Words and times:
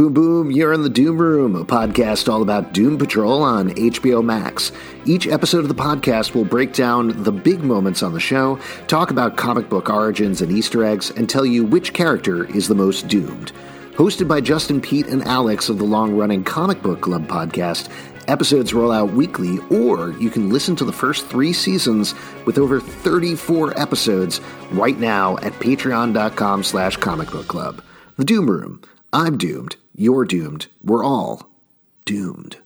Boom 0.00 0.14
Boom, 0.14 0.50
you're 0.50 0.72
in 0.72 0.80
the 0.80 0.88
Doom 0.88 1.18
Room, 1.18 1.54
a 1.54 1.62
podcast 1.62 2.32
all 2.32 2.40
about 2.40 2.72
Doom 2.72 2.96
Patrol 2.96 3.42
on 3.42 3.68
HBO 3.72 4.24
Max. 4.24 4.72
Each 5.04 5.26
episode 5.26 5.58
of 5.58 5.68
the 5.68 5.74
podcast 5.74 6.34
will 6.34 6.46
break 6.46 6.72
down 6.72 7.22
the 7.22 7.30
big 7.30 7.62
moments 7.62 8.02
on 8.02 8.14
the 8.14 8.18
show, 8.18 8.58
talk 8.86 9.10
about 9.10 9.36
comic 9.36 9.68
book 9.68 9.90
origins 9.90 10.40
and 10.40 10.50
Easter 10.50 10.86
eggs, 10.86 11.10
and 11.10 11.28
tell 11.28 11.44
you 11.44 11.66
which 11.66 11.92
character 11.92 12.46
is 12.56 12.66
the 12.66 12.74
most 12.74 13.08
doomed. 13.08 13.52
Hosted 13.92 14.26
by 14.26 14.40
Justin, 14.40 14.80
Pete, 14.80 15.06
and 15.06 15.22
Alex 15.24 15.68
of 15.68 15.76
the 15.76 15.84
long 15.84 16.16
running 16.16 16.44
Comic 16.44 16.80
Book 16.80 17.02
Club 17.02 17.28
podcast, 17.28 17.90
episodes 18.26 18.72
roll 18.72 18.92
out 18.92 19.12
weekly, 19.12 19.58
or 19.68 20.12
you 20.12 20.30
can 20.30 20.48
listen 20.48 20.74
to 20.76 20.86
the 20.86 20.94
first 20.94 21.26
three 21.26 21.52
seasons 21.52 22.14
with 22.46 22.56
over 22.56 22.80
34 22.80 23.78
episodes 23.78 24.40
right 24.70 24.98
now 24.98 25.36
at 25.42 25.52
patreon.com 25.60 26.64
slash 26.64 26.96
comic 26.96 27.30
book 27.30 27.48
club. 27.48 27.82
The 28.16 28.24
Doom 28.24 28.48
Room. 28.48 28.80
I'm 29.12 29.36
doomed. 29.36 29.76
You're 30.00 30.24
doomed. 30.24 30.68
We're 30.82 31.04
all 31.04 31.50
doomed. 32.06 32.56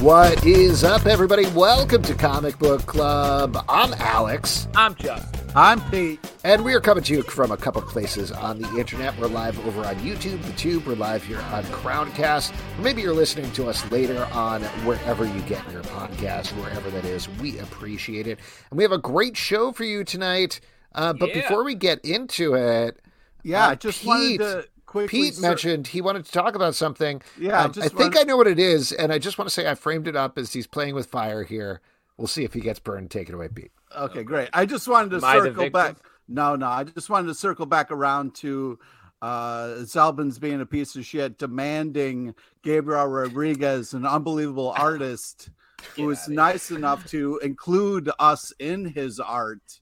What 0.00 0.46
is 0.46 0.84
up, 0.84 1.06
everybody? 1.06 1.46
Welcome 1.46 2.02
to 2.02 2.14
Comic 2.14 2.56
Book 2.60 2.86
Club. 2.86 3.64
I'm 3.68 3.92
Alex. 3.94 4.68
I'm 4.76 4.94
Justin. 4.94 5.35
I'm 5.56 5.80
Pete. 5.90 6.20
And 6.44 6.62
we 6.66 6.74
are 6.74 6.80
coming 6.80 7.02
to 7.04 7.14
you 7.14 7.22
from 7.22 7.50
a 7.50 7.56
couple 7.56 7.80
places 7.80 8.30
on 8.30 8.60
the 8.60 8.68
internet. 8.78 9.18
We're 9.18 9.28
live 9.28 9.58
over 9.66 9.86
on 9.86 9.94
YouTube, 9.96 10.42
the 10.44 10.52
Tube. 10.52 10.86
We're 10.86 10.96
live 10.96 11.24
here 11.24 11.40
on 11.50 11.64
Crowdcast. 11.64 12.52
Or 12.78 12.82
maybe 12.82 13.00
you're 13.00 13.14
listening 13.14 13.50
to 13.52 13.66
us 13.66 13.90
later 13.90 14.26
on 14.32 14.62
wherever 14.84 15.24
you 15.24 15.40
get 15.42 15.68
your 15.72 15.80
podcast, 15.84 16.48
wherever 16.60 16.90
that 16.90 17.06
is. 17.06 17.26
We 17.40 17.58
appreciate 17.58 18.26
it. 18.26 18.38
And 18.70 18.76
we 18.76 18.82
have 18.84 18.92
a 18.92 18.98
great 18.98 19.34
show 19.34 19.72
for 19.72 19.84
you 19.84 20.04
tonight. 20.04 20.60
Uh, 20.94 21.14
but 21.14 21.30
Yeah. 21.30 21.40
before 21.40 21.64
we 21.64 21.74
get 21.74 22.04
into 22.04 22.54
it, 22.54 23.00
Yeah, 23.42 23.66
Uh, 23.68 23.70
I 23.70 23.74
just 23.76 24.00
Pete- 24.00 24.06
wanted 24.08 24.38
to 24.40 24.68
quickly. 24.86 25.20
Pete 25.20 25.34
ser- 25.36 25.40
mentioned 25.40 25.86
he 25.86 26.00
wanted 26.02 26.24
to 26.26 26.32
talk 26.32 26.54
about 26.56 26.74
something. 26.74 27.22
Yeah, 27.38 27.60
I 27.60 27.64
Um, 27.64 27.70
I, 27.70 27.72
just 27.72 27.88
think 27.90 28.14
wanted- 28.14 28.18
I 28.18 28.22
know 28.24 28.36
what 28.36 28.48
it 28.48 28.58
is, 28.58 28.90
and 28.92 29.12
I 29.12 29.18
just 29.20 29.38
want 29.38 29.48
to 29.48 29.54
say 29.54 29.70
I 29.70 29.74
framed 29.76 30.08
it 30.08 30.16
up 30.16 30.36
as 30.36 30.52
he's 30.52 30.66
playing 30.66 30.96
with 30.96 31.06
fire 31.06 31.44
here. 31.44 31.80
We'll 32.18 32.26
see 32.26 32.42
if 32.44 32.54
he 32.54 32.60
gets 32.60 32.80
burned. 32.80 33.10
Take 33.12 33.28
it 33.28 33.34
away, 33.34 33.46
Pete. 33.48 33.70
Okay, 33.96 34.22
great. 34.22 34.48
I 34.52 34.66
just 34.66 34.86
wanted 34.88 35.10
to 35.10 35.26
Am 35.26 35.42
circle 35.42 35.70
back. 35.70 35.96
No, 36.28 36.56
no, 36.56 36.66
I 36.66 36.84
just 36.84 37.08
wanted 37.08 37.28
to 37.28 37.34
circle 37.34 37.66
back 37.66 37.90
around 37.90 38.34
to 38.36 38.78
uh 39.22 39.76
Zalben's 39.80 40.38
being 40.38 40.60
a 40.60 40.66
piece 40.66 40.94
of 40.96 41.06
shit, 41.06 41.38
demanding 41.38 42.34
Gabriel 42.62 43.06
Rodriguez, 43.06 43.94
an 43.94 44.04
unbelievable 44.04 44.74
artist, 44.76 45.50
who 45.94 46.04
was 46.04 46.28
nice 46.28 46.70
enough 46.70 47.06
to 47.10 47.38
include 47.42 48.10
us 48.18 48.52
in 48.58 48.84
his 48.84 49.18
art. 49.18 49.80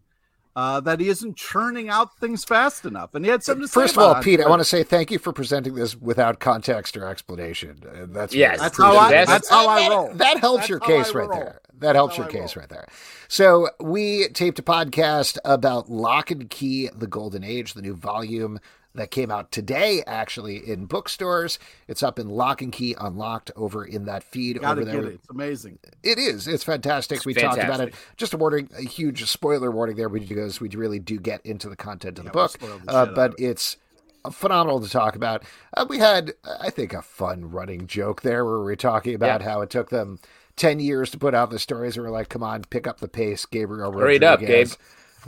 Uh, 0.57 0.79
that 0.79 1.01
he 1.01 1.09
isn't 1.09 1.37
churning 1.37 1.89
out 1.89 2.17
things 2.19 2.45
fast 2.45 2.85
enough, 2.85 3.13
and 3.17 3.25
he 3.25 3.31
had 3.31 3.43
something 3.43 3.63
to 3.63 3.69
say. 3.69 3.73
First 3.81 3.95
of 3.95 3.99
about 4.05 4.17
all, 4.17 4.21
it 4.21 4.25
Pete, 4.25 4.41
I 4.41 4.49
want 4.49 4.61
to 4.61 4.65
say 4.65 4.85
thank 4.85 5.11
you 5.11 5.19
for 5.19 5.33
presenting 5.33 5.75
this 5.75 5.97
without 5.97 6.39
context 6.39 6.97
or 6.97 7.07
explanation. 7.07 7.83
Uh, 7.85 8.07
That's 8.09 8.33
Yes, 8.33 8.61
That's 8.61 8.79
how 8.79 8.97
I. 8.97 9.11
Best- 9.11 9.29
That's 9.29 9.49
how 9.49 9.69
I 9.69 9.81
that, 9.81 9.91
roll. 9.91 10.15
That 10.15 10.39
helps 10.39 10.59
That's 10.61 10.69
your 10.69 10.79
case 10.79 11.13
right 11.13 11.29
roll. 11.29 11.39
there. 11.41 11.61
That 11.81 11.97
helps 11.97 12.17
how 12.17 12.23
your 12.23 12.31
case 12.31 12.55
right 12.55 12.69
there. 12.69 12.87
So 13.27 13.69
we 13.81 14.29
taped 14.29 14.61
a 14.61 14.63
podcast 14.63 15.39
about 15.45 15.91
Locke 15.91 16.31
and 16.31 16.49
Key: 16.49 16.89
The 16.97 17.09
Golden 17.09 17.43
Age, 17.43 17.75
the 17.75 17.83
new 17.83 17.95
volume 17.95 18.61
that 18.95 19.11
came 19.11 19.31
out 19.31 19.51
today, 19.51 20.03
actually 20.07 20.57
in 20.69 20.87
bookstores. 20.87 21.59
It's 21.89 22.03
up 22.03 22.19
in 22.19 22.29
Locke 22.29 22.63
and 22.63 22.73
Key 22.73 22.95
Unlocked 23.01 23.51
over 23.57 23.85
in 23.85 24.05
that 24.05 24.23
feed 24.23 24.61
Gotta 24.61 24.81
over 24.83 24.85
get 24.85 24.93
there. 24.93 25.11
it. 25.11 25.15
It's 25.15 25.31
amazing. 25.31 25.79
It 26.03 26.19
is. 26.19 26.47
It's 26.47 26.63
fantastic. 26.65 27.17
It's 27.17 27.27
we 27.27 27.35
talked 27.35 27.59
about 27.63 27.81
it. 27.81 27.95
Just 28.17 28.35
a 28.35 28.37
warning, 28.37 28.69
a 28.79 28.83
huge 28.83 29.25
spoiler 29.29 29.71
warning 29.71 29.97
there 29.97 30.09
because 30.09 30.61
we 30.61 30.69
really 30.71 31.01
do 31.01 31.19
get 31.19 31.45
into 31.45 31.69
the 31.69 31.77
content 31.77 32.19
of 32.19 32.25
the 32.25 32.31
Yeah, 32.31 32.47
we'll 32.63 32.79
book. 32.79 32.85
the 32.87 32.93
Uh, 32.93 33.07
but 33.07 33.33
it. 33.39 33.45
it's 33.51 33.77
phenomenal 34.31 34.81
to 34.81 34.89
talk 34.89 35.17
about. 35.17 35.43
Uh, 35.77 35.85
we 35.89 35.99
had, 35.99 36.33
I 36.61 36.71
think, 36.71 36.93
a 36.95 37.03
fun 37.03 37.51
running 37.51 37.87
joke 37.87 38.23
there 38.23 38.45
where 38.45 38.59
we 38.59 38.65
were 38.65 38.77
talking 38.77 39.15
about 39.15 39.41
Yeah. 39.41 39.51
how 39.51 39.61
it 39.61 39.71
took 39.71 39.91
them 39.91 40.19
10 40.57 40.79
years 40.79 41.11
to 41.11 41.19
put 41.19 41.35
out 41.35 41.51
the 41.51 41.59
stories. 41.59 41.97
And 41.97 42.07
we're 42.07 42.13
like, 42.13 42.29
come 42.29 42.43
on, 42.45 42.63
pick 42.71 42.87
up 42.87 43.01
the 43.01 43.09
pace, 43.09 43.45
Gabriel. 43.45 43.91
Hurry 43.93 44.17
it 44.17 44.23
up, 44.23 44.41
Rodriguez. 44.41 44.79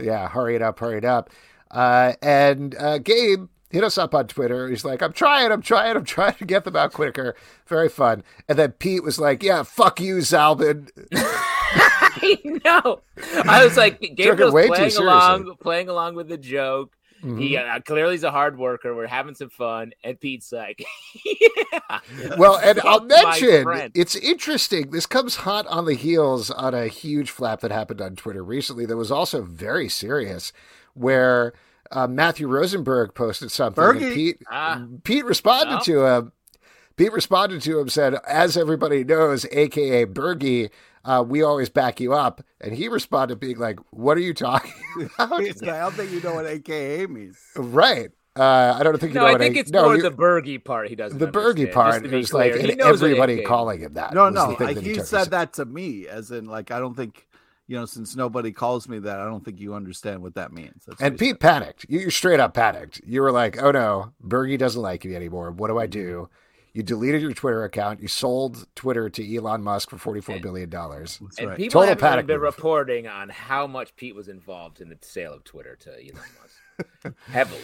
Yeah, 0.00 0.28
hurry 0.28 0.54
it 0.54 0.62
up, 0.62 0.78
hurry 0.78 0.98
it 0.98 1.04
up. 1.04 1.30
Uh, 1.70 2.12
and 2.22 2.76
uh, 2.76 2.98
Gabe 2.98 3.48
hit 3.76 3.84
us 3.84 3.98
up 3.98 4.14
on 4.14 4.26
Twitter. 4.26 4.68
He's 4.68 4.84
like, 4.84 5.02
I'm 5.02 5.12
trying, 5.12 5.52
I'm 5.52 5.60
trying, 5.62 5.96
I'm 5.96 6.04
trying 6.04 6.34
to 6.34 6.44
get 6.46 6.64
them 6.64 6.76
out 6.76 6.92
quicker. 6.94 7.36
Very 7.66 7.88
fun. 7.90 8.24
And 8.48 8.58
then 8.58 8.72
Pete 8.72 9.02
was 9.04 9.20
like, 9.20 9.42
yeah, 9.42 9.62
fuck 9.62 10.00
you, 10.00 10.16
Zalben. 10.16 10.90
I 11.12 12.38
know. 12.64 13.02
I 13.44 13.62
was 13.64 13.76
like, 13.76 14.00
Gabriel's 14.16 14.52
playing 14.52 14.96
along, 14.96 15.56
playing 15.60 15.88
along 15.88 16.14
with 16.14 16.28
the 16.28 16.38
joke. 16.38 16.96
Mhm. 17.22 17.40
He 17.40 17.56
uh, 17.56 17.80
clearly 17.80 18.14
is 18.14 18.24
a 18.24 18.30
hard 18.30 18.58
worker. 18.58 18.94
We're 18.94 19.06
having 19.06 19.34
some 19.34 19.48
fun, 19.48 19.92
and 20.04 20.20
Pete's 20.20 20.52
like, 20.52 20.84
"Yeah, 21.24 22.00
Well, 22.36 22.58
and 22.62 22.78
I'll 22.80 23.00
mention 23.00 23.90
it's 23.94 24.14
interesting. 24.16 24.90
This 24.90 25.06
comes 25.06 25.36
hot 25.36 25.66
on 25.68 25.86
the 25.86 25.94
heels 25.94 26.50
on 26.50 26.74
a 26.74 26.88
huge 26.88 27.30
flap 27.30 27.60
that 27.60 27.70
happened 27.70 28.00
on 28.02 28.16
Twitter 28.16 28.44
recently 28.44 28.84
that 28.86 28.96
was 28.98 29.10
also 29.10 29.42
very 29.42 29.88
serious, 29.88 30.52
where 30.92 31.54
uh, 31.92 32.06
Matthew 32.06 32.48
Rosenberg 32.48 33.14
posted 33.14 33.50
something. 33.50 33.82
and 33.82 33.98
Bergie. 34.00 34.14
Pete, 34.14 34.38
Ah. 34.50 34.82
Pete 35.04 35.24
responded 35.24 35.76
Oh. 35.80 35.84
to 35.84 36.04
him. 36.04 36.32
Pete 36.96 37.12
responded 37.12 37.60
to 37.62 37.78
him, 37.78 37.88
said, 37.88 38.14
"As 38.26 38.56
everybody 38.56 39.04
knows, 39.04 39.44
aka 39.52 40.06
Bergie, 40.06 40.70
uh, 41.04 41.22
we 41.26 41.42
always 41.42 41.68
back 41.68 42.00
you 42.00 42.14
up." 42.14 42.42
And 42.60 42.72
he 42.74 42.88
responded, 42.88 43.38
being 43.38 43.58
like, 43.58 43.78
"What 43.90 44.16
are 44.16 44.22
you 44.22 44.32
talking 44.32 44.72
about?" 45.18 45.32
I 45.40 45.42
don't 45.60 45.94
think 45.94 46.10
you 46.12 46.20
know 46.22 46.34
what 46.34 46.46
AKA 46.46 47.06
means. 47.06 47.38
right? 47.54 48.10
Uh, 48.34 48.76
I 48.78 48.82
don't 48.82 48.98
think 48.98 49.14
you 49.14 49.20
no, 49.20 49.26
know 49.26 49.34
I 49.34 49.38
think 49.38 49.56
I- 49.56 49.60
it's 49.60 49.70
no, 49.70 49.84
more 49.84 49.96
you- 49.96 50.02
the 50.02 50.10
Bergie 50.10 50.62
part. 50.62 50.88
He 50.88 50.94
doesn't. 50.94 51.18
the 51.18 51.26
Bergie 51.26 51.72
part. 51.72 52.02
Just 52.02 52.12
It 52.12 52.16
was 52.16 52.32
like 52.34 52.52
clear, 52.52 52.62
he 52.64 52.70
and 52.72 52.78
knows 52.78 53.02
everybody 53.02 53.42
calling 53.42 53.80
him 53.80 53.94
that. 53.94 54.12
No, 54.12 54.28
no, 54.28 54.50
the 54.50 54.56
thing 54.56 54.66
I, 54.68 54.72
that 54.74 54.84
he 54.84 54.94
took 54.94 55.06
said 55.06 55.30
that 55.30 55.54
to 55.54 55.64
me, 55.64 56.06
as 56.06 56.30
in, 56.30 56.44
like, 56.44 56.70
I 56.70 56.78
don't 56.78 56.94
think, 56.94 57.26
you 57.66 57.76
know, 57.76 57.84
since 57.84 58.14
nobody 58.16 58.52
calls 58.52 58.88
me 58.88 58.98
that, 59.00 59.18
I 59.20 59.24
don't 59.24 59.44
think 59.44 59.60
you 59.60 59.74
understand 59.74 60.22
what 60.22 60.34
that 60.34 60.52
means. 60.52 60.84
That's 60.86 61.00
And 61.00 61.14
what 61.14 61.20
he 61.20 61.32
Pete 61.32 61.40
panicked. 61.40 61.86
You 61.88 62.00
you 62.00 62.10
straight 62.10 62.40
up 62.40 62.54
panicked. 62.54 63.00
You 63.04 63.22
were 63.22 63.32
like, 63.32 63.60
"Oh 63.62 63.70
no, 63.72 64.12
Bergie 64.22 64.58
doesn't 64.58 64.80
like 64.82 65.04
me 65.04 65.16
anymore. 65.16 65.50
What 65.50 65.68
do 65.68 65.78
I 65.78 65.86
do?" 65.86 66.28
Mm-hmm. 66.30 66.32
You 66.74 66.82
deleted 66.82 67.22
your 67.22 67.32
Twitter 67.32 67.64
account. 67.64 68.00
You 68.02 68.08
sold 68.08 68.66
Twitter 68.74 69.08
to 69.08 69.36
Elon 69.36 69.62
Musk 69.62 69.88
for 69.90 69.96
forty-four 69.98 70.40
billion 70.40 70.68
dollars. 70.68 71.12
said. 71.12 71.26
That's 71.26 71.38
And 71.38 71.48
right. 71.48 71.56
people 71.56 71.80
Total 71.80 71.88
haven't 71.88 72.12
even 72.12 72.26
been 72.26 72.36
move. 72.36 72.42
reporting 72.42 73.06
on 73.08 73.30
how 73.30 73.66
much 73.66 73.96
Pete 73.96 74.14
was 74.14 74.28
involved 74.28 74.80
in 74.80 74.88
the 74.90 74.98
sale 75.00 75.32
of 75.32 75.42
Twitter 75.44 75.74
to 75.76 75.90
Elon 75.90 76.14
Musk, 76.14 77.16
heavily. 77.30 77.62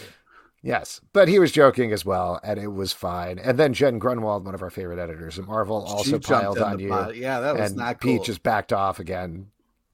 Yes, 0.63 1.01
but 1.11 1.27
he 1.27 1.39
was 1.39 1.51
joking 1.51 1.91
as 1.91 2.05
well, 2.05 2.39
and 2.43 2.57
it 2.57 2.67
was 2.69 2.93
fine. 2.93 3.37
And 3.37 3.59
then 3.59 3.73
Jen 3.73 3.99
Grunwald, 3.99 4.45
one 4.45 4.55
of 4.55 4.61
our 4.63 4.69
favorite 4.69 4.97
editors 4.97 5.37
at 5.37 5.45
Marvel, 5.45 5.83
also 5.83 6.17
jumped 6.19 6.25
piled 6.27 6.59
on 6.59 6.79
you. 6.79 6.87
pot. 6.89 7.15
Yeah, 7.17 7.41
that 7.41 7.55
was 7.57 7.71
and 7.71 7.77
not 7.77 7.99
Pete 7.99 8.23
just 8.23 8.41
backed 8.43 8.71
off 8.73 8.99
again. 8.99 9.47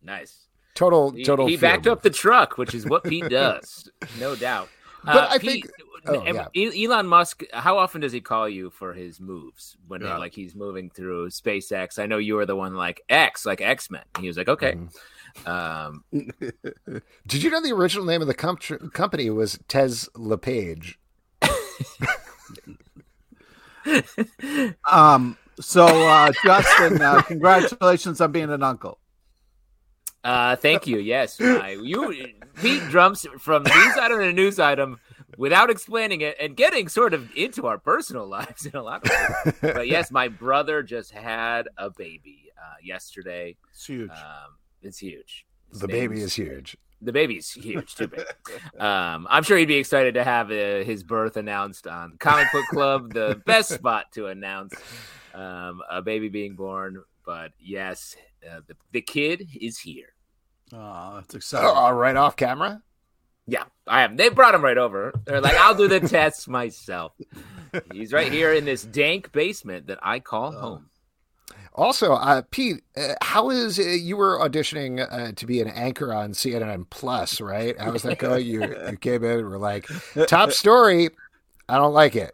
Nice. 0.03 0.45
Total, 0.75 1.11
total. 1.23 1.47
he 1.47 1.57
fear 1.57 1.69
backed 1.71 1.87
up 1.87 2.01
the 2.03 2.09
truck, 2.09 2.57
which 2.57 2.73
is 2.73 2.85
what 2.85 3.03
Pete 3.03 3.27
does, 3.29 3.89
no 4.19 4.35
doubt. 4.35 4.69
Uh, 5.05 5.13
But 5.13 5.29
I 5.31 5.37
Pete, 5.37 5.65
think- 5.65 5.71
oh, 6.07 6.47
yeah. 6.53 6.83
Elon 6.85 7.05
Musk. 7.07 7.43
How 7.53 7.77
often 7.77 7.99
does 8.01 8.11
he 8.13 8.21
call 8.21 8.47
you 8.47 8.69
for 8.69 8.93
his 8.93 9.19
moves 9.19 9.75
when 9.87 10.01
Yeah. 10.01 10.17
like 10.17 10.33
he's 10.33 10.55
moving 10.55 10.89
through 10.89 11.29
SpaceX? 11.29 11.99
I 11.99 12.05
know 12.05 12.17
you 12.17 12.35
were 12.35 12.45
the 12.45 12.55
one 12.55 12.75
like 12.75 13.01
X, 13.09 13.45
like 13.45 13.59
X 13.61 13.89
Men. 13.89 14.03
He 14.21 14.27
was 14.27 14.37
like, 14.37 14.47
okay. 14.49 14.73
Mm-hmm. 14.73 15.49
Um, 15.49 16.03
Did 17.27 17.43
you 17.43 17.49
know 17.49 17.61
the 17.61 17.71
original 17.73 18.05
name 18.05 18.21
of 18.21 18.27
the 18.27 18.33
com- 18.33 18.57
company 18.57 19.29
was 19.29 19.59
Tez 19.67 20.09
LePage? 20.15 20.97
Um. 24.89 25.37
So, 25.61 25.85
uh, 25.85 26.31
Justin, 26.43 27.01
uh, 27.01 27.21
congratulations 27.23 28.21
on 28.21 28.31
being 28.31 28.49
an 28.49 28.63
uncle. 28.63 28.98
Uh, 30.23 30.55
thank 30.55 30.87
you. 30.87 30.99
Yes, 30.99 31.39
I, 31.39 31.77
you 31.81 32.33
Pete 32.61 32.83
drums 32.89 33.25
from 33.39 33.63
news 33.63 33.97
item 33.97 34.19
to 34.19 34.33
news 34.33 34.59
item 34.59 34.99
without 35.37 35.69
explaining 35.69 36.21
it 36.21 36.35
and 36.39 36.55
getting 36.55 36.89
sort 36.89 37.13
of 37.13 37.29
into 37.35 37.67
our 37.67 37.77
personal 37.77 38.27
lives 38.27 38.65
in 38.65 38.75
a 38.75 38.83
lot 38.83 39.05
of 39.05 39.11
ways. 39.45 39.53
But 39.61 39.87
yes, 39.87 40.11
my 40.11 40.27
brother 40.27 40.83
just 40.83 41.11
had 41.11 41.69
a 41.77 41.89
baby 41.89 42.51
uh, 42.57 42.75
yesterday. 42.83 43.55
It's 43.71 43.85
huge. 43.85 44.09
Um, 44.09 44.57
it's 44.81 44.97
huge. 44.97 45.45
His 45.71 45.79
The 45.81 45.87
baby 45.87 46.21
is 46.21 46.33
huge. 46.33 46.77
The 47.01 47.13
baby's 47.13 47.49
huge, 47.49 47.95
too 47.95 48.09
big. 48.09 48.25
Um, 48.77 49.25
I'm 49.29 49.43
sure 49.43 49.57
he'd 49.57 49.67
be 49.67 49.75
excited 49.75 50.15
to 50.15 50.23
have 50.25 50.51
uh, 50.51 50.83
his 50.83 51.03
birth 51.03 51.37
announced 51.37 51.87
on 51.87 52.17
Comic 52.19 52.47
Book 52.51 52.65
Club, 52.65 53.13
the 53.13 53.41
best 53.45 53.69
spot 53.69 54.11
to 54.15 54.27
announce 54.27 54.73
um, 55.33 55.81
a 55.89 56.01
baby 56.01 56.27
being 56.27 56.55
born. 56.55 57.01
But 57.25 57.53
yes, 57.57 58.17
uh, 58.47 58.61
the, 58.67 58.75
the 58.91 59.01
kid 59.01 59.47
is 59.59 59.79
here. 59.79 60.13
oh, 60.73 61.15
that's 61.15 61.33
exciting. 61.35 61.69
Oh, 61.73 61.91
right 61.91 62.15
off 62.15 62.35
camera. 62.35 62.81
Yeah, 63.47 63.63
I 63.87 64.03
am. 64.03 64.15
They 64.15 64.29
brought 64.29 64.53
him 64.53 64.63
right 64.63 64.77
over. 64.77 65.11
They're 65.25 65.41
like, 65.41 65.55
I'll 65.55 65.73
do 65.73 65.87
the 65.87 65.99
tests 66.07 66.47
myself. 66.47 67.13
He's 67.91 68.13
right 68.13 68.31
here 68.31 68.53
in 68.53 68.63
this 68.65 68.83
dank 68.83 69.31
basement 69.31 69.87
that 69.87 69.97
I 70.03 70.19
call 70.19 70.53
Oh. 70.55 70.59
home. 70.59 70.85
Also, 71.73 72.13
uh, 72.13 72.41
Pete, 72.51 72.83
uh, 72.97 73.13
how 73.21 73.49
is 73.49 73.79
uh, 73.79 73.83
you 73.83 74.17
were 74.17 74.37
auditioning 74.39 74.99
uh, 75.09 75.31
to 75.33 75.45
be 75.45 75.61
an 75.61 75.67
anchor 75.69 76.13
on 76.13 76.33
CNN 76.33 76.89
Plus, 76.89 77.39
right? 77.39 77.79
How 77.79 77.91
was 77.91 78.03
that 78.03 78.17
going? 78.19 78.45
you 78.45 78.61
you 78.89 78.97
came 78.97 79.23
in 79.23 79.39
and 79.39 79.49
were 79.49 79.57
like, 79.57 79.87
top 80.27 80.51
story, 80.51 81.09
I 81.69 81.77
don't 81.77 81.93
like 81.93 82.15
it, 82.15 82.33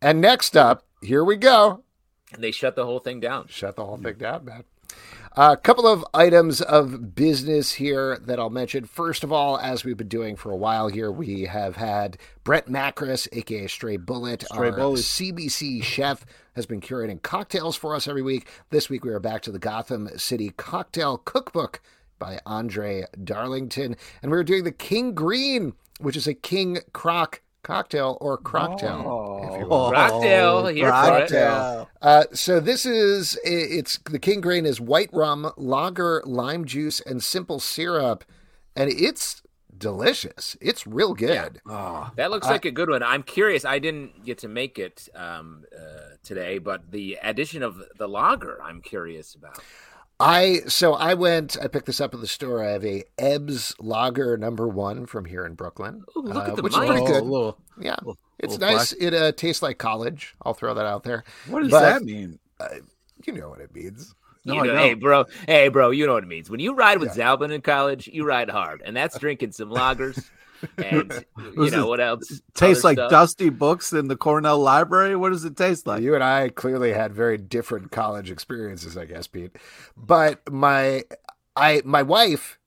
and 0.00 0.20
next 0.20 0.56
up, 0.56 0.84
here 1.02 1.24
we 1.24 1.36
go. 1.36 1.82
And 2.32 2.44
they 2.44 2.52
shut 2.52 2.76
the 2.76 2.84
whole 2.84 3.00
thing 3.00 3.20
down. 3.20 3.46
Shut 3.48 3.74
the 3.76 3.84
whole 3.84 3.96
thing 3.96 4.14
down, 4.16 4.44
man. 4.44 4.64
A 5.36 5.56
couple 5.56 5.84
of 5.84 6.04
items 6.14 6.60
of 6.60 7.16
business 7.16 7.72
here 7.72 8.18
that 8.18 8.38
I'll 8.38 8.50
mention. 8.50 8.84
First 8.84 9.24
of 9.24 9.32
all, 9.32 9.58
as 9.58 9.84
we've 9.84 9.96
been 9.96 10.06
doing 10.06 10.36
for 10.36 10.52
a 10.52 10.56
while 10.56 10.86
here, 10.86 11.10
we 11.10 11.46
have 11.46 11.74
had 11.74 12.18
Brett 12.44 12.68
Macris, 12.68 13.26
aka 13.32 13.66
Stray 13.66 13.96
Bullet, 13.96 14.42
Stray 14.42 14.68
our 14.68 14.76
Bullet. 14.76 15.00
CBC 15.00 15.82
chef, 15.82 16.24
has 16.54 16.66
been 16.66 16.80
curating 16.80 17.20
cocktails 17.20 17.74
for 17.74 17.96
us 17.96 18.06
every 18.06 18.22
week. 18.22 18.46
This 18.70 18.88
week 18.88 19.04
we 19.04 19.10
are 19.10 19.18
back 19.18 19.42
to 19.42 19.50
the 19.50 19.58
Gotham 19.58 20.08
City 20.16 20.52
Cocktail 20.56 21.18
Cookbook 21.18 21.80
by 22.20 22.38
Andre 22.46 23.02
Darlington, 23.24 23.96
and 24.22 24.30
we 24.30 24.38
are 24.38 24.44
doing 24.44 24.62
the 24.62 24.70
King 24.70 25.14
Green, 25.14 25.72
which 25.98 26.16
is 26.16 26.28
a 26.28 26.34
King 26.34 26.78
Croc 26.92 27.42
cocktail 27.64 28.16
or 28.20 28.38
crocktail, 28.38 29.44
if 29.52 29.58
you 29.60 29.66
will. 29.66 29.90
Here 30.68 30.88
for 30.90 31.88
Uh, 32.00 32.24
so 32.32 32.60
this 32.60 32.86
is 32.86 33.36
it's 33.42 33.98
the 34.10 34.18
King 34.20 34.40
Grain 34.40 34.64
is 34.66 34.80
white 34.80 35.10
rum, 35.12 35.50
lager, 35.56 36.22
lime 36.24 36.64
juice, 36.64 37.00
and 37.00 37.22
simple 37.22 37.58
syrup, 37.58 38.24
and 38.76 38.90
it's 38.90 39.42
delicious. 39.76 40.56
It's 40.60 40.86
real 40.86 41.14
good. 41.14 41.60
Oh, 41.68 42.10
That 42.16 42.30
looks 42.30 42.46
I- 42.46 42.52
like 42.52 42.64
a 42.64 42.70
good 42.70 42.88
one. 42.88 43.02
I'm 43.02 43.22
curious. 43.24 43.64
I 43.64 43.78
didn't 43.80 44.24
get 44.24 44.38
to 44.38 44.48
make 44.48 44.78
it 44.78 45.08
um, 45.16 45.64
uh, 45.76 46.14
today, 46.22 46.58
but 46.58 46.90
the 46.92 47.18
addition 47.22 47.62
of 47.62 47.82
the 47.98 48.06
lager, 48.06 48.62
I'm 48.62 48.80
curious 48.80 49.34
about. 49.34 49.58
I 50.24 50.60
so 50.66 50.94
I 50.94 51.14
went. 51.14 51.56
I 51.62 51.66
picked 51.68 51.86
this 51.86 52.00
up 52.00 52.14
at 52.14 52.20
the 52.20 52.26
store. 52.26 52.64
I 52.64 52.70
have 52.70 52.84
a 52.84 53.04
Ebbs 53.18 53.74
Lager 53.78 54.36
Number 54.36 54.66
One 54.66 55.06
from 55.06 55.24
here 55.26 55.44
in 55.44 55.54
Brooklyn, 55.54 56.02
Ooh, 56.16 56.20
look 56.22 56.36
uh, 56.36 56.50
at 56.50 56.56
the 56.56 56.62
which 56.62 56.72
is 56.72 56.78
pretty 56.78 57.02
Oh, 57.02 57.06
good. 57.06 57.22
a 57.22 57.24
little- 57.24 57.58
Yeah, 57.78 57.96
little- 58.00 58.18
it's 58.38 58.54
little 58.58 58.76
nice. 58.76 58.92
It 58.92 59.12
uh, 59.14 59.32
tastes 59.32 59.62
like 59.62 59.78
college. 59.78 60.34
I'll 60.42 60.54
throw 60.54 60.72
that 60.74 60.86
out 60.86 61.02
there. 61.02 61.24
What 61.48 61.62
does 61.62 61.70
But- 61.70 61.80
that 61.80 62.02
mean? 62.04 62.38
You 63.26 63.32
know 63.34 63.48
what 63.50 63.60
it 63.60 63.74
means. 63.74 64.14
No, 64.46 64.54
You 64.54 64.64
know, 64.64 64.76
hey, 64.76 64.94
bro. 64.94 65.24
Hey, 65.46 65.68
bro. 65.68 65.90
You 65.90 66.06
know 66.06 66.14
what 66.14 66.22
it 66.24 66.28
means. 66.28 66.50
When 66.50 66.60
you 66.60 66.74
ride 66.74 66.98
with 66.98 67.10
Zalben 67.14 67.50
in 67.50 67.62
college, 67.62 68.08
you 68.08 68.26
ride 68.26 68.50
hard, 68.50 68.82
and 68.84 68.94
that's 68.94 69.18
drinking 69.18 69.52
some 69.52 69.70
lagers, 69.70 70.22
and 70.78 71.24
you 71.56 71.70
know 71.70 71.86
what 71.86 72.00
else? 72.00 72.40
Tastes 72.54 72.84
like 72.84 72.98
stuff. 72.98 73.10
dusty 73.10 73.48
books 73.50 73.92
in 73.92 74.08
the 74.08 74.16
Cornell 74.16 74.58
Library. 74.58 75.16
What 75.16 75.30
does 75.30 75.44
it 75.44 75.56
taste 75.56 75.86
like? 75.86 76.02
You 76.02 76.14
and 76.14 76.24
I 76.24 76.48
clearly 76.50 76.92
had 76.92 77.12
very 77.14 77.38
different 77.38 77.90
college 77.92 78.30
experiences, 78.30 78.96
I 78.96 79.04
guess, 79.06 79.26
Pete. 79.26 79.56
But 79.96 80.50
my 80.52 81.04
I 81.56 81.82
my 81.84 82.02
wife, 82.02 82.58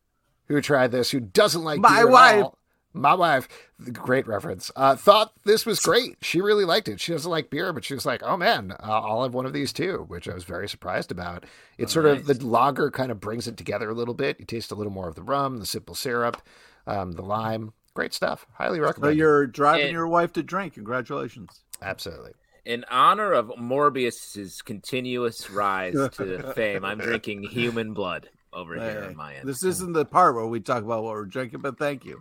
who 0.48 0.62
tried 0.62 0.92
this, 0.92 1.12
who 1.12 1.20
doesn't 1.20 1.64
like 1.64 1.82
My 1.82 1.90
beer 1.90 2.08
at 2.10 2.12
wife. 2.12 2.46
all, 2.46 2.58
my 2.94 3.14
wife, 3.14 3.48
great 3.94 4.26
reference, 4.28 4.72
uh, 4.76 4.96
thought 4.96 5.34
this 5.44 5.66
was 5.66 5.80
great. 5.80 6.18
She 6.22 6.42
really 6.42 6.66
liked 6.66 6.88
it. 6.88 7.00
She 7.00 7.12
doesn't 7.12 7.30
like 7.30 7.50
beer, 7.52 7.72
but 7.74 7.84
she 7.86 7.94
was 7.94 8.06
like, 8.08 8.24
"Oh 8.24 8.38
man, 8.38 8.72
uh, 8.72 9.02
I'll 9.02 9.24
have 9.24 9.34
one 9.36 9.46
of 9.46 9.54
these 9.54 9.72
too," 9.74 10.06
which 10.08 10.28
I 10.28 10.34
was 10.34 10.46
very 10.46 10.68
surprised 10.68 11.12
about. 11.12 11.46
It's 11.78 11.92
Oh, 11.92 12.02
sort 12.02 12.06
of 12.08 12.26
the 12.26 12.44
lager 12.46 12.90
kind 12.90 13.12
of 13.12 13.20
brings 13.20 13.48
it 13.48 13.58
together 13.58 13.90
a 13.90 13.94
little 13.94 14.14
bit. 14.16 14.40
You 14.40 14.46
taste 14.46 14.72
a 14.72 14.76
little 14.76 14.92
more 14.94 15.08
of 15.10 15.16
the 15.16 15.24
rum, 15.24 15.58
the 15.58 15.66
simple 15.66 15.96
syrup, 15.96 16.42
um, 16.88 17.12
the 17.14 17.22
lime. 17.22 17.74
Great 17.98 18.14
stuff. 18.14 18.46
Highly 18.54 18.80
recommend. 18.80 18.96
So 18.96 19.02
recommend. 19.08 19.18
you're 19.18 19.48
driving 19.48 19.86
And- 19.86 19.92
your 19.94 20.08
wife 20.08 20.32
to 20.34 20.44
drink. 20.44 20.76
Congratulations. 20.76 21.62
Absolutely. 21.82 22.34
In 22.64 22.86
honor 22.92 23.34
of 23.34 23.52
Morbius's 23.58 24.62
continuous 24.62 25.50
rise 25.50 25.96
to 25.96 26.54
fame, 26.56 26.86
I'm 26.86 27.00
drinking 27.00 27.42
human 27.46 27.94
blood 27.96 28.30
over 28.54 28.76
here 28.76 29.02
Hey, 29.02 29.08
on 29.08 29.16
my 29.16 29.34
end. 29.34 29.50
This 29.50 29.64
isn't 29.64 29.94
the 29.94 30.06
part 30.06 30.36
where 30.36 30.46
we 30.46 30.60
talk 30.60 30.84
about 30.84 31.02
what 31.02 31.14
we're 31.14 31.26
drinking, 31.26 31.62
but 31.62 31.80
thank 31.80 32.06
you. 32.06 32.20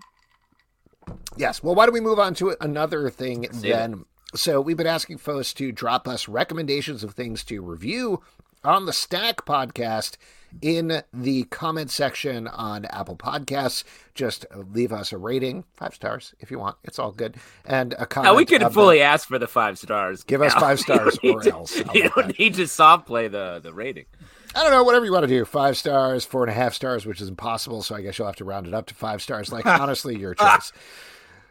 Yes. 1.36 1.62
Well, 1.62 1.74
why 1.74 1.84
don't 1.84 1.92
we 1.92 2.00
move 2.00 2.18
on 2.18 2.32
to 2.36 2.56
another 2.58 3.10
thing 3.10 3.46
Save 3.52 3.60
then? 3.62 4.04
So 4.34 4.62
we've 4.62 4.78
been 4.78 4.86
asking 4.86 5.18
folks 5.18 5.52
to 5.54 5.72
drop 5.72 6.08
us 6.08 6.26
recommendations 6.26 7.04
of 7.04 7.12
things 7.12 7.44
to 7.44 7.60
review 7.60 8.22
on 8.64 8.86
the 8.86 8.94
Stack 8.94 9.44
podcast 9.44 10.16
in 10.62 11.02
the 11.12 11.44
comment 11.44 11.90
section 11.90 12.46
on 12.48 12.84
Apple 12.86 13.16
Podcasts. 13.16 13.84
Just 14.14 14.46
leave 14.54 14.92
us 14.92 15.12
a 15.12 15.18
rating, 15.18 15.64
five 15.74 15.94
stars 15.94 16.34
if 16.40 16.50
you 16.50 16.58
want. 16.58 16.76
It's 16.84 16.98
all 16.98 17.12
good. 17.12 17.36
And 17.64 17.94
a 17.98 18.06
comment. 18.06 18.32
Now 18.32 18.36
we 18.36 18.44
can 18.46 18.62
about- 18.62 18.72
fully 18.74 19.00
ask 19.02 19.28
for 19.28 19.38
the 19.38 19.46
five 19.46 19.78
stars. 19.78 20.22
Give 20.24 20.42
us 20.42 20.54
five 20.54 20.80
stars 20.86 21.18
or 21.24 21.42
to- 21.42 21.52
else. 21.52 21.78
How 21.80 21.92
You 21.94 22.10
don't 22.10 22.28
that? 22.28 22.38
need 22.38 22.54
to 22.54 22.66
soft 22.66 23.06
play 23.06 23.28
the 23.28 23.60
the 23.62 23.72
rating. 23.72 24.06
I 24.54 24.62
don't 24.62 24.70
know, 24.72 24.84
whatever 24.84 25.04
you 25.04 25.12
want 25.12 25.24
to 25.24 25.28
do. 25.28 25.44
Five 25.44 25.76
stars, 25.76 26.24
four 26.24 26.42
and 26.42 26.50
a 26.50 26.54
half 26.54 26.72
stars, 26.72 27.04
which 27.04 27.20
is 27.20 27.28
impossible. 27.28 27.82
So 27.82 27.94
I 27.94 28.00
guess 28.00 28.18
you'll 28.18 28.26
have 28.28 28.36
to 28.36 28.44
round 28.44 28.66
it 28.66 28.72
up 28.72 28.86
to 28.86 28.94
five 28.94 29.20
stars. 29.20 29.52
Like, 29.52 29.66
honestly, 29.80 30.16
your 30.18 30.34
choice. 30.34 30.72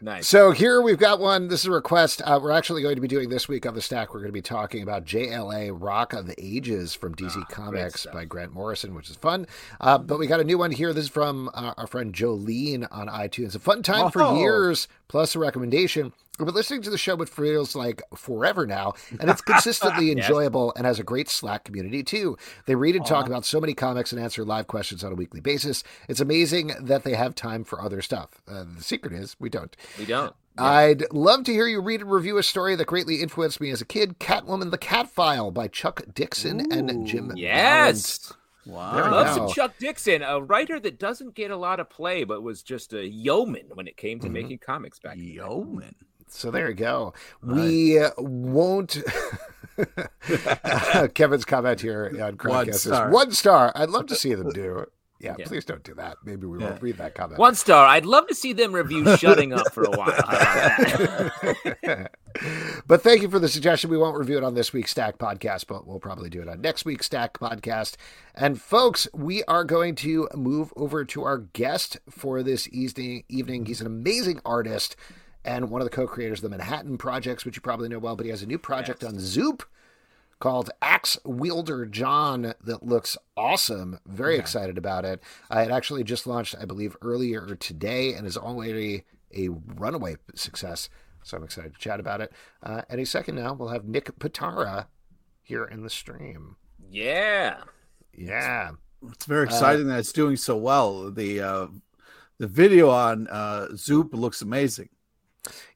Nice. 0.00 0.28
So 0.28 0.50
here 0.50 0.82
we've 0.82 0.98
got 0.98 1.20
one. 1.20 1.48
This 1.48 1.60
is 1.60 1.66
a 1.66 1.70
request. 1.70 2.20
Uh, 2.24 2.38
we're 2.42 2.50
actually 2.50 2.82
going 2.82 2.96
to 2.96 3.00
be 3.00 3.08
doing 3.08 3.30
this 3.30 3.48
week 3.48 3.64
on 3.64 3.74
the 3.74 3.80
stack. 3.80 4.12
We're 4.12 4.20
going 4.20 4.28
to 4.28 4.32
be 4.32 4.42
talking 4.42 4.82
about 4.82 5.04
JLA 5.06 5.70
Rock 5.72 6.12
of 6.12 6.26
the 6.26 6.34
Ages 6.38 6.94
from 6.94 7.14
DC 7.14 7.48
Comics 7.48 8.06
by 8.12 8.26
Grant 8.26 8.52
Morrison, 8.52 8.94
which 8.94 9.08
is 9.08 9.16
fun. 9.16 9.46
Uh, 9.80 9.96
but 9.96 10.18
we 10.18 10.26
got 10.26 10.40
a 10.40 10.44
new 10.44 10.58
one 10.58 10.70
here. 10.70 10.92
This 10.92 11.04
is 11.04 11.10
from 11.10 11.50
uh, 11.54 11.72
our 11.78 11.86
friend 11.86 12.12
Jolene 12.14 12.86
on 12.90 13.08
iTunes. 13.08 13.54
A 13.54 13.58
fun 13.58 13.82
time 13.82 14.10
for 14.10 14.36
years, 14.36 14.86
plus 15.08 15.34
a 15.34 15.38
recommendation. 15.38 16.12
We've 16.38 16.46
been 16.46 16.54
listening 16.54 16.82
to 16.82 16.90
the 16.90 16.98
show. 16.98 17.20
It 17.22 17.28
feels 17.28 17.74
like 17.74 18.02
forever 18.14 18.66
now, 18.66 18.94
and 19.20 19.30
it's 19.30 19.40
consistently 19.40 20.06
Yes. 20.10 20.26
enjoyable 20.26 20.72
and 20.76 20.84
has 20.86 20.98
a 20.98 21.02
great 21.04 21.28
Slack 21.28 21.64
community 21.64 22.02
too. 22.02 22.36
They 22.66 22.74
read 22.74 22.94
and 22.96 23.06
talk 23.06 23.26
about 23.26 23.44
so 23.44 23.60
many 23.60 23.72
comics 23.74 24.12
and 24.12 24.20
answer 24.20 24.44
live 24.44 24.66
questions 24.66 25.02
on 25.02 25.12
a 25.12 25.14
weekly 25.14 25.40
basis. 25.40 25.82
It's 26.08 26.20
amazing 26.20 26.72
that 26.80 27.04
they 27.04 27.14
have 27.14 27.34
time 27.34 27.64
for 27.64 27.80
other 27.80 28.02
stuff. 28.02 28.42
Uh, 28.46 28.64
the 28.76 28.82
secret 28.82 29.12
is 29.14 29.36
we 29.38 29.48
don't. 29.48 29.74
we 29.98 30.04
don't. 30.04 30.34
I'd 30.58 31.12
love 31.12 31.44
to 31.44 31.52
hear 31.52 31.66
you 31.66 31.80
read 31.82 32.00
and 32.00 32.10
review 32.10 32.38
a 32.38 32.42
story 32.42 32.76
that 32.76 32.86
greatly 32.86 33.16
influenced 33.22 33.60
me 33.60 33.70
as 33.70 33.80
a 33.82 33.84
kid 33.84 34.18
Catwoman 34.18 34.70
the 34.70 34.78
Cat 34.78 35.10
File 35.10 35.50
by 35.50 35.68
Chuck 35.68 36.02
Dixon 36.14 36.72
and 36.72 37.06
Jim 37.06 37.32
Yes. 37.36 38.32
Wow. 38.64 38.94
There 38.94 39.10
Love 39.10 39.34
some 39.34 39.48
Chuck 39.48 39.74
Dixon, 39.78 40.22
a 40.22 40.40
writer 40.40 40.80
that 40.80 40.98
doesn't 40.98 41.34
get 41.34 41.50
a 41.50 41.56
lot 41.56 41.78
of 41.78 41.88
play, 41.88 42.24
but 42.24 42.42
was 42.42 42.62
just 42.62 42.92
a 42.92 43.06
yeoman 43.06 43.66
when 43.74 43.86
it 43.86 43.96
came 43.96 44.18
to 44.20 44.28
making 44.28 44.58
comics 44.58 44.98
back. 44.98 45.16
then. 45.16 45.24
Yeoman. 45.26 45.94
So 46.28 46.50
there 46.50 46.68
you 46.68 46.74
go. 46.74 47.14
We 47.42 48.00
won't. 48.18 48.98
Kevin's 51.14 51.44
comment 51.44 51.80
here 51.80 52.10
on 52.14 52.18
One 52.20 52.36
Crowdcast 52.36 52.68
is 52.68 52.82
star. 52.82 53.10
one 53.10 53.30
star. 53.32 53.72
I'd 53.74 53.90
love 53.90 54.06
to 54.06 54.14
see 54.14 54.34
them 54.34 54.50
do 54.50 54.78
it. 54.78 54.88
Yeah, 55.18 55.34
Yeah. 55.38 55.46
please 55.46 55.64
don't 55.64 55.82
do 55.82 55.94
that. 55.94 56.18
Maybe 56.26 56.46
we 56.46 56.58
Yeah. 56.58 56.68
won't 56.72 56.82
read 56.82 56.98
that 56.98 57.14
comment. 57.14 57.38
One 57.40 57.54
star. 57.54 57.86
I'd 57.86 58.04
love 58.04 58.26
to 58.28 58.34
see 58.34 58.52
them 58.52 58.74
review 58.74 59.16
Shutting 59.16 59.54
Up 59.54 59.72
for 59.72 59.84
a 59.84 59.90
while. 59.90 60.10
How 60.12 60.20
about 60.20 61.76
that? 61.82 62.10
but 62.86 63.00
thank 63.02 63.22
you 63.22 63.30
for 63.30 63.38
the 63.38 63.48
suggestion. 63.48 63.88
We 63.88 63.96
won't 63.96 64.18
review 64.18 64.36
it 64.36 64.44
on 64.44 64.52
this 64.52 64.74
week's 64.74 64.90
Stack 64.90 65.16
podcast, 65.16 65.68
but 65.68 65.86
we'll 65.86 66.00
probably 66.00 66.28
do 66.28 66.42
it 66.42 66.48
on 66.50 66.60
next 66.60 66.84
week's 66.84 67.06
Stack 67.06 67.32
podcast. 67.38 67.96
And 68.34 68.60
folks, 68.60 69.08
we 69.14 69.42
are 69.44 69.64
going 69.64 69.94
to 69.96 70.28
move 70.34 70.70
over 70.76 71.02
to 71.06 71.22
our 71.24 71.38
guest 71.38 71.96
for 72.10 72.42
this 72.42 72.68
evening. 72.70 73.24
Evening, 73.30 73.64
he's 73.64 73.80
an 73.80 73.86
amazing 73.86 74.42
artist 74.44 74.96
and 75.46 75.70
one 75.70 75.80
of 75.80 75.86
the 75.86 75.94
co-creators 75.94 76.38
of 76.40 76.42
the 76.50 76.56
Manhattan 76.56 76.98
Projects, 76.98 77.44
which 77.44 77.56
you 77.56 77.62
probably 77.62 77.88
know 77.88 77.98
well. 77.98 78.16
But 78.16 78.26
he 78.26 78.30
has 78.30 78.42
a 78.42 78.46
new 78.46 78.58
project 78.58 79.02
Yes. 79.02 79.12
on 79.12 79.18
Zoop 79.20 79.62
called 80.38 80.68
Ax 80.82 81.16
Wielder 81.24 81.86
Jon 81.86 82.52
that 82.62 82.82
looks 82.84 83.16
awesome. 83.36 83.98
Very 84.06 84.36
excited 84.36 84.76
about 84.76 85.04
it. 85.06 85.22
Uh, 85.50 85.60
it 85.60 85.70
actually 85.70 86.04
just 86.04 86.26
launched, 86.26 86.54
I 86.60 86.66
believe, 86.66 86.94
earlier 87.00 87.54
today 87.54 88.12
and 88.12 88.26
is 88.26 88.36
already 88.36 89.04
a 89.34 89.48
runaway 89.48 90.16
success. 90.34 90.88
So 91.22 91.36
I'm 91.36 91.42
excited 91.44 91.72
to 91.74 91.80
chat 91.80 92.00
about 92.00 92.20
it. 92.20 92.32
Uh, 92.62 92.82
any 92.90 93.04
second 93.04 93.34
now, 93.36 93.54
we'll 93.54 93.70
have 93.70 93.84
Nick 93.86 94.18
Pitarra 94.18 94.86
here 95.42 95.64
in 95.64 95.82
the 95.82 95.90
stream. 95.90 96.56
yeah. 96.90 97.62
Yeah. 98.12 98.70
It's 99.10 99.26
very 99.26 99.44
exciting 99.44 99.88
that 99.88 99.98
it's 99.98 100.12
doing 100.12 100.36
so 100.36 100.56
well. 100.56 101.10
The 101.10 101.40
uh, 101.40 101.66
the 102.38 102.46
video 102.46 102.88
on 102.88 103.28
uh, 103.28 103.68
Zoop 103.76 104.14
looks 104.14 104.40
amazing. 104.40 104.88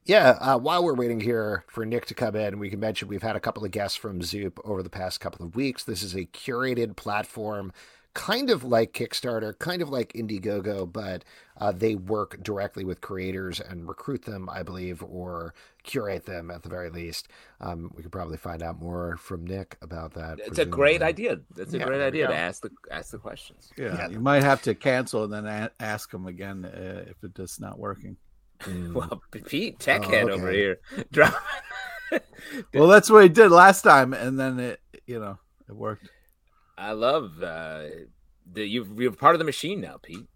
Yeah, 0.05 0.37
uh, 0.41 0.57
while 0.57 0.83
we're 0.83 0.95
waiting 0.95 1.19
here 1.19 1.63
for 1.67 1.85
Nick 1.85 2.05
to 2.07 2.15
come 2.15 2.35
in, 2.35 2.59
we 2.59 2.69
can 2.69 2.79
mention 2.79 3.07
we've 3.07 3.21
had 3.21 3.35
a 3.35 3.39
couple 3.39 3.63
of 3.63 3.71
guests 3.71 3.97
from 3.97 4.21
Zoop 4.21 4.59
over 4.65 4.81
the 4.83 4.89
past 4.89 5.19
couple 5.19 5.45
of 5.45 5.55
weeks. 5.55 5.83
This 5.83 6.01
is 6.03 6.15
a 6.15 6.25
curated 6.25 6.95
platform, 6.95 7.71
kind 8.15 8.49
of 8.49 8.63
like 8.63 8.93
Kickstarter, 8.93 9.57
kind 9.59 9.81
of 9.81 9.89
like 9.89 10.11
Indiegogo, 10.13 10.91
but 10.91 11.23
uh, 11.59 11.71
they 11.71 11.93
work 11.95 12.41
directly 12.41 12.83
with 12.83 12.99
creators 12.99 13.59
and 13.59 13.87
recruit 13.87 14.23
them, 14.25 14.49
I 14.49 14.63
believe, 14.63 15.03
or 15.03 15.53
curate 15.83 16.25
them 16.25 16.49
at 16.49 16.63
the 16.63 16.69
very 16.69 16.89
least. 16.89 17.27
Um, 17.61 17.91
we 17.95 18.01
could 18.01 18.11
probably 18.11 18.37
find 18.37 18.63
out 18.63 18.81
more 18.81 19.17
from 19.17 19.45
Nick 19.45 19.77
about 19.83 20.13
that. 20.15 20.39
It's 20.39 20.57
a 20.59 20.65
great 20.65 21.03
idea. 21.03 21.39
That's 21.55 21.73
a 21.73 21.77
Yeah, 21.77 21.85
great 21.85 22.01
idea 22.01 22.27
to 22.27 22.35
ask 22.35 22.63
the 22.63 22.71
ask 22.89 23.11
the 23.11 23.19
questions. 23.19 23.71
Yeah, 23.77 23.95
Yeah. 23.95 24.09
you 24.09 24.19
might 24.19 24.41
have 24.43 24.63
to 24.63 24.73
cancel 24.73 25.23
and 25.25 25.31
then 25.31 25.45
a- 25.45 25.71
ask 25.79 26.09
them 26.09 26.25
again 26.25 26.65
uh, 26.65 27.05
if 27.07 27.23
it 27.23 27.37
is 27.39 27.59
not 27.59 27.77
working. 27.79 28.17
Mm. 28.61 28.93
Well, 28.93 29.21
Pete, 29.47 29.79
tech 29.79 30.03
Oh, 30.05 30.09
head 30.09 30.23
okay. 30.25 30.33
over 30.33 30.51
here. 30.51 30.79
Well, 32.73 32.87
that's 32.87 33.09
what 33.09 33.23
he 33.23 33.29
did 33.29 33.49
last 33.51 33.81
time, 33.83 34.13
and 34.13 34.37
then 34.37 34.59
it, 34.59 34.81
you 35.07 35.19
know, 35.19 35.39
it 35.69 35.75
worked. 35.75 36.09
I 36.77 36.91
love 36.91 37.41
uh, 37.41 37.83
the 38.51 38.65
you've 38.67 38.99
you're 38.99 39.13
part 39.13 39.35
of 39.35 39.39
the 39.39 39.45
machine 39.45 39.79
now, 39.79 39.97
Pete. 40.01 40.27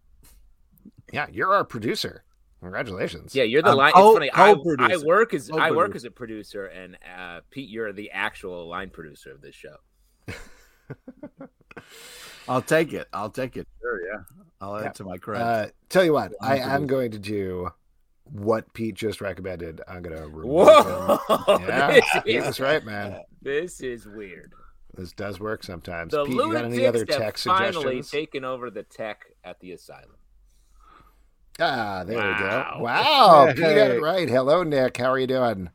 Yeah, 1.11 1.27
you're 1.29 1.53
our 1.53 1.65
producer. 1.65 2.23
Congratulations. 2.61 3.35
Yeah, 3.35 3.43
you're 3.43 3.61
the 3.61 3.71
Um, 3.71 3.77
line. 3.77 3.91
co- 3.93 4.09
it's 4.11 4.15
funny. 4.17 4.31
I, 4.31 4.51
I 4.51 4.53
co-producer. 4.53 5.05
work 5.05 5.33
as 5.33 5.49
I 5.51 5.71
work 5.71 5.87
Co-producer. 5.87 5.95
as 5.97 6.03
a 6.05 6.11
producer, 6.11 6.65
and 6.67 6.97
uh, 7.17 7.41
Pete, 7.51 7.69
you're 7.69 7.91
the 7.91 8.11
actual 8.11 8.67
line 8.69 8.89
producer 8.89 9.31
of 9.31 9.41
this 9.41 9.55
show. 9.55 9.75
I'll 12.47 12.61
take 12.61 12.93
it. 12.93 13.07
I'll 13.11 13.29
take 13.31 13.57
it. 13.57 13.67
Sure, 13.81 13.99
yeah. 14.07 14.19
I'll 14.61 14.77
add 14.77 14.83
Yeah. 14.85 14.91
to 14.91 15.03
my 15.03 15.17
credit. 15.17 15.43
Uh, 15.43 15.67
tell 15.89 16.03
you 16.05 16.13
what, 16.13 16.31
I 16.41 16.59
Line 16.59 16.69
am 16.69 16.87
going 16.87 17.11
to 17.11 17.19
do 17.19 17.69
what 18.25 18.73
Pete 18.73 18.95
just 18.95 19.21
recommended. 19.21 19.81
I'm 19.87 20.01
going 20.01 20.15
to 20.17 20.23
remove 20.27 20.45
Whoa! 20.67 21.19
him. 21.27 21.61
Yeah, 21.67 21.91
this, 21.91 22.05
Pete 22.23 22.35
is, 22.37 22.45
was 22.45 22.59
right, 22.59 22.83
man. 22.83 23.21
this 23.41 23.81
is 23.81 24.07
weird. 24.07 24.53
This 24.95 25.11
does 25.11 25.39
work 25.39 25.63
sometimes. 25.63 26.11
The 26.11 26.23
Pete, 26.25 26.33
you 26.35 26.51
got 26.53 26.65
any 26.65 26.77
lunatics 26.77 26.87
other 26.87 26.99
have 26.99 27.07
tech 27.33 27.37
finally 27.37 27.73
suggestions? 27.73 28.11
taken 28.11 28.45
over 28.45 28.69
the 28.69 28.83
tech 28.83 29.25
at 29.43 29.59
the 29.59 29.71
asylum. 29.73 30.15
Ah, 31.59 32.03
there 32.05 32.17
we 32.17 32.37
go. 32.39 32.83
Wow, 32.83 33.45
Pete 33.55 33.59
had 33.63 33.77
Hey. 33.91 33.95
it 33.97 34.01
right. 34.01 34.27
Hello, 34.29 34.63
Nick. 34.63 34.97
How 34.97 35.11
are 35.11 35.19
you 35.19 35.27
doing? 35.27 35.69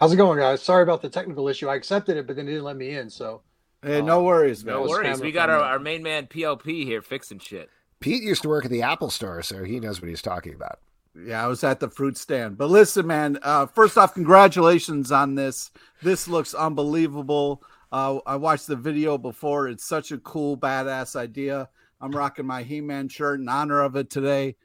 How's 0.00 0.12
it 0.12 0.16
going, 0.16 0.38
guys? 0.38 0.62
Sorry 0.62 0.82
about 0.82 1.02
the 1.02 1.08
technical 1.08 1.48
issue. 1.48 1.68
I 1.68 1.74
accepted 1.74 2.16
it, 2.16 2.26
but 2.26 2.36
then 2.36 2.46
it 2.46 2.52
didn't 2.52 2.64
let 2.64 2.76
me 2.76 2.90
in. 2.90 3.08
So 3.10 3.42
hey, 3.82 4.02
no 4.02 4.22
worries, 4.22 4.64
man. 4.64 4.74
No 4.76 4.82
worries. 4.82 5.20
We 5.20 5.32
got 5.32 5.48
our, 5.50 5.60
our 5.60 5.78
main 5.78 6.02
man 6.02 6.26
PLP 6.26 6.84
here 6.84 7.02
fixing 7.02 7.38
shit. 7.38 7.70
Pete 8.00 8.22
used 8.22 8.42
to 8.42 8.48
work 8.48 8.64
at 8.64 8.70
the 8.70 8.82
Apple 8.82 9.10
Store, 9.10 9.42
so 9.42 9.64
he 9.64 9.80
knows 9.80 10.00
what 10.00 10.08
he's 10.08 10.22
talking 10.22 10.54
about. 10.54 10.78
Yeah, 11.24 11.44
I 11.44 11.48
was 11.48 11.64
at 11.64 11.80
the 11.80 11.88
fruit 11.88 12.16
stand. 12.16 12.56
But 12.56 12.70
listen, 12.70 13.06
man, 13.06 13.38
uh, 13.42 13.66
first 13.66 13.98
off, 13.98 14.14
congratulations 14.14 15.10
on 15.10 15.34
this. 15.34 15.70
This 16.02 16.28
looks 16.28 16.54
unbelievable. 16.54 17.62
Uh, 17.90 18.18
I 18.26 18.36
watched 18.36 18.66
the 18.66 18.76
video 18.76 19.18
before. 19.18 19.68
It's 19.68 19.84
such 19.84 20.12
a 20.12 20.18
cool, 20.18 20.56
badass 20.56 21.16
idea. 21.16 21.68
I'm 22.00 22.12
rocking 22.12 22.46
my 22.46 22.62
He-Man 22.62 23.08
shirt 23.08 23.40
in 23.40 23.48
honor 23.48 23.82
of 23.82 23.96
it 23.96 24.10
today. 24.10 24.56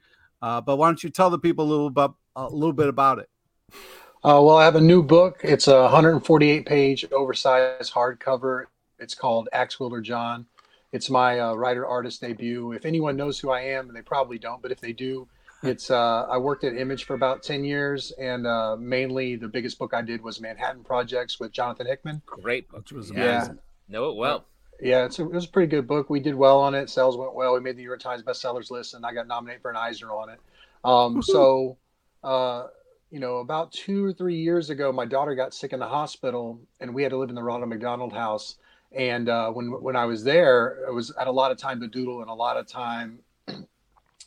Uh, 0.42 0.62
but 0.62 0.78
why 0.78 0.90
don't 0.90 1.04
you 1.04 1.10
tell 1.10 1.30
the 1.30 1.40
people 1.40 1.66
a 1.66 1.70
little 1.70 1.88
about 1.88 2.16
a 2.36 2.48
little 2.50 2.74
bit 2.74 2.88
about 2.88 3.20
it? 3.20 3.30
Uh, 4.26 4.40
well, 4.42 4.58
I 4.58 4.66
have 4.66 4.76
a 4.76 4.82
new 4.82 5.02
book. 5.02 5.40
It's 5.44 5.68
a 5.68 5.82
148 5.84 6.66
page 6.66 7.06
oversized 7.12 7.94
hardcover. 7.94 8.66
It's 9.00 9.16
called 9.16 9.50
Ax 9.54 9.80
Wielder 9.80 10.02
Jon. 10.02 10.46
It's 10.92 11.10
my 11.10 11.40
uh, 11.40 11.54
writer 11.54 11.88
artist 11.88 12.22
debut. 12.22 12.74
If 12.74 12.86
anyone 12.86 13.16
knows 13.16 13.40
who 13.40 13.50
I 13.50 13.62
am, 13.62 13.92
they 13.94 14.02
probably 14.02 14.38
don't, 14.38 14.62
but 14.62 14.72
if 14.72 14.80
they 14.80 14.94
do, 14.94 15.28
it's 15.64 15.90
uh, 15.90 16.26
I 16.30 16.38
worked 16.38 16.64
at 16.64 16.76
Image 16.76 17.06
for 17.06 17.14
about 17.14 17.44
10 17.44 17.64
years, 17.64 18.12
and 18.20 18.46
uh, 18.46 18.76
mainly 18.78 19.36
the 19.36 19.48
biggest 19.48 19.80
book 19.80 19.94
I 19.94 20.02
did 20.02 20.22
was 20.22 20.42
Manhattan 20.42 20.84
Projects 20.84 21.40
with 21.40 21.52
Jonathan 21.52 21.88
Hickman. 21.88 22.22
Great 22.26 22.70
book. 22.70 22.82
Which 22.82 22.92
was 22.92 23.12
Yeah. 23.12 23.48
Know 23.88 24.10
it 24.10 24.18
well. 24.18 24.46
Yeah, 24.82 25.06
it's 25.06 25.20
a, 25.20 25.24
it 25.24 25.32
was 25.32 25.46
a 25.46 25.50
pretty 25.50 25.70
good 25.70 25.88
book. 25.88 26.10
We 26.10 26.20
did 26.20 26.36
well 26.36 26.60
on 26.60 26.76
it. 26.76 26.90
Sales 26.90 27.16
went 27.16 27.34
well. 27.36 27.54
We 27.54 27.60
made 27.62 27.76
the 27.76 27.82
New 27.82 27.88
York 27.88 28.02
Times 28.02 28.24
bestsellers 28.24 28.72
list, 28.72 28.94
and 28.94 29.06
I 29.06 29.14
got 29.14 29.28
nominated 29.28 29.62
for 29.62 29.72
an 29.72 29.78
Eisner 29.78 30.12
on 30.12 30.30
it. 30.30 30.40
Um, 30.84 31.22
so, 31.22 31.78
uh, 32.24 32.68
you 33.10 33.20
know, 33.20 33.38
about 33.38 33.72
two 33.72 34.04
or 34.04 34.12
three 34.12 34.36
years 34.36 34.70
ago, 34.70 34.92
my 34.92 35.06
daughter 35.06 35.36
got 35.36 35.54
sick 35.54 35.72
in 35.72 35.80
the 35.80 35.88
hospital, 35.88 36.60
and 36.82 36.94
we 36.94 37.04
had 37.04 37.10
to 37.12 37.18
live 37.18 37.30
in 37.30 37.36
the 37.36 37.44
Ronald 37.44 37.70
McDonald 37.70 38.12
House. 38.12 38.58
And 38.92 39.30
uh, 39.30 39.52
when 39.52 39.68
when 39.82 39.96
I 39.96 40.06
was 40.06 40.24
there, 40.24 40.80
I 40.88 40.92
was 40.92 41.14
had 41.18 41.28
a 41.28 41.32
lot 41.32 41.52
of 41.52 41.58
time 41.58 41.80
to 41.80 41.88
doodle 41.88 42.22
and 42.22 42.30
a 42.30 42.34
lot 42.34 42.58
of 42.58 42.68
time 42.68 43.20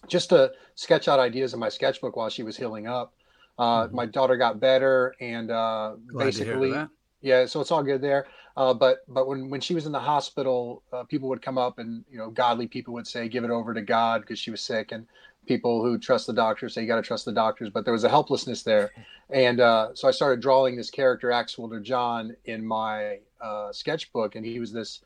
just 0.08 0.30
to 0.30 0.52
sketch 0.74 1.08
out 1.08 1.18
ideas 1.18 1.54
in 1.54 1.60
my 1.60 1.68
sketchbook 1.68 2.16
while 2.16 2.28
she 2.28 2.42
was 2.42 2.56
healing 2.56 2.86
up. 2.86 3.14
Uh, 3.58 3.86
Mhm. 3.86 3.92
My 3.92 4.06
daughter 4.06 4.36
got 4.36 4.60
better, 4.60 5.14
and 5.20 5.50
uh, 5.50 5.96
Glad 6.08 6.32
to 6.32 6.44
hear 6.44 6.58
basically, 6.58 6.88
yeah, 7.22 7.46
so 7.46 7.60
it's 7.60 7.70
all 7.70 7.82
good 7.82 8.02
there. 8.02 8.26
Uh, 8.56 8.72
but 8.74 8.98
but 9.08 9.26
when 9.26 9.50
when 9.50 9.60
she 9.60 9.74
was 9.74 9.86
in 9.86 9.92
the 9.92 10.00
hospital, 10.00 10.82
uh, 10.92 11.04
people 11.04 11.28
would 11.28 11.42
come 11.42 11.58
up 11.58 11.78
and 11.78 12.04
you 12.10 12.18
know 12.18 12.30
godly 12.30 12.66
people 12.66 12.94
would 12.94 13.06
say, 13.06 13.28
"Give 13.28 13.44
it 13.44 13.50
over 13.50 13.74
to 13.74 13.82
God," 13.82 14.20
because 14.20 14.38
she 14.38 14.50
was 14.50 14.60
sick, 14.60 14.92
and 14.92 15.06
people 15.46 15.82
who 15.82 15.98
trust 15.98 16.26
the 16.26 16.32
doctors 16.32 16.74
say, 16.74 16.82
"You 16.82 16.86
got 16.86 16.96
to 16.96 17.02
trust 17.02 17.24
the 17.24 17.32
doctors." 17.32 17.70
But 17.70 17.84
there 17.84 17.92
was 17.92 18.04
a 18.04 18.08
helplessness 18.08 18.62
there, 18.62 18.90
and 19.30 19.60
uh, 19.60 19.94
so 19.94 20.08
I 20.08 20.10
started 20.10 20.40
drawing 20.40 20.76
this 20.76 20.90
character, 20.90 21.30
Ax 21.30 21.56
Wielder 21.58 21.80
Jon, 21.80 22.36
in 22.44 22.64
my 22.64 23.20
uh, 23.40 23.72
sketchbook, 23.72 24.34
and 24.36 24.44
he 24.44 24.58
was 24.60 24.72
this 24.72 25.00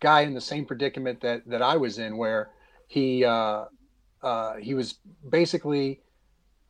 guy 0.00 0.22
in 0.22 0.34
the 0.34 0.40
same 0.40 0.64
predicament 0.64 1.20
that 1.20 1.46
that 1.46 1.62
I 1.62 1.76
was 1.76 1.98
in, 1.98 2.16
where 2.16 2.50
he 2.86 3.24
uh, 3.24 3.66
uh, 4.22 4.54
he 4.56 4.74
was 4.74 4.96
basically 5.28 6.00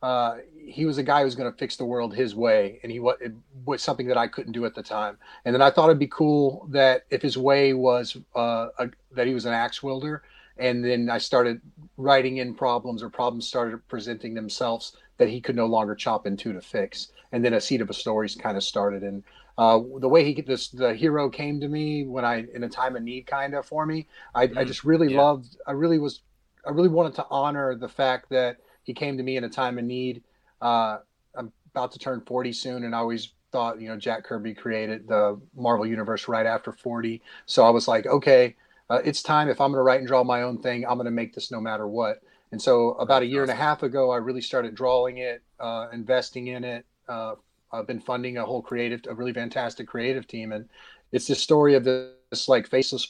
uh, 0.01 0.37
he 0.55 0.85
was 0.85 0.97
a 0.97 1.03
guy 1.03 1.19
who 1.19 1.25
was 1.25 1.35
going 1.35 1.51
to 1.51 1.57
fix 1.57 1.75
the 1.75 1.85
world 1.85 2.15
his 2.15 2.35
way, 2.35 2.79
and 2.83 2.91
he 2.91 2.99
was 2.99 3.17
it 3.21 3.33
was 3.65 3.83
something 3.83 4.07
that 4.07 4.17
I 4.17 4.27
couldn't 4.27 4.53
do 4.53 4.65
at 4.65 4.75
the 4.75 4.83
time. 4.83 5.17
And 5.45 5.53
then 5.53 5.61
I 5.61 5.71
thought 5.71 5.85
it'd 5.89 5.99
be 5.99 6.07
cool 6.07 6.67
that 6.71 7.03
if 7.09 7.21
his 7.21 7.37
way 7.37 7.73
was 7.73 8.17
uh, 8.35 8.67
a, 8.79 8.89
that 9.13 9.27
he 9.27 9.33
was 9.33 9.45
an 9.45 9.53
axe 9.53 9.83
wielder, 9.83 10.23
and 10.57 10.83
then 10.83 11.09
I 11.09 11.17
started 11.17 11.61
writing 11.97 12.37
in 12.37 12.55
problems 12.55 13.03
or 13.03 13.09
problems 13.09 13.47
started 13.47 13.85
presenting 13.87 14.33
themselves 14.33 14.95
that 15.17 15.29
he 15.29 15.41
could 15.41 15.55
no 15.55 15.65
longer 15.65 15.95
chop 15.95 16.25
into 16.25 16.53
to 16.53 16.61
fix. 16.61 17.09
And 17.31 17.43
then 17.45 17.53
a 17.53 17.61
seed 17.61 17.81
of 17.81 17.89
a 17.89 17.93
stories 17.93 18.35
kind 18.35 18.57
of 18.57 18.63
started. 18.63 19.03
And 19.03 19.23
uh, 19.57 19.79
the 19.99 20.07
way 20.09 20.23
he 20.23 20.41
this 20.41 20.69
the 20.69 20.93
hero 20.93 21.29
came 21.29 21.59
to 21.59 21.67
me 21.67 22.05
when 22.05 22.23
I 22.25 22.45
in 22.53 22.63
a 22.63 22.69
time 22.69 22.95
of 22.95 23.03
need 23.03 23.27
kind 23.27 23.53
of 23.53 23.65
for 23.65 23.85
me, 23.85 24.07
I, 24.33 24.51
I 24.55 24.63
Mm, 24.63 24.65
just 24.65 24.83
really 24.85 25.09
yeah. 25.09 25.09
loved. 25.09 25.57
I 25.67 25.73
really 25.73 25.99
was. 25.99 26.21
I 26.65 26.71
really 26.71 26.89
wanted 26.89 27.15
to 27.15 27.25
honor 27.29 27.75
the 27.75 27.89
fact 27.89 28.29
that 28.29 28.57
he 28.83 28.93
came 28.93 29.17
to 29.17 29.23
me 29.23 29.37
in 29.37 29.43
a 29.43 29.49
time 29.49 29.77
of 29.77 29.85
need. 29.85 30.23
Uh, 30.61 30.99
I'm 31.35 31.51
about 31.73 31.91
to 31.93 31.99
turn 31.99 32.21
40 32.21 32.53
soon, 32.53 32.83
and 32.83 32.95
I 32.95 32.99
always 32.99 33.33
thought, 33.51 33.81
you 33.81 33.87
know, 33.87 33.97
Jack 33.97 34.23
Kirby 34.23 34.53
created 34.53 35.07
the 35.07 35.39
Marvel 35.55 35.85
Universe 35.85 36.27
right 36.27 36.45
after 36.45 36.71
40. 36.71 37.21
So 37.45 37.65
I 37.65 37.69
was 37.69 37.87
like, 37.87 38.05
okay, 38.05 38.55
uh, 38.89 39.01
it's 39.03 39.23
time. 39.23 39.49
If 39.49 39.61
I'm 39.61 39.71
going 39.71 39.79
to 39.79 39.83
write 39.83 39.99
and 39.99 40.07
draw 40.07 40.23
my 40.23 40.43
own 40.43 40.61
thing, 40.61 40.85
I'm 40.85 40.95
going 40.95 41.05
to 41.05 41.11
make 41.11 41.33
this 41.33 41.51
no 41.51 41.61
matter 41.61 41.87
what. 41.87 42.21
And 42.51 42.61
so 42.61 42.91
about 42.93 43.21
a 43.21 43.25
year 43.25 43.43
and 43.43 43.51
a 43.51 43.55
half 43.55 43.83
ago, 43.83 44.11
I 44.11 44.17
really 44.17 44.41
started 44.41 44.73
drawing 44.75 45.19
it, 45.19 45.43
uh, 45.59 45.87
investing 45.93 46.47
in 46.47 46.63
it. 46.63 46.85
Uh, 47.07 47.35
I've 47.71 47.85
been 47.85 47.99
funding 47.99 48.37
a 48.37 48.45
whole 48.45 48.61
creative, 48.61 49.01
a 49.07 49.13
really 49.13 49.33
fantastic 49.33 49.87
creative 49.87 50.27
team, 50.27 50.51
and 50.51 50.67
it's 51.11 51.27
this 51.27 51.39
story 51.39 51.75
of 51.75 51.83
this, 51.83 52.13
this 52.31 52.49
like 52.49 52.67
faceless 52.67 53.07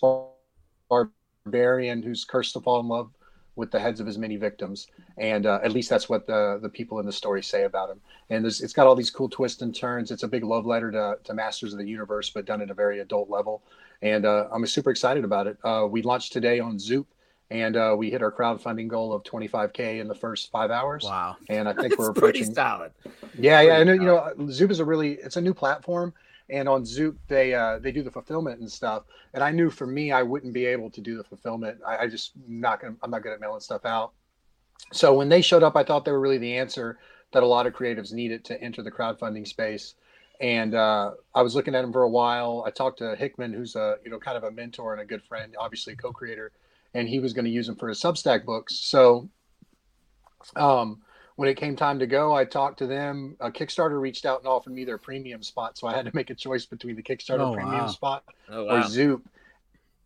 barbarian 0.90 2.04
who's 2.04 2.26
cursed 2.26 2.54
to 2.54 2.62
fall 2.62 2.82
in 2.82 2.88
love 2.88 3.12
with 3.60 3.72
the 3.72 3.80
heads 3.80 4.00
of 4.00 4.08
his 4.08 4.18
many 4.18 4.38
victims, 4.38 4.88
and 5.18 5.46
uh, 5.46 5.60
at 5.62 5.74
least 5.74 5.90
that's 5.90 6.08
what 6.08 6.26
the 6.26 6.60
the 6.62 6.70
people 6.70 7.00
in 7.00 7.06
the 7.06 7.12
story 7.12 7.44
say 7.44 7.66
about 7.66 7.90
him. 7.90 8.00
And 8.30 8.44
there's, 8.44 8.62
it's 8.62 8.74
got 8.74 8.88
all 8.88 8.96
these 8.96 9.12
cool 9.12 9.30
twists 9.30 9.62
and 9.62 9.76
turns. 9.76 10.10
It's 10.12 10.24
a 10.24 10.28
big 10.28 10.44
love 10.44 10.66
letter 10.66 10.90
to, 10.92 11.18
to 11.24 11.34
Masters 11.34 11.74
of 11.74 11.80
the 11.80 11.86
Universe, 11.86 12.30
but 12.30 12.46
done 12.46 12.62
at 12.62 12.70
a 12.70 12.74
very 12.74 13.00
adult 13.00 13.30
level. 13.30 13.62
And 14.02 14.26
uh, 14.26 14.48
I'm 14.52 14.66
super 14.66 14.90
excited 14.90 15.26
about 15.26 15.46
it. 15.48 15.58
Uh, 15.64 15.88
we 15.90 16.02
launched 16.02 16.32
today 16.32 16.60
on 16.60 16.80
Zoop, 16.80 17.08
and 17.52 17.76
uh, 17.76 17.96
we 17.98 18.10
hit 18.10 18.22
our 18.22 18.32
crowdfunding 18.32 18.88
goal 18.88 19.12
of 19.12 19.24
25k 19.24 20.00
in 20.00 20.08
the 20.08 20.16
first 20.16 20.52
five 20.52 20.72
hours. 20.72 21.04
Wow. 21.04 21.36
And 21.50 21.68
I 21.68 21.74
think 21.74 22.00
we're 22.00 22.14
pretty 22.14 22.40
approaching. 22.40 22.56
solid. 22.56 22.92
Yeah, 23.38 23.62
yeah, 23.62 23.78
and 23.80 23.90
you 23.90 24.08
know, 24.08 24.34
Zoop 24.50 24.72
is 24.72 24.80
a 24.80 24.86
really 24.86 25.14
it's 25.14 25.36
a 25.36 25.42
new 25.42 25.54
platform, 25.54 26.14
and 26.50 26.68
on 26.68 26.86
Zoop 26.86 27.18
they 27.28 27.54
uh, 27.54 27.80
they 27.80 27.92
do 27.92 28.04
the 28.04 28.12
fulfillment 28.12 28.60
and 28.60 28.72
stuff. 28.72 29.04
And 29.34 29.44
I 29.44 29.52
knew 29.52 29.70
for 29.70 29.88
me, 29.88 30.12
I 30.12 30.24
wouldn't 30.24 30.54
be 30.54 30.66
able 30.66 30.90
to 30.92 31.02
do 31.02 31.18
the 31.18 31.24
fulfillment. 31.24 31.80
I, 31.86 31.98
I 31.98 32.08
just 32.08 32.32
not 32.48 32.82
gonna 32.82 32.96
I'm 33.04 33.12
not 33.12 33.24
good 33.24 33.34
at 33.34 33.40
mailing 33.40 33.60
stuff 33.60 33.86
out. 33.86 34.14
So 34.92 35.14
when 35.14 35.30
they 35.30 35.42
showed 35.42 35.64
up, 35.64 35.76
I 35.76 35.84
thought 35.84 36.06
they 36.06 36.12
were 36.12 36.20
really 36.20 36.38
the 36.38 36.58
answer 36.58 37.00
that 37.32 37.44
a 37.44 37.46
lot 37.46 37.68
of 37.68 37.74
creatives 37.74 38.12
needed 38.12 38.44
to 38.46 38.62
enter 38.62 38.82
the 38.82 38.92
crowdfunding 38.92 39.48
space. 39.48 39.96
And 40.42 40.74
uh, 40.74 41.12
I 41.36 41.42
was 41.42 41.54
looking 41.54 41.76
at 41.76 41.82
them 41.82 41.92
for 41.92 42.04
a 42.04 42.10
while. 42.10 42.64
I 42.66 42.72
talked 42.72 43.00
to 43.00 43.16
Hickman, 43.16 43.54
who's 43.54 43.76
a 43.76 43.98
you 44.04 44.10
know 44.10 44.20
kind 44.20 44.38
of 44.38 44.44
a 44.44 44.52
mentor 44.52 44.94
and 44.94 45.02
a 45.02 45.06
good 45.06 45.22
friend, 45.24 45.56
obviously 45.60 45.96
co-creator, 45.96 46.52
and 46.94 47.08
he 47.08 47.20
was 47.20 47.34
going 47.34 47.46
to 47.46 47.52
use 47.52 47.68
them 47.68 47.76
for 47.76 47.90
his 47.90 48.02
Substack 48.02 48.46
books. 48.46 48.76
So 48.76 49.30
um, 50.56 51.02
when 51.40 51.48
it 51.48 51.56
came 51.56 51.74
time 51.78 52.00
to 52.00 52.06
go, 52.06 52.36
I 52.36 52.44
talked 52.44 52.80
to 52.80 52.86
them. 52.86 53.38
Uh, 53.40 53.50
Kickstarter 53.50 53.98
reached 53.98 54.26
out 54.26 54.40
and 54.40 54.48
offered 54.50 54.74
me 54.74 54.84
their 54.84 54.98
premium 54.98 55.42
spot, 55.42 55.78
so 55.78 55.88
I 55.88 55.96
had 55.96 56.04
to 56.04 56.12
make 56.14 56.30
a 56.30 56.36
choice 56.36 56.66
between 56.66 56.98
the 56.98 57.02
Kickstarter 57.02 57.50
Oh, 57.50 57.54
premium 57.54 57.86
wow. 57.86 57.88
spot 57.88 58.24
Oh, 58.52 58.64
or 58.66 58.80
wow. 58.80 58.82
Zoop. 58.82 59.26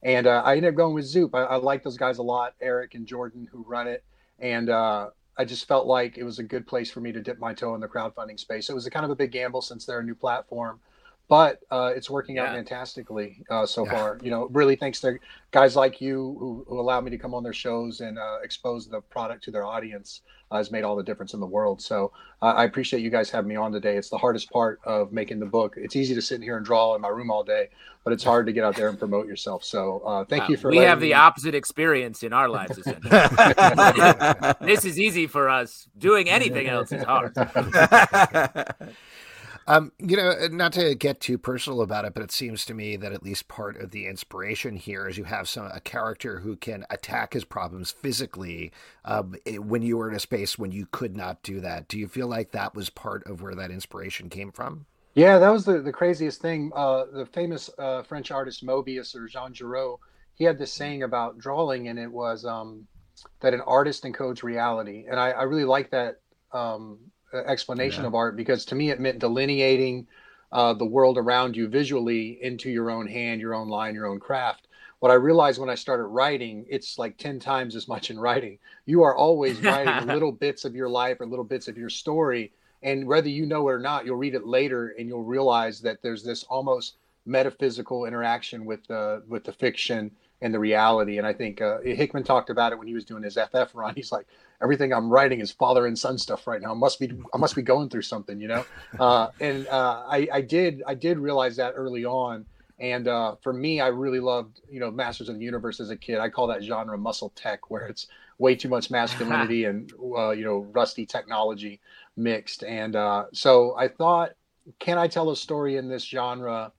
And 0.04 0.28
uh, 0.28 0.44
I 0.46 0.58
ended 0.58 0.74
up 0.74 0.76
going 0.76 0.94
with 0.94 1.06
Zoop. 1.06 1.34
I, 1.34 1.42
I 1.42 1.56
like 1.56 1.82
those 1.82 1.98
guys 1.98 2.20
a 2.20 2.22
lot, 2.22 2.54
Eric 2.62 2.94
and 2.94 3.08
Jordan, 3.08 3.50
who 3.52 3.66
run 3.68 3.88
it. 3.88 4.04
And 4.38 4.70
uh, 4.70 5.10
I 5.36 5.44
just 5.44 5.68
felt 5.68 5.88
like 5.88 6.20
it 6.20 6.24
was 6.24 6.38
a 6.38 6.44
good 6.44 6.68
place 6.68 6.92
for 6.92 7.00
me 7.02 7.12
to 7.12 7.20
dip 7.20 7.40
my 7.40 7.56
toe 7.56 7.74
in 7.74 7.82
the 7.82 7.88
crowdfunding 7.88 8.40
space. 8.40 8.70
It 8.70 8.76
was 8.76 8.86
a 8.86 8.92
kind 8.92 9.04
of 9.04 9.10
a 9.10 9.16
big 9.16 9.32
gamble 9.32 9.64
since 9.64 9.88
they're 9.88 10.02
a 10.02 10.04
new 10.04 10.14
platform, 10.14 10.82
but 11.30 11.60
uh, 11.72 11.92
it's 11.96 12.10
working 12.10 12.38
out 12.38 12.50
fantastically 12.54 13.44
uh, 13.50 13.66
so 13.66 13.86
Yeah. 13.86 13.92
far. 13.92 14.20
You 14.22 14.30
know, 14.30 14.48
really 14.52 14.76
thanks 14.76 15.00
to 15.02 15.18
guys 15.52 15.76
like 15.76 16.02
you 16.02 16.36
who, 16.40 16.66
who 16.68 16.80
allow 16.80 17.00
me 17.02 17.10
to 17.12 17.18
come 17.18 17.34
on 17.34 17.44
their 17.44 17.54
shows 17.54 18.02
and 18.02 18.20
uh, 18.20 18.38
expose 18.44 18.88
the 18.88 19.02
product 19.02 19.44
to 19.46 19.52
their 19.52 19.66
audience 19.66 20.22
uh, 20.52 20.58
has 20.58 20.70
made 20.72 20.84
all 20.84 20.96
the 20.96 21.04
difference 21.04 21.34
in 21.34 21.40
the 21.40 21.48
world. 21.48 21.82
So 21.82 22.12
uh, 22.42 22.48
I 22.48 22.66
appreciate 22.66 23.02
you 23.02 23.10
guys 23.10 23.30
having 23.30 23.48
me 23.50 23.56
on 23.56 23.72
today. 23.72 23.96
It's 23.98 24.10
the 24.10 24.18
hardest 24.18 24.52
part 24.52 24.80
of 24.84 25.12
making 25.12 25.40
the 25.40 25.46
book. 25.46 25.76
It's 25.78 25.96
easy 25.96 26.14
to 26.14 26.22
sit 26.22 26.42
here 26.42 26.58
and 26.58 26.66
draw 26.66 26.94
in 26.96 27.02
my 27.02 27.08
room 27.08 27.32
all 27.32 27.44
day, 27.44 27.70
but 28.04 28.12
it's 28.14 28.24
hard 28.24 28.46
to 28.48 28.52
get 28.54 28.64
out 28.64 28.76
there 28.76 28.90
and 28.90 29.00
promote 29.00 29.26
yourself. 29.26 29.64
So 29.64 30.00
uh, 30.06 30.26
thank 30.26 30.42
Wow. 30.44 30.48
you 30.50 30.58
for. 30.58 30.70
we 30.70 30.78
have 30.80 31.00
the 31.00 31.08
me- 31.08 31.14
opposite 31.14 31.56
experience 31.56 32.22
in 32.22 32.34
our 32.34 32.50
lives. 32.50 32.78
This 34.62 34.86
is 34.86 35.00
easy 35.00 35.28
for 35.28 35.50
us. 35.50 35.88
Doing 35.98 36.30
anything 36.30 36.68
else 36.68 36.92
is 36.92 37.04
hard. 37.04 37.34
Um, 39.66 39.94
you 39.98 40.18
know, 40.18 40.34
not 40.52 40.74
to 40.74 40.94
get 40.96 41.22
too 41.22 41.38
personal 41.38 41.82
about 41.82 42.06
it, 42.06 42.14
but 42.14 42.24
it 42.24 42.32
seems 42.32 42.66
to 42.66 42.74
me 42.74 42.98
that 42.98 43.14
at 43.14 43.24
least 43.24 43.48
part 43.48 43.80
of 43.82 43.92
the 43.92 44.08
inspiration 44.08 44.76
here 44.76 45.08
is 45.08 45.18
you 45.18 45.24
have 45.24 45.48
some 45.48 45.70
a 45.74 45.80
character 45.80 46.40
who 46.40 46.56
can 46.56 46.86
attack 46.90 47.34
his 47.34 47.46
problems 47.46 47.92
physically. 47.92 48.72
Um, 49.06 49.36
when 49.58 49.82
you 49.82 49.98
were 49.98 50.10
in 50.10 50.16
a 50.16 50.20
space 50.20 50.58
when 50.58 50.72
you 50.72 50.88
could 50.92 51.16
not 51.16 51.44
do 51.44 51.62
that, 51.62 51.88
do 51.88 51.98
you 51.98 52.08
feel 52.08 52.28
like 52.28 52.52
that 52.52 52.76
was 52.76 52.90
part 52.90 53.26
of 53.26 53.42
where 53.42 53.56
that 53.56 53.72
inspiration 53.72 54.30
came 54.30 54.52
from? 54.52 54.86
Yeah, 55.16 55.38
that 55.40 55.50
was 55.50 55.64
the, 55.64 55.80
the 55.82 55.92
craziest 55.92 56.42
thing. 56.42 56.72
Uh, 56.76 57.06
the 57.14 57.26
famous 57.26 57.70
uh, 57.78 58.04
French 58.04 58.32
artist 58.32 58.66
Moebius 58.66 59.16
or 59.16 59.28
Jean 59.28 59.54
Giraud, 59.54 60.00
he 60.34 60.44
had 60.44 60.58
this 60.58 60.74
saying 60.74 61.04
about 61.04 61.38
drawing, 61.38 61.88
and 61.88 62.00
it 62.00 62.12
was 62.12 62.46
um, 62.46 62.88
that 63.40 63.54
an 63.54 63.62
artist 63.62 64.04
encodes 64.04 64.44
reality. 64.44 65.06
And 65.10 65.20
I, 65.20 65.30
I 65.32 65.44
really 65.44 65.66
like 65.66 65.92
that 65.92 66.20
um, 66.52 67.00
explanation 67.34 68.04
yeah. 68.04 68.08
of 68.08 68.16
art 68.16 68.36
because 68.36 68.66
to 68.66 68.76
me 68.76 68.90
it 68.90 69.00
meant 69.00 69.20
delineating 69.20 70.08
uh, 70.52 70.74
the 70.74 70.86
world 70.86 71.18
around 71.18 71.56
you 71.56 71.68
visually 71.68 72.38
into 72.42 72.70
your 72.70 72.92
own 72.92 73.08
hand, 73.08 73.42
your 73.42 73.56
own 73.56 73.70
line, 73.70 73.96
your 73.96 74.06
own 74.06 74.20
craft. 74.20 74.68
What 75.00 75.12
I 75.12 75.16
realized 75.16 75.60
when 75.60 75.70
I 75.70 75.76
started 75.76 76.06
writing, 76.06 76.66
it's 76.70 76.98
like 76.98 77.18
10 77.18 77.40
times 77.40 77.76
as 77.76 77.88
much 77.88 78.10
in 78.10 78.20
writing. 78.20 78.60
You 78.86 79.04
are 79.04 79.16
always 79.16 79.60
writing 79.62 80.08
little 80.14 80.32
bits 80.32 80.64
of 80.64 80.76
your 80.76 80.90
life 80.90 81.20
or 81.20 81.26
little 81.26 81.44
bits 81.44 81.68
of 81.68 81.78
your 81.78 81.90
story 81.90 82.54
and 82.84 83.08
whether 83.08 83.30
you 83.30 83.46
know 83.46 83.68
it 83.70 83.72
or 83.72 83.80
not 83.80 84.06
you'll 84.06 84.18
read 84.18 84.36
it 84.36 84.46
later 84.46 84.94
and 85.00 85.08
you'll 85.08 85.24
realize 85.24 85.80
that 85.82 86.02
there's 86.02 86.24
this 86.24 86.44
almost 86.44 86.98
metaphysical 87.26 88.06
interaction 88.06 88.66
with 88.66 88.86
the 88.88 89.24
with 89.28 89.44
the 89.46 89.54
fiction 89.54 90.12
and 90.42 90.54
the 90.54 90.60
reality 90.60 91.18
and 91.18 91.26
i 91.26 91.34
think 91.34 91.62
uh, 91.62 91.80
hickman 91.82 92.24
talked 92.24 92.50
about 92.50 92.72
it 92.74 92.78
when 92.78 92.88
he 92.88 92.94
was 92.94 93.06
doing 93.06 93.24
his 93.24 93.36
ff 93.36 93.74
run 93.74 93.96
he's 93.96 94.12
like 94.12 94.28
everything 94.64 94.94
i'm 94.94 95.10
writing 95.10 95.40
is 95.40 95.52
father 95.52 95.86
and 95.86 95.98
son 96.00 96.18
stuff 96.18 96.48
right 96.48 96.62
now. 96.62 96.72
I 96.72 96.76
must 96.76 97.00
be 97.00 97.12
i 97.34 97.38
must 97.38 97.56
be 97.56 97.62
going 97.62 97.90
through 97.90 98.04
something 98.04 98.40
you 98.40 98.48
know? 98.48 98.66
Uh, 99.00 99.28
and 99.40 99.68
uh, 99.68 100.04
I, 100.08 100.28
I 100.34 100.42
did 100.42 100.82
i 100.88 100.96
did 100.96 101.20
realize 101.20 101.58
that 101.58 101.74
early 101.76 102.06
on. 102.06 102.46
And 102.80 103.08
uh, 103.08 103.36
for 103.42 103.54
me 103.54 103.82
i 103.82 103.88
really 103.88 104.20
loved 104.20 104.62
you 104.70 104.80
know 104.80 104.90
masters 104.90 105.30
of 105.30 105.38
the 105.38 105.46
universe 105.46 105.80
as 105.80 105.90
a 105.90 105.98
kid. 105.98 106.20
I 106.20 106.30
call 106.30 106.48
that 106.48 106.64
genre 106.64 106.98
muscle 106.98 107.32
tech 107.36 107.70
where 107.70 107.86
it's 107.86 108.08
way 108.40 108.56
too 108.56 108.70
much 108.70 108.90
masculinity 108.90 109.66
and 109.70 109.92
uh, 110.18 110.32
you 110.32 110.46
know 110.46 110.68
rusty 110.72 111.06
technology 111.06 111.80
mixed. 112.16 112.64
And 112.64 112.96
uh, 112.96 113.26
so 113.34 113.76
I 113.78 113.88
thought, 113.88 114.32
can 114.80 114.98
I 114.98 115.08
tell 115.08 115.30
a 115.30 115.36
story 115.36 115.78
in 115.78 115.90
this 115.90 116.04
genre 116.04 116.72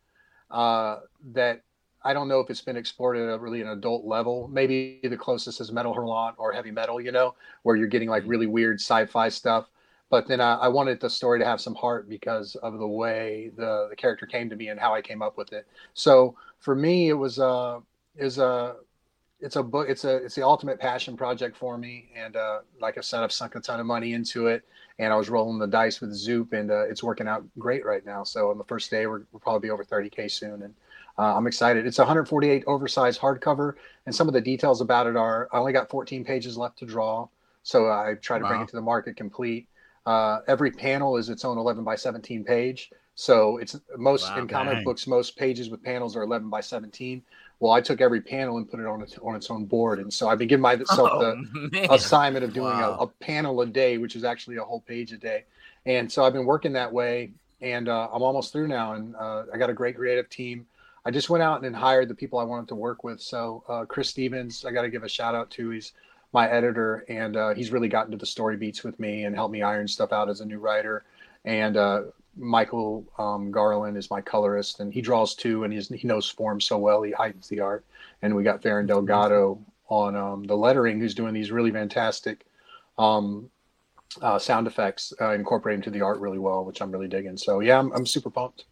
uh, 0.50 1.00
that 1.32 1.62
I 2.04 2.12
don't 2.12 2.28
know 2.28 2.40
if 2.40 2.50
it's 2.50 2.60
been 2.60 2.76
explored 2.76 3.16
at 3.16 3.32
a 3.32 3.38
really 3.38 3.62
an 3.62 3.68
adult 3.68 4.04
level? 4.04 4.48
Maybe 4.52 5.00
the 5.02 5.16
closest 5.16 5.60
is 5.60 5.72
Metal 5.72 5.94
Hurlant 5.94 6.34
or 6.36 6.52
Heavy 6.52 6.70
Metal, 6.70 7.00
you 7.00 7.12
know, 7.12 7.34
where 7.62 7.76
you're 7.76 7.88
getting 7.88 8.08
like 8.08 8.22
mm-hmm. 8.22 8.30
really 8.30 8.46
weird 8.46 8.80
sci-fi 8.80 9.28
stuff. 9.28 9.68
But 10.10 10.28
then 10.28 10.40
I, 10.40 10.54
I 10.54 10.68
wanted 10.68 11.00
the 11.00 11.08
story 11.08 11.38
to 11.38 11.44
have 11.44 11.60
some 11.60 11.74
heart 11.74 12.08
because 12.08 12.56
of 12.56 12.78
the 12.78 12.86
way 12.86 13.50
the, 13.56 13.88
the 13.90 13.96
character 13.96 14.26
came 14.26 14.50
to 14.50 14.56
me 14.56 14.68
and 14.68 14.78
how 14.78 14.94
I 14.94 15.00
came 15.00 15.22
up 15.22 15.36
with 15.38 15.52
it. 15.52 15.66
So 15.94 16.36
for 16.60 16.74
me, 16.74 17.08
it 17.08 17.14
was 17.14 17.38
a 17.38 17.80
is 18.16 18.38
a 18.38 18.76
it's 19.40 19.56
a 19.56 19.62
book. 19.62 19.88
It's 19.88 20.04
a 20.04 20.16
it's 20.16 20.34
the 20.34 20.44
ultimate 20.44 20.78
passion 20.78 21.16
project 21.16 21.56
for 21.56 21.78
me. 21.78 22.10
And 22.14 22.36
uh, 22.36 22.60
like 22.80 22.98
I 22.98 23.00
said, 23.00 23.22
I've 23.22 23.32
sunk 23.32 23.54
a 23.54 23.60
ton 23.60 23.80
of 23.80 23.86
money 23.86 24.12
into 24.12 24.46
it 24.46 24.62
and 24.98 25.12
I 25.12 25.16
was 25.16 25.28
rolling 25.28 25.58
the 25.58 25.66
dice 25.66 26.00
with 26.00 26.12
Zoop, 26.12 26.52
and 26.52 26.70
uh, 26.70 26.84
it's 26.88 27.02
working 27.02 27.26
out 27.26 27.44
great 27.58 27.84
right 27.84 28.04
now. 28.06 28.22
So 28.22 28.50
on 28.50 28.58
the 28.58 28.64
first 28.64 28.90
day, 28.90 29.06
we're, 29.06 29.22
we'll 29.32 29.40
probably 29.40 29.66
be 29.66 29.70
over 29.70 29.84
30k 29.84 30.30
soon, 30.30 30.62
and 30.62 30.74
uh, 31.18 31.36
I'm 31.36 31.46
excited. 31.46 31.86
It's 31.86 31.98
148 31.98 32.64
oversized 32.66 33.20
hardcover, 33.20 33.74
and 34.06 34.14
some 34.14 34.28
of 34.28 34.34
the 34.34 34.40
details 34.40 34.80
about 34.80 35.06
it 35.06 35.16
are 35.16 35.48
I 35.52 35.58
only 35.58 35.72
got 35.72 35.88
14 35.88 36.24
pages 36.24 36.56
left 36.56 36.78
to 36.80 36.86
draw, 36.86 37.28
so 37.62 37.90
I 37.90 38.14
try 38.20 38.38
to 38.38 38.44
wow. 38.44 38.50
bring 38.50 38.60
it 38.62 38.68
to 38.68 38.76
the 38.76 38.82
market 38.82 39.16
complete. 39.16 39.68
Uh, 40.06 40.40
every 40.48 40.70
panel 40.70 41.16
is 41.16 41.30
its 41.30 41.44
own 41.44 41.56
11 41.56 41.82
by 41.82 41.96
17 41.96 42.44
page. 42.44 42.90
So 43.14 43.58
it's 43.58 43.78
most 43.96 44.28
wow, 44.30 44.38
in 44.38 44.48
comic 44.48 44.74
dang. 44.74 44.84
books, 44.84 45.06
most 45.06 45.36
pages 45.36 45.70
with 45.70 45.82
panels 45.82 46.16
are 46.16 46.22
11 46.22 46.50
by 46.50 46.60
17. 46.60 47.22
Well, 47.60 47.72
I 47.72 47.80
took 47.80 48.00
every 48.00 48.20
panel 48.20 48.58
and 48.58 48.68
put 48.68 48.80
it 48.80 48.86
on 48.86 49.00
its 49.00 49.16
on 49.18 49.36
its 49.36 49.50
own 49.50 49.64
board, 49.64 50.00
and 50.00 50.12
so 50.12 50.28
I've 50.28 50.38
been 50.38 50.48
giving 50.48 50.62
myself 50.62 51.08
oh, 51.12 51.20
the 51.20 51.68
man. 51.72 51.86
assignment 51.90 52.44
of 52.44 52.52
doing 52.52 52.72
wow. 52.72 52.98
a, 52.98 53.04
a, 53.04 53.06
panel 53.06 53.60
a 53.60 53.66
day, 53.66 53.98
which 53.98 54.16
is 54.16 54.24
actually 54.24 54.56
a 54.56 54.64
whole 54.64 54.80
page 54.80 55.12
a 55.12 55.16
day. 55.16 55.44
And 55.86 56.10
so 56.10 56.24
I've 56.24 56.32
been 56.32 56.44
working 56.44 56.72
that 56.72 56.92
way, 56.92 57.30
and 57.60 57.88
uh, 57.88 58.08
I'm 58.12 58.22
almost 58.22 58.52
through 58.52 58.66
now, 58.66 58.94
and 58.94 59.14
uh, 59.14 59.44
I 59.54 59.58
got 59.58 59.70
a 59.70 59.72
great 59.74 59.96
creative 59.96 60.28
team. 60.28 60.66
I 61.06 61.10
just 61.10 61.28
went 61.28 61.42
out 61.42 61.64
and 61.64 61.76
hired 61.76 62.08
the 62.08 62.14
people 62.14 62.38
I 62.38 62.44
wanted 62.44 62.68
to 62.68 62.74
work 62.74 63.04
with. 63.04 63.20
So 63.20 63.62
uh, 63.68 63.84
Chris 63.84 64.08
Stevens, 64.08 64.64
I 64.64 64.72
got 64.72 64.82
to 64.82 64.88
give 64.88 65.04
a 65.04 65.08
shout 65.08 65.34
out 65.34 65.50
to. 65.52 65.70
He's 65.70 65.92
my 66.32 66.50
editor, 66.50 67.04
and 67.08 67.36
uh, 67.36 67.54
he's 67.54 67.70
really 67.70 67.88
gotten 67.88 68.10
to 68.10 68.16
the 68.16 68.26
story 68.26 68.56
beats 68.56 68.82
with 68.82 68.98
me 68.98 69.24
and 69.24 69.36
helped 69.36 69.52
me 69.52 69.62
iron 69.62 69.86
stuff 69.86 70.12
out 70.12 70.28
as 70.28 70.40
a 70.40 70.44
new 70.44 70.58
writer. 70.58 71.04
And 71.44 71.76
uh, 71.76 72.02
Michael 72.36 73.04
um, 73.18 73.50
Garland 73.50 73.96
is 73.96 74.10
my 74.10 74.20
colorist, 74.20 74.80
and 74.80 74.92
he 74.92 75.00
draws 75.00 75.34
too, 75.34 75.64
and 75.64 75.72
he 75.72 76.06
knows 76.06 76.28
form 76.28 76.60
so 76.60 76.78
well. 76.78 77.02
He 77.02 77.12
heightens 77.12 77.48
the 77.48 77.60
art. 77.60 77.84
And 78.22 78.34
we 78.34 78.42
got 78.42 78.62
Farron 78.62 78.86
Delgado 78.86 79.60
on 79.88 80.16
um, 80.16 80.44
the 80.44 80.56
lettering, 80.56 80.98
who's 80.98 81.14
doing 81.14 81.34
these 81.34 81.52
really 81.52 81.70
fantastic 81.70 82.46
um, 82.98 83.50
uh, 84.22 84.38
sound 84.38 84.66
effects, 84.66 85.12
uh, 85.20 85.32
incorporating 85.32 85.82
to 85.82 85.90
the 85.90 86.00
art 86.00 86.18
really 86.18 86.38
well, 86.38 86.64
which 86.64 86.80
I'm 86.80 86.90
really 86.90 87.08
digging. 87.08 87.36
So 87.36 87.60
yeah, 87.60 87.78
I'm, 87.78 87.92
I'm 87.92 88.06
super 88.06 88.30
pumped. 88.30 88.64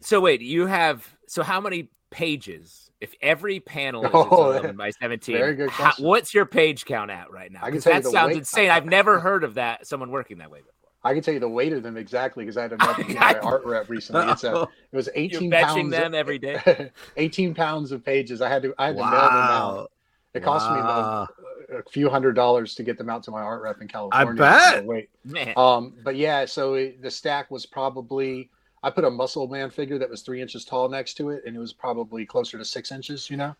So 0.00 0.20
wait, 0.20 0.40
you 0.40 0.66
have 0.66 1.06
so 1.26 1.42
how 1.42 1.60
many 1.60 1.90
pages? 2.10 2.84
If 3.00 3.14
every 3.22 3.60
panel 3.60 4.04
is 4.04 4.10
oh, 4.12 4.50
11 4.50 4.76
by 4.76 4.90
17, 4.90 5.36
very 5.36 5.54
good 5.54 5.70
how, 5.70 5.92
what's 5.98 6.34
your 6.34 6.44
page 6.44 6.84
count 6.84 7.12
at 7.12 7.30
right 7.30 7.52
now? 7.52 7.64
Because 7.64 7.84
that 7.84 8.04
sounds 8.04 8.30
weight. 8.30 8.38
insane. 8.38 8.70
I've 8.70 8.86
never 8.86 9.20
heard 9.20 9.44
of 9.44 9.54
that. 9.54 9.86
Someone 9.86 10.10
working 10.10 10.38
that 10.38 10.50
way 10.50 10.58
before. 10.58 10.72
I 11.04 11.14
can 11.14 11.22
tell 11.22 11.32
you 11.32 11.40
the 11.40 11.48
weight 11.48 11.72
of 11.72 11.82
them 11.82 11.96
exactly 11.96 12.44
because 12.44 12.56
I 12.56 12.62
had 12.62 12.72
another 12.72 13.04
my 13.08 13.38
art 13.38 13.64
rep 13.64 13.88
recently. 13.88 14.30
It's 14.32 14.44
a, 14.44 14.62
it 14.62 14.96
was 14.96 15.08
18 15.14 15.50
You're 15.50 15.60
pounds. 15.60 15.90
them 15.90 16.14
every 16.14 16.38
day. 16.38 16.90
18 17.16 17.54
pounds 17.54 17.92
of 17.92 18.04
pages. 18.04 18.42
I 18.42 18.48
had 18.48 18.62
to 18.62 18.74
I 18.78 18.86
had 18.86 18.96
to 18.96 19.02
mail 19.02 19.10
them 19.10 19.20
out. 19.20 19.92
It 20.34 20.42
cost 20.42 20.68
wow. 20.68 21.26
me 21.68 21.76
a, 21.76 21.78
a, 21.78 21.82
few 21.90 22.10
hundred 22.10 22.34
dollars 22.34 22.74
to 22.74 22.82
get 22.82 22.98
them 22.98 23.08
out 23.08 23.22
to 23.24 23.30
my 23.30 23.40
art 23.40 23.62
rep 23.62 23.80
in 23.80 23.88
California. 23.88 24.42
I 24.42 24.74
bet. 24.74 24.84
Wait. 24.84 25.08
Man. 25.24 25.54
Um, 25.56 25.94
but 26.02 26.16
yeah, 26.16 26.44
so 26.44 26.74
it, 26.74 27.00
the 27.00 27.10
stack 27.10 27.50
was 27.50 27.64
probably 27.64 28.50
I 28.82 28.90
put 28.90 29.04
a 29.04 29.10
muscle 29.10 29.48
man 29.48 29.70
figure 29.70 29.98
that 29.98 30.08
was 30.08 30.22
three 30.22 30.40
inches 30.40 30.64
tall 30.64 30.88
next 30.88 31.14
to 31.14 31.30
it, 31.30 31.42
and 31.46 31.56
it 31.56 31.58
was 31.58 31.72
probably 31.72 32.24
closer 32.24 32.58
to 32.58 32.64
six 32.64 32.92
inches. 32.92 33.28
You 33.30 33.38
know. 33.38 33.56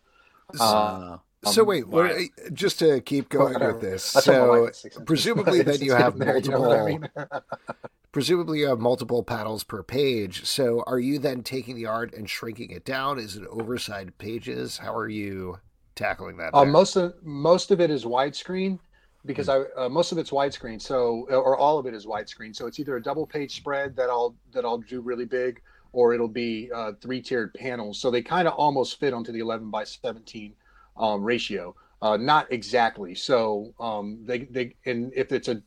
Uh, 0.59 1.17
um, 1.45 1.53
so 1.53 1.63
wait, 1.63 1.87
what, 1.87 2.15
just 2.53 2.79
to 2.79 3.01
keep 3.01 3.29
going 3.29 3.59
with 3.59 3.81
this. 3.81 4.03
So 4.03 4.69
presumably 5.05 5.61
then 5.63 5.81
you 5.81 5.93
have 5.93 6.17
multiple. 6.17 6.61
You 6.61 6.75
know 6.75 6.83
I 6.83 6.85
mean? 6.85 7.09
presumably 8.11 8.59
you 8.59 8.67
have 8.67 8.79
multiple 8.79 9.23
panels 9.23 9.63
per 9.63 9.83
page. 9.83 10.45
So 10.45 10.83
are 10.85 10.99
you 10.99 11.19
then 11.19 11.43
taking 11.43 11.75
the 11.75 11.85
art 11.85 12.13
and 12.13 12.29
shrinking 12.29 12.71
it 12.71 12.85
down? 12.85 13.19
Is 13.19 13.35
it 13.35 13.45
oversized 13.47 14.17
pages? 14.17 14.77
How 14.77 14.95
are 14.95 15.09
you 15.09 15.59
tackling 15.95 16.37
that? 16.37 16.53
Uh, 16.53 16.65
most 16.65 16.95
of 16.95 17.13
most 17.23 17.71
of 17.71 17.79
it 17.79 17.89
is 17.89 18.05
widescreen 18.05 18.79
because 19.25 19.47
mm-hmm. 19.47 19.79
I 19.79 19.85
uh, 19.85 19.89
most 19.89 20.11
of 20.11 20.17
it's 20.17 20.31
widescreen. 20.31 20.81
So 20.81 21.27
or 21.29 21.57
all 21.57 21.77
of 21.77 21.85
it 21.85 21.93
is 21.93 22.05
widescreen. 22.05 22.55
So 22.55 22.67
it's 22.67 22.79
either 22.79 22.97
a 22.97 23.01
double 23.01 23.27
page 23.27 23.55
spread 23.55 23.95
that 23.95 24.09
I'll 24.09 24.35
that 24.53 24.65
I'll 24.65 24.77
do 24.77 25.01
really 25.01 25.25
big, 25.25 25.61
or 25.91 26.13
it'll 26.13 26.27
be 26.27 26.69
uh, 26.73 26.93
three 27.01 27.21
tiered 27.21 27.53
panels. 27.53 27.99
So 27.99 28.11
they 28.11 28.21
kind 28.21 28.47
of 28.47 28.53
almost 28.55 28.99
fit 28.99 29.13
onto 29.13 29.31
the 29.31 29.39
11 29.39 29.69
by 29.69 29.83
17 29.83 30.53
um, 30.97 31.23
ratio. 31.23 31.75
Uh, 32.01 32.17
not 32.17 32.51
exactly. 32.51 33.15
So 33.15 33.73
um, 33.79 34.19
they 34.25 34.39
they 34.39 34.75
and 34.85 35.11
if 35.15 35.31
it's 35.31 35.47
a 35.47 35.61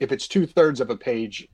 if 0.00 0.12
it's 0.12 0.26
two 0.26 0.46
thirds 0.46 0.80
of 0.80 0.90
a 0.90 0.96
page, 0.96 1.46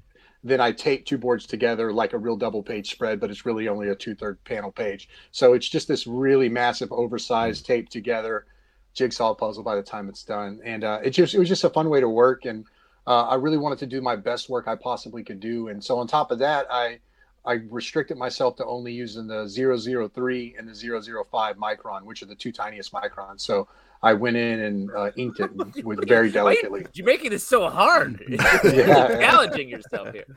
then 0.45 0.61
I 0.61 0.73
tape 0.73 1.05
two 1.05 1.19
boards 1.19 1.47
together 1.47 1.93
like 1.93 2.13
a 2.13 2.19
real 2.19 2.37
double 2.37 2.63
page 2.63 2.91
spread, 2.91 3.21
but 3.21 3.31
it's 3.31 3.45
really 3.45 3.69
only 3.69 3.89
a 3.89 3.95
two 3.95 4.15
third 4.15 4.43
panel 4.45 4.71
page. 4.71 5.09
So 5.33 5.53
it's 5.53 5.69
just 5.69 5.89
this 5.89 6.07
really 6.07 6.49
massive, 6.49 6.93
oversized 6.93 7.67
tape 7.67 7.89
together 7.89 8.47
jigsaw 8.95 9.35
puzzle 9.35 9.63
by 9.63 9.77
the 9.77 9.83
time 9.83 10.09
it's 10.09 10.25
done. 10.25 10.61
And 10.65 10.85
uh, 10.85 11.01
it 11.03 11.11
just 11.11 11.35
it 11.35 11.39
was 11.39 11.49
just 11.49 11.65
a 11.65 11.71
fun 11.71 11.89
way 11.89 12.01
to 12.01 12.09
work, 12.09 12.45
and 12.45 12.65
uh, 13.07 13.29
I 13.29 13.37
really 13.37 13.59
wanted 13.59 13.79
to 13.81 13.87
do 13.87 14.01
my 14.01 14.17
best 14.17 14.49
work 14.49 14.69
I 14.69 14.77
possibly 14.77 15.23
could 15.23 15.41
do. 15.41 15.69
And 15.69 15.83
so 15.83 15.99
on 15.99 16.07
top 16.07 16.31
of 16.31 16.39
that, 16.41 16.67
I 16.71 17.01
I 17.45 17.61
restricted 17.71 18.19
myself 18.19 18.57
to 18.57 18.67
only 18.67 18.93
using 18.93 19.27
the 19.27 19.49
003 19.49 20.57
and 20.59 20.69
the 20.69 20.75
005 20.75 21.57
micron, 21.57 22.03
which 22.03 22.23
are 22.23 22.27
the 22.27 22.35
two 22.35 22.53
tiniest 22.53 22.93
microns. 22.93 23.41
So 23.41 23.67
I 24.03 24.13
went 24.15 24.37
in 24.37 24.61
and 24.61 24.91
uh, 24.91 25.11
inked 25.17 25.41
it 25.41 25.51
with 25.85 26.07
very 26.07 26.31
delicately. 26.31 26.87
You're 26.93 27.07
making 27.07 27.31
this 27.31 27.47
so 27.47 27.69
hard. 27.69 28.23
yeah. 28.29 29.19
challenging 29.19 29.69
yourself 29.69 30.13
here. 30.13 30.27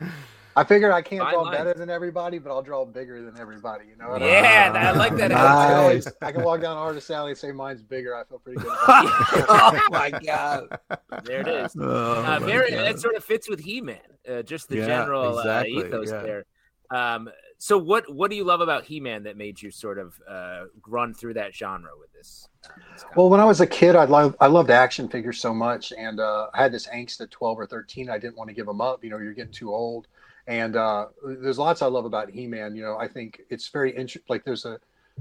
I 0.56 0.64
figure 0.64 0.92
I 0.92 1.02
can't 1.02 1.22
Fine 1.22 1.32
draw 1.32 1.42
lines. 1.42 1.56
better 1.56 1.74
than 1.74 1.90
everybody, 1.90 2.38
but 2.38 2.50
I'll 2.50 2.62
draw 2.62 2.84
bigger 2.84 3.22
than 3.22 3.38
everybody. 3.38 3.86
You 3.88 3.96
know? 3.96 4.16
Yeah, 4.16 4.70
I, 4.74 4.78
mean? 4.78 4.86
I 4.86 4.90
like 4.92 5.16
that. 5.16 5.30
Nice. 5.44 6.06
I, 6.22 6.32
can 6.32 6.42
walk 6.42 6.60
down 6.60 6.76
Artist 6.76 7.10
Alley 7.10 7.30
and 7.30 7.38
say 7.38 7.50
mine's 7.52 7.82
bigger. 7.82 8.14
I 8.16 8.24
feel 8.24 8.38
pretty 8.38 8.60
good. 8.60 8.68
oh 8.78 9.80
my 9.90 10.10
god! 10.10 10.78
There 11.24 11.40
it 11.40 11.48
is. 11.48 11.76
Oh, 11.78 12.24
uh, 12.24 12.38
very. 12.40 12.70
God. 12.70 12.86
That 12.86 13.00
sort 13.00 13.16
of 13.16 13.24
fits 13.24 13.48
with 13.48 13.60
He-Man. 13.60 13.98
Uh, 14.28 14.42
just 14.42 14.68
the 14.68 14.76
yeah, 14.76 14.86
general 14.86 15.38
uh, 15.38 15.40
exactly. 15.40 15.76
uh, 15.76 15.86
ethos 15.86 16.10
yeah. 16.10 16.22
there. 16.22 16.44
Um, 16.90 17.28
so 17.58 17.78
what 17.78 18.12
what 18.12 18.30
do 18.30 18.36
you 18.36 18.44
love 18.44 18.60
about 18.60 18.84
He-Man 18.84 19.22
that 19.24 19.36
made 19.36 19.60
you 19.60 19.70
sort 19.70 19.98
of 19.98 20.20
uh, 20.28 20.64
run 20.86 21.14
through 21.14 21.34
that 21.34 21.54
genre 21.54 21.90
with 21.98 22.12
this? 22.12 22.48
this 22.92 23.04
well, 23.16 23.30
when 23.30 23.40
I 23.40 23.44
was 23.44 23.60
a 23.60 23.66
kid, 23.66 23.96
I 23.96 24.04
loved 24.04 24.36
I 24.40 24.46
loved 24.46 24.70
action 24.70 25.08
figures 25.08 25.40
so 25.40 25.54
much, 25.54 25.92
and 25.96 26.20
uh, 26.20 26.48
I 26.52 26.62
had 26.62 26.72
this 26.72 26.86
angst 26.88 27.20
at 27.20 27.30
twelve 27.30 27.58
or 27.58 27.66
thirteen. 27.66 28.10
I 28.10 28.18
didn't 28.18 28.36
want 28.36 28.48
to 28.48 28.54
give 28.54 28.66
them 28.66 28.80
up. 28.80 29.02
You 29.02 29.10
know, 29.10 29.18
you're 29.18 29.32
getting 29.32 29.52
too 29.52 29.72
old, 29.72 30.08
And 30.46 30.76
uh, 30.76 31.06
there's 31.24 31.58
lots 31.58 31.82
I 31.82 31.86
love 31.86 32.04
about 32.04 32.30
He-Man. 32.30 32.76
You 32.76 32.82
know, 32.82 32.96
I 32.98 33.08
think 33.08 33.40
it's 33.48 33.68
very 33.68 33.90
interesting. 33.90 34.26
Like 34.28 34.44
there's 34.44 34.64
a, 34.64 34.78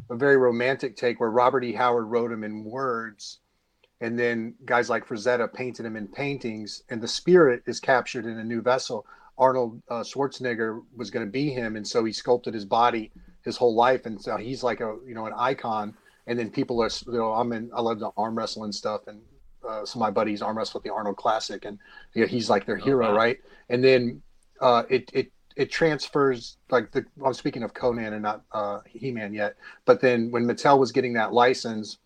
a 0.09 0.15
very 0.15 0.37
romantic 0.37 0.97
take 0.97 1.19
where 1.19 1.31
Robert 1.31 1.63
E. 1.63 1.73
Howard 1.73 2.05
wrote 2.05 2.31
him 2.31 2.43
in 2.43 2.63
words, 2.63 3.39
and 4.01 4.19
then 4.19 4.53
guys 4.65 4.89
like 4.89 5.07
Frazetta 5.07 5.51
painted 5.51 5.85
him 5.85 5.95
in 5.95 6.07
paintings, 6.07 6.83
and 6.89 7.01
the 7.01 7.07
spirit 7.07 7.63
is 7.65 7.79
captured 7.79 8.25
in 8.25 8.37
a 8.37 8.43
new 8.43 8.61
vessel. 8.61 9.05
Arnold 9.37 9.81
uh, 9.89 10.01
Schwarzenegger 10.01 10.83
was 10.95 11.09
going 11.09 11.25
to 11.25 11.31
be 11.31 11.51
him, 11.51 11.75
and 11.75 11.87
so 11.87 12.03
he 12.03 12.11
sculpted 12.11 12.53
his 12.53 12.65
body 12.65 13.11
his 13.43 13.57
whole 13.57 13.75
life, 13.75 14.05
and 14.05 14.21
so 14.21 14.37
he's 14.37 14.63
like 14.63 14.81
a 14.81 14.97
you 15.05 15.15
know 15.15 15.25
an 15.25 15.33
icon. 15.35 15.95
And 16.25 16.39
then 16.39 16.49
people 16.49 16.81
are 16.81 16.89
you 17.07 17.17
know 17.17 17.33
I'm 17.33 17.51
in 17.53 17.71
I 17.73 17.81
love 17.81 17.99
the 17.99 18.11
arm 18.17 18.37
wrestling 18.37 18.71
stuff, 18.71 19.07
and 19.07 19.21
uh, 19.67 19.85
some 19.85 20.01
of 20.01 20.07
my 20.07 20.11
buddies 20.11 20.41
arm 20.41 20.57
wrestle 20.57 20.79
with 20.79 20.83
the 20.83 20.93
Arnold 20.93 21.17
Classic, 21.17 21.63
and 21.65 21.79
you 22.13 22.21
know, 22.21 22.27
he's 22.27 22.49
like 22.49 22.65
their 22.65 22.79
oh, 22.79 22.83
hero, 22.83 23.09
wow. 23.09 23.15
right? 23.15 23.39
And 23.69 23.83
then 23.83 24.21
uh, 24.63 24.83
it 24.89 25.11
it 25.13 25.31
it 25.55 25.69
transfers 25.69 26.57
like 26.71 26.91
the 26.91 27.05
I'm 27.23 27.33
speaking 27.33 27.63
of 27.63 27.73
Conan 27.73 28.13
and 28.13 28.23
not 28.23 28.43
uh, 28.53 28.79
He 28.87 29.11
Man 29.11 29.33
yet, 29.33 29.57
but 29.85 29.99
then 29.99 30.31
when 30.31 30.45
Mattel 30.45 30.79
was 30.79 30.91
getting 30.93 31.13
that 31.13 31.33
license, 31.33 31.97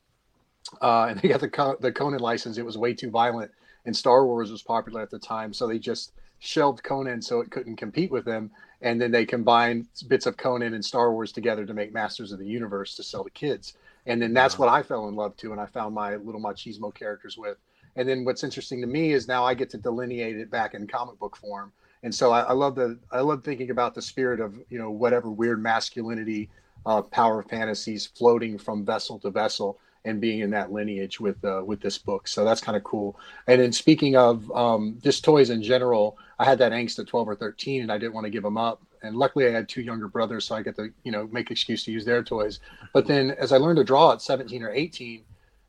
uh, 0.81 1.05
and 1.09 1.19
they 1.21 1.29
got 1.29 1.39
the 1.39 1.77
the 1.79 1.91
Conan 1.91 2.19
license, 2.19 2.57
it 2.57 2.65
was 2.65 2.77
way 2.77 2.95
too 2.95 3.11
violent, 3.11 3.51
and 3.85 3.95
Star 3.95 4.25
Wars 4.25 4.51
was 4.51 4.63
popular 4.63 5.01
at 5.01 5.11
the 5.11 5.19
time, 5.19 5.53
so 5.53 5.67
they 5.67 5.77
just 5.77 6.13
shelved 6.39 6.83
Conan 6.83 7.21
so 7.21 7.41
it 7.41 7.51
couldn't 7.51 7.77
compete 7.77 8.11
with 8.11 8.25
them, 8.25 8.49
and 8.81 8.99
then 8.99 9.11
they 9.11 9.25
combined 9.25 9.87
bits 10.07 10.25
of 10.25 10.35
Conan 10.37 10.73
and 10.73 10.83
Star 10.83 11.11
Wars 11.11 11.31
together 11.31 11.65
to 11.65 11.73
make 11.75 11.93
Masters 11.93 12.31
of 12.31 12.39
the 12.39 12.45
Universe 12.45 12.95
to 12.95 13.03
sell 13.03 13.23
to 13.23 13.29
kids, 13.29 13.75
and 14.07 14.19
then 14.19 14.33
that's 14.33 14.57
what 14.57 14.69
I 14.69 14.81
fell 14.81 15.07
in 15.09 15.15
love 15.15 15.37
to, 15.37 15.51
and 15.51 15.61
I 15.61 15.67
found 15.67 15.93
my 15.93 16.15
little 16.15 16.41
machismo 16.41 16.91
characters 16.93 17.37
with. 17.37 17.57
And 17.95 18.07
then 18.07 18.25
what's 18.25 18.43
interesting 18.43 18.81
to 18.81 18.87
me 18.87 19.13
is 19.13 19.27
now 19.27 19.43
I 19.43 19.55
get 19.55 19.71
to 19.71 19.77
delineate 19.77 20.37
it 20.37 20.51
back 20.51 20.75
in 20.75 20.85
comic 20.85 21.17
book 21.17 21.35
form 21.35 21.71
and 22.03 22.13
so 22.13 22.31
I, 22.31 22.41
I, 22.41 22.53
love 22.53 22.75
the 22.75 22.99
I 23.11 23.21
love 23.21 23.43
thinking 23.43 23.69
about 23.69 23.95
the 23.95 24.01
spirit 24.01 24.39
of 24.39 24.55
you 24.69 24.77
know 24.77 24.91
whatever 24.91 25.29
weird 25.29 25.61
masculinity, 25.61 26.49
uh, 26.85 27.01
power 27.01 27.43
fantasies 27.43 28.05
floating 28.05 28.57
from 28.57 28.85
vessel 28.85 29.19
to 29.19 29.29
vessel 29.29 29.79
and 30.05 30.21
being 30.21 30.39
in 30.39 30.49
that 30.51 30.71
lineage 30.71 31.19
with 31.19 31.43
uh, 31.43 31.61
with 31.65 31.81
this 31.81 31.97
book. 31.97 32.27
So 32.27 32.45
that's 32.45 32.61
kind 32.61 32.77
of 32.77 32.83
cool. 32.83 33.19
And 33.47 33.61
then 33.61 33.71
speaking 33.71 34.15
of 34.15 34.49
um, 34.51 34.97
just 35.03 35.23
toys 35.23 35.49
in 35.49 35.61
general, 35.61 36.17
I 36.39 36.45
had 36.45 36.59
that 36.59 36.71
angst 36.71 36.99
at 36.99 37.07
12 37.07 37.29
or 37.29 37.35
13, 37.35 37.81
and 37.81 37.91
I 37.91 37.97
didn't 37.97 38.13
want 38.13 38.25
to 38.25 38.31
give 38.31 38.43
them 38.43 38.57
up. 38.57 38.81
And 39.03 39.15
luckily, 39.15 39.47
I 39.47 39.51
had 39.51 39.69
two 39.69 39.81
younger 39.81 40.07
brothers, 40.07 40.45
so 40.45 40.55
I 40.55 40.61
get 40.61 40.75
to 40.77 40.91
you 41.03 41.11
know 41.11 41.27
make 41.31 41.51
excuse 41.51 41.83
to 41.85 41.91
use 41.91 42.05
their 42.05 42.23
toys. 42.23 42.59
But 42.93 43.07
then 43.07 43.31
as 43.31 43.51
I 43.51 43.57
learned 43.57 43.77
to 43.77 43.83
draw 43.83 44.13
at 44.13 44.21
17 44.21 44.63
or 44.63 44.71
18 44.71 45.23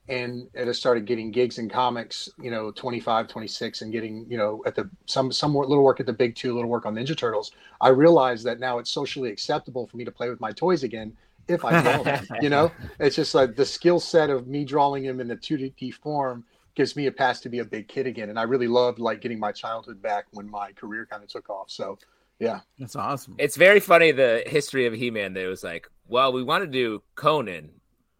and 0.09 0.49
it 0.55 0.67
has 0.67 0.79
started 0.79 1.05
getting 1.05 1.31
gigs 1.31 1.59
in 1.59 1.69
comics 1.69 2.29
you 2.41 2.51
know 2.51 2.71
25 2.71 3.29
26 3.29 3.83
and 3.83 3.93
getting 3.93 4.27
you 4.29 4.39
know 4.39 4.63
at 4.67 4.75
the 4.75 4.89
some 5.07 5.31
some 5.31 5.55
little 5.55 5.83
work 5.83 6.01
at 6.01 6.07
the 6.07 6.13
big 6.13 6.35
two 6.35 6.55
little 6.55 6.71
work 6.71 6.87
on 6.87 6.95
ninja 6.95 7.17
turtles. 7.17 7.53
I 7.81 7.89
realized 7.89 8.45
that 8.47 8.59
now 8.59 8.79
it's 8.79 8.91
socially 8.91 9.31
acceptable 9.31 9.87
for 9.87 9.97
me 9.97 10.05
to 10.05 10.11
play 10.11 10.29
with 10.29 10.41
my 10.41 10.53
toys 10.53 10.83
again 10.83 11.17
if 11.47 11.65
i 11.65 11.83
draw 11.83 12.03
them 12.03 12.27
you 12.41 12.51
know? 12.51 12.71
It's 13.01 13.17
just 13.17 13.35
like 13.35 13.57
the 13.57 13.67
skill 13.67 14.01
set 14.01 14.31
of 14.31 14.47
me 14.47 14.65
drawing 14.65 15.05
them 15.05 15.21
in 15.21 15.29
the 15.29 15.37
2d 15.37 15.95
form 15.95 16.45
gives 16.75 16.95
me 16.95 17.07
a 17.07 17.13
pass 17.13 17.41
to 17.41 17.49
be 17.49 17.59
a 17.59 17.65
big 17.65 17.89
kid 17.89 18.07
again. 18.07 18.31
And 18.31 18.39
i 18.39 18.43
really 18.43 18.69
loved 18.69 18.99
like 18.99 19.21
getting 19.21 19.39
my 19.39 19.53
childhood 19.53 20.01
back 20.01 20.27
when 20.33 20.49
my 20.49 20.73
career 20.73 21.07
kind 21.11 21.23
of 21.23 21.29
took 21.29 21.51
off. 21.51 21.71
So 21.71 21.99
yeah. 22.39 22.61
That's 22.79 22.95
awesome. 22.95 23.35
It's 23.39 23.57
very 23.57 23.81
funny 23.81 24.13
the 24.13 24.45
history 24.47 24.87
of 24.87 24.93
he-man 24.93 25.35
that 25.35 25.45
it 25.45 25.49
was 25.49 25.65
like 25.65 25.91
well 26.07 26.33
we 26.33 26.43
want 26.43 26.63
to 26.65 26.71
do 26.71 27.03
conan 27.15 27.71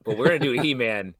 but 0.05 0.19
we're 0.19 0.27
gonna 0.27 0.39
do 0.39 0.53
he-man 0.63 1.15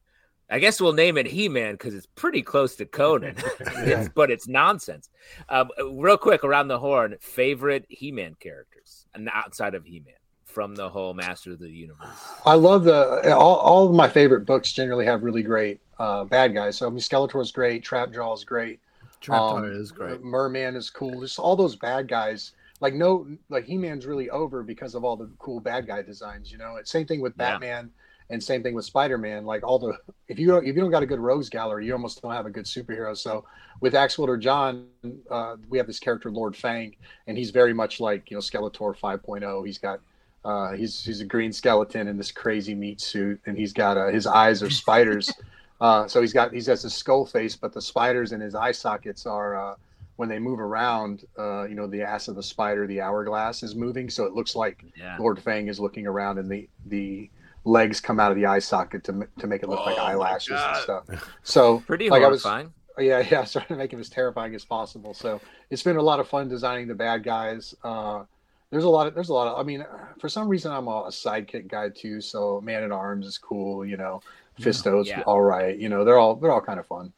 I 0.49 0.59
guess 0.59 0.81
we'll 0.81 0.93
name 0.93 1.17
it 1.17 1.27
He 1.27 1.47
Man 1.47 1.73
because 1.73 1.93
it's 1.93 2.07
pretty 2.07 2.41
close 2.41 2.75
to 2.77 2.85
Conan, 2.85 3.35
it's, 3.59 4.09
but 4.09 4.31
it's 4.31 4.47
nonsense. 4.47 5.09
Um, 5.47 5.69
real 5.93 6.17
quick, 6.17 6.43
around 6.43 6.69
the 6.69 6.79
horn, 6.79 7.15
favorite 7.21 7.85
He 7.89 8.11
Man 8.11 8.35
characters 8.39 9.05
and 9.13 9.29
outside 9.33 9.75
of 9.75 9.85
He 9.85 9.99
Man 9.99 10.15
from 10.45 10.75
the 10.75 10.89
whole 10.89 11.13
Master 11.13 11.51
of 11.51 11.59
the 11.59 11.69
Universe. 11.69 12.07
I 12.45 12.55
love 12.55 12.83
the 12.83 13.33
all, 13.35 13.57
all 13.57 13.87
of 13.87 13.95
my 13.95 14.09
favorite 14.09 14.45
books 14.45 14.73
generally 14.73 15.05
have 15.05 15.23
really 15.23 15.43
great 15.43 15.79
uh, 15.99 16.23
bad 16.23 16.53
guys. 16.53 16.77
So 16.77 16.87
I 16.87 16.89
mean, 16.89 16.99
Skeletor 16.99 17.41
is 17.41 17.51
great, 17.51 17.85
Trapjaw 17.85 18.35
is 18.35 18.43
great, 18.43 18.79
Trapjaw 19.21 19.57
um, 19.57 19.65
is 19.65 19.91
great, 19.91 20.23
Merman 20.23 20.75
is 20.75 20.89
cool. 20.89 21.21
Just 21.21 21.37
all 21.37 21.55
those 21.55 21.75
bad 21.75 22.07
guys. 22.07 22.53
Like 22.81 22.93
no, 22.95 23.27
like 23.49 23.65
He 23.65 23.77
Man's 23.77 24.07
really 24.07 24.29
over 24.31 24.63
because 24.63 24.95
of 24.95 25.03
all 25.03 25.15
the 25.15 25.29
cool 25.37 25.59
bad 25.59 25.85
guy 25.85 26.01
designs. 26.01 26.51
You 26.51 26.57
know, 26.57 26.77
it's 26.77 26.89
same 26.89 27.05
thing 27.05 27.21
with 27.21 27.37
Batman. 27.37 27.85
Yeah 27.85 28.05
and 28.29 28.43
same 28.43 28.61
thing 28.61 28.75
with 28.75 28.85
Spider-Man. 28.85 29.45
Like 29.45 29.63
all 29.63 29.79
the 29.79 29.97
if 30.27 30.37
you 30.37 30.47
don't 30.47 30.65
if 30.65 30.75
you 30.75 30.81
don't 30.81 30.91
got 30.91 31.03
a 31.03 31.07
good 31.07 31.19
rogues 31.19 31.49
gallery, 31.49 31.85
you 31.85 31.93
almost 31.93 32.21
don't 32.21 32.31
have 32.31 32.45
a 32.45 32.51
good 32.51 32.65
superhero. 32.65 33.17
So 33.17 33.45
with 33.81 33.95
Ax 33.95 34.17
Wielder 34.17 34.37
Jon, 34.37 34.87
uh, 35.29 35.55
we 35.69 35.77
have 35.77 35.87
this 35.87 35.99
character 35.99 36.29
Lord 36.29 36.55
Fang, 36.55 36.95
and 37.27 37.37
he's 37.37 37.51
very 37.51 37.73
much 37.73 37.99
like 37.99 38.29
you 38.29 38.37
know 38.37 38.41
Skeletor 38.41 38.97
5.0. 38.97 39.65
He's 39.65 39.77
got 39.77 39.99
uh, 40.45 40.73
he's 40.73 41.03
he's 41.03 41.21
a 41.21 41.25
green 41.25 41.51
skeleton 41.51 42.07
in 42.07 42.17
this 42.17 42.31
crazy 42.31 42.75
meat 42.75 43.01
suit, 43.01 43.39
and 43.45 43.57
he's 43.57 43.73
got 43.73 43.97
uh, 43.97 44.07
his 44.07 44.27
eyes 44.27 44.61
are 44.63 44.69
spiders. 44.69 45.31
uh, 45.81 46.07
so 46.07 46.21
he's 46.21 46.33
got 46.33 46.53
he 46.53 46.63
has 46.63 46.85
a 46.85 46.89
skull 46.89 47.25
face, 47.25 47.55
but 47.55 47.73
the 47.73 47.81
spiders 47.81 48.31
in 48.31 48.39
his 48.39 48.55
eye 48.55 48.71
sockets 48.71 49.25
are 49.25 49.71
uh, 49.71 49.75
when 50.15 50.29
they 50.29 50.39
move 50.39 50.59
around. 50.59 51.25
Uh, 51.37 51.63
you 51.63 51.75
know, 51.75 51.87
the 51.87 52.01
ass 52.01 52.27
of 52.27 52.35
the 52.35 52.43
spider, 52.43 52.87
the 52.87 53.01
hourglass 53.01 53.63
is 53.63 53.75
moving, 53.75 54.09
so 54.09 54.25
it 54.25 54.33
looks 54.33 54.55
like 54.55 54.85
yeah. 54.95 55.17
Lord 55.19 55.41
Fang 55.41 55.67
is 55.67 55.79
looking 55.79 56.05
around, 56.07 56.37
and 56.37 56.49
the 56.49 56.69
the 56.85 57.29
legs 57.69 58.01
come 58.01 58.19
out 58.19 58.31
of 58.31 58.37
the 58.37 58.45
eye 58.45 58.59
socket 58.59 59.03
to 59.05 59.27
to 59.39 59.47
make 59.47 59.63
it 59.63 59.69
look 59.69 59.79
oh 59.81 59.85
like 59.85 59.97
eyelashes 59.97 60.59
and 60.59 60.77
stuff. 60.77 61.05
So 61.43 61.79
pretty 61.81 62.09
like 62.09 62.23
horrifying. 62.23 62.71
I 62.97 63.01
was, 63.01 63.07
yeah, 63.07 63.19
yeah, 63.31 63.45
trying 63.45 63.67
to 63.67 63.75
make 63.75 63.93
him 63.93 63.99
as 63.99 64.09
terrifying 64.09 64.55
as 64.55 64.65
possible. 64.65 65.13
So 65.13 65.39
it's 65.69 65.83
been 65.83 65.97
a 65.97 66.01
lot 66.01 66.19
of 66.19 66.27
fun 66.27 66.49
designing 66.49 66.87
the 66.87 66.95
bad 66.95 67.23
guys. 67.23 67.73
Uh, 67.83 68.23
there's 68.71 68.83
a 68.83 68.89
lot 68.89 69.07
of 69.07 69.15
there's 69.15 69.29
a 69.29 69.33
lot 69.33 69.47
of 69.47 69.59
I 69.59 69.63
mean, 69.63 69.85
for 70.19 70.29
some 70.29 70.47
reason 70.47 70.71
I'm 70.71 70.87
a, 70.87 71.05
a 71.07 71.09
sidekick 71.09 71.67
guy 71.67 71.89
too. 71.89 72.21
So 72.21 72.61
Man 72.61 72.83
at 72.83 72.91
Arms 72.91 73.25
is 73.25 73.37
cool, 73.37 73.85
you 73.85 73.97
know. 73.97 74.21
Fisto's 74.59 75.07
yeah. 75.07 75.21
all 75.21 75.41
right, 75.41 75.77
you 75.77 75.87
know. 75.87 76.03
They're 76.03 76.17
all 76.17 76.35
they're 76.35 76.51
all 76.51 76.61
kind 76.61 76.79
of 76.79 76.87
fun. 76.87 77.13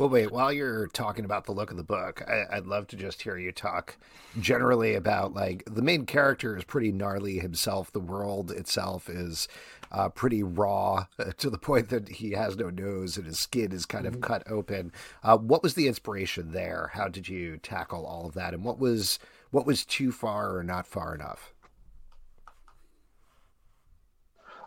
Well, 0.00 0.08
wait, 0.08 0.32
while 0.32 0.50
you're 0.50 0.86
talking 0.86 1.26
about 1.26 1.44
the 1.44 1.52
look 1.52 1.70
of 1.70 1.76
the 1.76 1.82
book, 1.82 2.22
I, 2.26 2.54
would 2.54 2.66
love 2.66 2.86
to 2.86 2.96
just 2.96 3.20
hear 3.20 3.36
you 3.36 3.52
talk 3.52 3.98
generally 4.40 4.94
about 4.94 5.34
like 5.34 5.62
the 5.66 5.82
main 5.82 6.06
character 6.06 6.56
is 6.56 6.64
pretty 6.64 6.90
gnarly 6.90 7.38
himself. 7.38 7.92
The 7.92 8.00
world 8.00 8.50
itself 8.50 9.10
is 9.10 9.46
uh, 9.92 10.08
pretty 10.08 10.42
raw 10.42 11.04
uh, 11.18 11.32
to 11.36 11.50
the 11.50 11.58
point 11.58 11.90
that 11.90 12.08
he 12.08 12.30
has 12.30 12.56
no 12.56 12.70
nose 12.70 13.18
and 13.18 13.26
his 13.26 13.38
skin 13.38 13.72
is 13.72 13.84
kind 13.84 14.06
mm-hmm. 14.06 14.14
of 14.14 14.20
cut 14.22 14.42
open. 14.50 14.90
Uh, 15.22 15.36
what 15.36 15.62
was 15.62 15.74
the 15.74 15.86
inspiration 15.86 16.52
there? 16.52 16.92
How 16.94 17.08
did 17.08 17.28
you 17.28 17.58
tackle 17.58 18.06
all 18.06 18.24
of 18.24 18.32
that? 18.32 18.54
And 18.54 18.64
what 18.64 18.78
was 18.78 19.18
what 19.50 19.66
was 19.66 19.84
too 19.84 20.12
far 20.12 20.56
or 20.56 20.64
not 20.64 20.86
far 20.86 21.14
enough? 21.14 21.52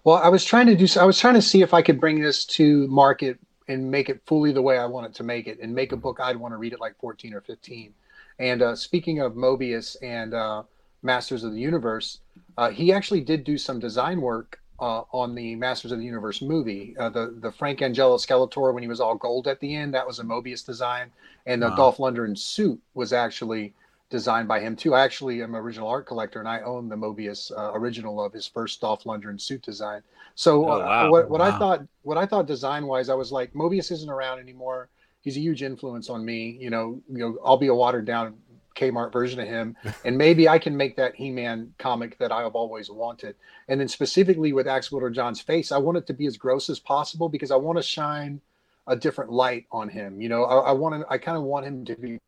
Well, 0.03 0.17
I 0.17 0.29
was 0.29 0.45
trying 0.45 0.67
to 0.67 0.75
do. 0.75 0.85
I 0.99 1.05
was 1.05 1.17
trying 1.17 1.33
to 1.33 1.41
see 1.41 1.63
if 1.63 1.73
I 1.73 1.81
could 1.81 1.99
bring 1.99 2.21
this 2.21 2.45
to 2.45 2.87
market 2.87 3.39
and 3.67 3.89
make 3.89 4.09
it 4.09 4.21
fully 4.25 4.51
the 4.51 4.61
way 4.61 4.77
I 4.77 4.85
want 4.85 5.07
it 5.07 5.13
to 5.15 5.23
make 5.23 5.47
it, 5.47 5.59
and 5.61 5.73
make 5.73 5.91
a 5.91 5.97
book 5.97 6.19
I'd 6.19 6.37
want 6.37 6.53
to 6.53 6.57
read 6.57 6.73
at 6.73 6.79
like 6.79 6.97
14 6.99 7.33
or 7.33 7.41
15. 7.41 7.93
And 8.39 8.61
uh, 8.61 8.75
speaking 8.75 9.19
of 9.19 9.33
Moebius 9.33 9.95
and 10.01 10.33
uh, 10.33 10.63
Masters 11.01 11.43
of 11.43 11.53
the 11.53 11.59
Universe, 11.59 12.19
uh, 12.57 12.69
he 12.69 12.91
actually 12.91 13.21
did 13.21 13.43
do 13.43 13.57
some 13.57 13.79
design 13.79 14.21
work 14.21 14.59
uh, 14.79 15.03
on 15.11 15.35
the 15.35 15.55
Masters 15.55 15.91
of 15.91 15.99
the 15.99 16.05
Universe 16.05 16.41
movie. 16.41 16.95
Uh, 16.97 17.09
the 17.09 17.35
the 17.39 17.51
Frank 17.51 17.79
Langella 17.79 18.17
Skeletor 18.19 18.73
when 18.73 18.83
he 18.83 18.89
was 18.89 18.99
all 18.99 19.15
gold 19.15 19.47
at 19.47 19.59
the 19.59 19.75
end, 19.75 19.93
that 19.93 20.05
was 20.05 20.19
a 20.19 20.23
Moebius 20.23 20.65
design, 20.65 21.11
and 21.45 21.61
the 21.61 21.69
wow. 21.69 21.75
Dolph 21.75 21.97
Lundgren 21.97 22.37
suit 22.37 22.81
was 22.93 23.13
actually 23.13 23.73
designed 24.13 24.47
by 24.47 24.59
him 24.59 24.75
too. 24.75 24.93
I 24.93 25.03
actually 25.03 25.41
am 25.41 25.55
an 25.55 25.59
original 25.59 25.87
art 25.87 26.05
collector, 26.05 26.37
and 26.37 26.47
I 26.47 26.61
own 26.61 26.87
the 26.87 26.95
Moebius 26.95 27.51
uh, 27.51 27.71
original 27.73 28.23
of 28.23 28.31
his 28.31 28.45
first 28.45 28.79
Dolph 28.79 29.05
Lundgren 29.05 29.41
suit 29.41 29.63
design. 29.63 30.03
So 30.35 30.69
oh, 30.69 30.73
uh, 30.73 30.79
wow. 30.85 31.09
what, 31.09 31.29
what 31.31 31.39
wow. 31.39 31.47
I 31.47 31.57
thought, 31.57 31.87
what 32.03 32.19
I 32.19 32.27
thought 32.27 32.45
design 32.45 32.85
wise, 32.85 33.09
I 33.09 33.15
was 33.15 33.31
like, 33.31 33.53
Moebius 33.53 33.91
isn't 33.91 34.09
around 34.11 34.37
anymore. 34.37 34.89
He's 35.21 35.35
a 35.35 35.39
huge 35.39 35.63
influence 35.63 36.11
on 36.11 36.23
me. 36.23 36.55
You 36.61 36.69
know, 36.69 37.01
you 37.09 37.17
know, 37.17 37.37
I'll 37.43 37.57
be 37.57 37.67
a 37.67 37.73
watered 37.73 38.05
down 38.05 38.35
Kmart 38.75 39.11
version 39.11 39.39
of 39.39 39.47
him, 39.47 39.75
and 40.05 40.15
maybe 40.15 40.47
I 40.47 40.59
can 40.59 40.77
make 40.77 40.95
that 40.97 41.15
He-Man 41.15 41.73
comic 41.79 42.19
that 42.19 42.31
I 42.31 42.43
have 42.43 42.53
always 42.53 42.91
wanted. 42.91 43.35
And 43.67 43.81
then 43.81 43.87
specifically 43.87 44.53
with 44.53 44.67
Ax 44.67 44.91
Wielder 44.91 45.09
Jon's 45.09 45.41
face, 45.41 45.71
I 45.71 45.79
want 45.79 45.97
it 45.97 46.05
to 46.05 46.13
be 46.13 46.27
as 46.27 46.37
gross 46.37 46.69
as 46.69 46.79
possible 46.79 47.29
because 47.29 47.49
I 47.49 47.55
want 47.55 47.79
to 47.79 47.83
shine 47.83 48.41
a 48.85 48.95
different 48.95 49.31
light 49.31 49.65
on 49.71 49.89
him. 49.89 50.21
You 50.21 50.29
know, 50.29 50.43
I, 50.43 50.69
I 50.69 50.71
want 50.73 51.01
to, 51.01 51.11
I 51.11 51.17
kind 51.17 51.35
of 51.35 51.43
want 51.45 51.65
him 51.65 51.83
to 51.85 51.95
be 51.95 52.19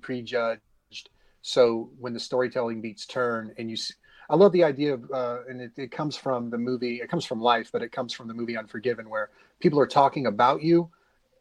prejudged 0.00 0.62
so 1.46 1.90
when 2.00 2.14
the 2.14 2.20
storytelling 2.20 2.80
beats 2.80 3.04
turn 3.04 3.54
and 3.58 3.68
you, 3.68 3.76
see, 3.76 3.92
I 4.30 4.34
love 4.34 4.52
the 4.52 4.64
idea 4.64 4.94
of, 4.94 5.10
uh, 5.12 5.40
and 5.46 5.60
it, 5.60 5.72
it 5.76 5.90
comes 5.90 6.16
from 6.16 6.48
the 6.48 6.56
movie, 6.56 7.02
it 7.02 7.10
comes 7.10 7.26
from 7.26 7.38
life, 7.38 7.68
but 7.70 7.82
it 7.82 7.92
comes 7.92 8.14
from 8.14 8.28
the 8.28 8.34
movie 8.34 8.56
Unforgiven, 8.56 9.10
where 9.10 9.28
people 9.60 9.78
are 9.78 9.86
talking 9.86 10.26
about 10.26 10.62
you 10.62 10.88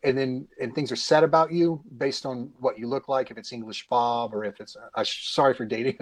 and 0.04 0.18
then 0.18 0.46
and 0.62 0.76
things 0.76 0.92
are 0.92 0.98
said 0.98 1.24
about 1.24 1.54
you 1.54 1.82
based 1.98 2.26
on 2.26 2.52
what 2.60 2.78
you 2.78 2.88
look 2.88 3.08
like 3.08 3.32
if 3.32 3.38
it's 3.38 3.54
english 3.54 3.88
bob 3.88 4.34
or 4.34 4.44
if 4.44 4.60
it's 4.60 4.76
uh, 4.76 5.04
sorry 5.06 5.54
for 5.54 5.66
dating 5.66 5.98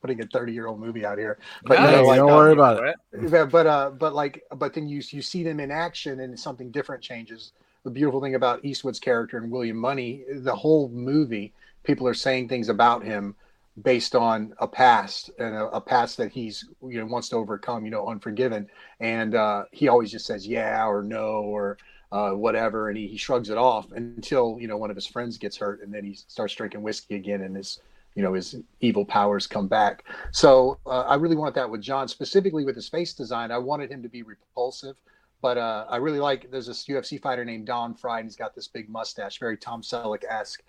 putting 0.00 0.20
a 0.20 0.26
30 0.26 0.52
year 0.52 0.66
old 0.66 0.80
movie 0.80 1.06
out 1.06 1.18
here 1.18 1.38
but 1.64 1.80
no, 1.80 1.88
you 1.88 1.96
know, 1.96 2.02
like, 2.04 2.16
don't 2.16 2.30
um, 2.30 2.36
worry 2.36 2.52
about 2.52 2.84
it. 2.84 3.50
but 3.50 3.66
uh 3.66 3.90
but 3.90 4.14
like 4.14 4.42
but 4.56 4.74
then 4.74 4.88
you 4.88 5.00
you 5.10 5.22
see 5.22 5.42
them 5.42 5.60
in 5.60 5.70
action 5.70 6.20
and 6.20 6.38
something 6.38 6.70
different 6.70 7.02
changes. 7.02 7.52
The 7.84 7.90
beautiful 7.90 8.20
thing 8.20 8.34
about 8.34 8.64
eastwood's 8.64 8.98
character 8.98 9.36
and 9.36 9.50
william 9.50 9.76
money 9.76 10.24
the 10.28 10.54
whole 10.54 10.88
movie 10.88 11.52
people 11.84 12.08
are 12.08 12.14
saying 12.14 12.48
things 12.48 12.68
about 12.70 13.04
him 13.04 13.36
based 13.82 14.14
on 14.14 14.54
a 14.58 14.68
past 14.68 15.30
and 15.38 15.54
a, 15.54 15.66
a, 15.68 15.80
past 15.80 16.16
that 16.16 16.30
he's 16.30 16.68
you 16.86 16.98
know 16.98 17.06
wants 17.06 17.28
to 17.28 17.36
overcome 17.36 17.84
you 17.84 17.90
know 17.90 18.06
unforgiven 18.06 18.68
and 19.00 19.34
uh, 19.34 19.64
he 19.72 19.88
always 19.88 20.10
just 20.12 20.26
says 20.26 20.46
yeah 20.46 20.86
or 20.86 21.02
no 21.02 21.42
or 21.42 21.76
uh, 22.12 22.30
whatever 22.30 22.88
and 22.88 22.96
he, 22.96 23.08
he 23.08 23.16
shrugs 23.16 23.50
it 23.50 23.58
off 23.58 23.90
until 23.92 24.56
you 24.60 24.68
know 24.68 24.76
one 24.76 24.90
of 24.90 24.96
his 24.96 25.06
friends 25.06 25.38
gets 25.38 25.56
hurt 25.56 25.82
and 25.82 25.92
then 25.92 26.04
he 26.04 26.14
starts 26.14 26.54
drinking 26.54 26.82
whiskey 26.82 27.16
again 27.16 27.40
and 27.40 27.56
his 27.56 27.80
you 28.14 28.22
know 28.22 28.32
his 28.32 28.54
evil 28.80 29.04
powers 29.04 29.48
come 29.48 29.66
back 29.66 30.04
so 30.30 30.78
uh, 30.86 31.00
i 31.02 31.16
really 31.16 31.34
want 31.34 31.52
that 31.52 31.68
with 31.68 31.80
jon 31.80 32.06
specifically 32.06 32.64
with 32.64 32.76
his 32.76 32.88
face 32.88 33.12
design 33.12 33.50
i 33.50 33.58
wanted 33.58 33.90
him 33.90 34.02
to 34.02 34.08
be 34.08 34.22
repulsive 34.22 34.96
but 35.44 35.58
uh, 35.58 35.84
I 35.90 35.96
really 35.96 36.20
like. 36.20 36.50
There's 36.50 36.68
this 36.68 36.86
UFC 36.86 37.20
fighter 37.20 37.44
named 37.44 37.66
Don 37.66 37.92
Frye, 37.92 38.20
and 38.20 38.26
he's 38.26 38.34
got 38.34 38.54
this 38.54 38.66
big 38.66 38.88
mustache, 38.88 39.38
very 39.38 39.58
Tom 39.58 39.82
Selleck 39.82 40.24
esque. 40.26 40.62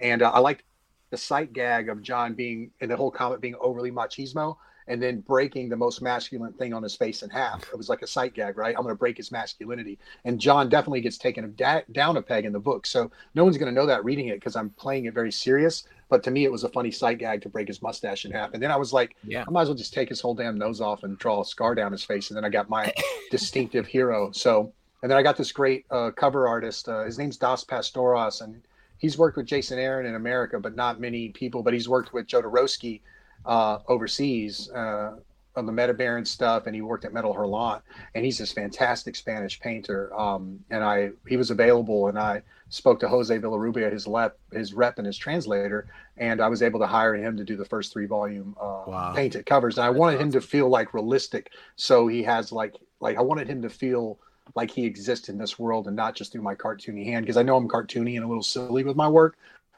And 0.00 0.20
uh, 0.20 0.32
I 0.32 0.40
like 0.40 0.64
the 1.12 1.18
sight 1.18 1.52
gag 1.52 1.90
of 1.90 2.02
Jon 2.02 2.32
being 2.32 2.70
and 2.80 2.90
the 2.90 2.96
whole 2.96 3.10
comic 3.10 3.40
being 3.40 3.54
overly 3.60 3.92
machismo 3.92 4.56
and 4.88 5.00
then 5.00 5.20
breaking 5.20 5.68
the 5.68 5.76
most 5.76 6.00
masculine 6.00 6.54
thing 6.54 6.72
on 6.72 6.82
his 6.82 6.96
face 6.96 7.22
in 7.22 7.28
half. 7.28 7.62
It 7.70 7.76
was 7.76 7.90
like 7.90 8.00
a 8.00 8.06
sight 8.06 8.34
gag, 8.34 8.56
right? 8.56 8.74
I'm 8.74 8.82
going 8.82 8.94
to 8.94 8.98
break 8.98 9.18
his 9.18 9.30
masculinity. 9.30 9.98
And 10.24 10.40
Jon 10.40 10.70
definitely 10.70 11.02
gets 11.02 11.18
taken 11.18 11.54
da- 11.54 11.82
down 11.92 12.16
a 12.16 12.22
peg 12.22 12.46
in 12.46 12.52
the 12.52 12.58
book. 12.58 12.86
So 12.86 13.10
no 13.34 13.44
one's 13.44 13.58
going 13.58 13.72
to 13.72 13.78
know 13.78 13.86
that 13.86 14.04
reading 14.04 14.28
it 14.28 14.36
because 14.36 14.56
I'm 14.56 14.70
playing 14.70 15.04
it 15.04 15.12
very 15.12 15.30
serious. 15.30 15.84
But 16.08 16.22
to 16.24 16.30
me, 16.30 16.44
it 16.44 16.50
was 16.50 16.64
a 16.64 16.70
funny 16.70 16.90
sight 16.90 17.18
gag 17.18 17.42
to 17.42 17.50
break 17.50 17.68
his 17.68 17.82
mustache 17.82 18.24
in 18.24 18.32
half. 18.32 18.54
And 18.54 18.62
then 18.62 18.70
I 18.70 18.76
was 18.76 18.94
like, 18.94 19.14
yeah. 19.22 19.44
I 19.46 19.50
might 19.50 19.62
as 19.62 19.68
well 19.68 19.76
just 19.76 19.92
take 19.92 20.08
his 20.08 20.20
whole 20.20 20.34
damn 20.34 20.58
nose 20.58 20.80
off 20.80 21.04
and 21.04 21.18
draw 21.18 21.42
a 21.42 21.44
scar 21.44 21.74
down 21.74 21.92
his 21.92 22.02
face. 22.02 22.30
And 22.30 22.36
then 22.36 22.44
I 22.44 22.48
got 22.48 22.70
my 22.70 22.92
distinctive 23.30 23.86
hero. 23.86 24.32
So, 24.32 24.72
and 25.02 25.10
then 25.10 25.18
I 25.18 25.22
got 25.22 25.36
this 25.36 25.52
great 25.52 25.84
uh, 25.90 26.10
cover 26.10 26.48
artist. 26.48 26.88
Uh, 26.88 27.04
his 27.04 27.18
name's 27.18 27.36
Das 27.36 27.64
Pastoras. 27.64 28.40
And 28.40 28.62
he's 29.02 29.18
worked 29.18 29.36
with 29.36 29.44
Jason 29.44 29.78
Aaron 29.78 30.06
in 30.06 30.14
America, 30.14 30.58
but 30.58 30.74
not 30.74 31.00
many 31.00 31.28
people. 31.28 31.62
But 31.62 31.74
he's 31.74 31.88
worked 31.88 32.14
with 32.14 32.26
Jodorowsky 32.26 33.00
uh, 33.44 33.80
overseas 33.88 34.70
uh, 34.70 35.16
on 35.56 35.66
the 35.66 35.72
Meta 35.72 35.92
Baron 35.92 36.24
stuff, 36.24 36.66
and 36.66 36.74
he 36.74 36.80
worked 36.80 37.04
at 37.04 37.12
Metal 37.12 37.34
Hurlant, 37.34 37.82
and 38.14 38.24
he's 38.24 38.38
this 38.38 38.52
fantastic 38.52 39.16
Spanish 39.16 39.60
painter. 39.60 40.14
Um, 40.18 40.60
and 40.70 40.82
I 40.82 41.10
he 41.28 41.36
was 41.36 41.50
available, 41.50 42.08
and 42.08 42.18
I 42.18 42.40
spoke 42.70 43.00
to 43.00 43.08
Jose 43.08 43.36
Villarrubia, 43.36 43.92
his 43.92 44.06
rep, 44.06 44.38
his 44.52 44.72
rep, 44.72 44.96
and 44.96 45.06
his 45.06 45.18
translator, 45.18 45.88
and 46.16 46.40
I 46.40 46.48
was 46.48 46.62
able 46.62 46.80
to 46.80 46.86
hire 46.86 47.14
him 47.14 47.36
to 47.36 47.44
do 47.44 47.56
the 47.56 47.66
first 47.66 47.92
three 47.92 48.06
volume 48.06 48.56
uh, 48.58 48.84
wow. 48.86 49.12
painted 49.14 49.44
covers. 49.44 49.76
And 49.76 49.84
I 49.84 49.90
wanted 49.90 50.20
him 50.20 50.30
to 50.32 50.40
feel 50.40 50.70
like 50.70 50.94
realistic, 50.94 51.50
so 51.76 52.06
he 52.06 52.22
has 52.22 52.52
like 52.52 52.76
like 53.00 53.18
I 53.18 53.22
wanted 53.22 53.48
him 53.48 53.60
to 53.62 53.68
feel 53.68 54.20
like 54.54 54.70
he 54.70 54.84
exists 54.84 55.28
in 55.28 55.38
this 55.38 55.58
world 55.58 55.86
and 55.86 55.96
not 55.96 56.14
just 56.14 56.32
through 56.32 56.42
my 56.42 56.54
cartoony 56.54 57.04
hand 57.04 57.24
because 57.24 57.36
I 57.36 57.42
know 57.42 57.56
I'm 57.56 57.68
cartoony 57.68 58.16
and 58.16 58.24
a 58.24 58.28
little 58.28 58.42
silly 58.42 58.84
with 58.84 58.96
my 58.96 59.08
work, 59.08 59.36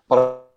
but 0.09 0.51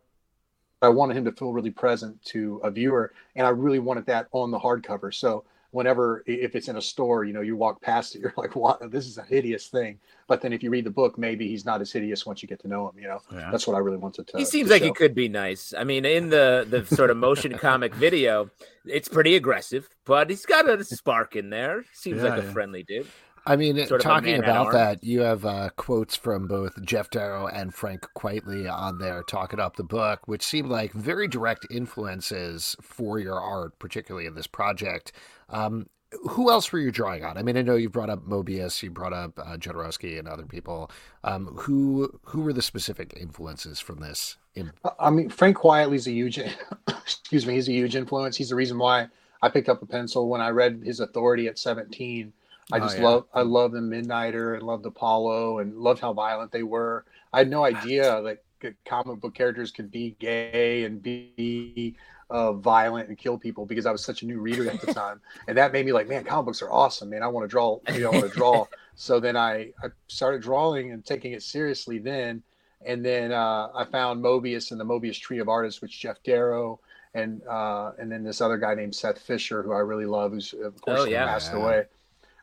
I 0.81 0.89
wanted 0.89 1.17
him 1.17 1.25
to 1.25 1.31
feel 1.31 1.53
really 1.53 1.71
present 1.71 2.21
to 2.25 2.61
a 2.63 2.71
viewer, 2.71 3.13
and 3.35 3.47
I 3.47 3.49
really 3.49 3.79
wanted 3.79 4.05
that 4.07 4.27
on 4.31 4.51
the 4.51 4.59
hardcover. 4.59 5.13
So 5.13 5.43
whenever 5.71 6.23
if 6.25 6.55
it's 6.55 6.67
in 6.67 6.77
a 6.77 6.81
store, 6.81 7.23
you 7.23 7.33
know, 7.33 7.41
you 7.41 7.55
walk 7.55 7.81
past 7.81 8.15
it, 8.15 8.21
you're 8.21 8.33
like, 8.37 8.55
"What? 8.55 8.91
This 8.91 9.07
is 9.07 9.17
a 9.17 9.23
hideous 9.23 9.67
thing." 9.67 9.99
But 10.27 10.41
then 10.41 10.53
if 10.53 10.61
you 10.61 10.69
read 10.69 10.85
the 10.85 10.91
book, 10.91 11.17
maybe 11.17 11.47
he's 11.47 11.65
not 11.65 11.81
as 11.81 11.91
hideous 11.91 12.25
once 12.25 12.41
you 12.41 12.49
get 12.49 12.59
to 12.61 12.67
know 12.67 12.89
him. 12.89 12.99
You 12.99 13.07
know, 13.07 13.21
yeah. 13.31 13.49
that's 13.51 13.65
what 13.65 13.75
I 13.75 13.79
really 13.79 13.97
wanted 13.97 14.27
to. 14.27 14.37
He 14.37 14.45
seems 14.45 14.67
to 14.67 14.73
like 14.73 14.81
show. 14.81 14.87
he 14.87 14.93
could 14.93 15.15
be 15.15 15.29
nice. 15.29 15.73
I 15.75 15.83
mean, 15.83 16.05
in 16.05 16.29
the 16.29 16.67
the 16.69 16.85
sort 16.95 17.09
of 17.09 17.17
motion 17.17 17.57
comic 17.57 17.95
video, 17.95 18.51
it's 18.85 19.07
pretty 19.07 19.35
aggressive, 19.35 19.89
but 20.05 20.29
he's 20.29 20.45
got 20.45 20.69
a 20.69 20.83
spark 20.83 21.35
in 21.35 21.49
there. 21.49 21.85
Seems 21.93 22.17
yeah, 22.17 22.29
like 22.29 22.43
a 22.43 22.45
yeah. 22.45 22.53
friendly 22.53 22.83
dude. 22.83 23.07
I 23.47 23.55
mean, 23.55 23.85
sort 23.87 24.01
talking 24.01 24.35
about 24.35 24.73
that, 24.73 25.03
you 25.03 25.21
have 25.21 25.45
uh, 25.45 25.69
quotes 25.77 26.15
from 26.15 26.47
both 26.47 26.75
Geof 26.81 27.09
Darrow 27.09 27.47
and 27.47 27.73
Frank 27.73 28.05
Quitely 28.15 28.71
on 28.71 28.97
there 28.99 29.23
talking 29.23 29.59
up 29.59 29.77
the 29.77 29.83
book, 29.83 30.27
which 30.27 30.43
seem 30.43 30.69
like 30.69 30.91
very 30.91 31.27
direct 31.27 31.65
influences 31.71 32.75
for 32.81 33.19
your 33.19 33.39
art, 33.39 33.79
particularly 33.79 34.27
in 34.27 34.35
this 34.35 34.47
project. 34.47 35.13
Um, 35.49 35.87
who 36.29 36.51
else 36.51 36.71
were 36.71 36.79
you 36.79 36.91
drawing 36.91 37.23
on? 37.23 37.37
I 37.37 37.43
mean, 37.43 37.57
I 37.57 37.61
know 37.61 37.75
you 37.75 37.89
brought 37.89 38.09
up 38.09 38.25
Moebius, 38.25 38.83
you 38.83 38.89
brought 38.89 39.13
up 39.13 39.39
uh, 39.39 39.57
Jodorowsky 39.57 40.19
and 40.19 40.27
other 40.27 40.45
people. 40.45 40.91
Um, 41.23 41.47
who 41.47 42.19
who 42.23 42.41
were 42.41 42.53
the 42.53 42.61
specific 42.61 43.13
influences 43.19 43.79
from 43.79 43.99
this? 43.99 44.37
In- 44.55 44.71
I 44.99 45.09
mean, 45.09 45.29
Frank 45.29 45.57
Quitely's 45.57 46.07
a 46.07 46.11
huge, 46.11 46.37
excuse 46.87 47.45
me, 47.45 47.55
he's 47.55 47.69
a 47.69 47.73
huge 47.73 47.95
influence. 47.95 48.35
He's 48.35 48.49
the 48.49 48.55
reason 48.55 48.77
why 48.77 49.07
I 49.41 49.49
picked 49.49 49.69
up 49.69 49.81
a 49.81 49.85
pencil 49.85 50.29
when 50.29 50.41
I 50.41 50.49
read 50.49 50.81
his 50.83 50.99
Authority 50.99 51.47
at 51.47 51.59
17 51.59 52.33
I 52.71 52.77
oh, 52.77 52.79
just 52.79 52.97
oh, 52.97 52.99
yeah. 52.99 53.07
love 53.07 53.25
I 53.33 53.41
love 53.41 53.71
the 53.71 53.79
Midnighter 53.79 54.55
and 54.55 54.63
loved 54.63 54.85
Apollo 54.85 55.59
and 55.59 55.77
loved 55.77 56.01
how 56.01 56.13
violent 56.13 56.51
they 56.51 56.63
were. 56.63 57.05
I 57.31 57.39
had 57.39 57.49
no 57.49 57.63
idea 57.63 58.21
that 58.21 58.75
comic 58.85 59.19
book 59.19 59.35
characters 59.35 59.71
could 59.71 59.91
be 59.91 60.15
gay 60.19 60.83
and 60.83 61.01
be 61.01 61.95
uh, 62.29 62.53
violent 62.53 63.07
and 63.07 63.17
kill 63.17 63.37
people 63.37 63.65
because 63.65 63.85
I 63.85 63.91
was 63.91 64.03
such 64.03 64.21
a 64.23 64.25
new 64.25 64.39
reader 64.39 64.69
at 64.69 64.81
the 64.81 64.93
time, 64.93 65.21
and 65.47 65.57
that 65.57 65.71
made 65.71 65.85
me 65.85 65.93
like, 65.93 66.09
man, 66.09 66.23
comic 66.23 66.47
books 66.47 66.61
are 66.61 66.71
awesome, 66.71 67.09
man. 67.09 67.23
I 67.23 67.27
want 67.27 67.45
to 67.45 67.47
draw, 67.47 67.79
you 67.93 68.01
know, 68.01 68.11
I 68.11 68.19
want 68.19 68.31
to 68.31 68.37
draw. 68.37 68.65
so 68.95 69.19
then 69.19 69.37
I 69.37 69.71
I 69.83 69.87
started 70.07 70.41
drawing 70.41 70.91
and 70.91 71.05
taking 71.05 71.33
it 71.33 71.43
seriously 71.43 71.99
then, 71.99 72.43
and 72.85 73.05
then 73.05 73.31
uh, 73.31 73.69
I 73.73 73.85
found 73.85 74.23
Moebius 74.23 74.71
and 74.71 74.79
the 74.79 74.85
Moebius 74.85 75.19
Tree 75.19 75.39
of 75.39 75.47
Artists, 75.47 75.81
which 75.81 76.01
Geof 76.01 76.17
Darrow 76.23 76.79
and 77.13 77.41
uh, 77.47 77.93
and 77.97 78.11
then 78.11 78.23
this 78.23 78.41
other 78.41 78.57
guy 78.57 78.75
named 78.75 78.93
Seth 78.93 79.19
Fisher, 79.19 79.63
who 79.63 79.71
I 79.71 79.79
really 79.79 80.05
love, 80.05 80.31
who's 80.31 80.53
of 80.53 80.79
course 80.81 81.01
oh, 81.01 81.05
yeah. 81.05 81.25
passed 81.25 81.53
away. 81.53 81.85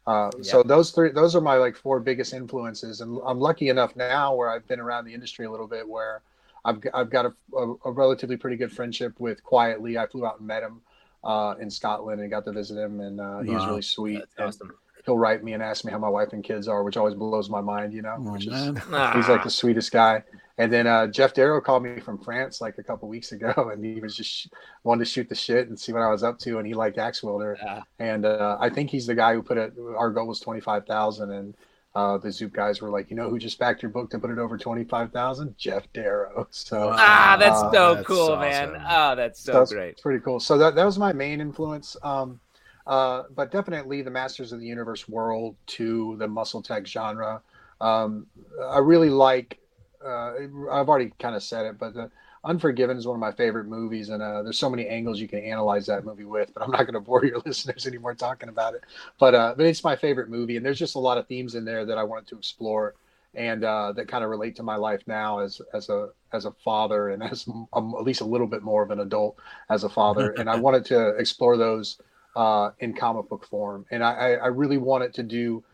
Uh, 0.07 0.31
So 0.43 0.63
those 0.63 0.91
three, 0.91 1.11
those 1.11 1.35
are 1.35 1.41
my 1.41 1.57
like 1.57 1.77
four 1.77 2.01
biggest 2.01 2.35
influences, 2.35 3.01
and 3.01 3.19
I'm 3.27 3.41
lucky 3.41 3.69
enough 3.69 3.97
now 3.97 4.35
where 4.35 4.51
I've 4.51 4.67
been 4.69 4.81
around 4.81 5.07
the 5.07 5.15
industry 5.15 5.47
a 5.47 5.51
little 5.51 5.67
bit, 5.67 5.89
where 5.89 6.23
I've 6.65 6.83
I've 6.93 7.11
got 7.11 7.27
a, 7.27 7.33
a, 7.57 7.75
a 7.87 7.91
relatively 7.91 8.37
pretty 8.37 8.57
good 8.57 8.73
friendship 8.73 9.19
with 9.19 9.43
Quitely. 9.45 9.99
I 9.99 10.07
flew 10.07 10.27
out 10.27 10.39
and 10.39 10.47
met 10.47 10.63
him 10.63 10.81
uh, 11.23 11.55
in 11.59 11.71
Scotland 11.71 12.21
and 12.21 12.31
got 12.31 12.45
to 12.45 12.53
visit 12.53 12.77
him, 12.79 13.01
and 13.01 13.21
uh, 13.21 13.41
he 13.41 13.51
was 13.51 13.67
really 13.67 13.83
sweet. 13.83 14.23
awesome. 14.39 14.73
He'll 15.05 15.19
write 15.19 15.45
me 15.45 15.53
and 15.53 15.63
ask 15.63 15.85
me 15.85 15.93
how 15.93 15.99
my 15.99 16.09
wife 16.09 16.33
and 16.33 16.43
kids 16.43 16.67
are, 16.67 16.83
which 16.83 16.97
always 16.97 17.15
blows 17.15 17.51
my 17.51 17.61
mind. 17.61 17.93
You 17.93 18.03
know, 18.03 18.17
oh, 18.19 18.33
which 18.33 18.47
is, 18.47 18.53
he's 19.15 19.29
like 19.29 19.45
the 19.45 19.51
sweetest 19.51 19.93
guy. 19.93 20.23
And 20.57 20.73
then 20.73 20.87
uh, 20.87 21.09
Geof 21.09 21.35
Darrow 21.35 21.61
called 21.61 21.83
me 21.83 21.99
from 21.99 22.23
France 22.23 22.61
like 22.61 22.79
a 22.79 22.83
couple 22.83 23.09
weeks 23.09 23.33
ago, 23.33 23.53
and 23.73 23.85
he 23.85 24.01
was 24.01 24.17
just 24.17 24.31
sh- 24.31 24.47
wanted 24.85 25.05
to 25.05 25.11
shoot 25.11 25.29
the 25.29 25.35
shit 25.35 25.69
and 25.69 25.79
see 25.79 25.93
what 25.93 26.03
I 26.03 26.11
was 26.11 26.23
up 26.23 26.39
to, 26.41 26.59
and 26.59 26.67
he 26.67 26.75
liked 26.75 26.97
Ax 26.97 27.23
Wielder. 27.23 27.57
Yeah. 27.61 27.83
And 27.99 28.25
uh, 28.25 28.57
I 28.61 28.71
think 28.71 28.91
he's 28.91 29.07
the 29.07 29.15
guy 29.15 29.35
who 29.35 29.43
put 29.43 29.59
it. 29.59 29.75
Our 29.97 30.11
goal 30.11 30.29
was 30.29 30.41
twenty 30.41 30.61
five 30.61 30.87
thousand, 30.87 31.33
and 31.33 31.57
uh, 31.97 32.19
the 32.19 32.31
Zoop 32.31 32.53
guys 32.53 32.81
were 32.81 32.91
like, 32.91 33.11
you 33.11 33.17
know, 33.17 33.29
who 33.29 33.39
just 33.39 33.59
backed 33.59 33.83
your 33.83 33.91
book 33.91 34.11
to 34.11 34.19
put 34.19 34.31
it 34.31 34.39
over 34.39 34.57
twenty 34.57 34.85
five 34.85 35.11
thousand? 35.13 35.57
Geof 35.59 35.85
Darrow. 35.93 36.47
So 36.53 36.93
ah, 36.95 37.37
that's 37.39 37.61
uh, 37.61 37.73
so 37.73 37.95
that's 37.97 38.07
cool, 38.07 38.33
awesome. 38.33 38.73
man. 38.73 38.87
Oh, 38.89 39.17
that's 39.17 39.41
so, 39.41 39.53
that's 39.53 39.73
great. 39.73 40.01
Pretty 40.01 40.21
cool. 40.21 40.39
So 40.39 40.57
that 40.59 40.77
that 40.77 40.85
was 40.85 40.99
my 40.99 41.13
main 41.13 41.41
influence. 41.41 41.97
Um, 42.05 42.39
uh, 42.87 43.25
but 43.35 43.51
definitely 43.51 44.03
the 44.03 44.11
Masters 44.11 44.53
of 44.53 44.61
the 44.61 44.67
Universe 44.67 45.09
world 45.09 45.57
to 45.67 46.17
the 46.19 46.29
muscle 46.29 46.63
tech 46.63 46.87
genre. 46.87 47.43
Um, 47.81 48.27
I 48.63 48.79
really 48.79 49.11
like 49.11 49.59
uh, 50.05 50.35
I've 50.71 50.89
already 50.89 51.13
kind 51.19 51.35
of 51.35 51.43
said 51.43 51.67
it, 51.67 51.79
but 51.79 51.95
the 51.95 52.11
Unforgiven 52.45 52.99
is 52.99 53.07
one 53.07 53.17
of 53.17 53.21
my 53.21 53.33
favorite 53.33 53.67
movies, 53.67 54.11
and 54.11 54.23
uh, 54.23 54.43
there's 54.43 54.59
so 54.59 54.69
many 54.69 54.87
angles 54.87 55.19
you 55.19 55.27
can 55.27 55.39
analyze 55.39 55.87
that 55.87 56.05
movie 56.05 56.27
with. 56.27 56.53
But 56.53 56.63
I'm 56.63 56.71
not 56.71 56.81
going 56.81 56.93
to 56.93 57.01
bore 57.01 57.25
your 57.25 57.41
listeners 57.47 57.87
anymore 57.87 58.15
talking 58.15 58.51
about 58.51 58.75
it. 58.75 58.85
But 59.19 59.35
uh, 59.35 59.55
but 59.57 59.65
it's 59.67 59.83
my 59.83 59.97
favorite 59.97 60.29
movie, 60.29 60.57
and 60.57 60.65
there's 60.65 60.79
just 60.79 60.95
a 60.95 60.99
lot 60.99 61.17
of 61.17 61.27
themes 61.27 61.55
in 61.55 61.65
there 61.65 61.87
that 61.87 61.97
I 61.97 62.05
wanted 62.05 62.27
to 62.29 62.37
explore, 62.37 62.97
and 63.35 63.65
uh, 63.65 63.93
that 63.93 64.09
kind 64.09 64.23
of 64.23 64.29
relate 64.29 64.57
to 64.57 64.63
my 64.63 64.77
life 64.77 65.01
now 65.07 65.39
as 65.39 65.63
as 65.73 65.89
a 65.89 66.11
as 66.33 66.45
a 66.45 66.53
father 66.53 67.11
and 67.11 67.23
as 67.23 67.49
um, 67.73 67.95
at 67.99 68.05
least 68.05 68.21
a 68.21 68.27
little 68.27 68.47
bit 68.47 68.63
more 68.63 68.83
of 68.83 68.91
an 68.91 69.01
adult 69.01 69.37
as 69.71 69.85
a 69.85 69.89
father. 69.89 70.33
and 70.39 70.51
I 70.51 70.57
wanted 70.57 70.85
to 70.87 71.17
explore 71.17 71.57
those 71.57 71.99
uh, 72.37 72.71
in 72.81 72.95
comic 72.95 73.29
book 73.29 73.47
form, 73.47 73.87
and 73.91 74.03
I, 74.03 74.35
I 74.35 74.47
really 74.47 74.79
wanted 74.79 75.15
to 75.15 75.23
do 75.23 75.65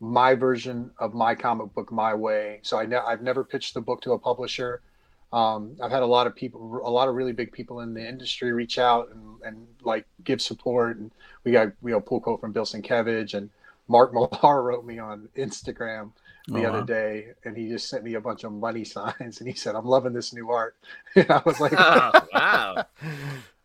my 0.00 0.34
version 0.34 0.90
of 0.98 1.14
my 1.14 1.34
comic 1.34 1.74
book 1.74 1.90
my 1.90 2.14
way. 2.14 2.60
So 2.62 2.78
I 2.78 2.86
ne- 2.86 2.96
I've 2.96 3.22
never 3.22 3.44
pitched 3.44 3.74
the 3.74 3.80
book 3.80 4.00
to 4.02 4.12
a 4.12 4.18
publisher. 4.18 4.80
Um, 5.32 5.76
I've 5.82 5.90
had 5.90 6.02
a 6.02 6.06
lot 6.06 6.26
of 6.26 6.34
people, 6.34 6.80
a 6.84 6.90
lot 6.90 7.08
of 7.08 7.14
really 7.14 7.32
big 7.32 7.52
people 7.52 7.80
in 7.80 7.94
the 7.94 8.06
industry 8.06 8.52
reach 8.52 8.78
out 8.78 9.10
and, 9.10 9.42
and 9.42 9.66
like 9.82 10.06
give 10.24 10.40
support. 10.40 10.98
And 10.98 11.10
we 11.44 11.52
got, 11.52 11.72
we 11.82 11.90
got 11.90 12.06
pull 12.06 12.20
quote 12.20 12.40
from 12.40 12.52
Bill 12.52 12.64
Sienkiewicz 12.64 13.34
and 13.34 13.50
Mark 13.88 14.12
Millar 14.42 14.62
wrote 14.62 14.86
me 14.86 14.98
on 14.98 15.28
Instagram 15.36 16.12
the 16.46 16.64
oh, 16.64 16.70
other 16.70 16.84
day 16.84 17.26
and 17.44 17.54
he 17.54 17.68
just 17.68 17.90
sent 17.90 18.04
me 18.04 18.14
a 18.14 18.20
bunch 18.20 18.44
of 18.44 18.52
money 18.52 18.84
signs 18.84 19.40
and 19.40 19.48
he 19.48 19.54
said, 19.54 19.74
I'm 19.74 19.84
loving 19.84 20.12
this 20.12 20.32
new 20.32 20.50
art. 20.50 20.76
And 21.14 21.30
I 21.30 21.42
was 21.44 21.60
like, 21.60 21.74
oh, 21.76 22.12
wow. 22.32 22.84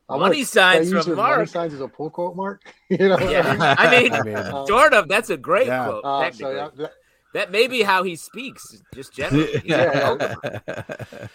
I 0.09 0.17
money 0.17 0.37
want, 0.37 0.47
signs 0.47 0.89
from 0.91 1.15
Mark. 1.15 1.37
Money 1.37 1.47
signs 1.47 1.73
as 1.73 1.81
a 1.81 1.87
pull 1.87 2.09
quote, 2.09 2.35
Mark. 2.35 2.61
you 2.89 2.97
know, 2.97 3.17
yeah. 3.19 3.75
I 3.77 4.01
mean, 4.01 4.13
I 4.13 4.21
mean 4.23 4.35
uh, 4.35 4.65
sort 4.65 4.93
of. 4.93 5.07
That's 5.07 5.29
a 5.29 5.37
great 5.37 5.67
yeah. 5.67 5.85
quote. 5.85 6.03
Uh, 6.03 6.31
so 6.31 6.51
yeah, 6.51 6.69
that, 6.75 6.91
that, 7.33 7.51
may 7.51 7.67
be 7.67 7.83
how 7.83 8.03
he 8.03 8.15
speaks, 8.15 8.81
just 8.93 9.13
generally. 9.13 9.61
yeah. 9.63 10.15
uh, 10.19 11.27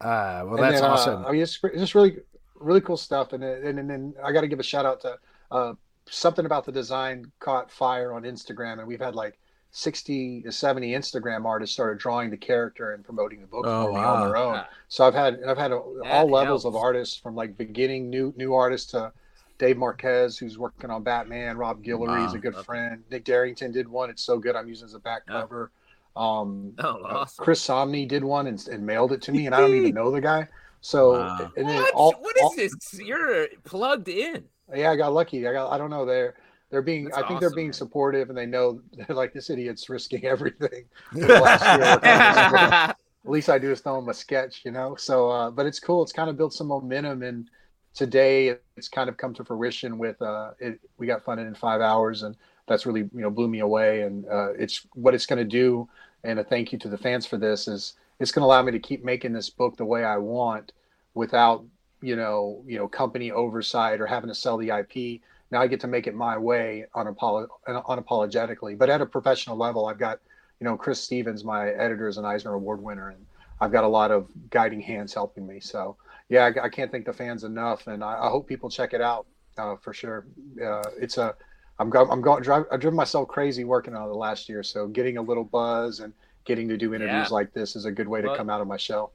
well, 0.00 0.56
that's 0.56 0.80
then, 0.80 0.84
uh, 0.84 0.92
awesome. 0.92 1.24
Uh, 1.24 1.28
I 1.28 1.32
mean, 1.32 1.42
it's, 1.42 1.58
it's 1.64 1.78
just 1.78 1.94
really, 1.94 2.18
really 2.56 2.82
cool 2.82 2.98
stuff. 2.98 3.32
And 3.32 3.42
and, 3.42 3.78
and 3.78 3.88
then 3.88 4.14
I 4.22 4.32
got 4.32 4.42
to 4.42 4.48
give 4.48 4.60
a 4.60 4.64
shout 4.64 4.84
out 4.84 5.00
to 5.00 5.18
uh, 5.50 5.74
something 6.08 6.44
about 6.44 6.66
the 6.66 6.72
design 6.72 7.32
caught 7.40 7.70
fire 7.70 8.12
on 8.12 8.24
Instagram, 8.24 8.78
and 8.80 8.86
we've 8.86 9.00
had 9.00 9.14
like 9.14 9.38
60 9.76 10.42
to 10.42 10.52
70 10.52 10.92
Instagram 10.92 11.44
artists 11.44 11.74
started 11.74 11.98
drawing 11.98 12.30
the 12.30 12.36
character 12.36 12.92
and 12.92 13.04
promoting 13.04 13.40
the 13.40 13.46
book 13.48 13.64
Oh, 13.66 13.86
for 13.86 13.92
me 13.92 13.98
wow. 13.98 14.14
on 14.14 14.20
their 14.28 14.36
own. 14.36 14.54
Ah. 14.58 14.68
So 14.88 15.04
I've 15.04 15.14
had 15.14 15.40
I've 15.42 15.58
had 15.58 15.72
a, 15.72 15.76
all 15.76 16.30
levels 16.30 16.64
of 16.64 16.76
artists 16.76 17.16
from 17.16 17.34
like 17.34 17.58
beginning 17.58 18.08
new 18.08 18.32
new 18.36 18.54
artists 18.54 18.92
to 18.92 19.12
Dave 19.58 19.76
Marquez, 19.76 20.38
who's 20.38 20.58
working 20.58 20.90
on 20.90 21.02
Batman. 21.02 21.56
Rob 21.56 21.82
Guillory 21.82 22.24
is 22.24 22.34
a 22.34 22.38
good 22.38 22.54
Okay. 22.54 22.62
friend. 22.62 23.02
Nick 23.10 23.24
Derington 23.24 23.72
did 23.72 23.88
one. 23.88 24.10
It's 24.10 24.22
so 24.22 24.38
good. 24.38 24.54
I'm 24.54 24.68
using 24.68 24.84
it 24.86 24.90
as 24.90 24.94
a 24.94 25.00
back 25.00 25.22
Oh. 25.28 25.32
cover. 25.40 25.70
Um, 26.14 26.74
Oh, 26.78 27.02
uh, 27.02 27.18
awesome. 27.22 27.44
Chris 27.44 27.60
Samnee 27.66 28.06
did 28.06 28.22
one 28.22 28.46
and, 28.46 28.64
and 28.68 28.86
mailed 28.86 29.10
it 29.12 29.22
to 29.22 29.32
me, 29.32 29.46
and 29.46 29.54
I 29.56 29.60
don't 29.60 29.74
even 29.74 29.94
know 29.94 30.12
the 30.12 30.20
guy. 30.20 30.46
So 30.82 31.14
Wow. 31.14 31.50
and 31.56 31.68
then 31.68 31.76
What? 31.82 31.94
all, 31.94 32.12
what 32.20 32.36
is 32.36 32.42
all- 32.44 32.54
this? 32.54 33.00
You're 33.04 33.48
plugged 33.64 34.08
in. 34.08 34.44
yeah, 34.72 34.92
I 34.92 34.96
got 34.96 35.12
lucky. 35.12 35.48
I 35.48 35.52
got. 35.52 35.72
I 35.72 35.78
don't 35.78 35.90
know. 35.90 36.04
They're 36.04 36.34
they're 36.74 36.82
being. 36.82 37.04
That's 37.04 37.18
I 37.18 37.28
think 37.28 37.38
they're 37.38 37.54
being 37.54 37.68
man. 37.68 37.72
supportive, 37.72 38.30
and 38.30 38.36
they 38.36 38.46
know 38.46 38.80
they're 38.92 39.14
like 39.14 39.32
this 39.32 39.48
idiot's 39.48 39.88
risking 39.88 40.24
everything. 40.34 40.86
last 41.12 41.62
year 41.62 41.94
working 41.94 42.10
on 42.10 42.34
this 42.34 42.50
book. 42.50 42.96
At 43.26 43.30
least 43.30 43.48
I 43.48 43.58
do 43.58 43.70
is 43.70 43.80
throw 43.80 44.00
them 44.00 44.08
a 44.08 44.14
sketch, 44.14 44.62
you 44.64 44.72
know. 44.72 44.96
So, 44.96 45.30
uh, 45.30 45.50
but 45.52 45.66
it's 45.66 45.78
cool. 45.78 46.02
It's 46.02 46.12
kind 46.12 46.28
of 46.28 46.36
built 46.36 46.52
some 46.52 46.66
momentum, 46.66 47.22
and 47.22 47.48
today 47.94 48.56
it's 48.76 48.88
kind 48.88 49.08
of 49.08 49.16
come 49.16 49.32
to 49.34 49.44
fruition. 49.44 49.98
With 49.98 50.20
uh, 50.20 50.50
it, 50.58 50.80
we 50.98 51.06
got 51.06 51.24
funded 51.24 51.46
in 51.46 51.54
five 51.54 51.80
hours, 51.80 52.24
and 52.24 52.36
that's 52.66 52.86
really 52.86 53.02
you 53.02 53.22
know 53.22 53.30
blew 53.30 53.46
me 53.46 53.60
away. 53.60 54.02
And 54.02 54.26
uh, 54.26 54.54
it's 54.54 54.84
what 54.94 55.14
it's 55.14 55.26
going 55.26 55.38
to 55.38 55.44
do. 55.44 55.88
And 56.24 56.40
a 56.40 56.44
thank 56.44 56.72
you 56.72 56.78
to 56.80 56.88
the 56.88 56.98
fans 56.98 57.24
for 57.24 57.36
this 57.36 57.68
is 57.68 57.94
it's 58.18 58.32
going 58.32 58.42
to 58.42 58.46
allow 58.46 58.62
me 58.62 58.72
to 58.72 58.80
keep 58.80 59.04
making 59.04 59.32
this 59.32 59.48
book 59.48 59.76
the 59.76 59.84
way 59.84 60.02
I 60.04 60.16
want, 60.16 60.72
without 61.14 61.64
you 62.02 62.16
know 62.16 62.64
you 62.66 62.78
know 62.78 62.88
company 62.88 63.30
oversight 63.30 64.00
or 64.00 64.06
having 64.06 64.28
to 64.28 64.34
sell 64.34 64.56
the 64.56 64.70
IP. 64.70 65.22
Now 65.50 65.60
I 65.60 65.66
get 65.66 65.80
to 65.80 65.86
make 65.86 66.06
it 66.06 66.14
my 66.14 66.36
way 66.38 66.86
unapolo- 66.96 67.48
unapologetically, 67.68 68.76
but 68.76 68.90
at 68.90 69.00
a 69.00 69.06
professional 69.06 69.56
level. 69.56 69.86
I've 69.86 69.98
got 69.98 70.20
you 70.60 70.64
know 70.64 70.76
Chris 70.76 71.00
Stevens, 71.00 71.44
my 71.44 71.68
editor, 71.70 72.08
is 72.08 72.16
an 72.16 72.24
Eisner 72.24 72.54
Award 72.54 72.82
winner, 72.82 73.10
and 73.10 73.24
I've 73.60 73.72
got 73.72 73.84
a 73.84 73.88
lot 73.88 74.10
of 74.10 74.28
guiding 74.50 74.80
hands 74.80 75.14
helping 75.14 75.46
me. 75.46 75.60
So 75.60 75.96
yeah, 76.28 76.50
I, 76.56 76.64
I 76.64 76.68
can't 76.68 76.90
thank 76.90 77.04
the 77.06 77.12
fans 77.12 77.44
enough, 77.44 77.86
and 77.86 78.02
I, 78.02 78.14
I 78.26 78.28
hope 78.30 78.48
people 78.48 78.70
check 78.70 78.94
it 78.94 79.00
out 79.00 79.26
uh, 79.58 79.76
for 79.76 79.92
sure. 79.92 80.26
Uh, 80.62 80.82
it's 80.98 81.18
a 81.18 81.34
I'm 81.78 81.90
going 81.90 82.08
I'm 82.10 82.20
going 82.20 82.42
drive 82.42 82.64
I've 82.72 82.80
driven 82.80 82.96
myself 82.96 83.28
crazy 83.28 83.64
working 83.64 83.94
on 83.94 84.08
it 84.08 84.12
last 84.14 84.48
year, 84.48 84.62
so 84.62 84.86
getting 84.88 85.18
a 85.18 85.22
little 85.22 85.44
buzz 85.44 86.00
and 86.00 86.12
getting 86.44 86.68
to 86.68 86.76
do 86.76 86.94
interviews 86.94 87.28
Yeah. 87.30 87.34
like 87.34 87.52
this 87.52 87.74
is 87.74 87.84
a 87.84 87.92
good 87.92 88.08
way 88.08 88.20
to 88.20 88.28
Well- 88.28 88.36
come 88.36 88.50
out 88.50 88.60
of 88.60 88.66
my 88.66 88.76
shell. 88.76 89.12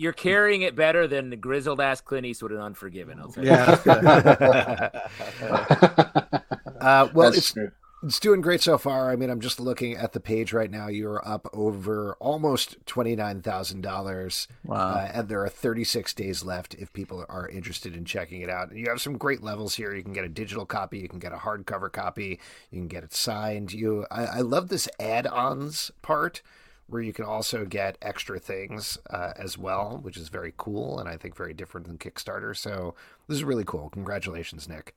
You're 0.00 0.14
carrying 0.14 0.62
it 0.62 0.74
better 0.74 1.06
than 1.06 1.28
the 1.28 1.36
grizzled 1.36 1.78
ass 1.78 2.00
Clint 2.00 2.24
Eastwood 2.24 2.52
in 2.52 2.58
Unforgiven. 2.58 3.20
I'll 3.20 3.28
tell 3.30 3.44
you. 3.44 3.50
Yeah. 3.50 5.00
Uh, 6.80 7.10
well, 7.12 7.28
it's 7.30 7.54
it's 8.02 8.18
doing 8.18 8.40
great 8.40 8.62
so 8.62 8.78
far. 8.78 9.10
I 9.10 9.16
mean, 9.16 9.28
I'm 9.28 9.40
just 9.42 9.60
looking 9.60 9.94
at 9.94 10.12
the 10.12 10.20
page 10.20 10.54
right 10.54 10.70
now. 10.70 10.88
You're 10.88 11.20
up 11.28 11.46
over 11.52 12.16
almost 12.18 12.78
twenty 12.86 13.14
nine 13.14 13.42
thousand 13.42 13.82
dollars, 13.82 14.48
Wow. 14.64 14.76
uh, 14.76 15.10
and 15.12 15.28
there 15.28 15.44
are 15.44 15.48
36 15.50 16.14
days 16.14 16.42
left 16.42 16.72
if 16.72 16.90
people 16.94 17.26
are 17.28 17.46
interested 17.50 17.94
in 17.94 18.06
checking 18.06 18.40
it 18.40 18.48
out. 18.48 18.74
You 18.74 18.88
have 18.88 19.02
some 19.02 19.18
great 19.18 19.42
levels 19.42 19.74
here. 19.74 19.94
You 19.94 20.02
can 20.02 20.14
get 20.14 20.24
a 20.24 20.28
digital 20.30 20.64
copy, 20.64 21.00
you 21.00 21.08
can 21.10 21.18
get 21.18 21.32
a 21.32 21.36
hardcover 21.36 21.92
copy, 21.92 22.40
you 22.70 22.78
can 22.78 22.88
get 22.88 23.04
it 23.04 23.12
signed. 23.12 23.74
You, 23.74 24.06
I, 24.10 24.24
I 24.24 24.40
love 24.40 24.68
this 24.70 24.88
add-ons 24.98 25.90
part 26.00 26.40
where 26.90 27.02
you 27.02 27.12
can 27.12 27.24
also 27.24 27.64
get 27.64 27.96
extra 28.02 28.38
things 28.38 28.98
uh, 29.10 29.32
as 29.36 29.56
well, 29.56 29.98
which 30.02 30.16
is 30.16 30.28
very 30.28 30.52
cool 30.56 30.98
and 30.98 31.08
I 31.08 31.16
think 31.16 31.36
very 31.36 31.54
different 31.54 31.86
than 31.86 31.98
Kickstarter. 31.98 32.56
So 32.56 32.94
this 33.28 33.36
is 33.36 33.44
really 33.44 33.64
cool. 33.64 33.88
Congratulations, 33.90 34.68
Nick. 34.68 34.94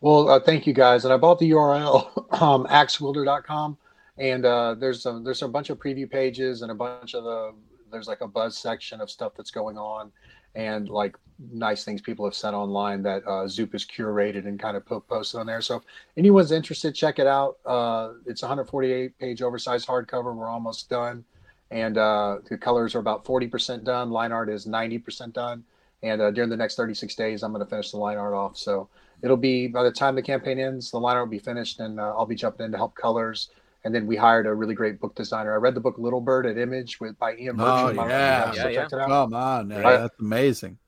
Well, 0.00 0.28
uh, 0.28 0.40
thank 0.40 0.66
you 0.66 0.72
guys. 0.72 1.04
And 1.04 1.12
I 1.12 1.16
bought 1.16 1.38
the 1.38 1.50
URL, 1.50 2.32
um, 2.42 2.66
axewielder.com. 2.66 3.76
And 4.18 4.44
uh, 4.44 4.74
there's 4.74 5.06
a, 5.06 5.20
there's 5.22 5.42
a 5.42 5.48
bunch 5.48 5.70
of 5.70 5.78
preview 5.78 6.10
pages 6.10 6.62
and 6.62 6.70
a 6.70 6.74
bunch 6.74 7.14
of 7.14 7.24
the, 7.24 7.54
there's 7.90 8.08
like 8.08 8.20
a 8.20 8.28
buzz 8.28 8.58
section 8.58 9.00
of 9.00 9.10
stuff 9.10 9.32
that's 9.36 9.50
going 9.50 9.78
on 9.78 10.10
and 10.54 10.88
like 10.88 11.16
nice 11.50 11.84
things 11.84 12.00
people 12.00 12.24
have 12.24 12.34
said 12.34 12.54
online 12.54 13.02
that 13.02 13.26
uh, 13.26 13.48
Zoop 13.48 13.74
is 13.74 13.84
curated 13.84 14.46
and 14.46 14.58
kind 14.60 14.76
of 14.76 14.84
po- 14.86 15.00
posted 15.00 15.40
on 15.40 15.46
there. 15.46 15.60
So 15.60 15.76
if 15.76 15.82
anyone's 16.16 16.52
interested, 16.52 16.94
check 16.94 17.18
it 17.18 17.26
out. 17.26 17.56
Uh, 17.66 18.12
it's 18.26 18.42
148 18.42 19.18
page 19.18 19.42
oversized 19.42 19.88
hardcover. 19.88 20.34
We're 20.34 20.48
almost 20.48 20.88
done. 20.88 21.24
And 21.70 21.96
uh, 21.96 22.38
the 22.48 22.58
colors 22.58 22.94
are 22.94 22.98
about 22.98 23.24
40% 23.24 23.84
done. 23.84 24.10
Line 24.10 24.30
art 24.32 24.50
is 24.50 24.66
90% 24.66 25.32
done. 25.32 25.64
And 26.02 26.20
uh, 26.20 26.30
during 26.30 26.50
the 26.50 26.56
next 26.56 26.74
36 26.76 27.14
days, 27.14 27.42
I'm 27.42 27.52
going 27.52 27.64
to 27.64 27.70
finish 27.70 27.92
the 27.92 27.96
line 27.96 28.18
art 28.18 28.34
off. 28.34 28.56
So 28.58 28.88
it'll 29.22 29.36
be 29.36 29.68
by 29.68 29.82
the 29.84 29.90
time 29.92 30.14
the 30.14 30.22
campaign 30.22 30.58
ends, 30.58 30.90
the 30.90 30.98
line 30.98 31.16
art 31.16 31.26
will 31.26 31.30
be 31.30 31.38
finished, 31.38 31.80
and 31.80 31.98
uh, 32.00 32.14
I'll 32.16 32.26
be 32.26 32.34
jumping 32.34 32.66
in 32.66 32.72
to 32.72 32.76
help 32.76 32.94
colors. 32.94 33.50
And 33.84 33.94
then 33.94 34.06
we 34.06 34.16
hired 34.16 34.46
a 34.46 34.54
really 34.54 34.74
great 34.74 35.00
book 35.00 35.14
designer. 35.14 35.52
I 35.52 35.56
read 35.56 35.74
the 35.74 35.80
book 35.80 35.96
Little 35.98 36.20
Bird 36.20 36.46
at 36.46 36.58
Image 36.58 37.00
with 37.00 37.18
by 37.18 37.34
Ian 37.36 37.56
Oh, 37.60 37.64
Bertram. 37.64 37.66
I 37.66 37.84
don't 37.86 37.96
know 37.96 38.02
if 38.02 38.08
you 38.08 38.10
yeah. 38.10 38.18
Yeah, 38.18 38.62
have 38.62 38.72
yeah. 38.72 38.80
checked 38.80 38.92
it 38.92 38.98
out. 39.00 39.08
Come 39.08 39.34
on, 39.34 39.68
man. 39.68 39.82
Right. 39.82 39.96
that's 39.98 40.20
amazing. 40.20 40.78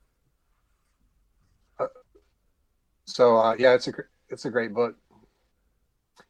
So 3.05 3.37
uh, 3.37 3.55
yeah, 3.57 3.73
it's 3.73 3.87
a 3.87 3.93
it's 4.29 4.45
a 4.45 4.49
great 4.49 4.73
book. 4.73 4.95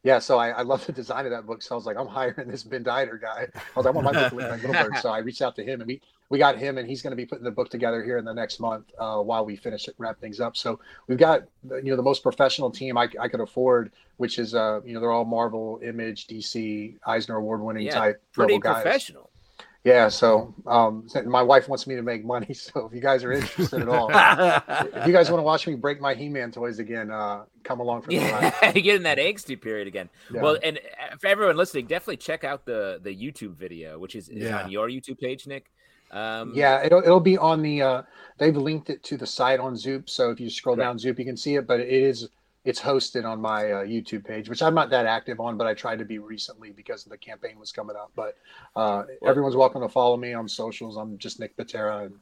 Yeah, 0.02 0.20
so 0.20 0.38
I, 0.38 0.50
I 0.50 0.62
love 0.62 0.86
the 0.86 0.92
design 0.92 1.24
of 1.24 1.32
that 1.32 1.46
book. 1.46 1.62
So 1.62 1.74
I 1.74 1.76
was 1.76 1.84
like, 1.84 1.96
I'm 1.96 2.06
hiring 2.06 2.48
this 2.48 2.62
Ben 2.62 2.84
Dieter 2.84 3.20
guy. 3.20 3.48
I 3.54 3.60
was 3.74 3.86
like, 3.86 3.86
I 3.86 3.90
want 3.90 4.04
my 4.04 4.12
book 4.12 4.30
to 4.30 4.36
look 4.36 4.48
like 4.48 4.60
Littlebird. 4.60 5.00
So 5.00 5.10
I 5.10 5.18
reached 5.18 5.42
out 5.42 5.56
to 5.56 5.64
him, 5.64 5.80
and 5.80 5.88
we 5.88 6.00
we 6.28 6.38
got 6.38 6.58
him, 6.58 6.78
and 6.78 6.88
he's 6.88 7.02
going 7.02 7.10
to 7.10 7.16
be 7.16 7.26
putting 7.26 7.44
the 7.44 7.50
book 7.50 7.70
together 7.70 8.04
here 8.04 8.18
in 8.18 8.24
the 8.24 8.32
next 8.32 8.60
month 8.60 8.84
uh, 8.98 9.18
while 9.18 9.44
we 9.44 9.56
finish 9.56 9.88
it, 9.88 9.94
wrap 9.98 10.20
things 10.20 10.38
up. 10.40 10.56
So 10.56 10.78
we've 11.08 11.18
got 11.18 11.42
you 11.68 11.82
know 11.82 11.96
the 11.96 12.02
most 12.02 12.22
professional 12.22 12.70
team 12.70 12.96
I, 12.96 13.08
I 13.20 13.26
could 13.26 13.40
afford, 13.40 13.90
which 14.18 14.38
is 14.38 14.54
uh 14.54 14.80
you 14.84 14.94
know 14.94 15.00
they're 15.00 15.10
all 15.10 15.24
Marvel, 15.24 15.80
Image, 15.82 16.28
DC, 16.28 16.96
Eisner 17.04 17.36
Award 17.36 17.60
winning 17.62 17.86
Yeah, 17.86 17.94
type 17.94 18.22
Pretty 18.32 18.54
level 18.54 18.82
guys. 18.82 19.10
Professional. 19.86 20.04
Yeah, 20.04 20.08
so 20.08 20.54
um, 20.66 21.06
my 21.30 21.42
wife 21.42 21.68
wants 21.68 21.86
me 21.86 21.94
to 21.96 22.02
make 22.02 22.24
money. 22.24 22.46
So 22.54 22.86
if 22.86 22.94
you 22.94 23.00
guys 23.00 23.22
are 23.24 23.32
interested 23.32 23.82
at 23.82 23.88
all, 23.88 24.08
if 24.10 25.06
you 25.06 25.12
guys 25.12 25.30
want 25.30 25.38
to 25.40 25.44
watch 25.44 25.66
me 25.66 25.74
break 25.74 26.00
my 26.00 26.14
He-Man 26.14 26.50
toys 26.50 26.78
again, 26.78 27.10
uh, 27.10 27.44
come 27.64 27.80
along 27.80 28.02
for 28.02 28.10
the 28.10 28.18
ride. 28.18 28.52
Yeah, 28.62 28.72
get 28.72 28.96
in 28.96 29.02
that 29.04 29.18
angsty 29.18 29.60
period 29.60 29.86
again. 29.86 30.08
Yeah. 30.32 30.42
Well, 30.42 30.58
and 30.62 30.78
uh, 30.78 31.16
for 31.18 31.26
everyone 31.28 31.56
listening, 31.56 31.86
definitely 31.86 32.16
check 32.18 32.44
out 32.44 32.64
the 32.66 32.98
the 33.02 33.14
YouTube 33.14 33.54
video, 33.56 33.98
which 33.98 34.14
is, 34.16 34.28
is 34.28 34.44
Yeah. 34.44 34.62
on 34.64 34.70
your 34.70 34.88
YouTube 34.88 35.18
page, 35.20 35.46
Nick. 35.46 35.66
Um, 36.10 36.52
yeah, 36.54 36.84
it'll 36.84 37.02
it'll 37.02 37.20
be 37.20 37.36
on 37.38 37.62
the. 37.62 37.82
Uh, 37.82 38.02
they've 38.38 38.56
linked 38.56 38.90
it 38.90 39.02
to 39.04 39.16
the 39.16 39.26
site 39.26 39.60
on 39.60 39.76
Zoop, 39.76 40.08
so 40.08 40.30
if 40.30 40.40
you 40.40 40.48
scroll 40.50 40.76
Right. 40.76 40.84
down 40.84 40.98
Zoop, 40.98 41.18
you 41.18 41.24
can 41.24 41.36
see 41.36 41.56
it. 41.56 41.66
But 41.66 41.80
it 41.80 41.88
is 41.88 42.28
it's 42.66 42.80
hosted 42.80 43.24
on 43.24 43.40
my 43.40 43.70
uh, 43.70 43.84
YouTube 43.84 44.24
page, 44.26 44.48
which 44.48 44.60
I'm 44.60 44.74
not 44.74 44.90
that 44.90 45.06
active 45.06 45.40
on, 45.40 45.56
but 45.56 45.66
I 45.66 45.72
tried 45.74 46.00
to 46.00 46.04
be 46.04 46.18
recently 46.18 46.70
because 46.72 47.04
the 47.04 47.16
campaign 47.16 47.58
was 47.58 47.72
coming 47.72 47.96
up. 47.96 48.10
But 48.14 48.36
uh, 48.74 49.04
Well- 49.20 49.30
everyone's 49.30 49.56
welcome 49.56 49.80
to 49.82 49.88
follow 49.88 50.16
me 50.16 50.34
on 50.34 50.48
socials. 50.48 50.96
I'm 50.96 51.16
just 51.16 51.40
Nick 51.40 51.56
Pitarra, 51.56 52.06
and 52.06 52.14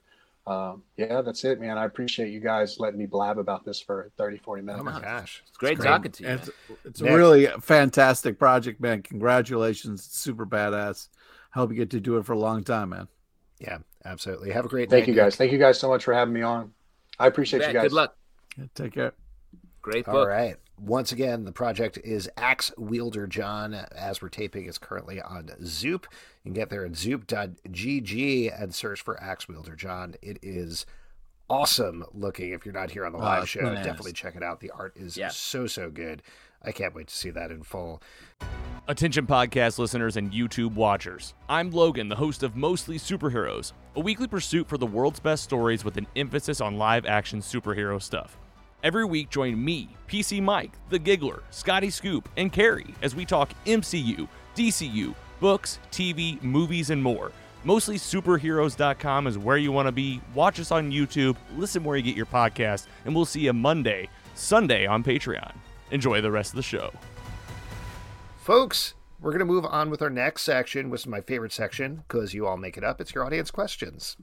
um, 0.46 0.82
yeah, 0.98 1.22
that's 1.22 1.42
it, 1.44 1.58
man. 1.58 1.78
I 1.78 1.86
appreciate 1.86 2.30
you 2.30 2.38
guys 2.40 2.78
letting 2.78 2.98
me 2.98 3.06
blab 3.06 3.38
about 3.38 3.64
this 3.64 3.80
for 3.80 4.10
30, 4.18 4.36
40 4.36 4.62
minutes. 4.62 4.80
Oh 4.82 4.84
my 4.84 5.00
gosh. 5.00 5.42
It's 5.48 5.56
great, 5.56 5.78
great. 5.78 5.88
talking 5.88 6.12
to 6.12 6.22
you. 6.22 6.28
It's, 6.28 6.50
it's 6.84 7.00
a 7.00 7.04
really 7.04 7.46
fantastic 7.62 8.38
project, 8.38 8.78
man. 8.80 9.02
Congratulations. 9.02 10.04
It's 10.06 10.18
super 10.18 10.44
badass. 10.44 11.08
I 11.54 11.58
Hope 11.58 11.70
you 11.70 11.76
get 11.76 11.90
to 11.90 12.00
do 12.00 12.18
it 12.18 12.26
for 12.26 12.34
a 12.34 12.38
long 12.38 12.62
time, 12.62 12.90
man. 12.90 13.08
Yeah, 13.58 13.78
absolutely. 14.04 14.50
Have 14.52 14.66
a 14.66 14.68
great 14.68 14.90
day. 14.90 14.96
Thank 14.96 15.02
night, 15.04 15.08
you 15.08 15.14
Nick. 15.14 15.24
guys. 15.24 15.36
Thank 15.36 15.52
you 15.52 15.58
guys 15.58 15.78
so 15.78 15.88
much 15.88 16.04
for 16.04 16.12
having 16.12 16.34
me 16.34 16.42
on. 16.42 16.72
I 17.18 17.28
appreciate 17.28 17.60
Bet. 17.60 17.68
you 17.68 17.74
guys. 17.74 17.84
Good 17.84 17.92
luck. 17.92 18.16
Yeah, 18.58 18.64
take 18.74 18.92
care. 18.92 19.14
Great 19.84 20.08
All 20.08 20.14
book. 20.14 20.28
right. 20.28 20.56
Once 20.80 21.12
again, 21.12 21.44
the 21.44 21.52
project 21.52 21.98
is 22.02 22.28
Ax 22.38 22.72
Wielder 22.78 23.26
Jon. 23.26 23.74
As 23.74 24.22
we're 24.22 24.30
taping, 24.30 24.64
it's 24.66 24.78
currently 24.78 25.20
on 25.20 25.50
Zoop. 25.64 26.06
You 26.42 26.48
can 26.50 26.54
get 26.54 26.70
there 26.70 26.86
at 26.86 26.96
zoop.gg 26.96 28.62
and 28.62 28.74
search 28.74 29.02
for 29.02 29.22
Ax 29.22 29.46
Wielder 29.46 29.76
Jon. 29.76 30.14
It 30.22 30.38
is 30.42 30.86
awesome 31.50 32.04
looking. 32.12 32.52
If 32.52 32.64
you're 32.64 32.72
not 32.74 32.90
here 32.90 33.04
on 33.04 33.12
the 33.12 33.18
Oh, 33.18 33.22
live 33.22 33.42
it's 33.42 33.50
show, 33.52 33.60
bananas. 33.60 33.84
definitely 33.86 34.14
check 34.14 34.34
it 34.36 34.42
out. 34.42 34.60
The 34.60 34.70
art 34.70 34.96
is 34.96 35.16
Yeah. 35.18 35.28
so, 35.28 35.66
so 35.66 35.90
good. 35.90 36.22
I 36.62 36.72
can't 36.72 36.94
wait 36.94 37.08
to 37.08 37.14
see 37.14 37.28
that 37.30 37.50
in 37.50 37.62
full. 37.62 38.02
Attention 38.88 39.26
podcast 39.26 39.78
listeners 39.78 40.16
and 40.16 40.32
YouTube 40.32 40.74
watchers. 40.74 41.34
I'm 41.48 41.70
Logan, 41.70 42.08
the 42.08 42.16
host 42.16 42.42
of 42.42 42.56
Mostly 42.56 42.98
Superheroes, 42.98 43.72
a 43.96 44.00
weekly 44.00 44.26
pursuit 44.28 44.66
for 44.66 44.78
the 44.78 44.86
world's 44.86 45.20
best 45.20 45.44
stories 45.44 45.84
with 45.84 45.98
an 45.98 46.06
emphasis 46.16 46.60
on 46.62 46.78
live 46.78 47.04
action 47.06 47.40
superhero 47.40 48.00
stuff. 48.02 48.38
Every 48.84 49.06
week, 49.06 49.30
join 49.30 49.64
me, 49.64 49.96
PC 50.08 50.42
Mike, 50.42 50.72
The 50.90 50.98
Giggler, 50.98 51.42
Scotty 51.48 51.88
Scoop, 51.88 52.28
and 52.36 52.52
Carrie 52.52 52.94
as 53.00 53.14
we 53.14 53.24
talk 53.24 53.48
MCU, 53.64 54.28
DCU, 54.54 55.14
books, 55.40 55.78
TV, 55.90 56.40
movies, 56.42 56.90
and 56.90 57.02
more. 57.02 57.32
Mostly 57.64 57.96
MostlySuperheroes.com 57.96 59.26
is 59.26 59.38
where 59.38 59.56
you 59.56 59.72
want 59.72 59.88
to 59.88 59.92
be. 59.92 60.20
Watch 60.34 60.60
us 60.60 60.70
on 60.70 60.92
YouTube, 60.92 61.36
listen 61.56 61.82
where 61.82 61.96
you 61.96 62.02
get 62.02 62.14
your 62.14 62.26
podcast, 62.26 62.88
and 63.06 63.14
we'll 63.14 63.24
see 63.24 63.46
you 63.46 63.54
Monday, 63.54 64.10
Sunday 64.34 64.84
on 64.84 65.02
Patreon. 65.02 65.54
Enjoy 65.90 66.20
the 66.20 66.30
rest 66.30 66.52
of 66.52 66.56
the 66.56 66.62
show. 66.62 66.92
Folks, 68.36 68.92
we're 69.18 69.30
going 69.30 69.38
to 69.38 69.46
move 69.46 69.64
on 69.64 69.88
with 69.88 70.02
our 70.02 70.10
next 70.10 70.42
section, 70.42 70.90
which 70.90 71.00
is 71.00 71.06
my 71.06 71.22
favorite 71.22 71.52
section 71.52 72.04
because 72.06 72.34
you 72.34 72.46
all 72.46 72.58
make 72.58 72.76
it 72.76 72.84
up. 72.84 73.00
It's 73.00 73.14
your 73.14 73.24
audience 73.24 73.50
questions. 73.50 74.18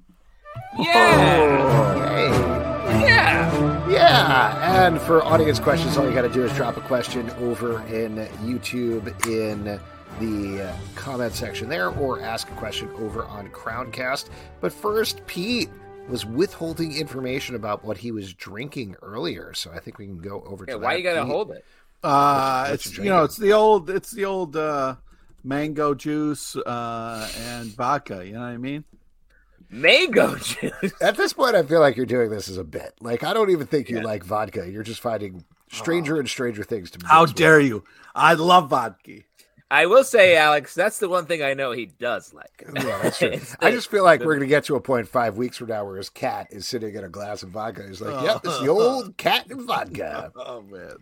Yeah. 0.79 2.07
Hey. 2.07 3.05
Yeah. 3.05 3.89
Yeah, 3.89 4.85
and 4.85 5.01
for 5.01 5.23
audience 5.23 5.59
questions, 5.59 5.97
all 5.97 6.05
you 6.07 6.13
got 6.13 6.21
to 6.21 6.29
do 6.29 6.43
is 6.45 6.51
drop 6.53 6.77
a 6.77 6.81
question 6.81 7.29
over 7.31 7.81
in 7.87 8.15
YouTube 8.43 9.07
in 9.27 9.79
the 10.19 10.63
uh, 10.63 10.75
comment 10.95 11.33
section 11.33 11.67
there, 11.67 11.89
or 11.89 12.21
ask 12.21 12.49
a 12.49 12.55
question 12.55 12.89
over 12.99 13.25
on 13.25 13.49
Crowdcast. 13.49 14.29
But 14.61 14.71
first, 14.71 15.25
Pete 15.27 15.69
was 16.07 16.25
withholding 16.25 16.95
information 16.95 17.55
about 17.55 17.83
what 17.83 17.97
he 17.97 18.11
was 18.11 18.33
drinking 18.33 18.95
earlier, 19.01 19.53
so 19.53 19.71
I 19.71 19.79
think 19.79 19.97
we 19.97 20.05
can 20.05 20.19
go 20.19 20.41
over 20.45 20.65
Yeah, 20.67 20.75
to 20.75 20.79
why 20.79 20.93
that. 20.93 20.97
you 20.99 21.03
gotta 21.03 21.25
hold 21.25 21.51
it? 21.51 21.65
Uh, 22.03 22.63
What 22.65 22.73
it's 22.73 22.97
you 22.97 23.03
you 23.03 23.09
know, 23.09 23.23
it's 23.23 23.37
the 23.37 23.53
old, 23.53 23.89
it's 23.89 24.11
the 24.11 24.25
old 24.25 24.55
uh, 24.55 24.95
mango 25.43 25.93
juice 25.93 26.55
uh, 26.55 27.29
and 27.49 27.67
vodka. 27.75 28.25
You 28.25 28.33
know 28.33 28.39
what 28.39 28.47
I 28.47 28.57
mean? 28.57 28.83
Mango 29.71 30.35
juice. 30.41 30.93
At 31.01 31.17
this 31.17 31.33
point, 31.33 31.55
I 31.55 31.63
feel 31.63 31.79
like 31.79 31.95
you're 31.95 32.05
doing 32.05 32.29
this 32.29 32.49
as 32.49 32.57
a 32.57 32.63
bit. 32.63 32.93
Like 32.99 33.23
I 33.23 33.33
don't 33.33 33.49
even 33.49 33.67
think 33.67 33.89
you 33.89 34.01
like 34.01 34.23
vodka. 34.23 34.69
You're 34.69 34.83
just 34.83 35.01
finding 35.01 35.45
stranger 35.71 36.19
and 36.19 36.29
stranger 36.29 36.63
things 36.63 36.91
to. 36.91 36.99
How 37.05 37.21
mix 37.21 37.31
with. 37.31 37.37
dare 37.37 37.59
you? 37.59 37.83
I 38.13 38.33
love 38.33 38.69
vodka. 38.69 39.21
I 39.71 39.85
will 39.85 40.03
say, 40.03 40.35
Alex, 40.35 40.75
that's 40.75 40.99
the 40.99 41.07
one 41.07 41.27
thing 41.27 41.41
I 41.41 41.53
know 41.53 41.71
he 41.71 41.85
does 41.85 42.33
like. 42.33 42.65
Yeah, 42.75 42.99
that's 43.01 43.19
true. 43.19 43.39
I 43.61 43.71
just 43.71 43.89
feel 43.89 44.03
like 44.03 44.19
we're 44.19 44.33
going 44.35 44.41
to 44.41 44.45
get 44.47 44.65
to 44.65 44.75
a 44.75 44.81
point 44.81 45.07
five 45.07 45.37
weeks 45.37 45.57
from 45.59 45.69
now 45.69 45.85
where 45.85 45.95
his 45.95 46.09
cat 46.09 46.47
is 46.49 46.67
sitting 46.67 46.93
in 46.93 47.05
a 47.05 47.09
glass 47.09 47.41
of 47.41 47.51
vodka. 47.51 47.87
He's 47.87 48.01
like, 48.01 48.21
"Yep, 48.21 48.41
it's 48.43 48.59
the 48.59 48.67
old 48.67 49.15
cat 49.15 49.49
and 49.49 49.61
vodka." 49.61 50.33
Oh 50.43 50.61
man. 50.63 50.95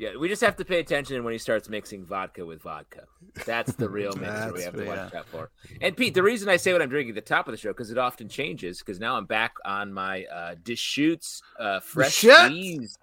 Yeah, 0.00 0.16
we 0.16 0.30
just 0.30 0.40
have 0.40 0.56
to 0.56 0.64
pay 0.64 0.80
attention 0.80 1.22
when 1.24 1.32
he 1.32 1.38
starts 1.38 1.68
mixing 1.68 2.06
vodka 2.06 2.46
with 2.46 2.62
vodka. 2.62 3.02
That's 3.44 3.74
the 3.74 3.86
real 3.86 4.14
mixer 4.16 4.50
we 4.54 4.62
have 4.62 4.74
to 4.74 4.86
watch 4.86 5.10
yeah. 5.12 5.18
out 5.18 5.26
for. 5.26 5.50
And 5.82 5.94
Pete, 5.94 6.14
the 6.14 6.22
reason 6.22 6.48
I 6.48 6.56
say 6.56 6.72
what 6.72 6.80
I'm 6.80 6.88
drinking 6.88 7.10
at 7.10 7.16
the 7.16 7.28
top 7.28 7.46
of 7.46 7.52
the 7.52 7.58
show 7.58 7.68
because 7.68 7.90
it 7.90 7.98
often 7.98 8.26
changes. 8.26 8.78
Because 8.78 8.98
now 8.98 9.18
I'm 9.18 9.26
back 9.26 9.56
on 9.62 9.92
my 9.92 10.24
uh, 10.24 10.54
Deschutes 10.64 11.42
uh, 11.58 11.80
Fresh 11.80 12.24
Squeezed, 12.24 12.98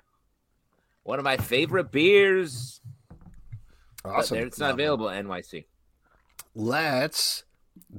one 1.03 1.19
of 1.19 1.23
my 1.23 1.37
favorite 1.37 1.91
beers. 1.91 2.81
Awesome. 4.03 4.39
it's 4.39 4.57
not 4.57 4.71
available 4.71 5.07
at 5.07 5.23
NYC. 5.23 5.65
Let's 6.55 7.43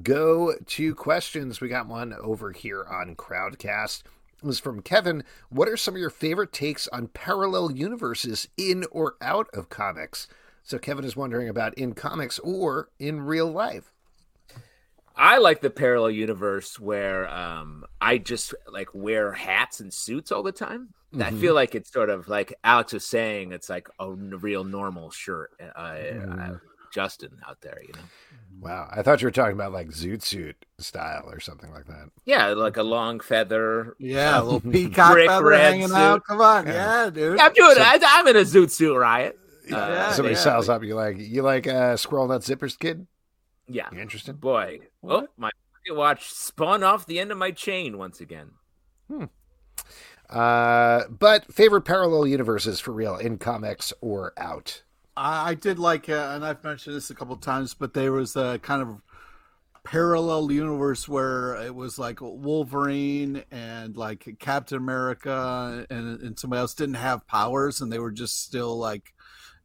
go 0.02 0.54
to 0.66 0.94
questions. 0.96 1.60
We 1.60 1.68
got 1.68 1.86
one 1.86 2.14
over 2.20 2.50
here 2.50 2.84
on 2.84 3.14
Crowdcast. 3.14 4.02
Was 4.42 4.60
from 4.60 4.82
Kevin. 4.82 5.24
What 5.48 5.68
are 5.68 5.76
some 5.76 5.94
of 5.94 6.00
your 6.00 6.10
favorite 6.10 6.52
takes 6.52 6.86
on 6.88 7.08
parallel 7.08 7.72
universes 7.72 8.48
in 8.56 8.84
or 8.92 9.16
out 9.20 9.48
of 9.52 9.68
comics? 9.68 10.28
So 10.62 10.78
Kevin 10.78 11.04
is 11.04 11.16
wondering 11.16 11.48
about 11.48 11.74
in 11.74 11.94
comics 11.94 12.38
or 12.40 12.88
in 12.98 13.22
real 13.22 13.50
life. 13.50 13.90
I 15.16 15.38
like 15.38 15.60
the 15.60 15.70
parallel 15.70 16.12
universe 16.12 16.78
where 16.78 17.28
um, 17.28 17.84
I 18.00 18.18
just 18.18 18.54
like 18.70 18.90
wear 18.94 19.32
hats 19.32 19.80
and 19.80 19.92
suits 19.92 20.30
all 20.30 20.44
the 20.44 20.52
time. 20.52 20.90
I 21.14 21.30
Mhm. 21.30 21.40
feel 21.40 21.54
like 21.54 21.74
it's 21.74 21.90
sort 21.90 22.10
of 22.10 22.28
like 22.28 22.54
Alex 22.62 22.92
was 22.92 23.04
saying, 23.04 23.50
it's 23.50 23.68
like 23.68 23.88
a 23.98 24.12
real 24.12 24.62
normal 24.62 25.10
shirt. 25.10 25.50
Uh, 25.74 25.80
Mhm. 25.94 26.60
Justin 26.92 27.38
out 27.48 27.60
there, 27.60 27.78
you 27.82 27.92
know. 27.94 28.04
Wow, 28.60 28.88
I 28.90 29.02
thought 29.02 29.20
you 29.22 29.26
were 29.26 29.32
talking 29.32 29.52
about 29.54 29.72
like 29.72 29.88
zoot 29.88 30.22
suit 30.22 30.56
style 30.78 31.28
or 31.30 31.38
something 31.40 31.70
like 31.72 31.86
that. 31.86 32.10
Yeah, 32.24 32.48
like 32.48 32.76
a 32.76 32.82
long 32.82 33.20
feather. 33.20 33.94
Yeah, 34.00 34.40
a 34.40 34.42
little 34.42 34.60
peacock 34.60 35.12
Brick 35.12 35.28
feather 35.28 35.44
red 35.44 35.72
hanging 35.72 35.88
suit. 35.88 35.96
out. 35.96 36.24
Come 36.24 36.40
on, 36.40 36.66
Yeah. 36.66 37.04
yeah, 37.04 37.10
dude. 37.10 37.38
Yeah, 37.38 37.46
I'm 37.46 37.52
doing. 37.52 37.74
So- 37.76 37.82
I, 37.82 37.98
I'm 38.02 38.26
in 38.26 38.36
a 38.36 38.40
zoot 38.40 38.70
suit 38.70 38.96
riot. 38.96 39.38
Uh, 39.72 40.12
Somebody 40.12 40.34
yeah. 40.34 40.40
sells 40.40 40.68
up. 40.68 40.82
You 40.82 40.94
like 40.94 41.18
you 41.18 41.42
like 41.42 41.66
uh, 41.66 41.96
squirrel 41.96 42.26
nut 42.26 42.40
zippers, 42.42 42.78
kid? 42.78 43.06
yeah, 43.68 43.88
You 43.92 44.00
interested? 44.00 44.40
boy. 44.40 44.80
What? 45.02 45.24
Oh, 45.24 45.28
my 45.36 45.50
watch 45.90 46.30
spun 46.32 46.82
off 46.82 47.06
the 47.06 47.18
end 47.20 47.30
of 47.32 47.38
my 47.38 47.50
chain 47.50 47.96
once 47.98 48.20
again. 48.20 48.50
Uh, 50.28 51.04
but 51.08 51.52
favorite 51.52 51.82
parallel 51.82 52.26
universes 52.26 52.80
for 52.80 52.92
real 52.92 53.16
in 53.16 53.38
comics 53.38 53.92
or 54.00 54.32
out? 54.36 54.82
I, 55.18 55.54
did 55.54 55.78
like, 55.78 56.08
uh, 56.08 56.32
and 56.34 56.44
I've 56.44 56.62
mentioned 56.62 56.96
this 56.96 57.10
a 57.10 57.14
couple 57.14 57.36
times, 57.36 57.74
but 57.74 57.94
there 57.94 58.12
was 58.12 58.36
a 58.36 58.58
kind 58.60 58.82
of 58.82 59.00
parallel 59.84 60.52
universe 60.52 61.08
where 61.08 61.54
it 61.62 61.74
was 61.74 61.98
like 61.98 62.18
Wolverine 62.20 63.42
and 63.50 63.96
like 63.96 64.36
Captain 64.38 64.76
America 64.76 65.86
and, 65.88 66.20
and 66.20 66.38
somebody 66.38 66.60
else 66.60 66.74
didn't 66.74 66.96
have 66.96 67.26
powers, 67.26 67.80
and 67.80 67.92
they 67.92 67.98
were 67.98 68.10
just 68.10 68.42
still 68.44 68.76
like 68.76 69.14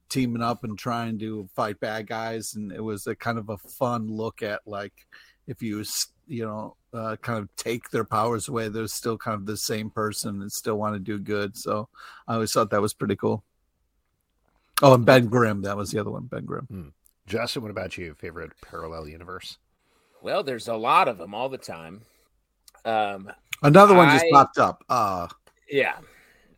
teaming 0.10 0.42
up 0.42 0.64
and 0.64 0.78
trying 0.78 1.20
to 1.20 1.50
fight 1.56 1.80
bad 1.80 2.08
guys, 2.08 2.54
and 2.56 2.72
it 2.72 2.82
was 2.82 3.08
a 3.08 3.16
kind 3.16 3.38
of 3.38 3.50
a 3.50 3.58
fun 3.58 4.08
look 4.08 4.42
at 4.42 4.62
like 4.66 4.94
if 5.48 5.62
you 5.62 5.84
you 6.28 6.46
know 6.46 6.76
uh, 6.94 7.16
kind 7.18 7.40
of 7.40 7.54
take 7.56 7.90
their 7.90 8.06
powers 8.06 8.48
away, 8.48 8.70
they're 8.70 8.88
still 8.88 9.18
kind 9.18 9.36
of 9.36 9.46
the 9.46 9.58
same 9.58 9.90
person 9.90 10.42
and 10.42 10.52
still 10.52 10.76
want 10.76 10.96
to 10.96 11.00
do 11.00 11.20
good. 11.20 11.58
So 11.58 11.90
I 12.28 12.36
always 12.36 12.52
thought 12.52 12.70
that 12.70 12.82
was 12.82 12.94
pretty 12.94 13.16
cool. 13.16 13.44
Oh, 14.84 14.94
and 14.96 15.06
Ben 15.06 15.28
Grimm, 15.28 15.62
that 15.62 15.78
was 15.78 15.92
the 15.92 16.00
other 16.00 16.12
one, 16.12 16.26
Ben 16.26 16.44
Grimm. 16.46 16.94
Justin, 17.26 17.62
what 17.62 17.72
about 17.72 17.98
you? 17.98 18.14
Favorite 18.16 18.52
parallel 18.62 19.08
universe? 19.08 19.58
Well, 20.22 20.44
there's 20.44 20.68
a 20.68 20.76
lot 20.76 21.08
of 21.08 21.18
them 21.18 21.34
all 21.34 21.48
the 21.48 21.58
time. 21.58 22.02
Um, 22.84 23.32
Another 23.62 23.96
one 23.96 24.10
just 24.10 24.26
popped 24.30 24.58
up. 24.58 24.84
Uh 24.90 25.28
yeah. 25.70 25.96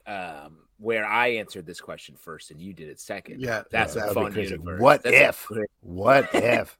Um, 0.07 0.57
where 0.80 1.05
I 1.05 1.28
answered 1.28 1.67
this 1.67 1.80
question 1.80 2.15
first 2.17 2.49
and 2.49 2.59
you 2.59 2.73
did 2.73 2.89
it 2.89 2.99
second. 2.99 3.41
Yeah, 3.41 3.61
that's 3.69 3.95
yeah, 3.95 4.05
a 4.09 4.13
that 4.13 4.15
would 4.15 4.34
be 4.34 4.43
fun 4.43 4.51
universe. 4.51 4.82
What 4.82 5.03
That's 5.03 5.15
a 5.15 5.28
if? 5.30 5.45
great- 5.45 5.69
What 5.82 6.30
if? 6.34 6.78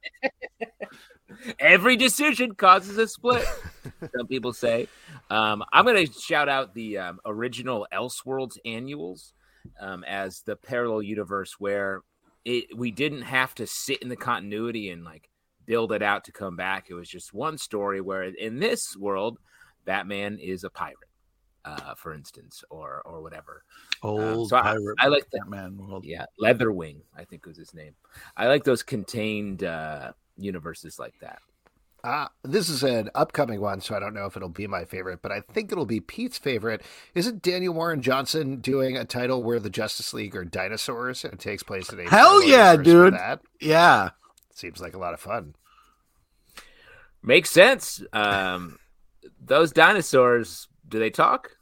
Every 1.60 1.96
decision 1.96 2.54
causes 2.54 2.98
a 2.98 3.06
split. 3.06 3.46
some 4.16 4.26
people 4.26 4.52
say. 4.52 4.88
Um, 5.30 5.62
I'm 5.72 5.84
going 5.84 6.06
to 6.06 6.12
shout 6.12 6.48
out 6.48 6.74
the 6.74 6.98
um, 6.98 7.20
original 7.24 7.86
Elseworlds 7.92 8.58
annuals 8.64 9.32
um, 9.80 10.04
as 10.04 10.42
the 10.42 10.56
parallel 10.56 11.02
universe 11.02 11.54
where 11.58 12.02
it 12.44 12.76
we 12.76 12.90
didn't 12.90 13.22
have 13.22 13.54
to 13.56 13.66
sit 13.66 14.00
in 14.02 14.08
the 14.08 14.16
continuity 14.16 14.90
and 14.90 15.04
like 15.04 15.28
build 15.64 15.92
it 15.92 16.02
out 16.02 16.24
to 16.24 16.32
come 16.32 16.56
back. 16.56 16.86
It 16.88 16.94
was 16.94 17.08
just 17.08 17.34
one 17.34 17.58
story 17.58 18.00
where 18.00 18.22
in 18.22 18.58
this 18.60 18.96
world, 18.96 19.38
Batman 19.84 20.38
is 20.38 20.62
a 20.64 20.70
pirate, 20.70 20.96
uh, 21.64 21.94
for 21.96 22.12
instance, 22.14 22.62
or 22.70 23.02
or 23.04 23.20
whatever. 23.22 23.64
old 24.02 24.50
so 24.50 24.56
I- 24.56 24.62
pirate 24.62 24.96
I 25.00 25.08
like 25.08 25.28
that. 25.30 25.40
Batman 25.40 25.76
world. 25.76 26.04
Yeah, 26.04 26.26
Leatherwing, 26.40 27.00
I 27.16 27.24
think 27.24 27.46
was 27.46 27.56
his 27.56 27.74
name. 27.74 27.94
I 28.36 28.46
like 28.46 28.62
those 28.64 28.82
contained 28.82 29.64
uh, 29.64 30.12
universes 30.36 30.98
like 30.98 31.14
that. 31.20 31.38
Uh, 32.06 32.28
this 32.44 32.68
is 32.68 32.84
an 32.84 33.10
upcoming 33.16 33.60
one, 33.60 33.80
so 33.80 33.96
I 33.96 33.98
don't 33.98 34.14
know 34.14 34.26
if 34.26 34.36
it'll 34.36 34.48
be 34.48 34.68
my 34.68 34.84
favorite, 34.84 35.22
but 35.22 35.32
I 35.32 35.40
think 35.40 35.72
it'll 35.72 35.86
be 35.86 35.98
Pete's 35.98 36.38
favorite. 36.38 36.82
Isn't 37.16 37.42
Daniel 37.42 37.74
Warren 37.74 38.00
Johnson 38.00 38.60
doing 38.60 38.96
a 38.96 39.04
title 39.04 39.42
where 39.42 39.58
the 39.58 39.70
Justice 39.70 40.14
League 40.14 40.36
are 40.36 40.44
dinosaurs 40.44 41.24
and 41.24 41.32
it 41.32 41.40
takes 41.40 41.64
place 41.64 41.92
in 41.92 41.98
a 41.98 42.08
Hell 42.08 42.44
yeah, 42.44 42.76
dude. 42.76 43.14
That 43.14 43.40
Yeah. 43.60 44.10
seems 44.54 44.80
like 44.80 44.94
a 44.94 44.98
lot 44.98 45.14
of 45.14 45.20
fun. 45.20 45.56
Makes 47.24 47.50
sense. 47.50 48.00
Um, 48.12 48.78
those 49.44 49.72
dinosaurs, 49.72 50.68
do 50.88 51.00
they 51.00 51.10
talk? 51.10 51.56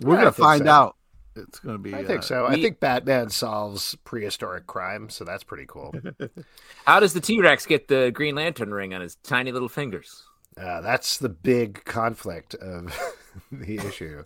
We're 0.00 0.14
Yeah, 0.14 0.20
gonna 0.20 0.32
find 0.32 0.64
so. 0.64 0.70
out. 0.70 0.96
It's 1.36 1.60
gonna 1.60 1.78
be 1.78 1.94
I 1.94 2.02
uh, 2.02 2.06
think 2.06 2.22
so. 2.22 2.46
I 2.46 2.60
think 2.60 2.80
Batman 2.80 3.30
solves 3.30 3.94
prehistoric 4.04 4.66
crime, 4.66 5.08
so 5.08 5.24
that's 5.24 5.44
pretty 5.44 5.66
cool. 5.66 5.94
How 6.84 7.00
does 7.00 7.12
the 7.12 7.20
T 7.20 7.40
Rex 7.40 7.66
get 7.66 7.88
the 7.88 8.10
Green 8.12 8.34
Lantern 8.34 8.72
ring 8.72 8.94
on 8.94 9.00
his 9.00 9.14
tiny 9.16 9.52
little 9.52 9.68
fingers? 9.68 10.24
Uh, 10.60 10.80
that's 10.80 11.18
the 11.18 11.28
big 11.28 11.84
conflict 11.84 12.54
of 12.56 12.92
the 13.52 13.76
issue. 13.76 14.24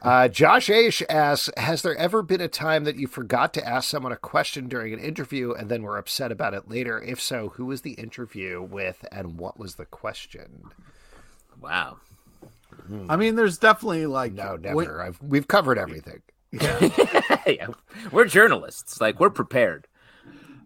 Uh, 0.00 0.28
Josh 0.28 0.68
Aish 0.68 1.02
asks 1.08 1.50
Has 1.56 1.82
there 1.82 1.96
ever 1.96 2.22
been 2.22 2.40
a 2.40 2.48
time 2.48 2.84
that 2.84 2.96
you 2.96 3.06
forgot 3.06 3.52
to 3.54 3.68
ask 3.68 3.88
someone 3.88 4.12
a 4.12 4.16
question 4.16 4.68
during 4.68 4.92
an 4.92 5.00
interview 5.00 5.52
and 5.52 5.68
then 5.68 5.82
were 5.82 5.98
upset 5.98 6.32
about 6.32 6.54
it 6.54 6.68
later? 6.68 7.00
If 7.02 7.20
so, 7.20 7.50
who 7.50 7.66
was 7.66 7.82
the 7.82 7.92
interview 7.92 8.62
with 8.62 9.04
and 9.10 9.38
what 9.38 9.58
was 9.58 9.74
the 9.74 9.86
question? 9.86 10.70
Wow. 11.60 11.98
I 13.08 13.16
mean, 13.16 13.36
there's 13.36 13.58
definitely 13.58 14.06
like 14.06 14.32
No, 14.32 14.56
never. 14.56 14.74
I've, 15.02 15.20
we've 15.22 15.48
covered 15.48 15.78
everything. 15.78 16.22
Yeah, 17.46 17.68
We're 18.12 18.26
journalists. 18.26 19.00
Like, 19.00 19.18
we're 19.18 19.30
prepared. 19.30 19.86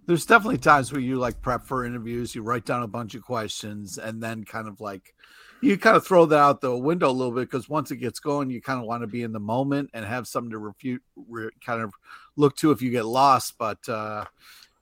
there's 0.06 0.26
definitely 0.26 0.58
times 0.58 0.92
where 0.92 1.00
you 1.00 1.16
like 1.16 1.40
prep 1.40 1.64
for 1.64 1.84
interviews, 1.84 2.34
you 2.34 2.42
write 2.42 2.64
down 2.64 2.82
a 2.82 2.88
bunch 2.88 3.14
of 3.14 3.22
questions, 3.22 3.96
and 3.98 4.22
then 4.22 4.44
kind 4.44 4.68
of 4.68 4.80
like 4.80 5.14
you 5.62 5.78
kind 5.78 5.96
of 5.96 6.06
throw 6.06 6.26
that 6.26 6.38
out 6.38 6.60
the 6.60 6.76
window 6.76 7.08
a 7.08 7.12
little 7.12 7.32
bit 7.32 7.50
because 7.50 7.68
once 7.68 7.90
it 7.90 7.96
gets 7.96 8.20
going, 8.20 8.50
you 8.50 8.60
kind 8.60 8.78
of 8.78 8.84
want 8.86 9.02
to 9.02 9.06
be 9.06 9.22
in 9.22 9.32
the 9.32 9.40
moment 9.40 9.88
and 9.94 10.04
have 10.04 10.28
something 10.28 10.50
to 10.50 10.58
refute, 10.58 11.02
re, 11.28 11.48
kind 11.64 11.80
of 11.80 11.92
look 12.36 12.56
to 12.56 12.72
if 12.72 12.82
you 12.82 12.90
get 12.90 13.06
lost. 13.06 13.54
But 13.58 13.88
uh, 13.88 14.24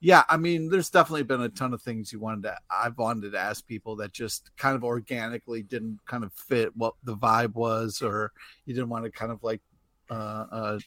yeah, 0.01 0.23
I 0.29 0.37
mean, 0.37 0.69
there's 0.69 0.89
definitely 0.89 1.23
been 1.23 1.41
a 1.41 1.49
ton 1.49 1.73
of 1.73 1.81
things 1.81 2.11
you 2.11 2.19
wanted 2.19 2.43
to, 2.43 2.57
I've 2.69 2.97
wanted 2.97 3.31
to 3.31 3.39
ask 3.39 3.65
people 3.65 3.95
that 3.97 4.11
just 4.11 4.55
kind 4.57 4.75
of 4.75 4.83
organically 4.83 5.63
didn't 5.63 5.99
kind 6.05 6.23
of 6.23 6.33
fit 6.33 6.75
what 6.75 6.93
the 7.03 7.15
vibe 7.15 7.53
was, 7.53 8.01
or 8.01 8.31
you 8.65 8.73
didn't 8.73 8.89
want 8.89 9.05
to 9.05 9.11
kind 9.11 9.31
of 9.31 9.43
like 9.43 9.61
uh, 10.09 10.45
uh, 10.51 10.79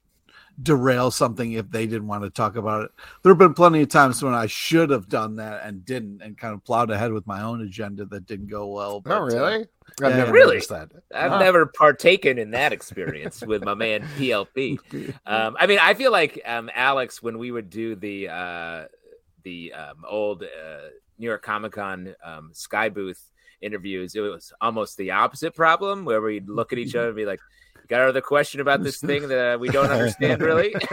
derail 0.62 1.10
something 1.10 1.52
if 1.52 1.70
they 1.70 1.86
didn't 1.86 2.06
want 2.06 2.24
to 2.24 2.30
talk 2.30 2.56
about 2.56 2.84
it. 2.84 2.90
There 3.22 3.30
have 3.30 3.38
been 3.38 3.54
plenty 3.54 3.82
of 3.82 3.88
times 3.88 4.22
when 4.22 4.34
I 4.34 4.46
should 4.46 4.90
have 4.90 5.08
done 5.08 5.36
that 5.36 5.64
and 5.64 5.84
didn't, 5.84 6.22
and 6.22 6.36
kind 6.36 6.54
of 6.54 6.64
plowed 6.64 6.90
ahead 6.90 7.12
with 7.12 7.26
my 7.26 7.42
own 7.42 7.62
agenda 7.62 8.04
that 8.06 8.26
didn't 8.26 8.48
go 8.48 8.66
well. 8.66 9.00
But, 9.00 9.12
oh, 9.12 9.20
really? 9.22 9.62
Uh, 9.62 9.64
I've 10.02 10.10
yeah, 10.10 10.16
never 10.16 10.32
really? 10.32 10.58
that. 10.60 10.90
I've 11.14 11.32
huh. 11.32 11.38
never 11.38 11.66
partaken 11.66 12.38
in 12.38 12.50
that 12.50 12.72
experience 12.72 13.40
with 13.42 13.64
my 13.64 13.74
man 13.74 14.02
PLP. 14.18 14.78
Um, 15.26 15.56
I 15.58 15.66
mean, 15.66 15.78
I 15.80 15.94
feel 15.94 16.10
like 16.10 16.40
um, 16.46 16.70
Alex 16.74 17.22
when 17.22 17.38
we 17.38 17.50
would 17.50 17.68
do 17.68 17.94
the 17.94 18.28
uh, 18.28 18.84
the 19.48 19.72
um, 19.72 20.04
old 20.06 20.42
uh, 20.42 20.88
New 21.18 21.26
York 21.26 21.42
Comic 21.42 21.72
Con 21.72 22.14
um, 22.22 22.50
Sky 22.52 22.90
booth 22.90 23.22
interviews, 23.62 24.14
it 24.14 24.20
was 24.20 24.52
almost 24.60 24.98
the 24.98 25.10
opposite 25.10 25.54
problem 25.54 26.04
where 26.04 26.20
we'd 26.20 26.48
look 26.48 26.72
at 26.72 26.78
each 26.78 26.94
other 26.94 27.08
and 27.08 27.16
be 27.16 27.24
like, 27.24 27.40
got 27.88 28.02
another 28.02 28.20
question 28.20 28.60
about 28.60 28.82
this 28.82 29.00
thing 29.00 29.28
that 29.28 29.58
we 29.58 29.68
don't 29.68 29.90
understand 29.90 30.42
really? 30.42 30.74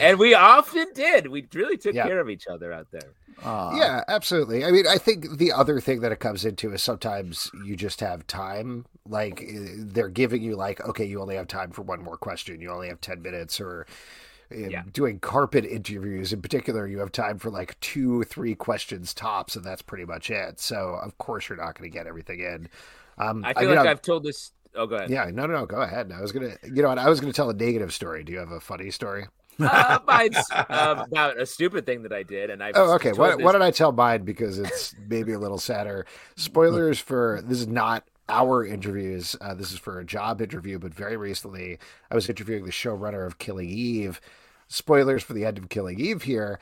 And 0.00 0.18
we 0.18 0.34
often 0.34 0.88
did. 0.94 1.28
We 1.28 1.46
really 1.54 1.76
took 1.76 1.94
yeah. 1.94 2.04
care 2.04 2.18
of 2.18 2.28
each 2.28 2.48
other 2.48 2.72
out 2.72 2.88
there. 2.90 3.12
Uh, 3.40 3.72
yeah 3.76 4.02
absolutely. 4.08 4.64
I 4.64 4.70
mean 4.70 4.86
i 4.86 4.98
think 4.98 5.38
the 5.38 5.52
other 5.52 5.80
thing 5.80 6.00
that 6.00 6.12
it 6.12 6.20
comes 6.20 6.44
into 6.44 6.72
is 6.72 6.82
sometimes 6.82 7.50
you 7.64 7.76
just 7.76 8.00
have 8.00 8.26
time 8.26 8.84
like 9.08 9.44
they're 9.76 10.08
giving 10.08 10.42
you 10.42 10.54
like 10.54 10.80
okay 10.86 11.04
you 11.04 11.20
only 11.20 11.36
have 11.36 11.48
time 11.48 11.70
for 11.70 11.82
one 11.82 12.02
more 12.02 12.16
question. 12.16 12.60
You 12.60 12.70
only 12.70 12.88
have 12.88 13.00
10 13.00 13.22
minutes 13.22 13.60
or 13.60 13.86
yeah. 14.54 14.82
doing 14.92 15.18
carpet 15.18 15.64
interviews 15.64 16.32
in 16.32 16.42
particular 16.42 16.86
you 16.86 16.98
have 16.98 17.12
time 17.12 17.38
for 17.38 17.50
like 17.50 17.78
two 17.80 18.22
three 18.24 18.54
questions 18.54 19.14
tops 19.14 19.56
and 19.56 19.64
that's 19.64 19.82
pretty 19.82 20.04
much 20.04 20.30
it 20.30 20.60
so 20.60 20.98
of 21.02 21.16
course 21.18 21.48
you're 21.48 21.58
not 21.58 21.78
going 21.78 21.90
to 21.90 21.96
get 21.96 22.06
everything 22.06 22.40
in 22.40 22.68
um, 23.18 23.44
I 23.44 23.52
feel 23.52 23.64
I 23.64 23.66
mean, 23.66 23.76
like 23.76 23.86
i 23.86 23.88
have 23.88 24.02
told 24.02 24.24
this 24.24 24.52
Oh, 24.74 24.86
go 24.86 24.96
ahead. 24.96 25.10
Yeah, 25.10 25.30
no, 25.32 25.46
no, 25.46 25.60
no. 25.60 25.66
Go 25.66 25.82
ahead. 25.82 26.12
I 26.12 26.20
was 26.20 26.32
gonna, 26.32 26.56
you 26.62 26.82
know, 26.82 26.88
what? 26.88 26.98
I 26.98 27.08
was 27.08 27.20
gonna 27.20 27.32
tell 27.32 27.50
a 27.50 27.54
negative 27.54 27.92
story. 27.92 28.24
Do 28.24 28.32
you 28.32 28.38
have 28.38 28.52
a 28.52 28.60
funny 28.60 28.90
story? 28.90 29.26
uh, 29.60 29.98
mine's 30.06 30.36
uh, 30.50 31.04
about 31.06 31.38
a 31.38 31.46
stupid 31.46 31.84
thing 31.84 32.02
that 32.02 32.12
I 32.12 32.22
did, 32.22 32.50
and 32.50 32.62
I. 32.62 32.72
Oh, 32.74 32.94
okay. 32.94 33.12
What, 33.12 33.40
what 33.42 33.52
did 33.52 33.62
I 33.62 33.70
tell 33.70 33.92
mine? 33.92 34.24
Because 34.24 34.58
it's 34.58 34.94
maybe 35.08 35.32
a 35.32 35.38
little 35.38 35.58
sadder. 35.58 36.06
Spoilers 36.36 36.98
for 36.98 37.42
this 37.44 37.60
is 37.60 37.68
not 37.68 38.04
our 38.28 38.64
interviews. 38.64 39.36
Uh, 39.40 39.54
this 39.54 39.72
is 39.72 39.78
for 39.78 40.00
a 40.00 40.04
job 40.04 40.40
interview, 40.40 40.78
but 40.78 40.94
very 40.94 41.16
recently 41.16 41.78
I 42.10 42.14
was 42.14 42.28
interviewing 42.28 42.64
the 42.64 42.70
showrunner 42.70 43.26
of 43.26 43.38
Killing 43.38 43.68
Eve. 43.68 44.20
Spoilers 44.72 45.22
for 45.22 45.34
the 45.34 45.44
end 45.44 45.58
of 45.58 45.68
Killing 45.68 46.00
Eve 46.00 46.22
here 46.22 46.58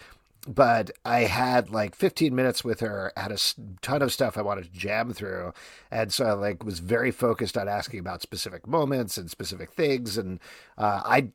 but 0.49 0.91
I 1.05 1.21
had 1.21 1.71
like 1.71 1.95
15 1.95 2.35
minutes 2.35 2.65
with 2.65 2.81
her, 2.81 3.13
had 3.17 3.31
a 3.31 3.39
ton 3.83 4.03
of 4.03 4.13
stuff 4.13 4.39
I 4.39 4.43
wanted 4.43 4.65
to 4.65 4.79
jam 4.79 5.13
through, 5.13 5.53
and 5.91 6.13
so 6.13 6.25
I 6.25 6.33
like 6.33 6.65
was 6.65 6.79
very 6.79 7.11
focused 7.11 7.59
on 7.59 7.69
asking 7.69 8.01
about 8.01 8.23
specific 8.23 8.67
moments 8.67 9.19
and 9.19 9.31
specific 9.31 9.73
things, 9.73 10.17
and 10.17 10.41
uh, 10.79 11.03
I 11.05 11.29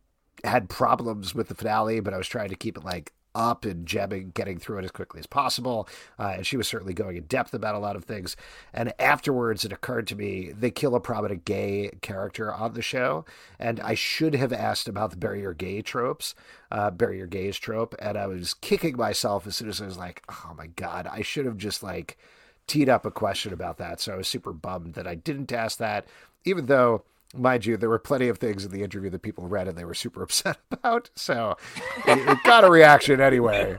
had 0.43 0.69
problems 0.69 1.35
with 1.35 1.49
the 1.49 1.55
finale, 1.55 1.99
but 1.99 2.13
I 2.13 2.17
was 2.17 2.27
trying 2.27 2.49
to 2.49 2.55
keep 2.55 2.77
it 2.77 2.83
like 2.83 3.13
up 3.35 3.65
and 3.65 3.85
jabbing, 3.85 4.31
getting 4.33 4.57
through 4.57 4.79
it 4.79 4.85
as 4.85 4.91
quickly 4.91 5.19
as 5.19 5.27
possible. 5.27 5.87
Uh, 6.17 6.35
and 6.37 6.47
she 6.47 6.57
was 6.57 6.67
certainly 6.67 6.93
going 6.93 7.17
in 7.17 7.23
depth 7.25 7.53
about 7.53 7.75
a 7.75 7.79
lot 7.79 7.95
of 7.95 8.05
things. 8.05 8.35
And 8.73 8.93
afterwards, 8.97 9.65
it 9.65 9.73
occurred 9.73 10.07
to 10.07 10.15
me 10.15 10.51
they 10.57 10.71
kill 10.71 10.95
a 10.95 10.99
prominent 10.99 11.45
gay 11.45 11.91
character 12.01 12.51
on 12.51 12.73
the 12.73 12.81
show, 12.81 13.25
and 13.59 13.79
I 13.81 13.93
should 13.93 14.33
have 14.35 14.53
asked 14.53 14.87
about 14.87 15.11
the 15.11 15.17
barrier 15.17 15.53
gay 15.53 15.81
tropes, 15.81 16.33
uh, 16.75 16.91
bury 16.91 17.17
your 17.17 17.25
gays 17.25 17.57
trope. 17.57 17.95
And 17.99 18.17
I 18.17 18.27
was 18.27 18.53
kicking 18.55 18.97
myself 18.97 19.47
as 19.47 19.55
soon 19.55 19.69
as 19.69 19.81
I 19.81 19.85
was 19.85 19.97
like, 19.97 20.21
oh 20.29 20.53
my 20.57 20.67
god, 20.67 21.07
I 21.09 21.21
should 21.21 21.45
have 21.45 21.57
just 21.57 21.81
like 21.81 22.17
teed 22.67 22.89
up 22.89 23.05
a 23.05 23.11
question 23.11 23.53
about 23.53 23.77
that. 23.77 24.01
So 24.01 24.13
I 24.13 24.17
was 24.17 24.27
super 24.27 24.51
bummed 24.51 24.95
that 24.95 25.07
I 25.07 25.15
didn't 25.15 25.53
ask 25.53 25.77
that, 25.77 26.05
even 26.43 26.65
though 26.65 27.03
mind 27.37 27.65
you, 27.65 27.77
there 27.77 27.89
were 27.89 27.99
plenty 27.99 28.27
of 28.27 28.37
things 28.37 28.65
in 28.65 28.71
the 28.71 28.83
interview 28.83 29.09
that 29.09 29.21
people 29.21 29.47
read 29.47 29.67
and 29.67 29.77
they 29.77 29.85
were 29.85 29.93
super 29.93 30.23
upset 30.23 30.57
about. 30.71 31.09
So 31.15 31.57
it, 32.07 32.17
it 32.17 32.43
got 32.43 32.63
a 32.63 32.69
reaction 32.69 33.21
anyway. 33.21 33.77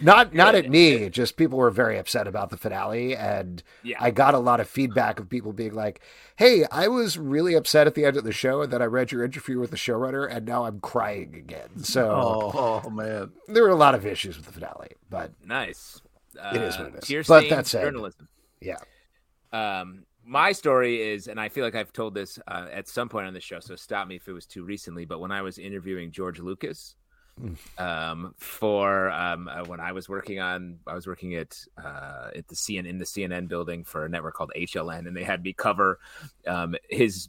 Not 0.00 0.34
not 0.34 0.54
at 0.54 0.68
me, 0.68 1.08
just 1.08 1.36
people 1.36 1.58
were 1.58 1.70
very 1.70 1.98
upset 1.98 2.26
about 2.26 2.50
the 2.50 2.56
finale, 2.56 3.16
and 3.16 3.62
yeah. 3.82 3.96
I 4.00 4.10
got 4.10 4.34
a 4.34 4.38
lot 4.38 4.60
of 4.60 4.68
feedback 4.68 5.20
of 5.20 5.28
people 5.28 5.52
being 5.52 5.74
like, 5.74 6.00
"Hey, 6.36 6.64
I 6.70 6.88
was 6.88 7.18
really 7.18 7.54
upset 7.54 7.86
at 7.86 7.94
the 7.94 8.04
end 8.04 8.16
of 8.16 8.24
the 8.24 8.32
show, 8.32 8.62
and 8.62 8.72
then 8.72 8.82
I 8.82 8.86
read 8.86 9.12
your 9.12 9.24
interview 9.24 9.58
with 9.58 9.70
the 9.70 9.76
showrunner, 9.76 10.28
and 10.28 10.46
now 10.46 10.64
I'm 10.64 10.80
crying 10.80 11.34
again." 11.34 11.84
So, 11.84 12.10
oh, 12.10 12.82
oh 12.84 12.90
man, 12.90 13.32
there 13.48 13.62
were 13.62 13.70
a 13.70 13.76
lot 13.76 13.94
of 13.94 14.06
issues 14.06 14.36
with 14.36 14.46
the 14.46 14.52
finale, 14.52 14.96
but 15.08 15.32
nice. 15.44 16.00
Uh, 16.40 16.52
it 16.54 16.62
is 16.62 16.78
what 16.78 16.88
it 16.88 17.10
is. 17.10 17.26
But 17.28 17.48
that's 17.48 17.72
journalism. 17.72 18.28
Yeah. 18.60 18.78
Um, 19.52 20.06
my 20.24 20.52
story 20.52 21.02
is, 21.02 21.28
and 21.28 21.40
I 21.40 21.48
feel 21.48 21.64
like 21.64 21.74
I've 21.74 21.92
told 21.92 22.14
this 22.14 22.38
uh, 22.46 22.66
at 22.72 22.88
some 22.88 23.08
point 23.08 23.26
on 23.26 23.34
the 23.34 23.40
show, 23.40 23.60
so 23.60 23.76
stop 23.76 24.06
me 24.06 24.16
if 24.16 24.28
it 24.28 24.32
was 24.32 24.46
too 24.46 24.64
recently. 24.64 25.04
But 25.04 25.20
when 25.20 25.32
I 25.32 25.42
was 25.42 25.58
interviewing 25.58 26.12
George 26.12 26.38
Lucas 26.38 26.96
hmm. 27.40 27.54
um, 27.78 28.34
for 28.38 29.10
um, 29.10 29.48
uh, 29.48 29.64
when 29.64 29.80
I 29.80 29.92
was 29.92 30.08
working 30.08 30.40
on, 30.40 30.78
I 30.86 30.94
was 30.94 31.06
working 31.06 31.34
at 31.34 31.58
uh, 31.82 32.30
at 32.36 32.48
the 32.48 32.54
CNN 32.54 32.86
in 32.86 32.98
the 32.98 33.04
CNN 33.04 33.48
building 33.48 33.84
for 33.84 34.04
a 34.04 34.08
network 34.08 34.34
called 34.34 34.52
HLN, 34.56 35.06
and 35.06 35.16
they 35.16 35.24
had 35.24 35.42
me 35.42 35.52
cover 35.52 35.98
um, 36.46 36.76
his 36.88 37.28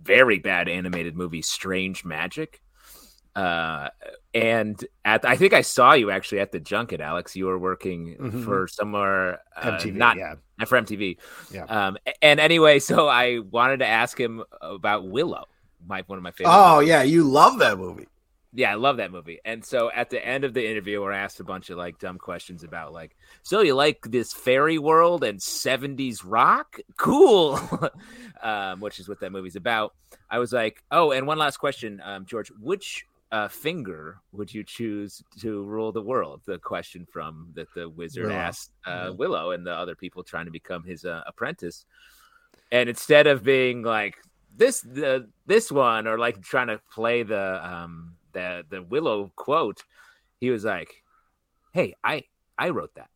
very 0.00 0.38
bad 0.38 0.68
animated 0.68 1.16
movie 1.16 1.42
Strange 1.42 2.04
Magic. 2.04 2.62
Uh, 3.34 3.88
and 4.34 4.84
at 5.04 5.24
I 5.24 5.36
think 5.36 5.54
I 5.54 5.62
saw 5.62 5.94
you 5.94 6.10
actually 6.10 6.40
at 6.40 6.52
the 6.52 6.60
junket, 6.60 7.00
Alex. 7.00 7.34
You 7.34 7.46
were 7.46 7.58
working 7.58 8.16
mm-hmm. 8.20 8.44
for 8.44 8.68
somewhere 8.68 9.40
uh, 9.56 9.72
MTV, 9.72 9.94
not 9.94 10.16
yeah. 10.18 10.34
for 10.68 10.80
MTV. 10.80 11.18
Yeah. 11.52 11.64
Um, 11.64 11.98
and 12.20 12.40
anyway, 12.40 12.78
so 12.78 13.08
I 13.08 13.38
wanted 13.38 13.78
to 13.78 13.86
ask 13.86 14.18
him 14.18 14.42
about 14.60 15.06
Willow, 15.08 15.46
my 15.86 16.02
one 16.06 16.18
of 16.18 16.22
my 16.22 16.30
favorite. 16.30 16.54
Oh 16.54 16.76
movies. 16.76 16.88
yeah, 16.88 17.02
you 17.02 17.24
love 17.24 17.58
that 17.58 17.78
movie. 17.78 18.06
Yeah, 18.54 18.70
I 18.70 18.74
love 18.74 18.98
that 18.98 19.10
movie. 19.10 19.40
And 19.46 19.64
so 19.64 19.90
at 19.94 20.10
the 20.10 20.24
end 20.24 20.44
of 20.44 20.52
the 20.52 20.68
interview, 20.68 21.00
we're 21.00 21.12
asked 21.12 21.40
a 21.40 21.44
bunch 21.44 21.70
of 21.70 21.78
like 21.78 21.98
dumb 21.98 22.18
questions 22.18 22.64
about 22.64 22.92
like, 22.92 23.16
so 23.42 23.62
you 23.62 23.74
like 23.74 24.02
this 24.02 24.34
fairy 24.34 24.78
world 24.78 25.24
and 25.24 25.40
70s 25.40 26.20
rock? 26.22 26.78
Cool. 26.98 27.58
um, 28.42 28.80
which 28.80 29.00
is 29.00 29.08
what 29.08 29.20
that 29.20 29.32
movie's 29.32 29.56
about. 29.56 29.94
I 30.28 30.38
was 30.38 30.52
like, 30.52 30.82
oh, 30.90 31.12
and 31.12 31.26
one 31.26 31.38
last 31.38 31.56
question, 31.56 32.02
um, 32.04 32.26
George, 32.26 32.52
which 32.60 33.06
uh, 33.32 33.48
finger 33.48 34.20
would 34.32 34.52
you 34.52 34.62
choose 34.62 35.22
to 35.40 35.64
rule 35.64 35.90
the 35.90 36.02
world? 36.02 36.42
The 36.44 36.58
question 36.58 37.06
from 37.10 37.48
that 37.54 37.72
the 37.74 37.88
wizard 37.88 38.26
Willow. 38.26 38.36
asked 38.36 38.72
uh, 38.86 39.12
Willow 39.16 39.52
and 39.52 39.66
the 39.66 39.72
other 39.72 39.94
people 39.94 40.22
trying 40.22 40.44
to 40.44 40.50
become 40.50 40.84
his 40.84 41.04
uh, 41.04 41.22
apprentice. 41.26 41.86
And 42.70 42.88
instead 42.88 43.26
of 43.26 43.42
being 43.42 43.82
like 43.82 44.16
this, 44.54 44.82
the 44.82 45.28
this 45.46 45.72
one, 45.72 46.06
or 46.06 46.18
like 46.18 46.42
trying 46.42 46.68
to 46.68 46.80
play 46.92 47.22
the 47.22 47.60
um 47.66 48.16
the 48.32 48.64
the 48.68 48.82
Willow 48.82 49.32
quote, 49.34 49.82
he 50.38 50.50
was 50.50 50.64
like, 50.64 51.02
"Hey, 51.72 51.94
I 52.04 52.24
I 52.58 52.68
wrote 52.70 52.94
that." 52.94 53.08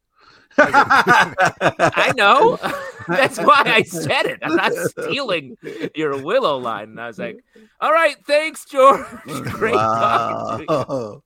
I 0.58 2.12
know. 2.16 2.58
That's 3.08 3.38
why 3.38 3.62
I 3.64 3.82
said 3.82 4.26
it. 4.26 4.40
I'm 4.42 4.56
not 4.56 4.72
stealing 4.74 5.56
your 5.94 6.20
Willow 6.22 6.58
line. 6.58 6.90
And 6.90 7.00
I 7.00 7.06
was 7.06 7.18
like, 7.18 7.44
all 7.80 7.92
right, 7.92 8.16
thanks, 8.26 8.64
George. 8.64 9.06
Great 9.26 9.74
wow. 9.74 10.60
talking 10.66 10.66
to. 10.66 11.22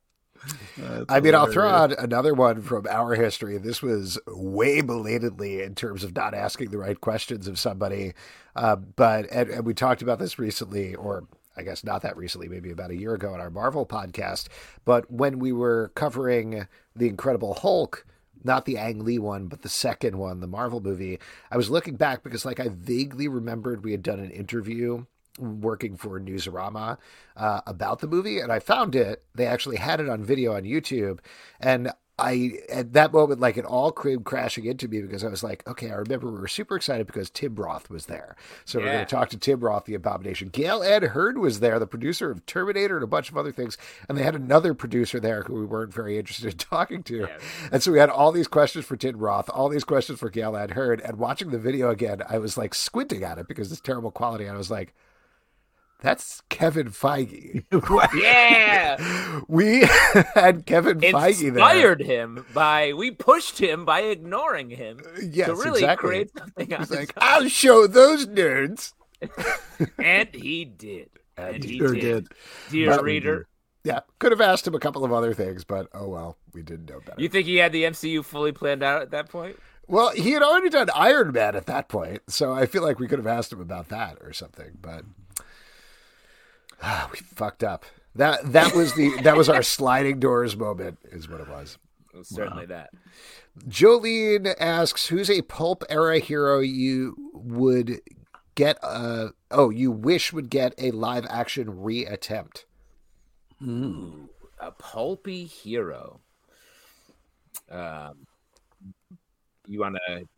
I 1.08 1.20
mean, 1.20 1.34
I'll 1.34 1.50
throw 1.50 1.68
out 1.68 1.98
another 1.98 2.32
one 2.32 2.62
from 2.62 2.86
our 2.88 3.14
history. 3.14 3.58
This 3.58 3.82
was 3.82 4.18
way 4.26 4.80
belatedly 4.80 5.62
in 5.62 5.74
terms 5.74 6.04
of 6.04 6.14
not 6.14 6.34
asking 6.34 6.70
the 6.70 6.78
right 6.78 6.98
questions 6.98 7.46
of 7.46 7.58
somebody. 7.58 8.14
Uh, 8.56 8.76
but, 8.76 9.26
and, 9.30 9.50
and 9.50 9.66
we 9.66 9.74
talked 9.74 10.00
about 10.00 10.18
this 10.18 10.38
recently, 10.38 10.94
or 10.94 11.26
I 11.56 11.62
guess 11.62 11.84
not 11.84 12.02
that 12.02 12.16
recently, 12.16 12.48
maybe 12.48 12.70
about 12.70 12.90
a 12.90 12.96
year 12.96 13.14
ago 13.14 13.34
on 13.34 13.40
our 13.40 13.50
Marvel 13.50 13.84
podcast. 13.84 14.48
But 14.84 15.10
when 15.10 15.38
we 15.38 15.52
were 15.52 15.92
covering 15.94 16.66
The 16.96 17.08
Incredible 17.08 17.54
Hulk, 17.54 18.06
not 18.44 18.64
the 18.64 18.78
Ang 18.78 19.04
Lee 19.04 19.18
one, 19.18 19.46
but 19.46 19.62
the 19.62 19.68
second 19.68 20.18
one, 20.18 20.40
the 20.40 20.46
Marvel 20.46 20.80
movie. 20.80 21.18
I 21.50 21.56
was 21.56 21.70
looking 21.70 21.96
back 21.96 22.22
because, 22.22 22.44
like, 22.44 22.60
I 22.60 22.68
vaguely 22.68 23.28
remembered 23.28 23.84
we 23.84 23.92
had 23.92 24.02
done 24.02 24.20
an 24.20 24.30
interview 24.30 25.04
working 25.38 25.96
for 25.96 26.20
Newsarama 26.20 26.98
uh, 27.36 27.60
about 27.66 28.00
the 28.00 28.06
movie, 28.06 28.40
and 28.40 28.52
I 28.52 28.58
found 28.58 28.94
it. 28.94 29.24
They 29.34 29.46
actually 29.46 29.76
had 29.76 30.00
it 30.00 30.08
on 30.08 30.24
video 30.24 30.54
on 30.54 30.62
YouTube, 30.62 31.20
and 31.60 31.92
I 32.20 32.52
at 32.70 32.92
that 32.92 33.12
moment, 33.12 33.40
like 33.40 33.56
it 33.56 33.64
all 33.64 33.90
came 33.90 34.22
crashing 34.22 34.64
into 34.66 34.88
me 34.88 35.00
because 35.00 35.24
I 35.24 35.28
was 35.28 35.42
like, 35.42 35.66
okay, 35.66 35.90
I 35.90 35.94
remember 35.94 36.30
we 36.30 36.38
were 36.38 36.48
super 36.48 36.76
excited 36.76 37.06
because 37.06 37.30
Tim 37.30 37.54
Roth 37.54 37.88
was 37.90 38.06
there. 38.06 38.36
So 38.64 38.78
yeah. 38.78 38.84
we're 38.84 38.92
going 38.92 39.06
to 39.06 39.10
talk 39.10 39.30
to 39.30 39.38
Tim 39.38 39.60
Roth, 39.60 39.86
the 39.86 39.94
Abomination. 39.94 40.48
Gale 40.48 40.82
Anne 40.82 41.02
Hurd 41.02 41.38
was 41.38 41.60
there, 41.60 41.78
the 41.78 41.86
producer 41.86 42.30
of 42.30 42.44
Terminator 42.46 42.96
and 42.96 43.04
a 43.04 43.08
bunch 43.08 43.30
of 43.30 43.36
other 43.36 43.52
things. 43.52 43.78
And 44.08 44.16
they 44.16 44.22
had 44.22 44.34
another 44.34 44.74
producer 44.74 45.18
there 45.18 45.42
who 45.42 45.54
we 45.54 45.64
weren't 45.64 45.94
very 45.94 46.18
interested 46.18 46.52
in 46.52 46.58
talking 46.58 47.02
to. 47.04 47.20
Yeah. 47.20 47.38
And 47.72 47.82
so 47.82 47.92
we 47.92 47.98
had 47.98 48.10
all 48.10 48.32
these 48.32 48.48
questions 48.48 48.84
for 48.84 48.96
Tim 48.96 49.18
Roth, 49.18 49.48
all 49.48 49.68
these 49.68 49.84
questions 49.84 50.18
for 50.18 50.30
Gale 50.30 50.56
Anne 50.56 50.70
Hurd. 50.70 51.00
And 51.00 51.16
watching 51.16 51.50
the 51.50 51.58
video 51.58 51.90
again, 51.90 52.22
I 52.28 52.38
was 52.38 52.56
like 52.58 52.74
squinting 52.74 53.24
at 53.24 53.38
it 53.38 53.48
because 53.48 53.72
it's 53.72 53.80
terrible 53.80 54.10
quality. 54.10 54.44
And 54.44 54.54
I 54.54 54.58
was 54.58 54.70
like, 54.70 54.94
that's 56.00 56.42
Kevin 56.48 56.88
Feige. 56.90 57.64
yeah. 58.20 59.40
We 59.48 59.82
had 60.34 60.66
Kevin 60.66 61.02
Inspired 61.02 61.34
Feige 61.34 61.40
there. 61.40 61.48
Inspired 61.48 62.02
him 62.02 62.46
by, 62.54 62.92
we 62.92 63.10
pushed 63.10 63.58
him 63.60 63.84
by 63.84 64.00
ignoring 64.02 64.70
him 64.70 65.00
yes, 65.22 65.48
to 65.48 65.54
really 65.54 65.80
exactly. 65.80 66.08
create 66.08 66.30
something 66.38 66.70
He's 66.78 66.90
like, 66.90 67.12
I'll 67.18 67.48
show 67.48 67.86
those 67.86 68.26
nerds. 68.26 68.92
and 69.98 70.28
he 70.34 70.64
did. 70.64 71.10
And 71.36 71.56
And 71.56 71.64
he 71.64 71.78
Sure 71.78 71.94
did. 71.94 72.00
did. 72.00 72.28
Dear 72.70 72.90
But- 72.96 73.02
reader, 73.04 73.46
yeah, 73.84 74.00
could 74.18 74.32
have 74.32 74.40
asked 74.42 74.66
him 74.66 74.74
a 74.74 74.78
couple 74.80 75.04
of 75.04 75.12
other 75.12 75.32
things, 75.32 75.64
but 75.64 75.88
oh 75.94 76.08
well, 76.08 76.36
we 76.52 76.62
didn't 76.62 76.90
know 76.90 77.00
better. 77.00 77.20
you 77.20 77.28
think 77.30 77.46
he 77.46 77.56
had 77.56 77.72
the 77.72 77.84
MCU 77.84 78.22
fully 78.22 78.52
planned 78.52 78.82
out 78.82 79.00
at 79.00 79.10
that 79.12 79.30
point? 79.30 79.58
Well, 79.86 80.10
he 80.10 80.32
had 80.32 80.42
already 80.42 80.68
done 80.68 80.88
Iron 80.94 81.32
Man 81.32 81.56
at 81.56 81.64
that 81.66 81.88
point, 81.88 82.20
so 82.28 82.52
I 82.52 82.66
feel 82.66 82.82
like 82.82 82.98
we 82.98 83.08
could 83.08 83.18
have 83.18 83.26
asked 83.26 83.52
him 83.52 83.60
about 83.60 83.88
that 83.88 84.18
or 84.20 84.32
something. 84.34 84.72
But 84.80 85.04
ah, 86.82 87.08
we 87.12 87.18
fucked 87.18 87.64
up. 87.64 87.84
That 88.14 88.52
that 88.52 88.74
was 88.74 88.94
the 88.94 89.20
that 89.22 89.36
was 89.36 89.48
our 89.48 89.62
sliding 89.62 90.18
doors 90.18 90.56
moment, 90.56 90.98
is 91.12 91.28
what 91.28 91.40
it 91.40 91.48
was. 91.48 91.78
It 92.12 92.18
was 92.18 92.28
certainly 92.28 92.66
that. 92.66 92.90
Jolene 93.68 94.54
asks, 94.58 95.06
"Who's 95.06 95.30
a 95.30 95.42
pulp 95.42 95.84
era 95.88 96.18
hero 96.18 96.60
you 96.60 97.14
would 97.32 98.00
get? 98.54 98.78
A, 98.82 99.30
oh, 99.50 99.70
you 99.70 99.92
wish 99.92 100.32
would 100.32 100.50
get 100.50 100.74
a 100.78 100.90
live 100.90 101.26
action 101.30 101.66
reattempt? 101.66 102.64
Ooh, 103.62 104.28
a 104.58 104.72
pulpy 104.72 105.44
hero. 105.44 106.20
Um, 107.70 108.26
you 109.66 109.80
want 109.80 109.96
to 110.08 110.28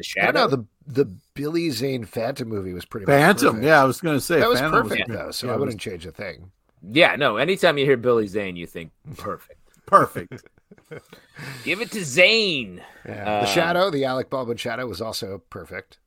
the 0.00 0.20
I 0.20 0.24
shadow? 0.24 0.32
don't 0.48 0.50
know. 0.50 0.66
The 0.86 1.04
the 1.04 1.16
Billy 1.34 1.70
Zane 1.70 2.04
Phantom 2.04 2.48
movie 2.48 2.72
was 2.72 2.84
pretty 2.84 3.06
much 3.06 3.12
Phantom. 3.14 3.48
perfect. 3.50 3.64
Yeah, 3.66 3.80
I 3.80 3.84
was 3.84 4.00
going 4.00 4.16
to 4.16 4.20
say 4.20 4.40
that 4.40 4.48
was 4.48 4.60
perfect 4.60 5.08
was- 5.08 5.16
though, 5.16 5.30
so 5.30 5.46
yeah, 5.46 5.52
I 5.52 5.56
wouldn't 5.56 5.80
change 5.80 6.04
a 6.06 6.10
thing. 6.12 6.50
yeah, 6.82 7.14
no. 7.16 7.36
Anytime 7.36 7.78
you 7.78 7.84
hear 7.84 7.96
Billy 7.96 8.26
Zane, 8.26 8.56
you 8.56 8.66
think 8.66 8.90
perfect. 9.16 9.60
perfect. 9.86 10.42
Give 11.64 11.80
it 11.80 11.90
to 11.92 12.04
Zane. 12.04 12.82
Yeah. 13.06 13.28
Uh, 13.28 13.40
the 13.42 13.46
Shadow, 13.46 13.90
the 13.90 14.04
Alec 14.04 14.30
Baldwin 14.30 14.56
Shadow, 14.56 14.86
was 14.86 15.00
also 15.00 15.42
perfect. 15.50 15.98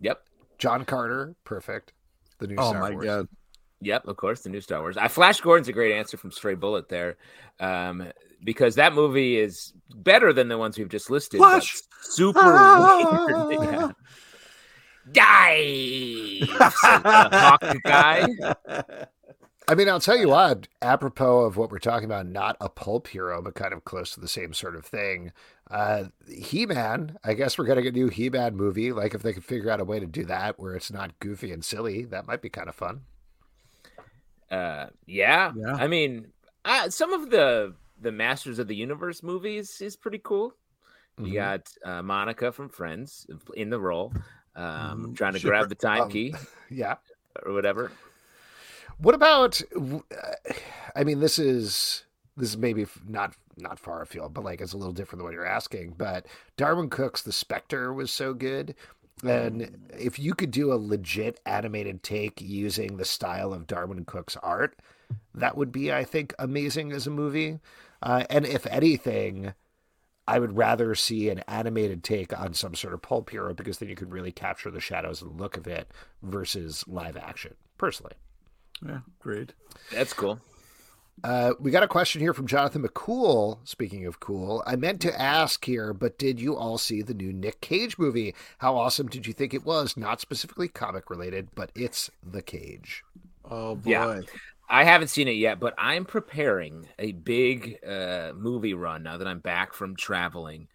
Yep. 0.00 0.22
John 0.58 0.84
Carter, 0.84 1.34
perfect. 1.44 1.92
The 2.38 2.46
new 2.46 2.56
Oh 2.58 2.70
Star 2.70 2.80
my 2.80 2.90
Wars. 2.90 3.04
god. 3.04 3.28
Yep, 3.80 4.06
of 4.06 4.16
course, 4.16 4.40
the 4.42 4.48
new 4.48 4.60
Star 4.60 4.80
Wars. 4.80 4.96
I 4.96 5.08
Flash 5.08 5.40
Gordon's 5.40 5.68
a 5.68 5.72
great 5.72 5.92
answer 5.96 6.16
from 6.16 6.30
Stray 6.30 6.54
Bullet 6.54 6.88
there, 6.88 7.16
um, 7.60 8.04
because 8.44 8.76
that 8.76 8.94
movie 8.94 9.36
is 9.38 9.72
better 9.94 10.32
than 10.32 10.48
the 10.48 10.56
ones 10.56 10.78
we've 10.78 10.88
just 10.88 11.10
listed. 11.10 11.40
but 11.40 11.48
Flash! 11.50 11.82
Super 12.02 12.40
Ah! 12.42 13.46
weird. 13.48 13.94
Yeah. 15.12 15.12
Die, 15.12 16.38
hawk 16.48 17.62
guy. 17.84 18.26
I 19.68 19.74
mean, 19.74 19.88
I'll 19.88 19.98
tell 20.00 20.16
you 20.16 20.28
what, 20.28 20.68
apropos 20.80 21.40
of 21.40 21.56
what 21.56 21.70
we're 21.72 21.78
talking 21.80 22.04
about, 22.04 22.26
not 22.26 22.56
a 22.60 22.68
pulp 22.68 23.08
hero, 23.08 23.42
but 23.42 23.54
kind 23.54 23.72
of 23.74 23.84
close 23.84 24.12
to 24.14 24.20
the 24.20 24.28
same 24.28 24.52
sort 24.54 24.76
of 24.76 24.84
thing. 24.86 25.32
Uh, 25.70 26.04
He 26.28 26.66
Man, 26.66 27.18
I 27.24 27.34
guess 27.34 27.58
we're 27.58 27.64
going 27.64 27.76
to 27.76 27.82
get 27.82 27.94
a 27.94 27.98
new 27.98 28.08
He 28.08 28.30
Man 28.30 28.54
movie. 28.56 28.92
Like, 28.92 29.12
if 29.14 29.22
they 29.22 29.32
could 29.32 29.44
figure 29.44 29.70
out 29.70 29.80
a 29.80 29.84
way 29.84 29.98
to 29.98 30.06
do 30.06 30.24
that 30.26 30.58
where 30.60 30.76
it's 30.76 30.92
not 30.92 31.18
goofy 31.18 31.50
and 31.52 31.64
silly, 31.64 32.04
that 32.04 32.26
might 32.28 32.40
be 32.42 32.48
kind 32.48 32.68
of 32.68 32.74
fun. 32.76 33.02
Uh, 34.50 34.86
yeah. 35.06 35.52
Yeah. 35.56 35.74
I 35.74 35.88
mean, 35.88 36.28
uh, 36.64 36.90
some 36.90 37.12
of 37.12 37.30
the 37.30 37.74
the 38.00 38.12
Masters 38.12 38.58
of 38.60 38.68
the 38.68 38.76
Universe 38.76 39.22
movies 39.22 39.80
is 39.80 39.96
pretty 39.96 40.20
cool. 40.22 40.54
Mhm. 41.18 41.26
You 41.28 41.34
got 41.34 41.72
uh, 41.84 42.02
Monica 42.02 42.52
from 42.52 42.68
Friends 42.68 43.26
in 43.54 43.70
the 43.70 43.78
role, 43.80 44.12
um, 44.56 45.08
Mhm. 45.12 45.16
trying 45.16 45.32
to 45.34 45.38
Shipper. 45.38 45.50
grab 45.50 45.68
the 45.68 45.74
time 45.74 46.02
Um, 46.02 46.10
key 46.10 46.34
Yeah. 46.70 46.96
or 47.44 47.52
whatever. 47.52 47.92
What 48.98 49.14
about? 49.14 49.60
uh, 49.76 49.98
I 50.94 51.04
mean, 51.04 51.20
this 51.20 51.38
is 51.38 52.04
this 52.36 52.50
is 52.50 52.56
maybe 52.56 52.86
not 53.06 53.34
not 53.58 53.78
far 53.78 54.00
afield, 54.02 54.32
but 54.32 54.44
like 54.44 54.60
it's 54.60 54.72
a 54.72 54.76
little 54.78 54.92
different 54.94 55.18
than 55.18 55.24
what 55.24 55.34
you're 55.34 55.44
asking. 55.46 55.94
But 55.98 56.26
Darwyn 56.56 56.88
Cooke's 56.90 57.22
The 57.22 57.32
Spectre 57.32 57.92
was 57.92 58.10
so 58.10 58.32
good, 58.32 58.74
and 59.22 59.90
if 59.98 60.18
you 60.18 60.34
could 60.34 60.50
do 60.50 60.72
a 60.72 60.76
legit 60.76 61.40
animated 61.44 62.02
take 62.02 62.40
using 62.40 62.96
the 62.96 63.04
style 63.04 63.52
of 63.52 63.66
Darwyn 63.66 64.04
Cooke's 64.06 64.36
art, 64.36 64.78
that 65.34 65.56
would 65.56 65.70
be, 65.72 65.92
I 65.92 66.04
think, 66.04 66.34
amazing 66.38 66.92
as 66.92 67.06
a 67.06 67.10
movie. 67.10 67.60
Uh, 68.02 68.24
and 68.30 68.46
if 68.46 68.66
anything. 68.66 69.52
I 70.32 70.38
would 70.38 70.56
rather 70.56 70.94
see 70.94 71.28
an 71.28 71.40
animated 71.40 72.02
take 72.02 72.32
on 72.38 72.54
some 72.54 72.74
sort 72.74 72.94
of 72.94 73.02
pulp 73.02 73.28
hero 73.28 73.52
because 73.52 73.76
then 73.76 73.90
you 73.90 73.94
could 73.94 74.10
really 74.10 74.32
capture 74.32 74.70
the 74.70 74.80
shadows 74.80 75.20
and 75.20 75.38
look 75.38 75.58
of 75.58 75.66
it 75.66 75.90
versus 76.22 76.84
live 76.88 77.18
action, 77.18 77.54
personally. 77.76 78.14
Yeah, 78.82 79.00
great. 79.18 79.52
That's 79.92 80.14
cool. 80.14 80.40
Uh, 81.22 81.52
we 81.60 81.70
got 81.70 81.82
a 81.82 81.88
question 81.88 82.22
here 82.22 82.32
from 82.32 82.46
Jonathan 82.46 82.82
McCool. 82.82 83.58
Speaking 83.64 84.06
of 84.06 84.20
cool, 84.20 84.62
I 84.66 84.74
meant 84.74 85.02
to 85.02 85.20
ask 85.20 85.62
here, 85.66 85.92
but 85.92 86.18
did 86.18 86.40
you 86.40 86.56
all 86.56 86.78
see 86.78 87.02
the 87.02 87.12
new 87.12 87.34
Nick 87.34 87.60
Cage 87.60 87.98
movie? 87.98 88.34
How 88.56 88.74
awesome 88.74 89.08
did 89.08 89.26
you 89.26 89.34
think 89.34 89.52
it 89.52 89.66
was? 89.66 89.98
Not 89.98 90.22
specifically 90.22 90.68
comic 90.68 91.10
related, 91.10 91.48
but 91.54 91.72
it's 91.74 92.10
The 92.22 92.40
Cage. 92.40 93.04
Oh 93.44 93.74
boy. 93.74 93.90
Yeah. 93.90 94.20
I 94.72 94.84
haven't 94.84 95.08
seen 95.08 95.28
it 95.28 95.32
yet, 95.36 95.60
but 95.60 95.74
I'm 95.78 96.04
preparing 96.06 96.88
a 96.98 97.12
big 97.12 97.78
uh, 97.86 98.32
movie 98.34 98.74
run 98.74 99.02
now 99.02 99.18
that 99.18 99.28
I'm 99.28 99.40
back 99.40 99.74
from 99.74 99.96
traveling. 99.96 100.68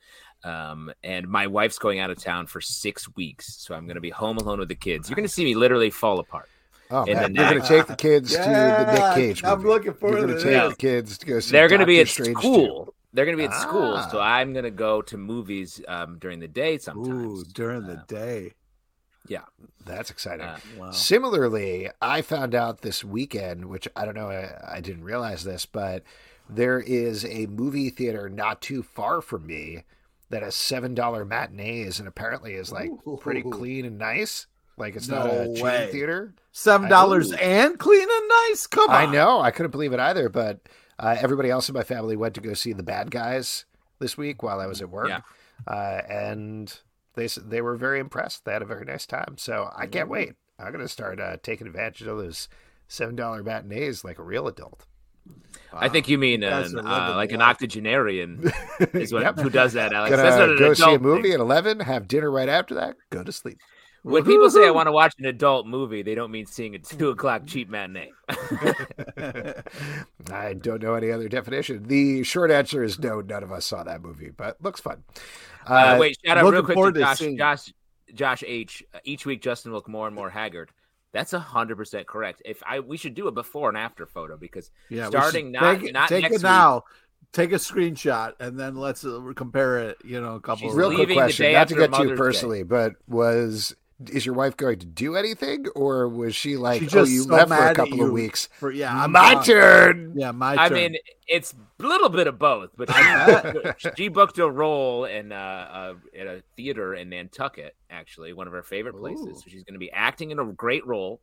Um, 0.43 0.91
and 1.03 1.27
my 1.27 1.47
wife's 1.47 1.79
going 1.79 1.99
out 1.99 2.11
of 2.11 2.19
town 2.19 2.45
for 2.47 2.61
six 2.61 3.13
weeks, 3.15 3.55
so 3.57 3.73
I'm 3.75 3.85
going 3.87 3.95
to 3.95 4.01
be 4.01 4.11
home 4.11 4.37
alone 4.37 4.59
with 4.59 4.69
the 4.69 4.75
kids. 4.75 5.09
You're 5.09 5.15
going 5.15 5.27
to 5.27 5.33
see 5.33 5.43
me 5.43 5.55
literally 5.55 5.89
fall 5.89 6.19
apart. 6.19 6.49
Oh 6.91 7.07
And 7.07 7.19
man, 7.19 7.35
you're 7.35 7.49
going 7.49 7.61
to 7.61 7.67
take 7.67 7.87
the 7.87 7.95
kids 7.95 8.39
to 8.45 8.53
the 8.77 8.85
Nick 8.85 9.07
Yeah, 9.07 9.13
Cage 9.15 9.43
movie. 9.43 9.53
I'm 9.53 9.63
looking 9.63 9.93
forward 9.95 10.19
You're 10.19 10.27
to 10.27 10.33
gonna 10.33 10.43
take 10.43 10.53
that. 10.53 10.69
the 10.69 10.75
kids 10.75 11.17
to 11.19 11.25
go 11.25 11.39
see. 11.39 11.51
They're 11.51 11.67
going 11.69 11.81
to 11.81 11.85
be 11.87 11.97
Doctor 11.97 12.01
at 12.01 12.07
Strange 12.09 12.37
school. 12.37 12.93
They're 13.13 13.25
going 13.25 13.37
to 13.37 13.41
be 13.41 13.45
at 13.45 13.53
school, 13.55 13.95
Ah. 13.95 14.07
so 14.11 14.19
I'm 14.19 14.53
going 14.53 14.65
to 14.65 14.71
go 14.71 15.01
to 15.03 15.17
movies 15.17 15.81
um, 15.87 16.19
during 16.19 16.39
the 16.39 16.47
day 16.47 16.77
sometimes. 16.77 17.07
Ooh, 17.07 17.43
sometimes. 17.43 17.53
during 17.53 17.85
the 17.87 17.93
Uh, 17.93 18.03
day. 18.07 18.53
Yeah. 19.27 19.43
That's 19.85 20.09
exciting. 20.09 20.45
Uh, 20.45 20.57
Wow. 20.77 20.91
Similarly, 20.91 21.89
I 22.01 22.21
found 22.21 22.53
out 22.53 22.81
this 22.81 23.03
weekend, 23.03 23.65
which 23.65 23.87
I 23.95 24.05
don't 24.05 24.15
know, 24.15 24.29
I, 24.29 24.75
I 24.75 24.81
didn't 24.81 25.03
realize 25.03 25.43
this, 25.43 25.65
but 25.65 26.03
there 26.49 26.79
is 26.79 27.23
a 27.25 27.45
movie 27.47 27.89
theater 27.89 28.29
not 28.29 28.61
too 28.61 28.83
far 28.83 29.21
from 29.21 29.45
me 29.47 29.83
that 30.29 30.43
has 30.43 30.55
seven 30.55 30.93
dollar 30.93 31.23
matinees 31.25 31.99
and 31.99 32.07
apparently 32.07 32.53
is 32.53 32.71
like 32.71 32.91
pretty 33.21 33.41
clean 33.43 33.85
and 33.85 33.97
nice. 33.97 34.47
Like 34.77 34.95
it's 34.95 35.07
not 35.07 35.25
a 35.27 35.53
chain 35.55 35.89
theater. 35.91 36.33
Seven 36.51 36.89
dollars 36.89 37.31
and 37.31 37.79
clean 37.79 38.07
and 38.09 38.29
nice. 38.49 38.67
Come 38.67 38.89
on. 38.89 38.95
I 38.95 39.05
know. 39.11 39.39
I 39.41 39.51
couldn't 39.51 39.71
believe 39.71 39.93
it 39.93 39.99
either. 39.99 40.27
But 40.29 40.59
uh, 40.99 41.15
everybody 41.19 41.49
else 41.49 41.69
in 41.69 41.73
my 41.73 41.83
family 41.83 42.15
went 42.15 42.35
to 42.35 42.41
go 42.41 42.53
see 42.53 42.73
the 42.73 42.83
bad 42.83 43.09
guys 43.09 43.65
this 43.99 44.17
week 44.17 44.43
while 44.43 44.59
I 44.59 44.67
was 44.67 44.81
at 44.81 44.89
work, 44.89 45.07
Yeah. 45.09 45.21
uh, 45.65 46.01
and 46.09 46.77
they 47.17 47.27
they 47.27 47.61
were 47.61 47.75
very 47.75 47.99
impressed. 47.99 48.45
They 48.45 48.53
had 48.53 48.61
a 48.61 48.65
very 48.65 48.85
nice 48.85 49.05
time. 49.05 49.35
So 49.37 49.69
I 49.75 49.87
can't 49.87 50.07
wait. 50.09 50.33
I'm 50.57 50.71
gonna 50.71 50.87
start 50.87 51.19
uh, 51.19 51.35
taking 51.43 51.67
advantage 51.67 52.01
of 52.03 52.17
those 52.17 52.47
seven 52.87 53.15
dollar 53.17 53.43
matinees 53.43 54.05
like 54.05 54.17
a 54.19 54.23
real 54.23 54.47
adult. 54.47 54.85
I 55.73 55.89
think 55.89 56.07
you 56.07 56.17
mean 56.17 56.41
an, 56.43 56.77
uh, 56.79 57.13
like 57.17 57.33
an 57.33 57.41
octogenarian 57.41 58.49
is 58.93 59.11
what 59.11 59.23
Yep. 59.23 59.39
who 59.39 59.49
does 59.49 59.73
that, 59.73 59.91
Alex. 59.91 60.11
Gonna 60.11 60.23
That's 60.23 60.37
not 60.37 60.49
an 60.51 60.57
go 60.57 60.73
see 60.73 60.93
a 60.93 60.99
movie 60.99 61.23
thing. 61.23 61.33
at 61.33 61.39
eleven, 61.41 61.81
have 61.81 62.07
dinner 62.07 62.31
right 62.31 62.47
after 62.47 62.75
that, 62.75 62.95
go 63.09 63.23
to 63.23 63.31
sleep. 63.33 63.59
When 64.11 64.23
people 64.23 64.49
say 64.49 64.65
I 64.67 64.71
want 64.71 64.87
to 64.87 64.91
watch 64.91 65.13
an 65.19 65.25
adult 65.25 65.67
movie, 65.67 66.01
they 66.01 66.15
don't 66.15 66.31
mean 66.31 66.45
seeing 66.45 66.75
a 66.75 66.79
two 66.79 67.09
o'clock 67.09 67.45
cheap 67.45 67.69
matinee. 67.69 68.11
I 70.31 70.53
don't 70.53 70.81
know 70.81 70.93
any 70.95 71.11
other 71.11 71.27
definition. 71.29 71.87
The 71.87 72.23
short 72.23 72.51
answer 72.51 72.83
is 72.83 72.99
no. 72.99 73.21
None 73.21 73.43
of 73.43 73.51
us 73.51 73.65
saw 73.65 73.83
that 73.83 74.01
movie, 74.01 74.29
but 74.35 74.61
looks 74.61 74.79
fun. 74.81 75.03
Uh, 75.65 75.97
wait, 75.99 76.17
shout 76.25 76.37
out 76.37 76.51
real 76.51 76.63
quick 76.63 76.77
to 76.77 76.91
to 76.93 76.99
Josh, 76.99 77.17
seeing- 77.19 77.37
Josh, 77.37 77.73
Josh 78.13 78.43
H. 78.45 78.83
Uh, 78.93 78.99
Each 79.03 79.25
week, 79.25 79.41
Justin 79.41 79.71
will 79.71 79.77
look 79.79 79.87
more 79.89 80.07
and 80.07 80.15
more 80.15 80.29
haggard. 80.29 80.71
That's 81.13 81.31
hundred 81.31 81.77
percent 81.77 82.07
correct. 82.07 82.41
If 82.45 82.61
I 82.65 82.79
we 82.79 82.97
should 82.97 83.13
do 83.15 83.27
a 83.27 83.31
before 83.31 83.69
and 83.69 83.77
after 83.77 84.05
photo 84.05 84.37
because 84.37 84.71
Yeah, 84.89 85.07
starting 85.09 85.51
not- 85.51 85.79
take 85.81 85.93
not 85.93 86.09
take 86.09 86.23
next 86.23 86.37
it 86.37 86.43
now. 86.43 86.83
Take 87.33 87.51
a 87.51 87.55
screenshot 87.55 88.33
and 88.39 88.57
then 88.57 88.75
let's 88.75 89.03
uh, 89.03 89.19
compare 89.35 89.79
it. 89.79 89.97
You 90.05 90.21
know, 90.21 90.35
a 90.35 90.39
couple. 90.39 90.67
She's 90.67 90.71
of 90.71 90.77
Real 90.77 90.93
quick 90.95 91.11
question, 91.11 91.51
not 91.51 91.67
to 91.67 91.75
get 91.75 91.91
to 91.91 91.97
you 91.97 92.03
Mother's 92.03 92.09
Day. 92.11 92.15
personally, 92.15 92.63
but 92.63 92.93
was 93.07 93.75
is 94.11 94.25
your 94.25 94.35
wife 94.35 94.55
going 94.55 94.79
to 94.79 94.85
do 94.85 95.15
anything, 95.15 95.65
or 95.75 96.07
was 96.07 96.35
she 96.35 96.55
like, 96.57 96.81
She's 96.81 96.95
"Oh, 96.95 97.03
you 97.03 97.23
so 97.23 97.33
left 97.33 97.49
for 97.49 97.65
a 97.67 97.73
couple 97.73 98.01
of 98.03 98.11
weeks, 98.11 98.47
for 98.59 98.71
yeah. 98.71 98.95
I'm 99.03 99.11
my 99.11 99.33
gone. 99.33 99.43
turn"? 99.43 100.13
Yeah, 100.15 100.31
my 100.31 100.51
turn. 100.55 100.59
I 100.59 100.69
turn. 100.69 100.77
mean 100.77 100.95
it's 101.27 101.53
a 101.79 101.83
little 101.83 102.09
bit 102.09 102.27
of 102.27 102.37
both. 102.37 102.69
But 102.77 102.89
she, 103.77 103.89
she 103.97 104.07
booked 104.09 104.37
a 104.37 104.49
role 104.49 105.05
in 105.05 105.31
uh, 105.31 105.35
uh, 105.35 105.93
at 106.19 106.27
a 106.27 106.43
theater 106.55 106.93
in 106.95 107.09
Nantucket, 107.09 107.75
actually 107.89 108.33
one 108.33 108.47
of 108.47 108.53
her 108.53 108.63
favorite 108.63 108.97
places. 108.97 109.25
Ooh. 109.27 109.33
So 109.35 109.43
she's 109.47 109.63
going 109.63 109.73
to 109.73 109.79
be 109.79 109.91
acting 109.91 110.31
in 110.31 110.39
a 110.39 110.45
great 110.45 110.85
role, 110.85 111.19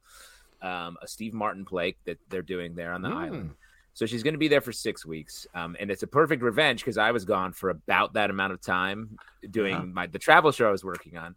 um, 0.61 0.97
a 1.01 1.07
Steve 1.07 1.33
Martin 1.33 1.65
play 1.65 1.95
that 2.07 2.19
they're 2.29 2.43
doing 2.43 2.75
there 2.75 2.93
on 2.93 3.03
the 3.03 3.11
Hmm. 3.11 3.17
island. 3.17 3.51
So 3.97 4.07
she's 4.07 4.25
going 4.25 4.35
to 4.35 4.39
be 4.39 4.49
there 4.49 4.61
for 4.61 4.73
six 4.73 5.07
weeks, 5.07 5.47
um, 5.55 5.77
and 5.79 5.89
it's 5.89 6.03
a 6.03 6.09
perfect 6.09 6.43
revenge 6.43 6.81
because 6.81 6.99
I 6.99 7.13
was 7.13 7.25
gone 7.25 7.53
for 7.53 7.71
about 7.71 8.15
that 8.15 8.29
amount 8.29 8.53
of 8.53 8.61
time 8.61 9.17
doing 9.49 9.73
Yeah. 9.75 9.83
my 9.85 10.07
the 10.09 10.19
travel 10.19 10.51
show 10.51 10.67
I 10.67 10.73
was 10.73 10.83
working 10.83 11.17
on. 11.17 11.37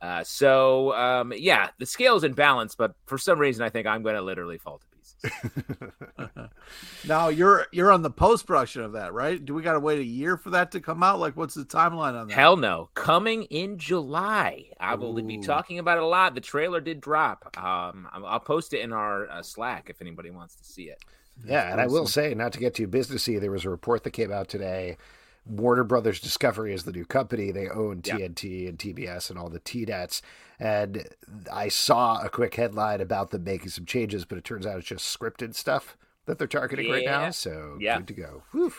Uh, 0.00 0.22
so 0.22 0.94
um, 0.94 1.32
yeah, 1.36 1.70
the 1.78 1.86
scale's 1.86 2.24
in 2.24 2.32
balance, 2.32 2.74
but 2.74 2.94
for 3.06 3.18
some 3.18 3.38
reason 3.38 3.64
I 3.64 3.68
think 3.68 3.86
I'm 3.86 4.02
going 4.02 4.14
to 4.14 4.22
literally 4.22 4.58
fall 4.58 4.78
to 4.78 4.86
pieces. 4.96 5.88
now 7.08 7.28
you're 7.28 7.66
you're 7.72 7.90
on 7.90 8.02
the 8.02 8.10
post 8.10 8.46
production 8.46 8.82
of 8.82 8.92
that, 8.92 9.12
right? 9.12 9.44
Do 9.44 9.54
we 9.54 9.62
got 9.62 9.72
to 9.72 9.80
wait 9.80 9.98
a 9.98 10.04
year 10.04 10.36
for 10.36 10.50
that 10.50 10.70
to 10.72 10.80
come 10.80 11.02
out? 11.02 11.18
Like, 11.18 11.36
what's 11.36 11.54
the 11.54 11.64
timeline 11.64 12.14
on 12.14 12.28
that? 12.28 12.34
Hell 12.34 12.56
no. 12.56 12.90
Coming 12.94 13.44
in 13.44 13.78
July. 13.78 14.66
I 14.78 14.94
will 14.94 15.14
be 15.14 15.38
talking 15.38 15.78
about 15.78 15.98
it 15.98 16.04
a 16.04 16.06
lot. 16.06 16.34
The 16.34 16.40
trailer 16.40 16.80
did 16.80 17.00
drop. 17.00 17.56
Um, 17.56 18.08
I'll 18.12 18.26
I'll 18.26 18.40
post 18.40 18.72
it 18.74 18.80
in 18.80 18.92
our 18.92 19.28
uh, 19.28 19.42
Slack 19.42 19.90
if 19.90 20.00
anybody 20.00 20.30
wants 20.30 20.54
to 20.56 20.64
see 20.64 20.84
it. 20.84 21.02
Yeah, 21.46 21.70
and 21.70 21.80
I 21.80 21.86
will 21.86 22.06
say, 22.06 22.34
not 22.34 22.52
to 22.54 22.58
get 22.58 22.74
too 22.74 22.88
businessy, 22.88 23.40
there 23.40 23.50
was 23.50 23.64
a 23.64 23.70
report 23.70 24.02
that 24.04 24.10
came 24.10 24.32
out 24.32 24.48
today. 24.48 24.96
Warner 25.48 25.84
Brothers 25.84 26.20
Discovery 26.20 26.72
is 26.74 26.84
the 26.84 26.92
new 26.92 27.04
company. 27.04 27.50
They 27.50 27.68
own 27.68 28.02
Yeah. 28.04 28.16
TNT 28.18 28.68
and 28.68 28.78
TBS 28.78 29.30
and 29.30 29.38
all 29.38 29.48
the 29.48 29.60
TNets. 29.60 30.20
And 30.60 31.08
I 31.52 31.68
saw 31.68 32.20
a 32.22 32.28
quick 32.28 32.54
headline 32.56 33.00
about 33.00 33.30
them 33.30 33.44
making 33.44 33.70
some 33.70 33.84
changes, 33.86 34.24
but 34.24 34.38
it 34.38 34.44
turns 34.44 34.66
out 34.66 34.78
it's 34.78 34.88
just 34.88 35.18
scripted 35.18 35.54
stuff 35.54 35.96
that 36.26 36.38
they're 36.38 36.46
targeting 36.46 36.90
right 36.90 37.04
now. 37.04 37.30
So 37.30 37.76
Yeah. 37.80 37.98
good 37.98 38.08
to 38.08 38.14
go. 38.14 38.42
Whew. 38.52 38.72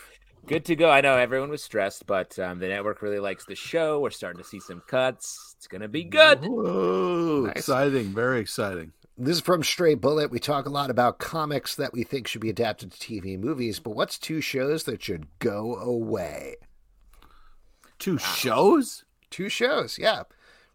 Good 0.45 0.63
to 0.65 0.75
go. 0.75 0.89
I 0.89 1.01
know 1.01 1.17
everyone 1.17 1.49
was 1.49 1.61
stressed, 1.61 2.05
but 2.07 2.39
um, 2.39 2.59
the 2.59 2.67
network 2.69 3.01
really 3.01 3.19
likes 3.19 3.45
the 3.45 3.55
show. 3.55 3.99
We're 3.99 4.09
starting 4.09 4.41
to 4.41 4.47
see 4.47 4.59
some 4.59 4.81
cuts. 4.87 5.55
It's 5.57 5.67
gonna 5.67 5.89
be 5.89 6.03
good. 6.05 6.39
Whoa, 6.45 7.43
Nice. 7.47 7.57
exciting! 7.57 8.05
Very 8.15 8.39
exciting. 8.39 8.93
This 9.21 9.35
is 9.35 9.41
from 9.41 9.63
Stray 9.63 9.95
Bullet. 9.95 10.31
We 10.31 10.39
talk 10.39 10.65
a 10.65 10.69
lot 10.69 10.89
about 10.89 11.19
comics 11.19 11.75
that 11.75 11.91
we 11.91 12.03
think 12.03 12.25
should 12.25 12.39
be 12.39 12.49
adapted 12.49 12.91
to 12.91 12.97
TV 12.97 13.33
and 13.33 13.43
movies, 13.43 13.77
but 13.79 13.91
what's 13.91 14.17
two 14.17 14.39
shows 14.39 14.85
that 14.85 15.03
should 15.03 15.27
go 15.39 15.75
away? 15.75 16.55
Two 17.97 18.17
shows. 18.17 19.03
Two 19.29 19.49
shows, 19.49 19.97
yeah. 19.99 20.23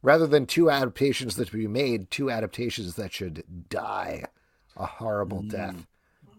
Rather 0.03 0.27
than 0.27 0.45
two 0.45 0.71
adaptations 0.71 1.37
that 1.37 1.49
should 1.49 1.59
be 1.59 1.67
made, 1.67 2.11
two 2.11 2.31
adaptations 2.31 2.97
that 2.97 3.15
should 3.15 3.45
die 3.71 4.25
a 4.77 4.85
horrible 4.85 5.43
Mm. 5.43 5.51
death. 5.51 5.87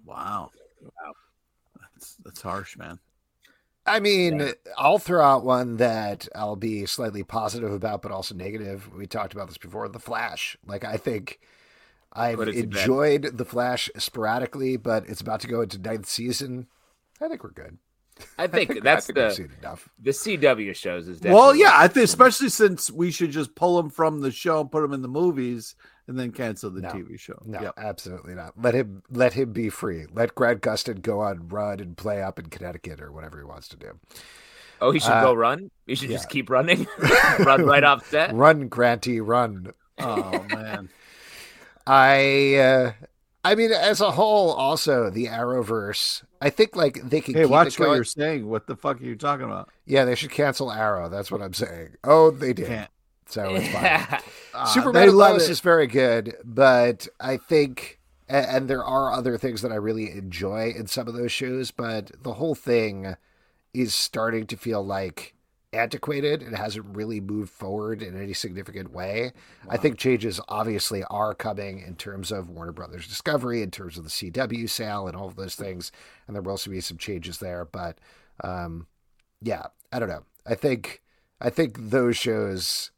Wow. 0.05 0.51
Wow. 0.81 1.13
That's 1.93 2.15
that's 2.23 2.41
harsh, 2.43 2.77
man. 2.77 2.99
I 3.87 3.99
mean, 3.99 4.51
I'll 4.77 4.99
throw 4.99 5.23
out 5.23 5.43
one 5.43 5.77
that 5.77 6.27
I'll 6.35 6.55
be 6.55 6.85
slightly 6.85 7.23
positive 7.23 7.71
about, 7.71 8.01
but 8.03 8.11
also 8.11 8.35
negative. 8.35 8.93
We 8.93 9.07
talked 9.07 9.33
about 9.33 9.47
this 9.47 9.57
before. 9.57 9.87
The 9.89 9.99
Flash. 9.99 10.55
Like, 10.65 10.83
I 10.83 10.97
think 10.97 11.39
I've 12.16 12.38
Put 12.38 12.47
it 12.49 12.53
to 12.53 12.68
bed. 12.68 12.80
enjoyed 12.80 13.38
The 13.38 13.45
Flash 13.45 13.89
sporadically, 13.97 14.78
but 14.78 15.07
it's 15.07 15.22
about 15.22 15.41
to 15.41 15.47
go 15.47 15.61
into 15.61 15.78
ninth 15.78 16.07
season. 16.07 16.68
I 17.22 17.28
think 17.28 17.43
we're 17.43 17.51
good. 17.51 17.78
I 18.38 18.47
think 18.47 18.72
I 18.72 18.80
that's 18.80 19.07
think 19.07 19.18
we've 19.18 19.26
the 19.28 19.36
seen 19.36 19.51
enough. 19.59 19.89
the 20.01 20.11
CW 20.11 20.74
shows 20.76 21.07
is 21.09 21.20
definitely. 21.20 21.36
Well, 21.36 21.55
yeah, 21.55 21.72
I 21.74 21.89
think 21.89 22.05
especially 22.05 22.47
since 22.49 22.89
we 22.89 23.11
should 23.11 23.32
just 23.32 23.55
pull 23.55 23.76
them 23.78 23.89
from 23.89 24.22
the 24.22 24.32
show 24.32 24.61
and 24.61 24.72
put 24.72 24.82
them 24.82 24.93
in 24.93 25.01
the 25.01 25.09
movies, 25.09 25.76
and 26.07 26.18
then 26.18 26.32
cancel 26.32 26.70
the 26.72 26.80
No. 26.82 26.89
TV 26.89 27.20
show. 27.20 27.38
No, 27.45 27.61
Yep. 27.61 27.74
absolutely 27.78 28.34
not. 28.36 28.53
Let 28.57 28.74
him 28.74 29.03
let 29.09 29.34
him 29.34 29.51
be 29.51 29.70
free. 29.70 30.05
Let 30.13 30.34
Grant 30.36 30.61
Gustin 30.61 31.01
go 31.01 31.20
on 31.20 31.49
run 31.49 31.82
and 31.82 31.97
play 31.97 32.22
up 32.22 32.39
in 32.39 32.45
Connecticut 32.45 33.01
or 33.01 33.11
whatever 33.11 33.38
he 33.39 33.43
wants 33.43 33.68
to 33.70 33.76
do. 33.78 33.99
Oh, 34.80 34.91
he 34.91 34.99
should 34.99 35.11
Uh, 35.11 35.22
go 35.22 35.34
run. 35.34 35.72
He 35.86 35.95
should 35.95 36.09
yeah. 36.09 36.18
just 36.18 36.30
keep 36.30 36.49
running, 36.49 36.88
run 37.39 37.66
right 37.66 37.84
off 37.84 38.09
set. 38.09 38.34
Run, 38.34 38.68
Granty, 38.70 39.20
run. 39.20 39.74
Oh 39.99 40.43
man. 40.49 40.89
I 41.88 42.55
uh 42.55 42.91
I 43.43 43.55
mean 43.55 43.71
as 43.71 44.01
a 44.01 44.11
whole 44.11 44.51
also 44.51 45.09
the 45.09 45.25
Arrowverse. 45.27 46.23
I 46.41 46.49
think 46.49 46.75
like 46.75 47.01
they 47.09 47.21
could 47.21 47.36
hey, 47.36 47.43
keep 47.43 47.49
watch 47.51 47.67
it 47.67 47.79
what 47.79 47.95
you're 47.95 48.03
saying. 48.03 48.47
What 48.47 48.67
the 48.67 48.75
fuck 48.75 48.99
are 48.99 49.03
you 49.03 49.15
talking 49.15 49.45
about? 49.45 49.69
Yeah, 49.86 50.05
they 50.05 50.15
should 50.15 50.31
cancel 50.31 50.71
Arrow. 50.71 51.09
That's 51.09 51.31
what 51.31 51.41
I'm 51.41 51.53
saying. 51.53 51.95
Oh, 52.03 52.31
they 52.31 52.53
did. 52.53 52.67
Can't. 52.67 52.89
So 53.27 53.55
it's 53.55 53.67
fine. 53.69 54.21
Ah, 54.57 54.63
Superman 54.65 55.01
they 55.07 55.09
let 55.11 55.31
Lois 55.31 55.47
it- 55.47 55.51
is 55.51 55.59
very 55.59 55.86
good, 55.88 56.33
but 56.45 57.09
I 57.19 57.36
think, 57.36 57.99
a- 58.29 58.49
and 58.53 58.69
there 58.69 58.86
are 58.86 59.11
other 59.11 59.38
things 59.38 59.61
that 59.63 59.71
I 59.73 59.75
really 59.75 60.09
enjoy 60.11 60.71
in 60.73 60.88
some 60.88 61.09
of 61.09 61.13
those 61.13 61.31
shows, 61.33 61.71
but 61.71 62.09
the 62.23 62.36
whole 62.36 62.55
thing 62.55 63.15
is 63.73 63.93
starting 63.93 64.47
to 64.47 64.55
feel 64.55 64.81
like 64.81 65.33
antiquated. 65.76 66.41
and 66.41 66.55
hasn't 66.55 66.86
really 66.95 67.19
moved 67.19 67.51
forward 67.51 68.01
in 68.01 68.19
any 68.21 68.34
significant 68.34 68.91
way. 68.91 69.32
I 69.69 69.78
think 69.78 69.97
changes 69.97 70.39
obviously 70.47 71.03
are 71.05 71.34
coming 71.34 71.80
in 71.80 71.95
terms 71.95 72.32
of 72.32 72.49
Warner 72.49 72.71
Brothers 72.71 73.07
Discovery, 73.07 73.61
in 73.61 73.71
terms 73.71 73.97
of 73.97 74.03
the 74.03 74.09
CW 74.09 74.69
sale, 74.69 75.07
and 75.07 75.15
all 75.15 75.28
of 75.28 75.36
those 75.36 75.55
things, 75.55 75.91
and 76.28 76.36
there 76.36 76.41
will 76.41 76.51
also 76.51 76.71
be 76.71 76.82
some 76.82 76.97
changes 76.97 77.38
there. 77.39 77.65
But 77.65 77.97
um, 78.43 78.88
yeah, 79.41 79.67
I 79.91 79.99
don't 79.99 80.09
know. 80.09 80.23
I 80.45 80.55
think 80.55 81.01
I 81.41 81.49
think 81.49 81.89
those 81.89 82.17
shows 82.17 82.91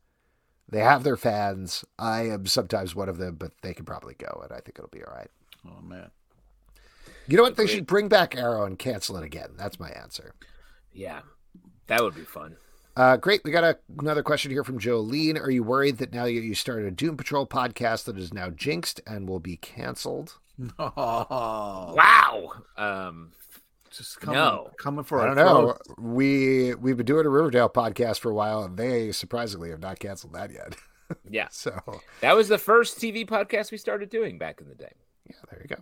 they 0.69 0.79
have 0.79 1.03
their 1.03 1.17
fans. 1.17 1.85
I 1.97 2.23
am 2.29 2.45
sometimes 2.45 2.95
one 2.95 3.09
of 3.09 3.17
them, 3.17 3.35
but 3.35 3.51
they 3.61 3.73
can 3.73 3.85
probably 3.85 4.15
go, 4.15 4.41
and 4.43 4.51
I 4.51 4.59
think 4.59 4.77
it'll 4.77 4.89
be 4.89 5.03
all 5.03 5.13
right. 5.13 5.31
Oh 5.65 5.81
man. 5.81 6.11
You 7.27 7.35
know 7.35 7.43
what? 7.43 7.57
They 7.57 7.67
should 7.67 7.85
bring 7.85 8.07
back 8.07 8.35
Arrow 8.37 8.63
and 8.65 8.79
cancel 8.79 9.17
it 9.17 9.23
again. 9.23 9.49
That's 9.57 9.79
my 9.79 9.89
answer. 9.89 10.33
yeah, 10.93 11.21
that 11.87 12.01
would 12.01 12.15
be 12.15 12.21
fun. 12.23 12.55
Uh, 12.97 13.15
great. 13.15 13.41
We 13.43 13.51
got 13.51 13.63
a, 13.63 13.77
another 13.99 14.23
question 14.23 14.49
here 14.49 14.63
from 14.63 14.79
Jolene. 14.79 15.39
Are 15.39 15.51
you 15.51 15.61
worried 15.61 15.97
that 15.99 16.11
now 16.13 16.25
you, 16.25 16.41
you 16.41 16.55
started 16.55 16.85
a 16.87 16.91
Doom 16.91 17.15
Patrol 17.15 17.45
podcast 17.45 18.05
that 18.05 18.17
is 18.17 18.33
now 18.33 18.49
jinxed 18.49 19.01
and 19.05 19.29
will 19.29 19.39
be 19.39 19.57
canceled? 19.57 20.37
Oh, 20.79 21.93
Wow. 21.95 22.51
Um, 22.75 23.33
just 23.91 24.19
coming, 24.19 24.39
No. 24.39 24.71
coming 24.79 25.03
for 25.03 25.21
I 25.21 25.27
don't 25.27 25.35
know. 25.35 25.73
throats. 25.73 25.89
We 25.99 26.73
we've 26.75 26.97
been 26.97 27.05
doing 27.05 27.25
a 27.27 27.29
Riverdale 27.29 27.69
podcast 27.69 28.19
for 28.19 28.31
a 28.31 28.33
while, 28.33 28.63
and 28.63 28.75
they 28.77 29.11
surprisingly 29.11 29.69
have 29.69 29.79
not 29.79 29.99
canceled 29.99 30.33
that 30.33 30.51
yet. 30.51 30.75
yeah, 31.29 31.47
so 31.51 31.79
that 32.21 32.35
was 32.35 32.47
the 32.47 32.57
first 32.57 32.97
TV 32.99 33.25
podcast 33.27 33.71
we 33.71 33.77
started 33.77 34.09
doing 34.09 34.37
back 34.39 34.59
in 34.59 34.67
the 34.67 34.75
day. 34.75 34.91
yeah, 35.29 35.35
there 35.51 35.61
you 35.61 35.75
go. 35.75 35.81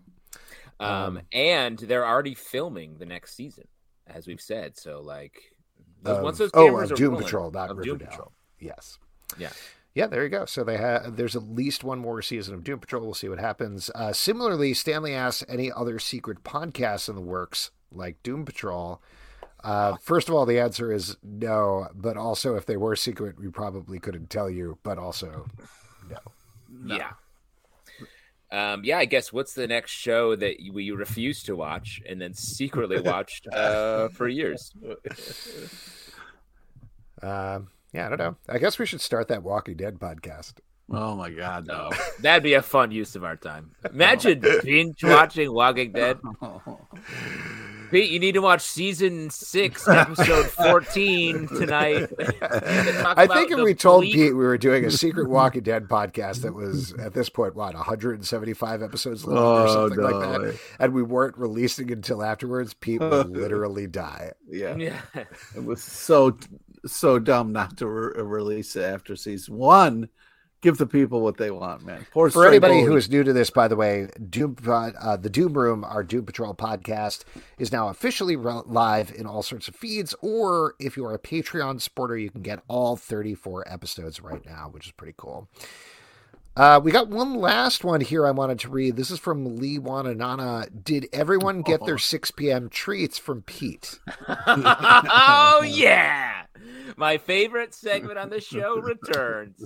Um, 0.85 1.17
Um, 1.17 1.21
and 1.31 1.79
they're 1.79 2.05
already 2.05 2.35
filming 2.35 2.97
the 2.97 3.05
next 3.05 3.35
season, 3.35 3.67
as 4.05 4.27
we've 4.27 4.41
said. 4.41 4.77
So, 4.77 4.99
like, 5.01 5.41
those, 6.05 6.17
Of- 6.17 6.23
once 6.23 6.37
those 6.37 6.51
oh, 6.53 6.65
cameras 6.65 6.91
of 6.91 6.95
are 6.95 6.97
Doom 6.97 7.09
rolling- 7.11 7.23
Patrol, 7.25 7.51
not 7.51 7.69
of 7.71 7.77
Doom 7.77 7.93
Riverdale. 7.93 8.07
Patrol. 8.09 8.31
Yes. 8.59 8.99
Yeah. 9.37 9.49
Yeah, 9.93 10.07
there 10.07 10.23
you 10.23 10.29
go. 10.29 10.45
So 10.45 10.63
they 10.65 10.75
have. 10.77 11.15
There's 11.15 11.35
at 11.37 11.43
least 11.43 11.83
one 11.85 11.99
more 11.99 12.21
season 12.21 12.53
of 12.53 12.63
Doom 12.65 12.79
Patrol. 12.79 13.03
We'll 13.03 13.13
see 13.13 13.29
what 13.29 13.39
happens. 13.39 13.89
Uh, 13.95 14.11
similarly, 14.11 14.73
Stanley 14.73 15.13
asks 15.13 15.43
any 15.47 15.71
other 15.71 15.99
secret 15.99 16.43
podcasts 16.43 17.07
in 17.07 17.15
the 17.15 17.21
works 17.21 17.71
like 17.93 18.21
Doom 18.21 18.43
Patrol. 18.43 19.01
Uh, 19.63 19.95
first 20.01 20.27
of 20.27 20.35
all, 20.35 20.45
the 20.45 20.59
answer 20.59 20.91
is 20.91 21.15
no. 21.23 21.87
But 21.95 22.17
also, 22.17 22.55
if 22.55 22.65
they 22.65 22.75
were 22.75 22.95
secret, 22.97 23.39
we 23.39 23.47
probably 23.47 23.99
couldn't 23.99 24.29
tell 24.29 24.49
you. 24.49 24.77
But 24.83 24.97
also, 24.97 25.45
no. 26.09 26.17
Yeah. 26.97 27.11
Um, 28.51 28.83
yeah, 28.83 28.99
I 28.99 29.05
guess 29.05 29.33
what's 29.33 29.53
the 29.53 29.67
next 29.67 29.91
show 29.91 30.35
that 30.35 30.57
we 30.71 30.83
you 30.83 30.95
refuse 30.95 31.43
to 31.43 31.55
watch 31.55 32.01
and 32.07 32.21
then 32.21 32.33
secretly 32.33 32.99
watched 33.01 33.47
uh, 33.47 34.09
for 34.09 34.27
years? 34.27 34.71
Um, 37.21 37.69
yeah, 37.93 38.05
I 38.05 38.09
don't 38.09 38.19
know. 38.19 38.35
I 38.49 38.57
guess 38.57 38.77
we 38.77 38.85
should 38.85 39.01
start 39.01 39.29
that 39.29 39.41
Walking 39.41 39.77
Dead 39.77 39.97
podcast. 39.99 40.55
Oh 40.89 41.15
my 41.15 41.31
god, 41.31 41.65
no. 41.67 41.89
That'd 42.19 42.43
be 42.43 42.53
a 42.53 42.61
fun 42.61 42.91
use 42.91 43.15
of 43.15 43.23
our 43.23 43.35
time. 43.35 43.71
Imagine 43.91 44.39
binge 44.63 45.03
watching 45.03 45.51
Walking 45.51 45.91
Dead. 45.91 46.19
Pete, 47.91 48.09
you 48.09 48.19
need 48.19 48.31
to 48.33 48.41
watch 48.41 48.61
season 48.61 49.29
six, 49.29 49.87
episode 49.87 50.47
fourteen 50.47 51.47
tonight. 51.47 52.09
Talk 52.17 53.17
I 53.17 53.27
think 53.27 53.51
if 53.51 53.59
we 53.59 53.75
told 53.75 54.01
bleak- 54.01 54.13
Pete 54.15 54.35
we 54.35 54.43
were 54.43 54.57
doing 54.57 54.85
a 54.85 54.91
secret 54.91 55.29
Walking 55.29 55.61
Dead 55.61 55.87
podcast 55.87 56.41
that 56.41 56.53
was 56.53 56.93
at 56.93 57.13
this 57.13 57.29
point 57.29 57.55
what 57.55 57.75
175 57.75 58.81
episodes 58.81 59.23
long 59.25 59.37
or 59.37 59.67
Oh, 59.67 59.73
something 59.89 60.03
like 60.03 60.13
that, 60.41 60.59
and 60.79 60.93
we 60.93 61.03
weren't 61.03 61.37
releasing 61.37 61.91
until 61.91 62.23
afterwards, 62.23 62.73
Pete 62.73 63.01
would 63.01 63.29
literally 63.29 63.85
die. 63.87 64.31
yeah, 64.49 64.75
Yeah. 64.75 64.99
it 65.55 65.63
was 65.63 65.83
so 65.83 66.37
so 66.87 67.19
dumb 67.19 67.51
not 67.53 67.77
to 67.77 67.87
re- 67.87 68.21
release 68.21 68.75
it 68.75 68.83
after 68.83 69.15
season 69.15 69.55
one. 69.57 70.09
Give 70.65 70.79
the 70.79 70.87
people 70.87 71.21
what 71.21 71.37
they 71.37 71.51
want, 71.51 71.85
man. 71.85 72.07
Poor 72.11 72.31
For 72.31 72.47
anybody 72.47 72.79
Bullet. 72.79 72.87
who 72.87 72.95
is 72.95 73.07
new 73.07 73.23
to 73.23 73.31
this, 73.31 73.51
by 73.51 73.67
the 73.67 73.75
way, 73.75 74.09
Doom, 74.31 74.57
uh, 74.67 75.15
the 75.15 75.29
Doom 75.29 75.53
Room, 75.53 75.83
our 75.83 76.03
Doom 76.03 76.25
Patrol 76.25 76.55
podcast, 76.55 77.23
is 77.59 77.71
now 77.71 77.89
officially 77.89 78.35
re- 78.35 78.63
live 78.65 79.13
in 79.15 79.27
all 79.27 79.43
sorts 79.43 79.67
of 79.67 79.75
feeds. 79.75 80.15
Or 80.23 80.73
if 80.79 80.97
you 80.97 81.05
are 81.05 81.13
a 81.13 81.19
Patreon 81.19 81.81
supporter, 81.81 82.17
you 82.17 82.31
can 82.31 82.41
get 82.41 82.63
all 82.67 82.95
34 82.95 83.71
episodes 83.71 84.21
right 84.21 84.43
now, 84.43 84.69
which 84.71 84.87
is 84.87 84.91
pretty 84.91 85.13
cool. 85.17 85.47
Uh, 86.57 86.81
we 86.83 86.91
got 86.91 87.09
one 87.09 87.35
last 87.35 87.83
one 87.83 88.01
here 88.01 88.25
I 88.25 88.31
wanted 88.31 88.57
to 88.61 88.69
read. 88.69 88.95
This 88.95 89.11
is 89.11 89.19
from 89.19 89.57
Lee 89.57 89.77
Wananana. 89.77 90.83
Did 90.83 91.07
everyone 91.13 91.61
get 91.61 91.85
their 91.85 91.99
6 91.99 92.31
p.m. 92.31 92.69
treats 92.69 93.19
from 93.19 93.43
Pete? 93.43 93.99
oh 94.27 95.63
yeah, 95.63 96.45
my 96.97 97.19
favorite 97.19 97.75
segment 97.75 98.17
on 98.17 98.31
the 98.31 98.41
show 98.41 98.77
returns. 98.77 99.63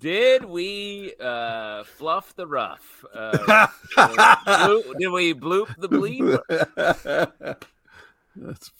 Did 0.00 0.44
we 0.46 1.12
uh, 1.20 1.84
fluff 1.84 2.34
the 2.34 2.46
rough? 2.46 3.04
Uh, 3.14 3.66
bloop- 3.96 4.98
did 4.98 5.08
we 5.08 5.34
bloop 5.34 5.74
the 5.78 5.88
bleep? 5.88 7.56
That's 8.36 8.70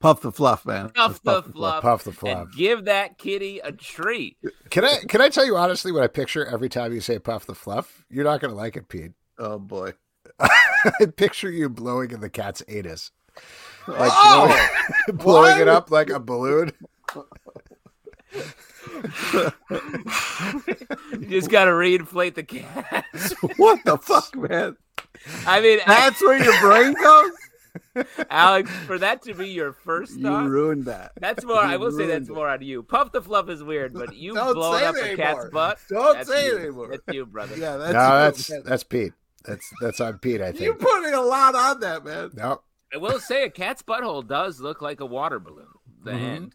puff 0.00 0.20
the 0.22 0.32
fluff, 0.32 0.66
man. 0.66 0.90
Puff 0.90 1.20
That's 1.22 1.46
the 1.46 1.52
fluff, 1.52 1.82
Puff 1.82 2.04
the 2.04 2.12
fluff. 2.12 2.38
and 2.48 2.52
give 2.56 2.86
that 2.86 3.18
kitty 3.18 3.60
a 3.60 3.70
treat. 3.72 4.36
Can 4.70 4.84
I 4.84 4.98
can 5.08 5.20
I 5.20 5.28
tell 5.28 5.44
you 5.46 5.56
honestly 5.56 5.92
what 5.92 6.02
I 6.02 6.08
picture 6.08 6.44
every 6.44 6.68
time 6.68 6.92
you 6.92 7.00
say 7.00 7.18
puff 7.18 7.46
the 7.46 7.54
fluff? 7.54 8.04
You're 8.10 8.24
not 8.24 8.40
going 8.40 8.50
to 8.50 8.56
like 8.56 8.76
it, 8.76 8.88
Pete. 8.88 9.12
Oh 9.38 9.58
boy. 9.58 9.92
I 10.40 11.06
picture 11.16 11.50
you 11.50 11.68
blowing 11.68 12.10
in 12.10 12.20
the 12.20 12.30
cat's 12.30 12.62
anus, 12.68 13.12
like 13.86 14.10
Oh! 14.12 14.68
blowing, 15.06 15.18
blowing 15.18 15.60
it 15.60 15.68
up 15.68 15.90
like 15.90 16.10
a 16.10 16.18
balloon. 16.20 16.72
You 21.12 21.26
just 21.28 21.50
got 21.50 21.64
to 21.66 21.70
reinflate 21.72 22.34
the 22.34 22.42
cat. 22.42 23.04
what 23.56 23.84
the 23.84 23.98
fuck, 23.98 24.34
man? 24.36 24.76
I 25.46 25.60
mean, 25.60 25.80
That's 25.86 26.20
where 26.22 26.42
your 26.42 26.58
brain 26.60 26.94
goes. 26.94 27.30
Alex, 28.30 28.70
for 28.86 28.98
that 28.98 29.22
to 29.22 29.34
be 29.34 29.48
your 29.48 29.72
first 29.72 30.16
You 30.16 30.22
thought, 30.24 30.48
ruined 30.48 30.84
that. 30.86 31.12
that's 31.20 31.44
more. 31.44 31.58
I 31.58 31.76
will 31.76 31.92
say 31.92 32.06
that's 32.06 32.28
it. 32.28 32.32
more 32.32 32.48
on 32.48 32.62
you. 32.62 32.82
Puff 32.82 33.12
the 33.12 33.20
fluff 33.22 33.48
is 33.48 33.62
weird, 33.62 33.92
but 33.94 34.14
you 34.16 34.34
Don't 34.34 34.54
blowing 34.54 34.84
up 34.84 34.94
a 34.96 35.16
cat's 35.16 35.46
butt. 35.50 35.78
Don't 35.88 36.14
that's 36.16 36.28
say 36.28 36.46
you. 36.46 36.56
it 36.56 36.60
anymore. 36.62 36.88
That's 36.90 37.02
you, 37.14 37.26
brother. 37.26 37.56
Yeah, 37.56 37.76
No, 37.76 37.78
that's 37.92 37.92
that's 37.92 38.48
you, 38.48 38.54
man. 38.56 38.64
that's 38.66 38.84
Pete. 38.84 39.12
That's 39.44 39.70
that's 39.80 40.00
on 40.00 40.18
Pete. 40.18 40.40
I 40.40 40.50
think 40.52 40.62
you're 40.62 40.74
putting 40.74 41.14
a 41.14 41.20
lot 41.20 41.54
on 41.54 41.80
that, 41.80 42.04
man. 42.04 42.30
No, 42.34 42.62
I 42.92 42.96
will 42.98 43.18
say 43.20 43.44
a 43.44 43.50
cat's 43.50 43.82
butthole 43.82 44.26
does 44.26 44.60
look 44.60 44.82
like 44.82 45.00
a 45.00 45.06
water 45.06 45.38
balloon. 45.38 45.66
The 46.04 46.12
Mhm. 46.12 46.20
end. 46.22 46.54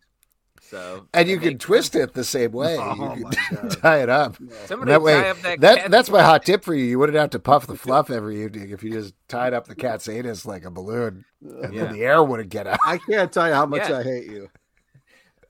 So 0.69 1.07
and 1.13 1.27
you 1.29 1.37
can 1.39 1.49
makes 1.49 1.65
twist 1.65 1.95
it 1.95 2.13
the 2.13 2.23
same 2.23 2.51
way. 2.51 2.77
Oh, 2.79 3.13
you 3.15 3.25
can 3.25 3.69
tie 3.81 4.01
it 4.01 4.09
up. 4.09 4.37
sense. 4.37 4.53
Somebody 4.65 4.91
that 4.91 4.97
tie 4.99 5.03
way, 5.03 5.29
up 5.29 5.37
that, 5.41 5.59
that 5.61 5.77
cat- 5.77 5.91
that's 5.91 6.09
my 6.09 6.23
hot 6.23 6.43
tip 6.45 6.63
for 6.63 6.73
you. 6.73 6.85
You 6.85 6.97
wouldn't 6.97 7.17
have 7.17 7.29
to 7.31 7.39
puff 7.39 7.67
the 7.67 7.75
fluff 7.75 8.09
every 8.09 8.43
evening 8.43 8.69
if 8.71 8.81
you 8.81 8.91
just 8.91 9.13
tied 9.27 9.53
up 9.53 9.67
the 9.67 9.75
cat's 9.75 10.07
anus 10.07 10.45
like 10.45 10.65
a 10.65 10.71
balloon, 10.71 11.25
and 11.41 11.73
Yeah. 11.73 11.83
then 11.85 11.93
the 11.93 12.03
air 12.03 12.23
wouldn't 12.23 12.49
get 12.49 12.65
out. 12.65 12.79
I 12.85 12.97
can't 12.97 13.31
tell 13.31 13.47
you 13.47 13.53
how 13.53 13.65
much 13.67 13.87
Yeah. 13.89 13.99
I 13.99 14.03
hate 14.03 14.25
you. 14.31 14.49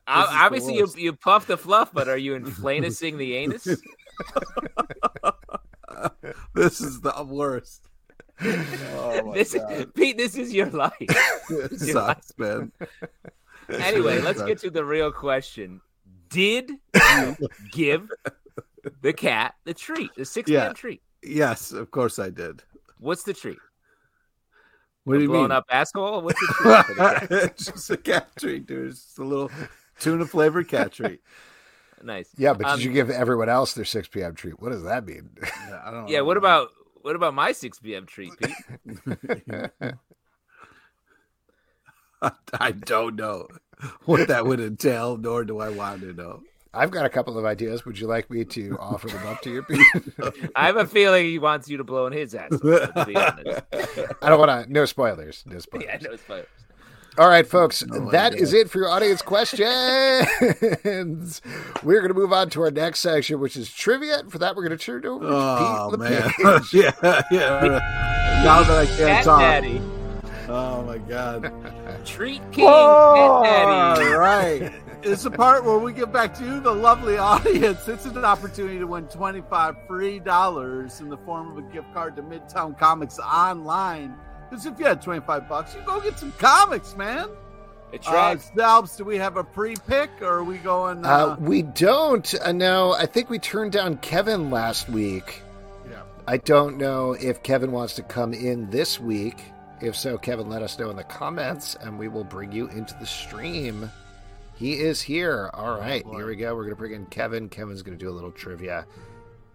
O- 0.06 0.20
This 0.20 0.26
is 0.26 0.30
the 0.30 0.36
Obviously, 0.36 0.76
you, 0.76 0.88
you 0.96 1.12
puff 1.14 1.46
the 1.46 1.56
fluff, 1.56 1.90
but 1.92 2.08
are 2.08 2.18
you 2.18 2.34
inflating 2.34 3.16
the 3.16 3.36
anus? 3.36 3.66
This 6.54 6.80
is 6.80 7.00
the 7.00 7.24
worst. 7.26 7.88
Oh 8.40 9.22
my 9.26 9.34
this, 9.34 9.54
God. 9.54 9.94
Pete, 9.94 10.16
this 10.18 10.36
is 10.36 10.52
your 10.52 10.66
life. 10.70 10.92
It 11.50 11.78
sucks, 11.80 12.32
man. 12.38 12.72
Anyway, 13.80 14.20
let's 14.20 14.42
get 14.42 14.58
to 14.58 14.70
the 14.70 14.84
real 14.84 15.10
question. 15.12 15.80
Did 16.28 16.70
you 17.16 17.36
give 17.72 18.08
the 19.00 19.12
cat 19.12 19.54
the 19.64 19.74
treat, 19.74 20.10
the 20.16 20.24
6 20.24 20.50
Yeah. 20.50 20.64
p.m. 20.64 20.74
treat? 20.74 21.02
Yes, 21.22 21.72
of 21.72 21.90
course 21.90 22.18
I 22.18 22.30
did. 22.30 22.62
What's 22.98 23.22
the 23.24 23.32
treat? 23.34 23.58
What 25.04 25.14
do 25.14 25.20
you 25.22 25.28
Blown 25.28 25.42
mean? 25.44 25.50
up 25.52 25.64
asshole? 25.70 26.22
What's 26.22 26.40
the 26.40 26.46
treat? 26.54 26.86
for 26.86 26.94
the 26.94 27.00
cat? 27.00 27.28
it's 27.30 27.66
just 27.66 27.90
a 27.90 27.96
cat 27.96 28.28
treat, 28.38 28.66
dude. 28.66 28.88
It's 28.90 29.04
just 29.04 29.18
a 29.18 29.24
little 29.24 29.50
tuna 30.00 30.26
flavored 30.26 30.68
cat 30.68 30.92
treat. 30.92 31.20
Nice. 32.02 32.30
Yeah, 32.36 32.52
but 32.54 32.66
Um, 32.66 32.76
did 32.78 32.84
you 32.84 32.92
give 32.92 33.10
everyone 33.10 33.48
else 33.48 33.72
their 33.74 33.84
6 33.84 34.08
p.m. 34.08 34.34
treat? 34.34 34.60
What 34.60 34.72
does 34.72 34.82
that 34.84 35.06
mean? 35.06 35.30
Yeah, 35.42 35.80
I 35.84 35.90
don't 35.90 36.08
Yeah. 36.08 36.18
know. 36.18 36.24
What 36.24 36.36
about 36.36 36.68
what 37.02 37.16
about 37.16 37.34
my 37.34 37.52
6 37.52 37.78
p.m. 37.80 38.06
treat, 38.06 38.32
Pete? 38.38 39.70
I 42.60 42.72
don't 42.72 43.16
know 43.16 43.48
what 44.04 44.28
that 44.28 44.46
would 44.46 44.60
entail, 44.60 45.16
nor 45.16 45.44
do 45.44 45.58
I 45.58 45.70
want 45.70 46.00
to 46.02 46.12
know. 46.12 46.42
I've 46.72 46.90
got 46.90 47.06
a 47.06 47.08
couple 47.08 47.38
of 47.38 47.44
ideas. 47.44 47.84
Would 47.84 47.98
you 48.00 48.08
like 48.08 48.28
me 48.30 48.44
to 48.46 48.76
offer 48.80 49.06
them 49.06 49.24
up 49.28 49.40
to 49.42 49.50
you, 49.52 49.62
Pete? 49.62 49.86
I 50.56 50.66
have 50.66 50.76
a 50.76 50.86
feeling 50.86 51.26
he 51.26 51.38
wants 51.38 51.68
you 51.68 51.76
to 51.76 51.84
blow 51.84 52.06
in 52.06 52.12
his 52.12 52.34
ass. 52.34 52.50
To. 52.50 53.62
I 54.22 54.28
don't 54.28 54.40
want 54.40 54.66
to. 54.66 54.72
No 54.72 54.84
spoilers. 54.84 55.44
No 55.46 55.58
spoilers. 55.60 55.86
yeah, 55.88 55.98
no, 56.02 56.12
it's 56.14 56.22
fine. 56.24 56.42
All 57.16 57.28
right, 57.28 57.46
folks, 57.46 57.86
my 57.86 58.10
that 58.10 58.34
is 58.34 58.50
God. 58.52 58.58
it 58.58 58.70
for 58.70 58.78
your 58.78 58.88
audience 58.88 59.22
questions. 59.22 59.62
we're 61.84 62.00
going 62.00 62.08
to 62.08 62.14
move 62.14 62.32
on 62.32 62.50
to 62.50 62.62
our 62.62 62.72
next 62.72 62.98
section, 63.00 63.38
which 63.38 63.56
is 63.56 63.70
trivia. 63.72 64.18
And 64.18 64.32
for 64.32 64.38
that, 64.38 64.56
we're 64.56 64.66
going 64.66 64.76
to 64.76 64.84
turn 64.84 65.04
it 65.04 65.06
over 65.06 65.24
to 65.24 65.32
Oh 65.32 65.90
Pete 65.92 66.00
man, 66.00 66.32
yeah, 66.72 67.22
yeah. 67.30 67.78
Now 68.42 68.64
that 68.64 68.78
I 68.78 68.86
can't 68.86 68.98
Cat 68.98 69.24
talk. 69.24 69.38
Daddy, 69.40 69.80
Oh 70.48 70.82
my 70.82 70.98
god. 70.98 71.44
Treat 72.04 72.40
king, 72.52 72.66
Cat 72.66 73.44
Daddy. 73.44 74.04
All 74.06 74.18
right. 74.18 74.72
It's 75.04 75.24
the 75.24 75.30
part 75.30 75.66
where 75.66 75.78
we 75.78 75.92
give 75.92 76.10
back 76.14 76.32
to 76.38 76.44
you, 76.46 76.60
the 76.60 76.72
lovely 76.72 77.18
audience. 77.18 77.84
This 77.84 78.06
is 78.06 78.16
an 78.16 78.24
opportunity 78.24 78.78
to 78.78 78.86
win 78.86 79.06
25 79.08 79.76
free 79.86 80.18
dollars 80.18 81.00
in 81.02 81.10
the 81.10 81.18
form 81.18 81.50
of 81.50 81.58
a 81.58 81.72
gift 81.74 81.92
card 81.92 82.16
to 82.16 82.22
Midtown 82.22 82.78
Comics 82.78 83.18
Online. 83.18 84.14
Because 84.48 84.64
if 84.64 84.78
you 84.78 84.86
had 84.86 85.02
25 85.02 85.46
bucks, 85.46 85.74
you 85.74 85.82
go 85.82 86.00
get 86.00 86.18
some 86.18 86.32
comics, 86.38 86.96
man. 86.96 87.28
It 87.92 88.00
Uh, 88.06 88.10
tracks. 88.12 88.50
Stelbs, 88.56 88.96
do 88.96 89.04
we 89.04 89.18
have 89.18 89.36
a 89.36 89.44
pre 89.44 89.76
pick 89.86 90.08
or 90.22 90.36
are 90.38 90.44
we 90.44 90.56
going? 90.56 91.04
Uh, 91.04 91.08
Uh, 91.08 91.36
we 91.38 91.60
don't. 91.60 92.34
Uh, 92.42 92.52
no, 92.52 92.94
I 92.94 93.04
think 93.04 93.28
we 93.28 93.38
turned 93.38 93.72
down 93.72 93.98
Kevin 93.98 94.50
last 94.50 94.88
week. 94.88 95.42
Yeah. 95.90 95.98
I 96.26 96.38
don't 96.38 96.78
know 96.78 97.12
if 97.12 97.42
Kevin 97.42 97.72
wants 97.72 97.92
to 97.96 98.02
come 98.02 98.32
in 98.32 98.70
this 98.70 98.98
week. 98.98 99.36
If 99.80 99.96
so, 99.96 100.16
Kevin, 100.16 100.48
let 100.48 100.62
us 100.62 100.78
know 100.78 100.90
in 100.90 100.96
the 100.96 101.04
comments, 101.04 101.76
and 101.80 101.98
we 101.98 102.08
will 102.08 102.24
bring 102.24 102.52
you 102.52 102.68
into 102.68 102.94
the 103.00 103.06
stream. 103.06 103.90
He 104.54 104.74
is 104.74 105.02
here. 105.02 105.50
All 105.52 105.74
oh, 105.74 105.80
right, 105.80 106.04
boy. 106.04 106.16
here 106.16 106.26
we 106.26 106.36
go. 106.36 106.54
We're 106.54 106.62
going 106.62 106.74
to 106.74 106.78
bring 106.78 106.92
in 106.92 107.06
Kevin. 107.06 107.48
Kevin's 107.48 107.82
going 107.82 107.98
to 107.98 108.02
do 108.02 108.10
a 108.10 108.14
little 108.14 108.30
trivia 108.30 108.86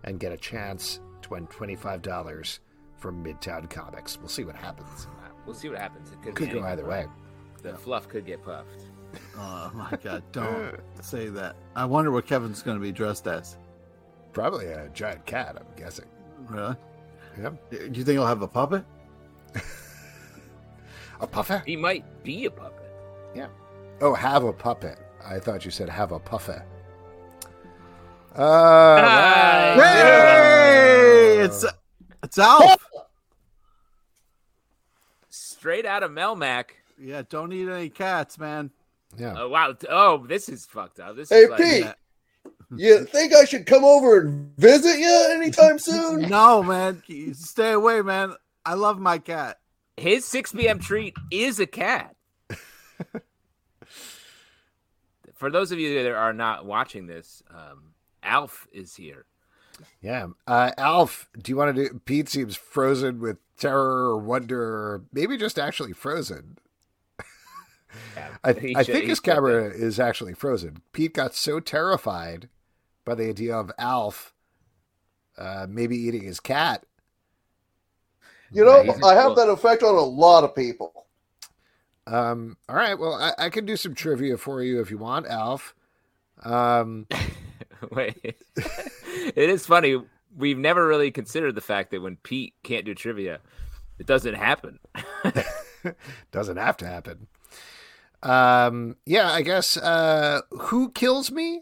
and 0.03 0.19
get 0.19 0.31
a 0.31 0.37
chance 0.37 0.99
to 1.21 1.29
win 1.29 1.47
$25 1.47 2.59
from 2.97 3.23
Midtown 3.23 3.69
Comics. 3.69 4.19
We'll 4.19 4.27
see 4.27 4.43
what 4.43 4.55
happens. 4.55 5.07
We'll 5.45 5.55
see 5.55 5.69
what 5.69 5.79
happens. 5.79 6.11
It 6.11 6.21
could, 6.21 6.35
Could 6.35 6.51
go 6.51 6.63
either 6.63 6.85
way. 6.85 7.07
The 7.61 7.75
fluff 7.75 8.07
could 8.07 8.25
get 8.25 8.43
puffed. 8.43 8.83
oh 9.37 9.71
my 9.73 9.97
god, 10.03 10.21
don't 10.31 10.79
say 11.01 11.29
that. 11.29 11.55
I 11.75 11.85
wonder 11.85 12.11
what 12.11 12.27
Kevin's 12.27 12.61
going 12.61 12.77
to 12.77 12.81
be 12.81 12.91
dressed 12.91 13.25
as. 13.25 13.57
Probably 14.33 14.67
a 14.67 14.89
giant 14.89 15.25
cat, 15.25 15.55
I'm 15.57 15.65
guessing. 15.75 16.05
Really? 16.47 16.75
Yep. 17.41 17.69
Do 17.71 17.77
you 17.77 18.03
think 18.03 18.07
he'll 18.09 18.27
have 18.27 18.41
a 18.41 18.47
puppet? 18.47 18.85
A 21.19 21.27
puffer? 21.27 21.61
He 21.65 21.75
might 21.75 22.23
be 22.23 22.45
a 22.45 22.51
puppet. 22.51 22.89
Yeah. 23.35 23.47
Oh, 24.01 24.13
have 24.13 24.43
a 24.43 24.53
puppet. 24.53 24.97
I 25.25 25.39
thought 25.39 25.65
you 25.65 25.71
said 25.71 25.89
have 25.89 26.11
a 26.11 26.19
puffet. 26.19 26.63
Uh, 28.35 29.01
Hi. 29.01 29.75
well, 29.77 31.35
Hey, 31.37 31.39
it's 31.39 31.65
it's 32.23 32.37
Alf. 32.37 32.85
Straight 35.29 35.85
out 35.85 36.03
of 36.03 36.11
Melmac. 36.11 36.65
Yeah, 36.97 37.23
don't 37.27 37.51
eat 37.53 37.67
any 37.69 37.89
cats, 37.89 38.37
man. 38.39 38.71
yeah. 39.17 39.35
Oh 39.37 39.49
wow! 39.49 39.75
Oh, 39.89 40.25
this 40.25 40.47
is 40.49 40.65
fucked 40.65 40.99
up. 40.99 41.15
This 41.15 41.29
Hey, 41.29 41.41
is 41.43 41.49
like, 41.49 41.59
Pete. 41.61 41.85
Yeah. 41.85 41.93
You 42.75 43.05
think 43.05 43.33
I 43.33 43.45
should 43.45 43.65
come 43.65 43.83
over 43.83 44.19
and 44.21 44.51
visit 44.57 44.99
you 44.99 45.27
anytime 45.31 45.79
soon? 45.79 46.21
No, 46.29 46.61
man, 46.61 47.01
stay 47.33 47.71
away, 47.71 48.01
man. 48.01 48.35
I 48.65 48.75
love 48.75 48.99
my 48.99 49.17
cat. 49.17 49.57
His 49.99 50.25
6 50.25 50.53
p.m. 50.53 50.79
treat 50.79 51.15
is 51.31 51.59
a 51.59 51.67
cat. 51.67 52.15
For 55.33 55.49
those 55.49 55.71
of 55.71 55.79
you 55.79 56.03
that 56.03 56.11
are 56.11 56.33
not 56.33 56.65
watching 56.65 57.07
this, 57.07 57.41
um, 57.49 57.93
Alf 58.23 58.67
is 58.71 58.95
here. 58.95 59.25
Yeah. 60.01 60.27
Uh, 60.45 60.71
Alf, 60.77 61.29
do 61.41 61.51
you 61.51 61.55
want 61.55 61.75
to 61.75 61.89
do? 61.89 62.01
Pete 62.05 62.27
seems 62.27 62.55
frozen 62.57 63.19
with 63.19 63.37
terror 63.57 64.09
or 64.09 64.17
wonder, 64.17 64.61
or 64.61 65.03
maybe 65.13 65.37
just 65.37 65.57
actually 65.57 65.93
frozen. 65.93 66.57
I, 68.43 68.53
He 68.53 68.75
I 68.75 68.83
think 68.83 69.05
his 69.05 69.17
should 69.17 69.23
camera 69.23 69.69
is 69.69 69.99
actually 69.99 70.33
frozen. 70.33 70.81
Pete 70.91 71.13
got 71.13 71.33
so 71.33 71.59
terrified 71.59 72.49
by 73.05 73.15
the 73.15 73.29
idea 73.29 73.55
of 73.55 73.71
Alf 73.77 74.33
uh, 75.39 75.65
maybe 75.69 75.95
eating 75.95 76.23
his 76.23 76.39
cat. 76.39 76.85
You 78.51 78.65
know, 78.65 78.81
he's- 78.83 79.03
I 79.03 79.13
have 79.15 79.35
that 79.35 79.49
effect 79.49 79.83
on 79.83 79.95
a 79.95 80.01
lot 80.01 80.43
of 80.43 80.55
people. 80.55 81.05
Um, 82.07 82.57
all 82.67 82.75
right. 82.75 82.97
Well, 82.97 83.13
I, 83.13 83.33
I 83.45 83.49
can 83.49 83.65
do 83.65 83.75
some 83.75 83.93
trivia 83.93 84.37
for 84.37 84.63
you 84.63 84.81
if 84.81 84.89
you 84.89 84.97
want, 84.97 85.27
Alf. 85.27 85.75
Um, 86.43 87.07
Wait, 87.91 88.17
it 88.55 89.49
is 89.49 89.65
funny. 89.65 90.01
We've 90.35 90.57
never 90.57 90.87
really 90.87 91.11
considered 91.11 91.55
the 91.55 91.61
fact 91.61 91.91
that 91.91 92.01
when 92.01 92.15
Pete 92.17 92.53
can't 92.63 92.85
do 92.85 92.95
trivia, 92.95 93.39
it 93.99 94.05
doesn't 94.05 94.35
happen. 94.35 94.79
doesn't 96.31 96.57
have 96.57 96.77
to 96.77 96.87
happen. 96.87 97.27
Um, 98.23 98.97
yeah, 99.05 99.31
I 99.31 99.41
guess. 99.43 99.77
Uh, 99.77 100.41
who 100.51 100.91
kills 100.91 101.31
me? 101.31 101.61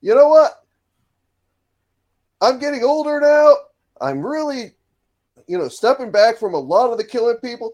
You 0.00 0.14
know 0.14 0.28
what? 0.28 0.52
I'm 2.40 2.58
getting 2.58 2.84
older 2.84 3.20
now. 3.20 3.54
I'm 4.00 4.24
really, 4.24 4.72
you 5.46 5.58
know, 5.58 5.68
stepping 5.68 6.10
back 6.10 6.38
from 6.38 6.54
a 6.54 6.58
lot 6.58 6.90
of 6.90 6.98
the 6.98 7.04
killing 7.04 7.36
people 7.38 7.72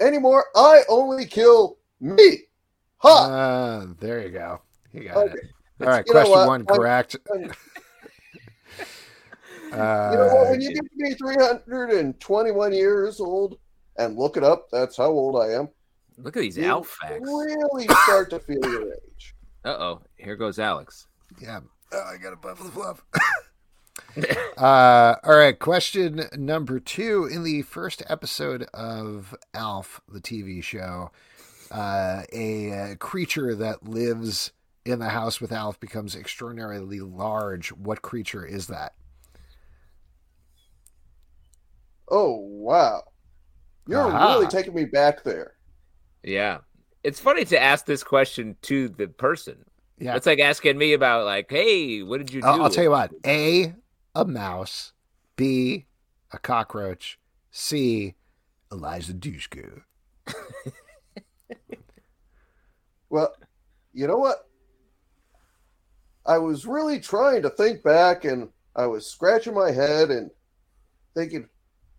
anymore. 0.00 0.44
I 0.54 0.82
only 0.88 1.24
kill 1.26 1.78
me. 2.00 2.38
Ha! 2.98 3.08
Uh, 3.08 3.86
there 3.98 4.20
you 4.22 4.30
go. 4.30 4.60
You 4.92 5.04
got 5.08 5.16
Okay. 5.16 5.34
it. 5.34 5.50
All 5.80 5.88
right, 5.88 6.04
You 6.06 6.12
question 6.12 6.46
one 6.46 6.64
I'm- 6.68 6.76
correct. 6.76 7.16
I'm- 7.32 7.52
Uh, 9.72 10.10
you 10.12 10.18
know 10.18 10.26
what? 10.34 10.50
When 10.50 10.60
you 10.60 10.68
get 10.74 10.82
to 10.84 10.90
be 10.98 11.14
321 11.14 12.72
years 12.74 13.20
old 13.20 13.58
and 13.96 14.16
look 14.16 14.36
it 14.36 14.44
up, 14.44 14.68
that's 14.70 14.96
how 14.98 15.06
old 15.10 15.42
I 15.42 15.52
am. 15.54 15.68
Look 16.18 16.36
at 16.36 16.40
these 16.40 16.58
You 16.58 16.66
Alf 16.66 16.88
facts. 17.00 17.20
really 17.22 17.86
start 18.04 18.30
to 18.30 18.38
feel 18.40 18.58
your 18.62 18.92
age. 18.92 19.34
Uh 19.64 19.76
oh, 19.78 20.02
here 20.16 20.36
goes 20.36 20.58
Alex. 20.58 21.06
yeah. 21.40 21.60
Oh, 21.92 22.02
I 22.02 22.16
got 22.18 22.32
a 22.32 22.36
buff 22.36 22.58
of 22.60 22.66
the 22.66 22.72
fluff. 22.72 23.04
Uh, 24.58 25.16
all 25.24 25.36
right, 25.36 25.58
question 25.58 26.28
number 26.34 26.78
two. 26.78 27.24
In 27.24 27.42
the 27.42 27.62
first 27.62 28.02
episode 28.08 28.64
of 28.74 29.34
Alf, 29.54 30.00
the 30.08 30.20
TV 30.20 30.62
show, 30.62 31.10
uh, 31.70 32.22
a, 32.32 32.72
uh 32.72 32.94
creature 32.96 33.54
that 33.54 33.88
lives 33.88 34.52
in 34.84 34.98
the 34.98 35.08
house 35.08 35.40
with 35.40 35.52
Alf 35.52 35.80
becomes 35.80 36.14
extraordinarily 36.14 37.00
large. 37.00 37.70
What 37.72 38.02
creature 38.02 38.44
is 38.44 38.66
that? 38.68 38.94
Oh 42.10 42.36
wow, 42.36 43.02
you're 43.88 44.00
Aha. 44.00 44.34
really 44.34 44.46
taking 44.46 44.74
me 44.74 44.84
back 44.84 45.24
there. 45.24 45.54
Yeah. 46.22 46.58
It's 47.02 47.18
funny 47.18 47.44
to 47.46 47.60
ask 47.60 47.84
this 47.84 48.04
question 48.04 48.56
to 48.62 48.88
the 48.88 49.08
person. 49.08 49.64
Yeah, 49.98 50.16
It's 50.16 50.26
like 50.26 50.38
asking 50.40 50.78
me 50.78 50.92
about 50.92 51.24
like, 51.24 51.50
hey, 51.50 52.02
what 52.02 52.18
did 52.18 52.32
you 52.32 52.42
do? 52.42 52.46
I'll, 52.46 52.62
I'll 52.64 52.70
tell 52.70 52.84
you 52.84 52.90
what. 52.90 53.12
A, 53.26 53.74
a 54.14 54.24
mouse. 54.24 54.92
B, 55.36 55.86
a 56.32 56.38
cockroach. 56.38 57.18
C, 57.50 58.14
Eliza 58.70 59.14
Dushku. 59.14 59.82
Well, 63.12 63.34
you 63.92 64.06
know 64.06 64.16
what? 64.16 64.48
I 66.24 66.38
was 66.38 66.64
really 66.64 66.98
trying 66.98 67.42
to 67.42 67.50
think 67.50 67.82
back 67.82 68.24
and 68.24 68.48
I 68.74 68.86
was 68.86 69.06
scratching 69.06 69.52
my 69.52 69.70
head 69.70 70.10
and 70.10 70.30
thinking, 71.14 71.46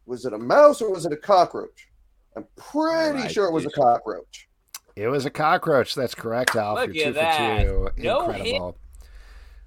was 0.07 0.25
it 0.25 0.33
a 0.33 0.39
mouse 0.39 0.81
or 0.81 0.91
was 0.91 1.05
it 1.05 1.11
a 1.13 1.17
cockroach? 1.17 1.89
I'm 2.35 2.47
pretty 2.55 3.19
Right, 3.19 3.31
sure 3.31 3.45
it 3.45 3.53
was 3.53 3.67
a 3.67 3.69
cockroach. 3.69 4.49
It 4.95 5.07
was 5.07 5.27
a 5.27 5.29
cockroach. 5.29 5.93
That's 5.93 6.15
correct, 6.15 6.55
Alf. 6.55 6.79
Look 6.79 6.95
You're 6.95 7.05
at 7.05 7.07
two 7.09 7.13
that. 7.13 7.61
for 7.67 7.91
two. 7.95 8.01
No 8.01 8.31
Incredible. 8.31 8.77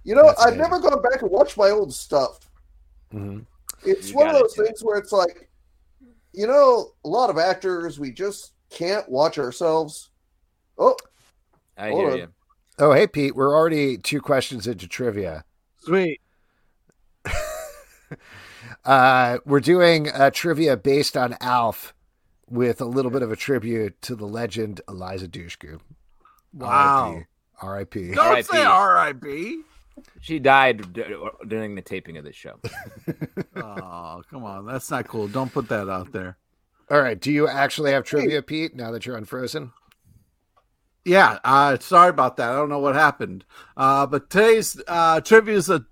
You 0.07 0.14
know, 0.14 0.26
That's 0.26 0.46
I've 0.46 0.54
it. 0.54 0.59
never 0.59 0.78
gone 0.78 1.02
back 1.02 1.22
and 1.22 1.30
watched 1.30 1.59
my 1.59 1.70
old 1.70 1.92
stuff. 1.92 2.38
hmm 3.11 3.40
It's 3.84 4.11
You 4.11 4.16
one 4.16 4.28
of 4.28 4.34
those 4.34 4.54
do 4.54 4.62
it. 4.62 4.66
things 4.66 4.84
where 4.84 4.96
it's 4.98 5.11
like, 5.11 5.50
you 6.32 6.46
know, 6.46 6.92
a 7.04 7.09
lot 7.09 7.28
of 7.28 7.38
actors, 7.38 7.98
we 7.98 8.12
just 8.12 8.52
can't 8.70 9.09
watch 9.09 9.36
ourselves. 9.36 10.11
Oh, 10.78 10.94
I 11.76 11.90
hear 11.90 12.11
on. 12.12 12.18
you. 12.18 12.28
Oh, 12.78 12.92
hey, 12.92 13.09
Pete. 13.09 13.34
We're 13.34 13.52
already 13.57 13.98
two 13.98 14.20
questions 14.20 14.66
into 14.68 14.86
trivia. 14.86 15.44
Sweet. 15.78 16.20
Uh, 18.84 19.38
we're 19.44 19.59
doing 19.59 20.07
a 20.14 20.30
trivia 20.30 20.76
based 20.76 21.16
on 21.16 21.36
Alf 21.40 21.92
with 22.48 22.80
a 22.80 22.84
little 22.84 23.11
bit 23.11 23.22
of 23.22 23.32
a 23.32 23.36
tribute 23.36 24.00
to 24.02 24.14
the 24.14 24.26
legend 24.26 24.80
Eliza 24.88 25.26
Dushku. 25.26 25.80
Wow. 26.52 27.22
R.I.P. 27.61 28.12
Don't 28.12 28.24
R.I.P. 28.26 28.42
say 28.44 28.62
R.I.P. 28.62 29.62
She 30.20 30.38
died 30.38 30.92
d- 30.92 31.05
during 31.47 31.74
the 31.74 31.82
taping 31.82 32.16
of 32.16 32.24
this 32.24 32.36
show. 32.36 32.59
Oh, 33.57 34.22
come 34.30 34.44
on. 34.44 34.66
That's 34.66 34.90
not 34.90 35.09
cool. 35.09 35.28
Don't 35.28 35.51
put 35.53 35.68
that 35.70 35.88
out 35.88 36.12
there. 36.12 36.36
All 36.90 37.01
right. 37.01 37.18
Do 37.18 37.32
you 37.32 37.49
actually 37.49 37.90
have 37.92 38.05
trivia, 38.05 38.42
Pete, 38.42 38.74
now 38.76 38.90
that 38.90 39.07
you're 39.07 39.16
unfrozen? 39.16 39.72
Yeah, 41.05 41.38
uh, 41.44 41.78
sorry 41.78 42.11
about 42.11 42.36
that. 42.36 42.51
I 42.51 42.55
don't 42.55 42.68
know 42.68 42.80
what 42.80 42.94
happened. 42.94 43.44
Uh, 43.76 44.07
but 44.07 44.28
today's 44.28 44.80
uh, 44.88 45.20
trivia 45.20 45.55
is 45.57 45.70
a, 45.70 45.86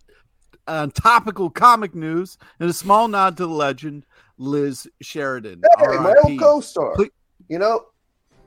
a 0.66 0.88
topical 0.88 1.50
comic 1.50 1.94
news 1.94 2.36
and 2.60 2.68
a 2.68 2.72
small 2.72 3.06
nod 3.08 3.36
to 3.38 3.46
the 3.46 3.52
legend 3.52 4.04
Liz 4.38 4.88
Sheridan. 5.00 5.62
hey, 5.78 5.86
my 5.86 6.10
R.I.P.. 6.10 6.32
old 6.32 6.40
co-star. 6.40 6.96
You 7.48 7.58
know, 7.58 7.86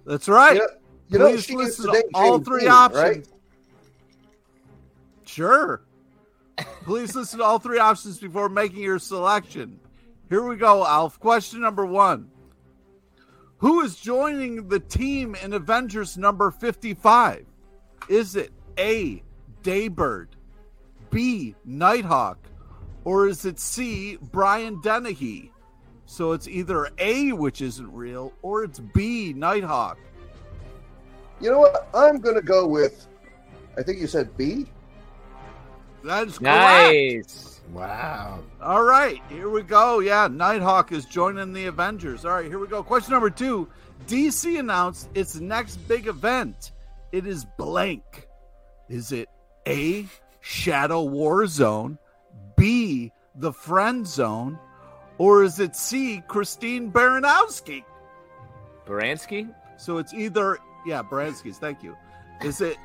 That's 0.06 0.28
right. 0.28 0.56
you 0.56 0.60
know, 0.60 0.68
you 1.10 1.20
know 1.20 1.38
she 1.38 1.54
used 1.54 1.80
listen 1.80 1.86
to 1.86 1.92
to 1.92 2.02
date 2.02 2.12
all 2.14 2.40
three 2.40 2.62
Dean, 2.62 2.70
options. 2.70 3.04
right? 3.04 3.28
Sure. 5.38 5.84
Please 6.82 7.16
listen 7.16 7.38
to 7.38 7.46
all 7.46 7.60
three 7.60 7.78
options 7.78 8.18
before 8.18 8.50
making 8.50 8.80
your 8.80 8.98
selection. 8.98 9.80
Here 10.32 10.42
we 10.42 10.56
go, 10.56 10.84
Alf. 10.84 11.20
Question 11.20 11.62
number 11.62 11.86
one 11.86 12.32
Who 13.60 13.82
is 13.82 13.98
joining 13.98 14.68
the 14.68 14.80
team 14.80 15.36
in 15.36 15.54
Avengers 15.54 16.18
number 16.18 16.50
55? 16.50 17.46
Is 18.10 18.36
it 18.36 18.52
A, 18.80 19.22
Daybird, 19.62 20.30
B, 21.12 21.54
Nighthawk, 21.64 22.40
or 23.04 23.28
is 23.28 23.46
it 23.46 23.60
C, 23.60 24.18
Brian 24.20 24.82
Dennehy? 24.82 25.52
So 26.08 26.32
it's 26.32 26.48
either 26.48 26.90
A, 26.98 27.32
which 27.32 27.62
isn't 27.62 27.94
real, 27.94 28.34
or 28.42 28.64
it's 28.64 28.80
B, 28.80 29.34
Nighthawk. 29.34 30.00
You 31.40 31.52
know 31.52 31.60
what? 31.60 31.90
I'm 31.94 32.18
going 32.22 32.38
to 32.38 32.42
go 32.42 32.66
with, 32.66 33.06
I 33.78 33.84
think 33.84 34.00
you 34.00 34.08
said 34.08 34.36
B. 34.36 34.66
That 36.08 36.28
is 36.30 36.40
correct. 36.40 36.56
Nice. 36.56 37.60
Wow. 37.74 38.40
All 38.62 38.84
right, 38.84 39.22
here 39.28 39.50
we 39.50 39.62
go. 39.62 40.00
Yeah, 40.00 40.30
Nighthawk 40.32 40.94
is 40.94 41.04
joining 41.04 41.52
the 41.52 41.66
Avengers. 41.66 42.24
All 42.24 42.32
right, 42.32 42.46
here 42.46 42.60
we 42.60 42.68
go. 42.68 42.82
Question 42.82 43.12
number 43.12 43.30
two 43.30 43.68
DC 44.08 44.58
announced 44.58 45.10
its 45.16 45.36
next 45.36 45.76
big 45.90 46.08
event. 46.08 46.72
It 47.12 47.28
is 47.28 47.46
blank. 47.58 48.30
Is 48.88 49.12
it 49.12 49.28
A, 49.68 50.06
Shadow 50.40 51.04
War 51.04 51.46
Zone, 51.46 51.98
B, 52.56 53.12
The 53.36 53.52
Friend 53.52 54.08
Zone, 54.08 54.58
or 55.18 55.44
is 55.44 55.60
it 55.60 55.76
C, 55.76 56.24
Christine 56.30 56.90
Baranowski? 56.90 57.84
Baranski? 58.86 59.54
So 59.76 59.98
it's 59.98 60.14
either, 60.14 60.60
yeah, 60.86 61.04
Baranski's, 61.04 61.58
thank 61.58 61.84
you. 61.84 61.98
Is 62.42 62.62
it 62.62 62.78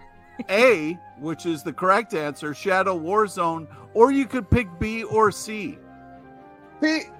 A, 0.50 0.98
which 1.18 1.46
is 1.46 1.62
the 1.62 1.72
correct 1.72 2.14
answer, 2.14 2.54
Shadow 2.54 2.94
War 2.94 3.26
Zone, 3.26 3.68
or 3.94 4.10
you 4.10 4.26
could 4.26 4.50
pick 4.50 4.68
B 4.78 5.04
or 5.04 5.30
C? 5.30 5.78
Pete, 6.80 7.10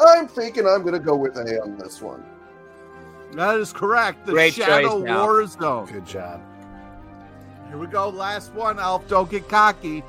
I'm 0.00 0.28
thinking 0.28 0.66
I'm 0.66 0.82
going 0.82 0.94
to 0.94 1.00
go 1.00 1.16
with 1.16 1.36
A 1.36 1.62
on 1.62 1.76
this 1.76 2.00
one. 2.00 2.24
That 3.32 3.58
is 3.58 3.72
correct. 3.72 4.26
The 4.26 4.32
Great 4.32 4.54
Shadow 4.54 5.02
choice, 5.02 5.08
Alf. 5.08 5.18
War 5.18 5.42
Good 5.86 6.06
job. 6.06 6.40
Here 7.68 7.78
we 7.78 7.86
go. 7.86 8.08
Last 8.08 8.52
one, 8.54 8.78
Alf. 8.78 9.06
Don't 9.08 9.30
get 9.30 9.48
cocky. 9.48 10.02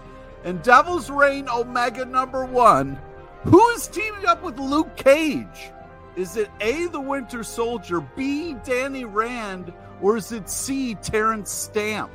In 0.43 0.57
Devil's 0.59 1.09
Reign 1.09 1.47
Omega 1.47 2.03
number 2.05 2.45
one, 2.45 2.99
who 3.43 3.67
is 3.69 3.87
teaming 3.87 4.25
up 4.25 4.41
with 4.41 4.57
Luke 4.57 4.95
Cage? 4.95 5.71
Is 6.15 6.35
it 6.35 6.49
A, 6.59 6.87
the 6.87 6.99
Winter 6.99 7.43
Soldier, 7.43 8.01
B, 8.01 8.55
Danny 8.63 9.05
Rand, 9.05 9.71
or 10.01 10.17
is 10.17 10.31
it 10.31 10.49
C, 10.49 10.95
Terence 10.95 11.49
Stamp? 11.51 12.11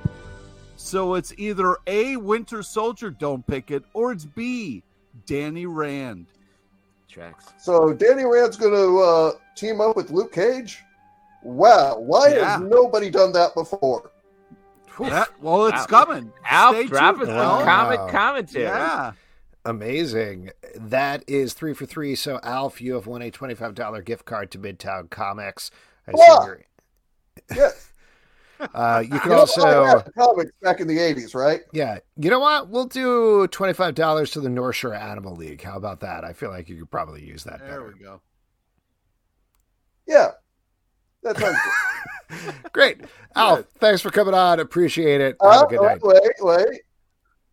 So 0.76 1.14
it's 1.14 1.32
either 1.38 1.76
A, 1.86 2.16
Winter 2.16 2.62
Soldier, 2.62 3.10
don't 3.10 3.46
pick 3.46 3.70
it, 3.70 3.84
or 3.94 4.12
it's 4.12 4.24
B, 4.24 4.82
Danny 5.26 5.66
Rand. 5.66 6.26
Tracks. 7.08 7.46
So 7.58 7.92
Danny 7.94 8.24
Rand's 8.24 8.56
going 8.56 8.74
to 8.74 8.98
uh, 9.00 9.32
team 9.56 9.80
up 9.80 9.96
with 9.96 10.10
Luke 10.10 10.32
Cage? 10.32 10.82
Wow, 11.42 11.98
why 11.98 12.34
Yeah. 12.34 12.58
has 12.58 12.60
nobody 12.60 13.08
done 13.10 13.32
that 13.32 13.54
before? 13.54 14.10
That- 14.98 15.28
well, 15.40 15.66
it's 15.66 15.90
Wow. 15.90 16.04
coming. 16.04 16.32
Alf 16.44 16.74
Stay 16.76 16.86
dropping 16.86 17.20
tuned, 17.20 17.30
some 17.30 17.36
Wow. 17.38 17.60
Alf. 17.60 17.64
comic 17.64 18.12
commentary. 18.12 18.64
Yeah. 18.64 19.12
Amazing. 19.64 20.50
That 20.76 21.24
is 21.26 21.52
three 21.54 21.74
for 21.74 21.86
three. 21.86 22.14
So, 22.14 22.38
Alf, 22.42 22.80
you 22.80 22.94
have 22.94 23.06
won 23.06 23.20
a 23.22 23.30
$25 23.30 24.00
gift 24.02 24.24
card 24.24 24.50
to 24.52 24.58
Midtown 24.58 25.10
Comics. 25.10 25.70
I 26.06 26.12
assume 26.12 26.24
Wow. 26.28 26.46
you're- 26.46 26.64
Yes. 27.54 27.82
Uh, 28.74 29.02
you 29.04 29.20
can 29.20 29.32
You 29.32 29.36
also, 29.36 30.00
comics 30.16 30.50
back 30.62 30.80
in 30.80 30.88
the 30.88 30.96
80s, 30.96 31.34
right? 31.34 31.60
yeah, 31.74 31.98
you 32.16 32.30
know 32.30 32.38
what? 32.40 32.70
We'll 32.70 32.86
do 32.86 33.46
$25 33.48 34.32
to 34.32 34.40
the 34.40 34.48
North 34.48 34.76
Shore 34.76 34.94
Animal 34.94 35.36
League. 35.36 35.62
How 35.62 35.76
about 35.76 36.00
that? 36.00 36.24
I 36.24 36.32
feel 36.32 36.48
like 36.48 36.66
you 36.70 36.78
could 36.78 36.90
probably 36.90 37.22
use 37.22 37.44
that 37.44 37.58
There 37.58 37.68
better. 37.68 37.92
we 37.94 38.02
go. 38.02 38.22
Yeah. 40.06 40.30
That 41.22 41.36
sounds 41.36 41.58
good. 42.30 42.72
Great. 42.72 43.00
Alf, 43.34 43.66
thanks 43.78 44.00
for 44.00 44.10
coming 44.10 44.32
on. 44.32 44.58
Appreciate 44.58 45.20
it. 45.20 45.36
Have 45.42 45.52
Uh, 45.52 45.66
a 45.66 45.68
good 45.68 45.80
wait, 45.80 45.88
night. 45.88 46.00
wait, 46.02 46.66
wait. 46.68 46.80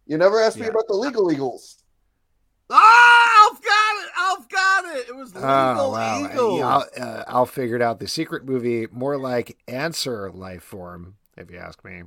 You 0.05 0.17
never 0.17 0.39
asked 0.41 0.57
me 0.57 0.67
about 0.67 0.87
the 0.87 0.95
legal 0.95 1.29
eagles. 1.33 1.83
Ah, 2.69 3.49
Alf 3.49 3.59
got 4.49 4.49
it. 4.49 4.49
Alf 4.49 4.49
got 4.49 4.95
it. 4.95 5.07
It 5.09 5.15
was 5.15 5.33
legal 5.35 5.49
Oh, 5.49 5.91
wow. 5.91 6.25
eagles. 6.25 6.59
Yeah, 6.59 6.67
Al, 6.67 6.85
uh, 7.19 7.23
Al 7.27 7.45
figured 7.45 7.81
out 7.81 7.99
the 7.99 8.07
secret 8.07 8.45
movie 8.45 8.87
more 8.91 9.17
like 9.17 9.57
Answer 9.67 10.31
Life 10.31 10.63
Form, 10.63 11.15
if 11.37 11.49
you 11.51 11.57
ask 11.57 11.83
me, 11.83 12.03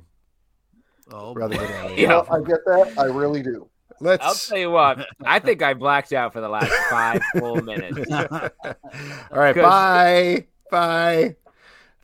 Oh, 1.11 1.33
rather 1.33 1.55
than 1.57 1.69
Yeah. 1.69 1.89
You 1.95 2.07
know, 2.07 2.25
I 2.29 2.39
get 2.39 2.65
that. 2.65 2.93
I 2.97 3.05
really 3.05 3.41
do. 3.41 3.69
Let's. 3.99 4.21
I'll 4.23 4.29
Let's. 4.29 4.47
tell 4.47 4.57
you 4.57 4.69
what. 4.69 5.07
I 5.25 5.39
think 5.39 5.63
I 5.63 5.73
blacked 5.73 6.13
out 6.13 6.31
for 6.33 6.41
the 6.41 6.49
last 6.49 6.71
five 6.89 7.21
full 7.39 7.55
minutes. 7.63 8.11
All 8.11 8.49
right. 9.31 9.55
Bye. 9.55 10.45
Bye. 10.69 11.35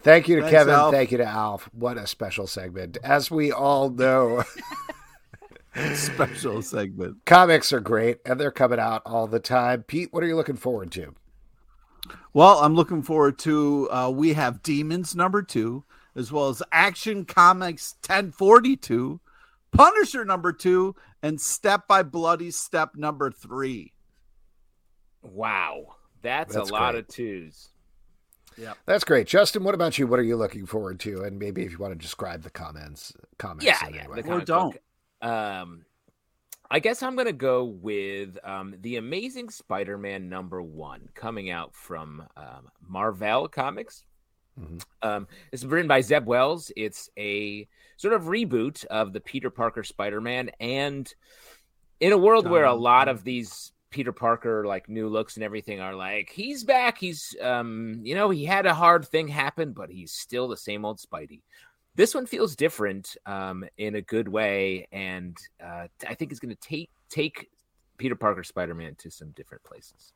Thank 0.01 0.27
you 0.27 0.37
to 0.37 0.41
Thanks, 0.41 0.53
Kevin. 0.57 0.73
Alf. 0.73 0.93
Thank 0.93 1.11
you 1.11 1.17
to 1.19 1.25
Alf. 1.25 1.69
What 1.73 1.97
a 1.97 2.07
special 2.07 2.47
segment. 2.47 2.97
As 3.03 3.29
we 3.29 3.51
all 3.51 3.89
know, 3.89 4.43
special 5.95 6.61
segment. 6.61 7.25
comics 7.25 7.73
are 7.73 7.79
great 7.79 8.19
and 8.25 8.39
they're 8.39 8.51
coming 8.51 8.79
out 8.79 9.01
all 9.05 9.27
the 9.27 9.39
time. 9.39 9.83
Pete, 9.83 10.11
what 10.11 10.23
are 10.23 10.27
you 10.27 10.35
looking 10.35 10.55
forward 10.55 10.91
to? 10.91 11.15
Well, 12.33 12.59
I'm 12.59 12.75
looking 12.75 13.01
forward 13.01 13.37
to. 13.39 13.89
Uh, 13.91 14.09
we 14.09 14.33
have 14.33 14.63
Demons 14.63 15.15
number 15.15 15.41
two, 15.41 15.83
as 16.15 16.31
well 16.31 16.49
as 16.49 16.61
Action 16.71 17.25
Comics 17.25 17.95
1042, 18.05 19.19
Punisher 19.71 20.25
number 20.25 20.51
two, 20.51 20.95
and 21.21 21.39
Step 21.39 21.87
by 21.87 22.03
Bloody 22.03 22.51
Step 22.51 22.95
number 22.95 23.31
three. 23.31 23.93
Wow. 25.21 25.95
That's, 26.21 26.53
That's 26.55 26.69
a 26.69 26.73
lot 26.73 26.95
of 26.95 27.07
twos. 27.07 27.69
Yeah, 28.57 28.73
That's 28.85 29.03
great, 29.03 29.27
Justin. 29.27 29.63
What 29.63 29.73
about 29.73 29.97
you? 29.97 30.05
What 30.05 30.19
are 30.19 30.23
you 30.23 30.35
looking 30.35 30.65
forward 30.65 30.99
to? 31.01 31.23
And 31.23 31.39
maybe 31.39 31.63
if 31.63 31.71
you 31.71 31.77
want 31.79 31.93
to 31.93 31.99
describe 31.99 32.43
the 32.43 32.51
comments, 32.51 33.13
comments. 33.39 33.65
Yeah, 33.65 33.87
in 33.87 33.95
yeah. 33.95 34.01
any 34.01 34.09
way. 34.09 34.23
Or 34.27 34.41
don't. 34.41 34.73
book. 34.73 34.81
Um, 35.23 35.85
I 36.69 36.79
guess 36.79 37.01
I'm 37.01 37.15
gonna 37.15 37.31
go 37.31 37.63
with 37.63 38.37
um, 38.43 38.75
the 38.81 38.97
Amazing 38.97 39.49
Spider-Man 39.49 40.27
number 40.27 40.61
one 40.61 41.07
coming 41.13 41.49
out 41.49 41.73
from 41.75 42.23
um, 42.35 42.69
Marvel 42.87 43.47
Comics. 43.47 44.03
Mhm. 44.59 44.83
Um, 45.01 45.27
it's 45.51 45.63
written 45.63 45.87
by 45.87 46.01
Zeb 46.01 46.27
Wells. 46.27 46.71
It's 46.75 47.09
a 47.17 47.67
sort 47.97 48.13
of 48.13 48.23
reboot 48.23 48.85
of 48.85 49.13
the 49.13 49.21
Peter 49.21 49.49
Parker 49.49 49.83
Spider-Man, 49.83 50.51
and 50.59 51.11
in 51.99 52.11
a 52.11 52.17
world 52.17 52.49
where 52.49 52.65
a 52.65 52.73
lot 52.73 53.07
of 53.07 53.23
these 53.23 53.71
Peter 53.89 54.11
Parker 54.11 54.65
like 54.65 54.89
new 54.89 55.07
looks 55.07 55.35
and 55.35 55.43
everything 55.43 55.79
are 55.79 55.95
like 55.95 56.29
he's 56.29 56.63
back. 56.63 56.97
He's 56.97 57.35
um, 57.41 58.01
you 58.03 58.15
know, 58.15 58.29
he 58.29 58.43
had 58.43 58.65
a 58.65 58.73
hard 58.73 59.07
thing 59.07 59.27
happen, 59.27 59.71
but 59.73 59.89
he's 59.89 60.11
still 60.11 60.47
the 60.47 60.57
same 60.57 60.83
old 60.83 60.99
Spidey 60.99 61.41
this 61.95 62.15
one 62.15 62.25
feels 62.25 62.55
different 62.55 63.15
um, 63.25 63.65
in 63.77 63.95
a 63.95 64.01
good 64.01 64.27
way, 64.27 64.87
and 64.91 65.37
uh, 65.63 65.87
I 66.07 66.13
think 66.15 66.31
it's 66.31 66.39
going 66.39 66.55
to 66.55 66.67
take 66.67 66.89
take 67.09 67.49
Peter 67.97 68.15
Parker 68.15 68.43
Spider 68.43 68.73
Man 68.73 68.95
to 68.95 69.09
some 69.09 69.31
different 69.31 69.63
places. 69.63 70.13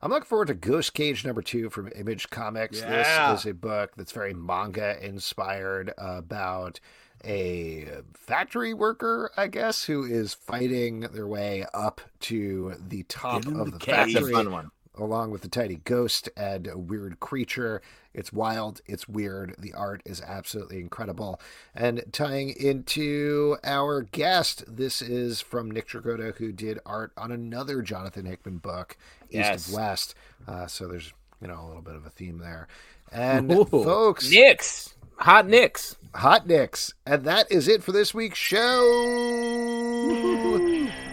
I'm 0.00 0.10
looking 0.10 0.26
forward 0.26 0.48
to 0.48 0.54
Ghost 0.54 0.94
Cage 0.94 1.24
number 1.24 1.42
two 1.42 1.68
from 1.68 1.90
Image 1.94 2.30
Comics. 2.30 2.80
Yeah. 2.80 3.32
This 3.32 3.40
is 3.40 3.50
a 3.50 3.54
book 3.54 3.92
that's 3.96 4.12
very 4.12 4.32
manga 4.32 4.96
inspired 5.04 5.92
about 5.98 6.80
a 7.24 7.86
factory 8.14 8.72
worker, 8.72 9.30
I 9.36 9.48
guess, 9.48 9.84
who 9.84 10.04
is 10.04 10.32
fighting 10.32 11.00
their 11.00 11.26
way 11.26 11.66
up 11.74 12.00
to 12.20 12.74
the 12.88 13.02
top 13.04 13.44
of 13.46 13.54
the 13.54 13.64
the 13.72 13.78
cage. 13.78 13.94
That's 13.94 14.10
a 14.10 14.14
factory. 14.14 14.32
fun 14.32 14.50
one. 14.50 14.70
Along 14.98 15.30
with 15.30 15.42
the 15.42 15.48
tiny 15.48 15.76
ghost 15.84 16.28
and 16.36 16.66
a 16.66 16.76
weird 16.78 17.20
creature. 17.20 17.80
It's 18.12 18.32
wild, 18.32 18.80
it's 18.86 19.08
weird. 19.08 19.54
The 19.58 19.72
art 19.72 20.02
is 20.04 20.20
absolutely 20.20 20.80
incredible. 20.80 21.40
And 21.74 22.02
tying 22.12 22.50
into 22.50 23.56
our 23.62 24.02
guest, 24.02 24.64
this 24.66 25.00
is 25.00 25.40
from 25.40 25.70
Nick 25.70 25.88
Dragotta, 25.88 26.34
who 26.36 26.50
did 26.52 26.80
art 26.84 27.12
on 27.16 27.30
another 27.30 27.82
Jonathan 27.82 28.26
Hickman 28.26 28.58
book, 28.58 28.96
East 29.26 29.34
Yes. 29.34 29.68
of 29.68 29.74
West. 29.74 30.14
Uh, 30.48 30.66
so 30.66 30.88
there's 30.88 31.12
you 31.40 31.48
know 31.48 31.60
a 31.62 31.66
little 31.66 31.82
bit 31.82 31.94
of 31.94 32.04
a 32.04 32.10
theme 32.10 32.38
there. 32.38 32.66
And 33.12 33.50
Ooh. 33.52 33.64
folks, 33.64 34.30
Knicks, 34.30 34.94
hot 35.20 35.46
Knicks. 35.46 35.96
Hot 36.14 36.46
Nicks. 36.46 36.94
And 37.06 37.24
that 37.24 37.50
is 37.52 37.68
it 37.68 37.82
for 37.82 37.92
this 37.92 38.12
week's 38.12 38.38
show. 38.38 38.80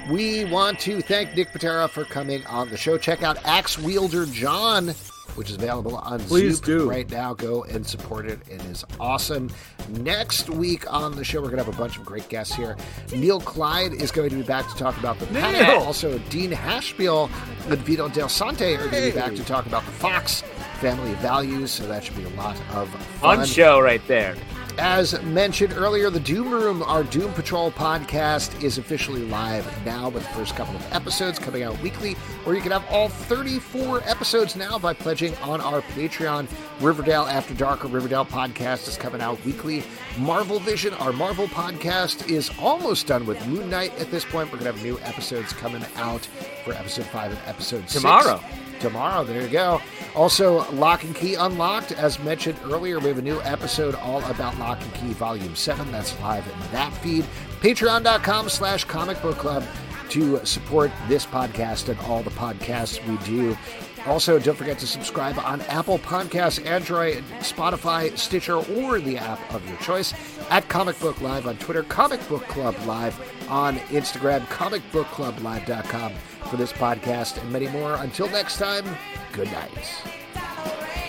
We 0.10 0.46
want 0.46 0.80
to 0.82 1.02
thank 1.02 1.36
Nick 1.36 1.50
Pitarra 1.50 1.90
for 1.90 2.06
coming 2.06 2.46
on 2.46 2.70
the 2.70 2.78
show. 2.78 2.98
Check 2.98 3.24
out 3.24 3.44
Ax 3.46 3.78
Wielder 3.78 4.26
Jon, 4.26 4.94
which 5.36 5.50
is 5.50 5.56
available 5.56 5.96
on 5.98 6.20
Please 6.22 6.56
Zoop 6.58 6.66
do. 6.66 6.90
right 6.90 7.10
now. 7.10 7.34
Go 7.34 7.64
and 7.64 7.86
support 7.86 8.26
it. 8.26 8.40
It 8.50 8.62
is 8.66 8.86
awesome. 9.00 9.50
Next 9.90 10.50
week 10.50 10.92
on 10.92 11.16
the 11.16 11.24
show, 11.24 11.40
we're 11.42 11.50
going 11.50 11.60
to 11.60 11.64
have 11.66 11.74
a 11.74 11.78
bunch 11.78 11.98
of 11.98 12.06
great 12.06 12.28
guests 12.30 12.54
here. 12.56 12.76
Neil 13.14 13.40
Kleid 13.40 13.94
is 13.94 14.12
going 14.12 14.30
to 14.30 14.36
be 14.36 14.42
back 14.44 14.68
to 14.70 14.76
talk 14.76 14.98
about 14.98 15.20
the 15.20 15.28
panel. 15.28 15.52
Neil! 15.52 15.84
Also, 15.84 16.18
Dean 16.30 16.52
Haspiel 16.52 17.30
and 17.70 17.78
Vito 17.80 18.10
Delsante 18.10 18.76
are 18.76 18.90
going 18.90 19.04
to 19.04 19.12
be 19.12 19.18
back 19.18 19.36
to 19.36 19.44
talk 19.44 19.66
about 19.66 19.86
the 19.86 19.92
Fox 19.92 20.42
family 20.80 21.14
values. 21.16 21.72
So 21.72 21.88
that 21.88 22.04
should 22.04 22.18
be 22.18 22.24
a 22.24 22.30
lot 22.30 22.56
of 22.74 22.90
fun. 22.90 23.38
Fun 23.38 23.46
show 23.46 23.80
right 23.80 24.02
there. 24.08 24.36
As 24.80 25.20
mentioned 25.24 25.74
earlier, 25.74 26.12
the 26.12 26.20
Doom 26.20 26.52
Room, 26.52 26.84
our 26.84 27.04
Doom 27.04 27.34
Patrol 27.34 27.72
podcast, 27.72 28.62
is 28.62 28.78
officially 28.78 29.24
live 29.24 29.66
now 29.84 30.10
with 30.10 30.22
the 30.22 30.30
first 30.30 30.56
couple 30.56 30.76
of 30.76 30.94
episodes 30.94 31.40
coming 31.40 31.64
out 31.64 31.82
weekly, 31.82 32.16
or 32.46 32.54
you 32.54 32.62
can 32.62 32.72
have 32.72 32.86
all 32.92 33.10
34 33.10 34.04
episodes 34.06 34.56
now 34.56 34.78
by 34.78 34.94
pledging 34.94 35.36
on 35.38 35.62
our 35.62 35.82
Patreon. 35.82 36.48
Riverdale 36.80 37.24
After 37.24 37.56
Dark, 37.56 37.86
or 37.86 37.88
Riverdale 37.88 38.26
podcast, 38.26 38.88
is 38.88 38.98
coming 38.98 39.20
out 39.20 39.44
weekly. 39.44 39.84
Marvel 40.20 40.60
Vision, 40.60 40.94
our 40.96 41.12
Marvel 41.12 41.48
podcast, 41.48 42.30
is 42.30 42.52
almost 42.60 43.08
done 43.08 43.26
with 43.26 43.44
Moon 43.48 43.72
Knight 43.72 43.98
at 44.00 44.12
this 44.12 44.26
point. 44.26 44.52
We're 44.52 44.60
going 44.60 44.72
to 44.72 44.78
have 44.78 44.84
new 44.84 45.00
episodes 45.00 45.54
coming 45.54 45.84
out 45.96 46.24
for 46.64 46.74
episode 46.74 47.06
5 47.08 47.32
and 47.32 47.42
episode 47.48 47.90
6 47.90 47.94
Tomorrow. 47.94 48.44
Tomorrow. 48.80 49.24
There 49.24 49.42
you 49.42 49.48
go. 49.48 49.82
Also, 50.16 50.70
Locke 50.72 51.04
and 51.04 51.16
Key 51.16 51.36
Unlocked. 51.36 51.92
As 51.92 52.20
mentioned 52.20 52.58
earlier, 52.66 53.00
we 53.00 53.08
have 53.08 53.18
a 53.18 53.22
new 53.22 53.42
episode 53.42 53.96
all 53.96 54.24
about 54.26 54.58
Locke 54.58 54.82
and 54.82 54.94
Key 54.94 55.14
Volume 55.14 55.56
7. 55.56 55.92
That's 55.92 56.20
live 56.20 56.46
in 56.48 56.60
that 56.72 56.94
feed. 56.94 57.26
Patreon.com 57.62 58.50
slash 58.50 58.84
comic 58.84 59.22
book 59.22 59.38
club 59.38 59.64
to 60.10 60.44
support 60.46 60.92
this 61.08 61.26
podcast 61.26 61.90
and 61.90 62.00
all 62.02 62.24
the 62.24 62.30
podcasts 62.32 63.06
we 63.08 63.18
do. 63.26 63.58
Also, 64.06 64.40
don't 64.40 64.56
forget 64.56 64.80
to 64.80 64.88
subscribe 64.88 65.38
on 65.40 65.60
Apple 65.64 66.00
Podcasts, 66.00 66.66
Android, 66.66 67.24
Spotify, 67.40 68.18
Stitcher, 68.18 68.56
or 68.56 69.02
the 69.02 69.18
app 69.18 69.54
of 69.54 69.68
your 69.68 69.78
choice. 69.80 70.14
At 70.50 70.70
Comic 70.70 70.98
Book 71.02 71.20
Live 71.20 71.46
on 71.46 71.58
Twitter, 71.58 71.84
Comic 71.84 72.26
Book 72.30 72.48
Club 72.48 72.74
Live 72.86 73.20
on 73.50 73.78
Instagram, 73.90 74.46
comicbookclublive.com 74.48 76.14
for 76.48 76.58
this 76.58 76.74
podcast 76.74 77.40
and 77.42 77.52
many 77.52 77.68
more. 77.68 77.96
Until 77.96 78.30
next 78.30 78.58
time, 78.58 78.86
good 79.34 79.52
night. 79.52 80.04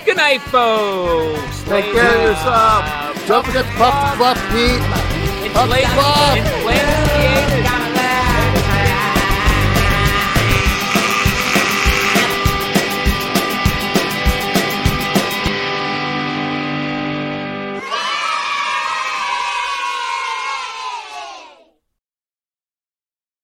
Good 0.04 0.16
night, 0.16 0.40
folks. 0.42 1.62
Take 1.64 1.86
Later. 1.86 1.98
care 2.00 2.16
of 2.16 2.22
yourself. 2.22 3.26
Don't 3.28 3.44
forget 3.46 3.64
to 3.64 3.70
puff 3.72 4.10
the 4.10 4.16
fluff, 4.16 4.38
Pete. 4.50 4.80
Puff 5.52 5.68
the 5.68 5.86
fluff. 5.94 6.36
inflate 6.36 7.82
the 7.82 7.87